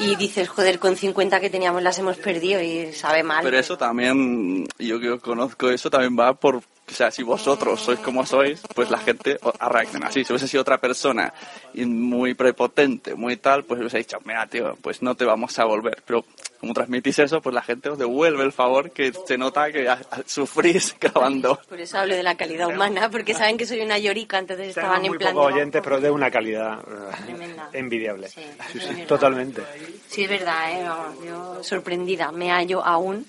y 0.00 0.16
dices, 0.16 0.48
joder, 0.48 0.78
con 0.78 0.96
50 0.96 1.40
que 1.40 1.50
teníamos 1.50 1.82
las 1.82 1.98
hemos 1.98 2.16
perdido 2.16 2.60
y 2.62 2.92
sabe 2.92 3.22
mal. 3.22 3.44
Pero 3.44 3.58
eso 3.58 3.76
también, 3.76 4.66
yo 4.78 4.98
que 4.98 5.18
conozco 5.18 5.70
eso, 5.70 5.90
también 5.90 6.16
va 6.18 6.34
por, 6.34 6.62
o 6.90 6.94
sea, 6.94 7.10
si 7.10 7.22
vosotros 7.22 7.80
sois 7.80 7.98
como 8.00 8.26
sois, 8.26 8.60
pues 8.74 8.90
la 8.90 8.98
gente 8.98 9.38
reacciona 9.60 10.08
así. 10.08 10.24
Si 10.24 10.32
hubiese 10.32 10.48
sido 10.48 10.62
otra 10.62 10.78
persona 10.78 11.32
y 11.74 11.84
muy 11.86 12.34
prepotente, 12.34 13.14
muy 13.14 13.36
tal, 13.36 13.64
pues 13.64 13.80
hubiese 13.80 13.98
dicho, 13.98 14.18
mira, 14.24 14.46
tío, 14.46 14.76
pues 14.82 15.02
no 15.02 15.14
te 15.14 15.24
vamos 15.24 15.58
a 15.58 15.64
volver. 15.64 16.02
Pero 16.04 16.24
como 16.60 16.74
transmitís 16.74 17.18
eso, 17.20 17.40
pues 17.40 17.54
la 17.54 17.62
gente 17.62 17.88
os 17.88 17.98
devuelve 17.98 18.44
el 18.44 18.52
favor 18.52 18.90
que 18.90 19.12
se 19.12 19.38
nota 19.38 19.70
que 19.72 19.88
a- 19.88 19.94
a- 20.10 20.22
sufrís 20.26 20.94
grabando. 21.00 21.58
Por 21.68 21.80
eso 21.80 21.98
hablo 21.98 22.14
de 22.14 22.22
la 22.22 22.34
calidad 22.36 22.68
humana, 22.68 23.08
porque 23.10 23.34
saben 23.34 23.56
que 23.56 23.66
soy 23.66 23.80
una 23.80 23.98
llorica, 23.98 24.38
entonces 24.38 24.68
estaban 24.68 25.02
Tenemos 25.02 25.06
en 25.06 25.10
muy 25.12 25.18
plan... 25.18 25.34
pocos 25.34 25.48
de, 25.48 25.54
oyentes, 25.54 25.80
pero 25.82 26.00
de 26.00 26.10
una 26.10 26.30
calidad 26.30 26.80
eh, 26.80 27.16
Tremenda. 27.24 27.70
envidiable. 27.72 28.28
Sí, 28.28 28.42
Sí, 28.72 28.80
sí, 28.80 29.04
totalmente. 29.06 29.62
Sí, 30.08 30.24
es 30.24 30.28
verdad, 30.30 30.72
¿eh? 30.72 31.24
Yo 31.26 31.62
sorprendida, 31.62 32.30
me 32.32 32.50
hallo 32.50 32.84
aún, 32.84 33.26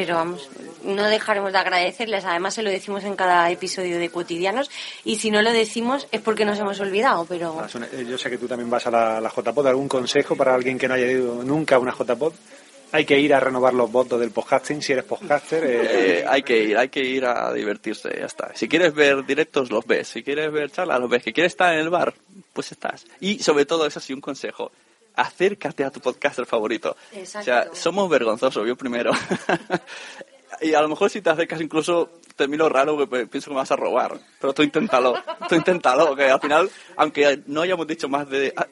pero 0.00 0.14
vamos, 0.14 0.48
no 0.82 1.04
dejaremos 1.04 1.52
de 1.52 1.58
agradecerles, 1.58 2.24
además 2.24 2.54
se 2.54 2.62
lo 2.62 2.70
decimos 2.70 3.04
en 3.04 3.16
cada 3.16 3.50
episodio 3.50 3.98
de 3.98 4.08
Cotidianos, 4.08 4.70
y 5.04 5.16
si 5.16 5.30
no 5.30 5.42
lo 5.42 5.52
decimos 5.52 6.08
es 6.10 6.22
porque 6.22 6.46
nos 6.46 6.58
hemos 6.58 6.80
olvidado, 6.80 7.26
pero 7.26 7.66
eh, 7.92 8.06
Yo 8.08 8.16
sé 8.16 8.30
que 8.30 8.38
tú 8.38 8.48
también 8.48 8.70
vas 8.70 8.86
a 8.86 8.90
la, 8.90 9.20
la 9.20 9.28
JPod. 9.28 9.66
¿Algún 9.66 9.88
consejo 9.88 10.36
para 10.36 10.54
alguien 10.54 10.78
que 10.78 10.88
no 10.88 10.94
haya 10.94 11.06
ido 11.06 11.42
nunca 11.42 11.76
a 11.76 11.78
una 11.80 11.92
JPod? 11.92 12.32
Hay 12.92 13.04
que 13.04 13.20
ir 13.20 13.34
a 13.34 13.40
renovar 13.40 13.74
los 13.74 13.92
votos 13.92 14.18
del 14.18 14.30
podcasting. 14.30 14.80
Si 14.80 14.92
eres 14.94 15.04
podcaster, 15.04 15.64
eh, 15.64 16.20
Eh, 16.20 16.24
hay 16.26 16.42
que 16.42 16.64
ir, 16.64 16.78
hay 16.78 16.88
que 16.88 17.00
ir 17.04 17.26
a 17.26 17.52
divertirse, 17.52 18.08
ya 18.18 18.24
está. 18.24 18.50
Si 18.54 18.66
quieres 18.66 18.94
ver 18.94 19.26
directos, 19.26 19.70
los 19.70 19.86
ves. 19.86 20.08
Si 20.08 20.22
quieres 20.22 20.50
ver 20.50 20.70
charlas, 20.70 20.98
los 20.98 21.10
ves. 21.10 21.22
Si 21.22 21.32
quieres 21.34 21.52
estar 21.52 21.74
en 21.74 21.80
el 21.80 21.90
bar, 21.90 22.14
pues 22.54 22.72
estás. 22.72 23.04
Y 23.20 23.38
sobre 23.40 23.66
todo, 23.66 23.86
eso 23.86 24.00
sí, 24.00 24.14
un 24.14 24.22
consejo. 24.22 24.72
Acércate 25.16 25.84
a 25.84 25.90
tu 25.90 26.00
podcaster 26.00 26.46
favorito. 26.46 26.96
Exacto. 27.12 27.40
O 27.40 27.44
sea, 27.44 27.74
somos 27.74 28.08
vergonzosos, 28.08 28.66
yo 28.66 28.76
primero. 28.76 29.12
y 30.60 30.74
a 30.74 30.80
lo 30.82 30.88
mejor 30.88 31.10
si 31.10 31.20
te 31.22 31.30
acercas 31.30 31.60
incluso 31.60 32.10
te 32.36 32.48
miro 32.48 32.68
raro 32.68 32.96
porque 32.96 33.26
pienso 33.26 33.50
que 33.50 33.54
me 33.54 33.60
vas 33.60 33.70
a 33.70 33.76
robar. 33.76 34.18
Pero 34.40 34.54
tú 34.54 34.62
inténtalo, 34.62 35.14
tú 35.48 35.54
inténtalo, 35.54 36.16
que 36.16 36.24
al 36.30 36.40
final, 36.40 36.70
aunque 36.96 37.42
no 37.46 37.62
hayamos 37.62 37.86
dicho 37.86 38.08
más 38.08 38.28
de... 38.28 38.52
ah, 38.56 38.66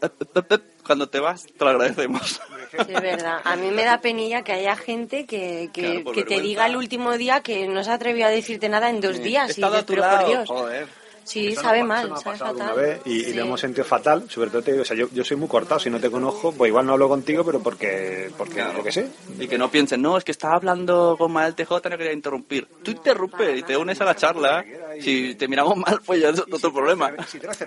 Cuando 0.86 1.08
te 1.08 1.20
vas, 1.20 1.44
te 1.46 1.64
lo 1.64 1.70
agradecemos. 1.70 2.40
sí, 2.70 2.76
es 2.78 3.02
verdad. 3.02 3.40
A 3.44 3.56
mí 3.56 3.70
me 3.70 3.84
da 3.84 4.00
penilla 4.00 4.42
que 4.42 4.52
haya 4.52 4.74
gente 4.74 5.26
que, 5.26 5.70
que, 5.72 5.82
Claro, 5.82 6.04
por 6.04 6.14
que 6.14 6.24
te 6.24 6.40
diga 6.40 6.66
el 6.66 6.76
último 6.76 7.16
día 7.18 7.42
que 7.42 7.68
no 7.68 7.84
se 7.84 7.90
atrevió 7.90 8.26
a 8.26 8.30
decirte 8.30 8.68
nada 8.70 8.88
en 8.88 9.00
dos 9.00 9.22
días. 9.22 9.50
He 9.50 9.60
y 9.60 9.64
dices, 9.64 9.78
a 9.78 9.86
tu 9.86 9.92
pero 9.92 10.00
lado, 10.02 10.18
por 10.20 10.28
Dios. 10.28 10.48
joder. 10.48 10.88
Sí, 11.28 11.48
Eso 11.48 11.60
sabe 11.60 11.80
nos- 11.80 11.88
mal, 11.88 11.98
eso 12.06 12.08
nos 12.08 12.18
ha 12.20 12.22
sabe 12.24 12.38
pasado 12.38 12.58
fatal. 12.58 12.76
vez 12.76 13.00
y, 13.04 13.12
y 13.20 13.24
Sí. 13.24 13.32
lo 13.34 13.42
hemos 13.42 13.60
sentido 13.60 13.84
fatal. 13.84 14.24
Sobre 14.30 14.50
todo 14.50 14.62
te 14.62 14.70
digo, 14.72 14.82
o 14.82 14.84
sea, 14.86 14.96
yo, 14.96 15.08
yo 15.12 15.24
soy 15.24 15.36
muy 15.36 15.48
cortado. 15.48 15.78
Si 15.78 15.90
no 15.90 16.00
te 16.00 16.10
conozco, 16.10 16.52
pues 16.52 16.68
igual 16.70 16.86
no 16.86 16.92
hablo 16.94 17.08
contigo, 17.08 17.44
pero 17.44 17.60
porque, 17.60 18.30
porque 18.38 18.64
yo 18.76 18.82
qué 18.82 18.92
sé. 18.92 19.08
Y 19.38 19.46
que 19.46 19.58
no 19.58 19.70
piensen, 19.70 20.00
no, 20.00 20.16
es 20.16 20.24
que 20.24 20.32
estaba 20.32 20.54
hablando 20.54 21.16
con 21.18 21.30
Mael 21.32 21.54
TJ, 21.54 21.90
no 21.90 21.98
quería 21.98 22.12
interrumpir. 22.12 22.66
Tú 22.82 22.90
interrumpe 22.92 23.56
y 23.56 23.62
te 23.62 23.76
unes 23.76 24.00
a 24.00 24.04
la 24.06 24.16
charla. 24.16 24.64
Si 25.00 25.34
te 25.34 25.48
miramos 25.48 25.76
mal, 25.76 26.00
pues 26.04 26.20
ya 26.20 26.30
es 26.30 26.40
otro 26.40 26.72
problema. 26.72 27.12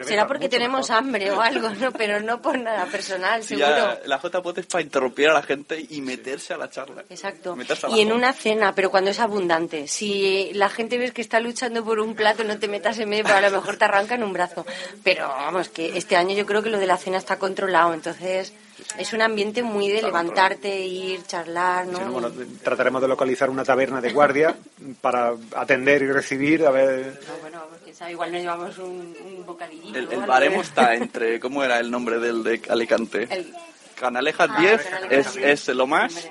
Será 0.05 0.27
porque 0.27 0.49
tenemos 0.49 0.89
hambre 0.89 1.31
o 1.31 1.41
algo, 1.41 1.69
¿no? 1.69 1.91
Pero 1.91 2.19
no 2.21 2.41
por 2.41 2.57
nada 2.59 2.85
personal, 2.85 3.41
Si 3.41 3.49
seguro. 3.55 3.67
ya 3.67 3.99
la 4.05 4.17
JPOT 4.19 4.57
es 4.59 4.65
para 4.65 4.81
interrumpir 4.83 5.29
a 5.29 5.33
la 5.33 5.43
gente 5.43 5.85
y 5.89 6.01
meterse 6.01 6.53
a 6.53 6.57
la 6.57 6.69
charla. 6.69 7.03
Exacto. 7.09 7.55
Meterse 7.55 7.87
Y 7.91 8.01
en 8.01 8.11
una 8.11 8.33
cena, 8.33 8.73
pero 8.75 8.89
cuando 8.91 9.11
es 9.11 9.19
abundante. 9.19 9.87
Si 9.87 10.51
la 10.53 10.69
gente 10.69 10.97
ves 10.97 11.11
que 11.11 11.21
está 11.21 11.39
luchando 11.39 11.83
por 11.83 11.99
un 11.99 12.15
plato, 12.15 12.43
no 12.43 12.57
te 12.59 12.67
metas 12.67 12.99
en 12.99 13.09
medio, 13.09 13.23
porque 13.23 13.37
a 13.37 13.49
lo 13.49 13.57
mejor 13.57 13.77
te 13.77 13.85
arrancan 13.85 14.23
un 14.23 14.33
brazo. 14.33 14.65
Pero 15.03 15.27
vamos, 15.27 15.69
que 15.69 15.97
este 15.97 16.15
año 16.15 16.35
yo 16.35 16.45
creo 16.45 16.61
que 16.63 16.69
lo 16.69 16.79
de 16.79 16.87
la 16.87 16.97
cena 16.97 17.17
está 17.17 17.37
controlado. 17.37 17.93
Entonces, 17.93 18.53
es 18.97 19.13
un 19.13 19.21
ambiente 19.21 19.63
muy 19.63 19.89
de 19.89 20.01
levantarte, 20.01 20.79
ir, 20.85 21.23
charlar, 21.25 21.85
¿no? 21.87 21.99
Bueno, 22.11 22.31
trataremos 22.63 23.01
de 23.01 23.07
localizar 23.07 23.49
una 23.49 23.63
taberna 23.63 24.01
de 24.01 24.11
guardia 24.11 24.55
para 25.01 25.33
atender 25.55 26.01
y 26.03 26.11
recibir, 26.11 26.65
a 26.65 26.71
ver... 26.71 27.19
No, 27.27 27.33
bueno, 27.41 27.59
vamos, 27.59 27.77
quién 27.83 27.95
sabe, 27.95 28.11
igual 28.11 28.31
nos 28.31 28.41
llevamos 28.41 28.77
un, 28.79 29.15
un 29.25 29.45
bocadillito. 29.45 29.97
El, 29.97 30.11
el 30.11 30.19
baremo 30.25 30.61
está 30.61 30.95
entre, 30.95 31.39
¿cómo 31.39 31.63
era 31.63 31.79
el 31.79 31.89
nombre 31.91 32.19
del 32.19 32.43
de 32.43 32.61
Alicante? 32.69 33.27
El- 33.29 33.53
Canalejas 33.99 34.49
Ah, 34.51 34.59
10 34.59 34.81
Canalejas 34.81 35.27
es, 35.27 35.33
10. 35.35 35.69
es 35.69 35.75
lo 35.75 35.85
más, 35.85 36.27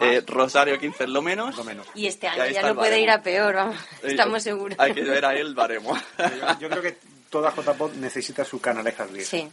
eh, 0.00 0.24
Rosario 0.26 0.76
15 0.80 1.04
es 1.04 1.08
lo 1.10 1.22
menos. 1.22 1.54
Y 1.94 2.08
este 2.08 2.26
año 2.26 2.42
ahí 2.42 2.52
ya 2.52 2.62
no 2.62 2.74
puede 2.74 2.98
ir 3.00 3.10
a 3.10 3.22
peor, 3.22 3.54
vamos. 3.54 3.76
Estamos 4.02 4.42
seguros. 4.42 4.76
Hay 4.80 4.92
que 4.92 5.02
ver 5.04 5.24
a 5.24 5.32
él 5.34 5.46
el 5.46 5.54
baremo. 5.54 5.96
Yo, 6.18 6.58
yo 6.62 6.68
creo 6.68 6.82
que 6.82 6.96
toda 7.30 7.54
JPod 7.54 7.92
necesita 7.94 8.44
su 8.44 8.60
canalejas 8.60 9.12
10. 9.12 9.28
Sí. 9.28 9.48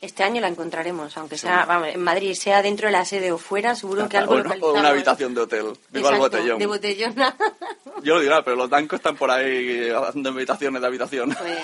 Este 0.00 0.22
año 0.24 0.40
la 0.40 0.48
encontraremos, 0.48 1.14
aunque 1.18 1.36
sea, 1.36 1.66
vamos, 1.66 1.88
en 1.88 2.02
Madrid, 2.02 2.32
sea 2.34 2.62
dentro 2.62 2.86
de 2.86 2.92
la 2.92 3.04
sede 3.04 3.32
o 3.32 3.36
fuera, 3.38 3.74
seguro 3.74 4.08
que 4.08 4.16
algo 4.18 4.34
o, 4.34 4.66
o 4.68 4.72
una 4.78 4.88
habitación 4.88 5.34
de 5.34 5.42
hotel. 5.42 5.66
Viva 5.90 6.08
el 6.08 6.14
Exacto, 6.14 6.18
botellón. 6.38 6.58
de 6.58 6.66
botellona. 6.66 7.36
Yo 8.02 8.14
lo 8.14 8.20
dirá, 8.20 8.42
pero 8.42 8.56
los 8.56 8.70
dancos 8.70 8.98
están 8.98 9.16
por 9.16 9.30
ahí 9.30 9.90
haciendo 9.90 10.30
invitaciones 10.30 10.80
de 10.80 10.86
habitación. 10.86 11.36
Pues, 11.38 11.58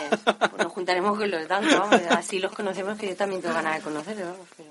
pues 0.50 0.52
nos 0.58 0.72
juntaremos 0.72 1.16
con 1.18 1.30
los 1.30 1.48
dancos, 1.48 1.78
vamos, 1.78 2.00
así 2.10 2.38
los 2.38 2.52
conocemos, 2.52 2.98
que 2.98 3.08
yo 3.08 3.16
también 3.16 3.40
tengo 3.40 3.54
ganas 3.54 3.76
de 3.76 3.82
conocerlos, 3.82 4.28
vamos. 4.28 4.46
pero- 4.54 4.68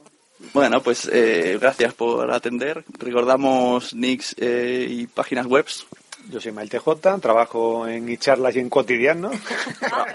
Bueno, 0.54 0.82
pues 0.84 1.10
eh, 1.12 1.58
gracias 1.60 1.96
por 1.96 2.32
atender. 2.32 2.84
Recordamos 3.00 3.96
nicks 3.96 4.36
eh, 4.38 4.86
y 4.88 5.08
páginas 5.08 5.48
webs. 5.48 5.88
Yo 6.30 6.42
soy 6.42 6.52
Mael 6.52 6.70
TJ, 6.70 7.20
trabajo 7.22 7.88
en 7.88 8.10
iCharlas 8.10 8.56
y 8.56 8.60
en 8.60 8.70
Cotidiano. 8.70 9.32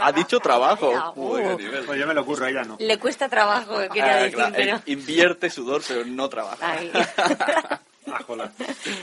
Ha 0.01 0.11
dicho 0.13 0.41
trabajo. 0.41 0.93
Uh. 1.17 1.57
Nivel. 1.57 1.85
Pues 1.87 1.99
yo 2.01 2.07
me 2.07 2.15
lo 2.15 2.23
ocurro, 2.23 2.47
ella 2.47 2.65
no. 2.65 2.77
Le 2.81 2.99
cuesta 2.99 3.29
trabajo, 3.29 3.79
quería 3.93 4.15
Ah, 4.17 4.17
decir, 4.23 4.35
claro, 4.35 4.55
pero... 4.57 4.77
eh, 4.79 4.81
Invierte 4.87 5.51
sudor, 5.51 5.83
pero 5.87 6.05
no 6.05 6.29
trabaja. 6.29 6.77
Ah. 6.79 7.81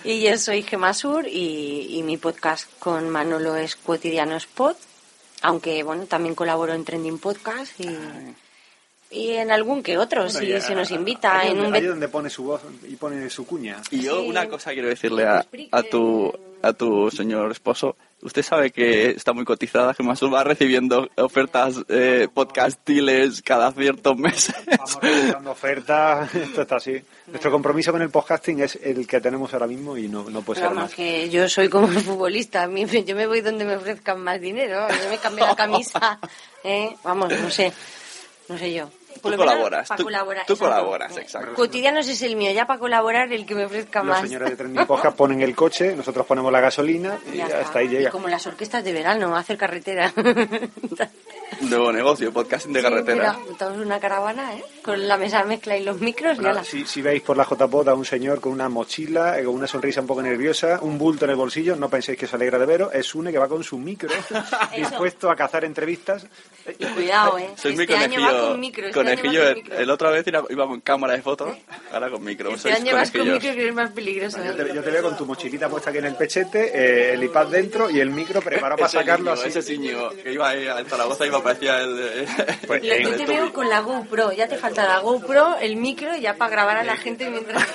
Y 0.04 0.22
yo 0.22 0.38
soy 0.38 0.64
Gemasur 0.64 1.28
y, 1.28 1.88
y 1.98 2.04
mi 2.04 2.18
podcast 2.18 2.68
con 2.80 3.10
Manolo 3.10 3.56
es 3.56 3.76
Cotidianos 3.76 4.48
Pod, 4.48 4.76
aunque 5.44 5.84
bueno, 5.84 6.06
también 6.06 6.36
colaboro 6.36 6.74
en 6.74 6.84
Trending 6.84 7.20
Podcast 7.20 7.80
y, 7.80 7.88
y 9.12 9.30
en 9.34 9.52
algún 9.52 9.82
que 9.84 9.98
otro, 9.98 10.24
Bueno, 10.26 10.40
si 10.40 10.48
ya- 10.48 10.60
se 10.62 10.76
nos 10.76 10.92
invita. 10.92 11.40
Ahí 11.40 11.52
en 11.52 11.58
donde, 11.58 11.70
un 11.70 11.76
ahí 11.76 11.84
donde 11.86 12.08
pone 12.10 12.30
su 12.30 12.44
voz 12.44 12.62
y 12.88 12.96
pone 12.96 13.30
su 13.30 13.46
cuña. 13.46 13.78
Y 13.92 14.02
yo 14.02 14.24
una 14.24 14.48
cosa 14.50 14.74
quiero 14.74 14.90
decirle 14.90 15.26
a, 15.26 15.46
a 15.72 15.84
tu 15.84 16.34
a 16.62 16.74
tu 16.74 17.10
señor 17.12 17.52
esposo. 17.52 17.96
Usted 18.22 18.42
sabe 18.42 18.72
que 18.72 19.12
está 19.12 19.32
muy 19.32 19.46
cotizada, 19.46 19.94
que 19.94 20.02
más 20.02 20.20
va 20.24 20.44
recibiendo 20.44 21.08
ofertas 21.18 21.76
eh, 21.88 22.28
podcastiles 22.34 23.44
cada 23.44 23.72
ciertos 23.72 24.18
meses. 24.18 24.56
Vamos 24.66 24.98
realizando 25.02 25.52
ofertas, 25.52 26.34
esto 26.36 26.62
está 26.64 26.78
así. 26.78 27.00
Nuestro 27.28 27.52
compromiso 27.52 27.92
con 27.92 28.02
el 28.02 28.10
podcasting 28.10 28.62
es 28.62 28.78
el 28.82 29.06
que 29.06 29.22
tenemos 29.22 29.54
ahora 29.54 29.68
mismo 29.68 29.96
y 29.98 30.08
no, 30.08 30.30
no 30.32 30.42
puede 30.42 30.62
ser 30.62 30.70
Vamos, 30.70 30.84
más. 30.86 30.94
que 30.96 31.30
yo 31.30 31.48
soy 31.48 31.70
como 31.70 31.86
un 31.88 31.94
futbolista, 32.02 32.64
a 32.64 32.68
mí 32.68 32.86
me- 32.88 33.04
yo 33.04 33.16
me 33.16 33.28
voy 33.28 33.42
donde 33.42 33.64
me 33.66 33.76
ofrezcan 33.76 34.20
más 34.24 34.42
dinero, 34.42 34.88
yo 34.90 35.10
me 35.10 35.18
cambio 35.20 35.46
la 35.46 35.56
camisa, 35.56 36.20
¿eh? 36.64 36.96
vamos, 37.04 37.32
no 37.40 37.50
sé, 37.52 37.72
no 38.50 38.58
sé 38.58 38.74
yo. 38.74 38.90
Tú 39.20 39.36
colaboras, 39.36 39.90
pa' 39.90 39.96
tú, 39.96 40.04
colaborar, 40.04 40.46
tú 40.46 40.54
exacto. 40.54 40.74
colaboras, 40.76 41.18
exacto. 41.18 41.54
Cotidianos 41.54 42.08
es 42.08 42.22
el 42.22 42.36
mío, 42.36 42.52
ya 42.52 42.66
para 42.68 42.80
colaborar 42.80 43.32
el 43.34 43.46
que 43.46 43.56
me 43.56 43.66
ofrezca 43.66 44.00
Los 44.00 44.08
más. 44.08 44.22
señores 44.22 44.50
de 44.50 44.56
Trending 44.58 44.86
Podcast 44.86 45.18
ponen 45.18 45.42
el 45.42 45.56
coche, 45.56 45.96
nosotros 45.96 46.26
ponemos 46.26 46.52
la 46.52 46.60
gasolina 46.62 47.18
y 47.32 47.38
Ya 47.38 47.46
hasta 47.46 47.62
está. 47.62 47.80
ahí 47.80 47.88
llega. 47.88 48.10
Y 48.10 48.12
como 48.12 48.28
las 48.28 48.46
orquestas 48.48 48.84
de 48.84 48.94
verano, 48.94 49.36
hacer 49.36 49.58
carretera. 49.58 50.14
Nuevo 51.62 51.92
negocio, 51.92 52.32
podcasting 52.32 52.74
de 52.74 52.82
carretera. 52.82 53.34
Mira, 53.34 53.46
montamos 53.48 53.78
una 53.80 54.00
caravana, 54.00 54.54
¿eh? 54.56 54.64
Con 54.84 55.08
la 55.08 55.18
mesa 55.18 55.44
mezcla 55.44 55.76
y 55.78 55.84
los 55.84 56.00
micros 56.00 56.34
y 56.34 56.36
Bueno, 56.36 56.52
ala. 56.52 56.64
si, 56.64 56.86
si 56.86 57.02
veis 57.02 57.22
por 57.24 57.36
la 57.36 57.46
JPOT 57.46 57.88
a 57.88 57.94
un 57.96 58.06
señor 58.06 58.40
con 58.40 58.52
una 58.52 58.70
mochila, 58.70 59.40
eh, 59.40 59.44
con 59.44 59.56
una 59.56 59.66
sonrisa 59.66 60.02
un 60.02 60.08
poco 60.08 60.22
nerviosa, 60.22 60.80
un 60.82 60.98
bulto 60.98 61.26
en 61.26 61.32
el 61.32 61.38
bolsillo, 61.38 61.76
no 61.76 61.90
penséis 61.90 62.18
que 62.18 62.28
se 62.28 62.36
alegra 62.36 62.60
de 62.60 62.66
veros, 62.66 62.94
es 62.94 63.14
Une 63.16 63.32
que 63.32 63.40
va 63.40 63.48
con 63.48 63.64
su 63.64 63.78
micro, 63.80 64.10
dispuesto 64.76 65.32
a 65.32 65.36
cazar 65.36 65.66
entrevistas. 65.66 66.28
Y 66.78 66.86
cuidado, 66.86 67.38
¿eh? 67.40 67.50
Soy 67.56 67.76
mi 67.76 67.84
este 67.84 67.96
año 67.96 68.22
va 68.22 68.28
conejillo. 68.28 68.50
con 68.50 68.60
micro. 68.60 68.86
Este 68.88 69.00
conejillo, 69.00 69.30
año 69.30 69.40
va 69.42 69.48
el, 69.50 69.54
con 69.56 69.64
micro. 69.64 69.78
el 69.80 69.90
otra 69.90 70.10
vez 70.12 70.26
iba 70.28 70.68
con 70.68 70.82
cámara 70.82 71.14
de 71.14 71.22
fotos, 71.22 71.58
ahora 71.92 72.10
con 72.10 72.24
micro. 72.24 72.54
Este 72.54 72.74
año 72.74 72.94
vas 72.94 73.10
con 73.12 73.22
micro 73.32 73.54
que 73.54 73.68
es 73.70 73.74
más 73.74 73.92
peligroso. 73.92 74.38
Yo 74.44 74.52
¿eh? 74.52 74.54
te, 74.54 74.76
yo 74.76 74.84
te 74.84 74.92
veo 74.92 75.02
con 75.04 75.18
tu 75.18 75.26
mochilita 75.26 75.70
puesta 75.70 75.90
aquí 75.90 76.00
en 76.00 76.06
el 76.06 76.16
pechete, 76.16 76.72
eh, 76.76 77.14
el 77.14 77.24
iPad 77.24 77.48
dentro 77.48 77.90
y 77.90 78.00
el 78.00 78.10
micro 78.12 78.42
preparado 78.42 78.76
para 78.76 78.88
Ese 78.88 78.98
sacarlo 79.00 79.34
niño, 79.34 79.46
así. 79.48 79.58
Ese 79.60 79.78
niño 79.78 80.10
que 80.10 80.34
iba 80.34 80.50
ahí 80.50 80.68
a 80.68 80.84
Zaragoza 80.86 81.26
iba 81.26 81.37
parecía 81.44 81.82
el... 81.82 81.96
de- 81.98 82.28
Pues, 82.68 82.84
Lo- 82.84 82.94
eh, 82.94 83.04
yo 83.04 83.16
te 83.16 83.26
veo 83.26 83.54
con 83.54 83.70
la 83.70 83.80
GoPro. 83.82 84.32
Ya 84.34 84.48
te 84.48 84.58
falta 84.58 84.86
la 84.88 85.00
GoPro, 85.00 85.58
el 85.60 85.76
micro 85.78 86.16
y 86.16 86.22
ya 86.22 86.36
para 86.36 86.52
grabar 86.52 86.78
a 86.78 86.84
la 86.84 86.98
gente 86.98 87.30
mientras... 87.30 87.66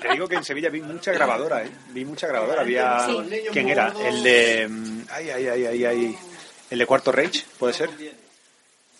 Te 0.00 0.08
digo 0.12 0.28
que 0.28 0.36
en 0.36 0.44
Sevilla 0.44 0.68
vi 0.68 0.80
mucha 0.82 1.12
grabadora, 1.12 1.62
¿eh? 1.64 1.70
Vi 1.90 2.04
mucha 2.04 2.26
grabadora. 2.26 2.60
Había... 2.62 3.06
Sí. 3.06 3.18
¿Quién 3.52 3.68
era? 3.68 3.92
El 4.04 4.22
de... 4.22 4.66
mm, 4.68 5.00
Ay, 5.10 5.30
ay, 5.30 5.46
ay, 5.48 5.66
ay, 5.66 5.84
ay. 5.84 6.18
El 6.70 6.78
de 6.78 6.86
Cuarto 6.86 7.10
Reich, 7.10 7.44
¿puede 7.58 7.72
ser? 7.72 7.90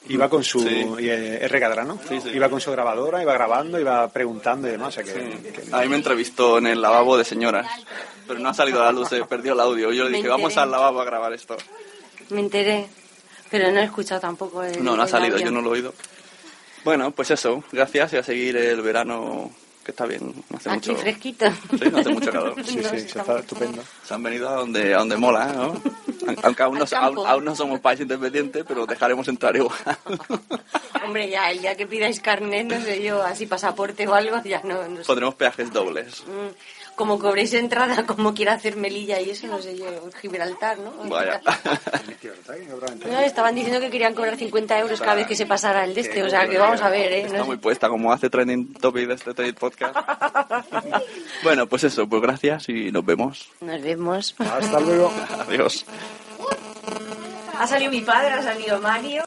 Iba 0.08 0.28
con 0.30 0.42
su... 0.42 0.60
Sí. 0.60 0.86
eh, 1.00 1.38
R. 1.42 1.60
Cadra, 1.60 1.84
¿no? 1.84 2.00
Iba 2.32 2.48
con 2.48 2.60
su 2.60 2.72
grabadora, 2.72 3.22
iba 3.22 3.34
grabando, 3.34 3.78
iba 3.78 4.08
preguntando 4.08 4.66
y 4.66 4.72
demás. 4.72 4.88
O 4.88 4.92
sea 4.92 5.04
que... 5.04 5.12
que- 5.12 5.62
A 5.72 5.80
mí 5.82 5.88
me 5.88 5.96
entrevistó 5.96 6.58
en 6.58 6.66
el 6.68 6.80
lavabo 6.80 7.16
de 7.18 7.24
señoras, 7.24 7.66
pero 8.26 8.40
no 8.40 8.48
ha 8.48 8.54
salido 8.54 8.82
a 8.82 8.86
la 8.86 8.92
luz, 8.92 9.08
se 9.10 9.22
perdió 9.26 9.52
el 9.52 9.60
audio. 9.60 9.92
Yo 9.92 10.04
le 10.04 10.16
dije, 10.16 10.28
vamos 10.28 10.56
al 10.56 10.70
lavabo 10.70 11.00
a 11.00 11.04
grabar 11.04 11.32
esto. 11.34 11.56
Me 12.30 12.40
enteré. 12.40 12.86
Pero 13.50 13.70
no 13.72 13.80
he 13.80 13.84
escuchado 13.84 14.20
tampoco 14.20 14.62
el 14.62 14.82
No, 14.82 14.96
no 14.96 15.02
ha 15.02 15.08
salido, 15.08 15.38
yo 15.38 15.50
no 15.50 15.60
lo 15.60 15.70
he 15.70 15.78
oído. 15.78 15.94
Bueno, 16.84 17.10
pues 17.10 17.30
eso, 17.30 17.62
gracias 17.72 18.12
y 18.14 18.16
a 18.16 18.22
seguir 18.22 18.56
el 18.56 18.80
verano, 18.80 19.50
que 19.84 19.90
está 19.90 20.06
bien, 20.06 20.32
no 20.48 20.56
hace 20.56 20.70
Aquí 20.70 20.90
mucho... 20.90 21.02
fresquito. 21.02 21.46
Sí, 21.78 21.90
no 21.90 21.98
hace 21.98 22.08
mucho 22.10 22.32
calor. 22.32 22.54
Sí, 22.64 22.82
sí, 22.82 23.00
se 23.00 23.18
está 23.18 23.38
estupendo. 23.40 23.82
Se 24.04 24.14
han 24.14 24.22
venido 24.22 24.48
a 24.48 24.52
donde, 24.54 24.94
a 24.94 24.98
donde 24.98 25.16
mola, 25.16 25.46
¿no? 25.52 25.82
Aunque 26.42 26.62
aún 26.62 26.78
no, 26.78 26.84
Al 26.84 26.88
campo. 26.88 27.20
aún, 27.20 27.28
aún 27.28 27.44
no 27.44 27.54
somos 27.56 27.80
país 27.80 28.00
independiente, 28.00 28.64
pero 28.64 28.86
dejaremos 28.86 29.26
entrar 29.28 29.54
igual. 29.56 29.76
Hombre, 31.04 31.28
ya, 31.28 31.50
el 31.50 31.60
día 31.60 31.76
que 31.76 31.86
pidáis 31.86 32.20
carnet, 32.20 32.66
no 32.66 32.80
sé 32.80 33.02
yo, 33.02 33.22
así 33.22 33.46
pasaporte 33.46 34.06
o 34.06 34.14
algo, 34.14 34.40
ya 34.44 34.60
no, 34.64 34.86
no 34.88 34.98
sé. 34.98 35.04
Pondremos 35.04 35.34
peajes 35.34 35.72
dobles. 35.72 36.22
Mm, 36.26 36.79
Como 37.00 37.18
cobréis 37.18 37.54
entrada, 37.54 38.04
como 38.06 38.34
quiera 38.34 38.52
hacer 38.52 38.76
Melilla 38.76 39.18
y 39.22 39.30
eso, 39.30 39.46
no 39.46 39.58
sé 39.62 39.74
yo, 39.74 39.86
Gibraltar, 40.20 40.76
¿no? 40.78 40.92
Vaya. 41.08 41.40
No, 43.10 43.18
estaban 43.20 43.54
diciendo 43.54 43.80
que 43.80 43.88
querían 43.90 44.12
cobrar 44.14 44.36
50 44.36 44.78
euros 44.80 45.00
cada 45.00 45.14
vez 45.14 45.26
que 45.26 45.34
se 45.34 45.46
pasara 45.46 45.84
el 45.84 45.94
de 45.94 46.02
este, 46.02 46.22
o 46.22 46.28
sea 46.28 46.46
que 46.46 46.58
vamos 46.58 46.82
a 46.82 46.90
ver, 46.90 47.10
¿eh? 47.12 47.20
Está 47.22 47.38
No 47.38 47.46
muy 47.46 47.56
sé. 47.56 47.62
puesta, 47.62 47.88
como 47.88 48.12
hace 48.12 48.28
trending 48.28 48.74
topic 48.74 49.08
de 49.08 49.14
este 49.14 49.32
trade 49.32 49.54
podcast. 49.54 49.96
Bueno, 51.42 51.66
pues 51.66 51.84
eso, 51.84 52.06
pues 52.06 52.20
gracias 52.20 52.68
y 52.68 52.92
nos 52.92 53.04
vemos. 53.06 53.48
Nos 53.62 53.80
vemos. 53.80 54.34
Hasta 54.38 54.80
luego. 54.80 55.10
Adiós. 55.48 55.86
Ha 57.58 57.66
salido 57.66 57.90
mi 57.90 58.02
padre, 58.02 58.34
ha 58.34 58.42
salido 58.42 58.78
Mario. 58.80 59.24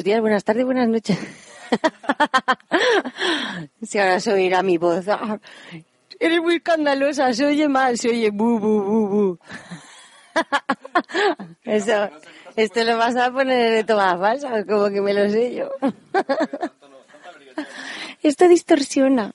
Buenos 0.00 0.12
días, 0.12 0.20
buenas 0.22 0.44
tardes, 0.44 0.64
buenas 0.64 0.88
noches. 0.88 1.18
si 3.82 3.98
ahora 3.98 4.18
se 4.18 4.32
oirá 4.32 4.62
mi 4.62 4.78
voz. 4.78 5.04
Eres 6.18 6.40
muy 6.40 6.54
escandalosa, 6.54 7.34
se 7.34 7.44
oye 7.44 7.68
mal, 7.68 7.98
se 7.98 8.08
oye 8.08 8.30
bu, 8.30 8.58
bu, 8.58 8.82
bu, 8.82 9.08
bu. 9.08 9.38
Eso, 11.64 12.08
esto 12.56 12.84
lo 12.84 12.96
vas 12.96 13.14
a 13.16 13.30
poner 13.30 13.74
de 13.74 13.84
todas 13.84 14.18
falsas, 14.18 14.64
como 14.64 14.88
que 14.88 15.02
me 15.02 15.12
lo 15.12 15.28
sé 15.28 15.54
yo. 15.54 15.68
esto 18.22 18.48
distorsiona. 18.48 19.34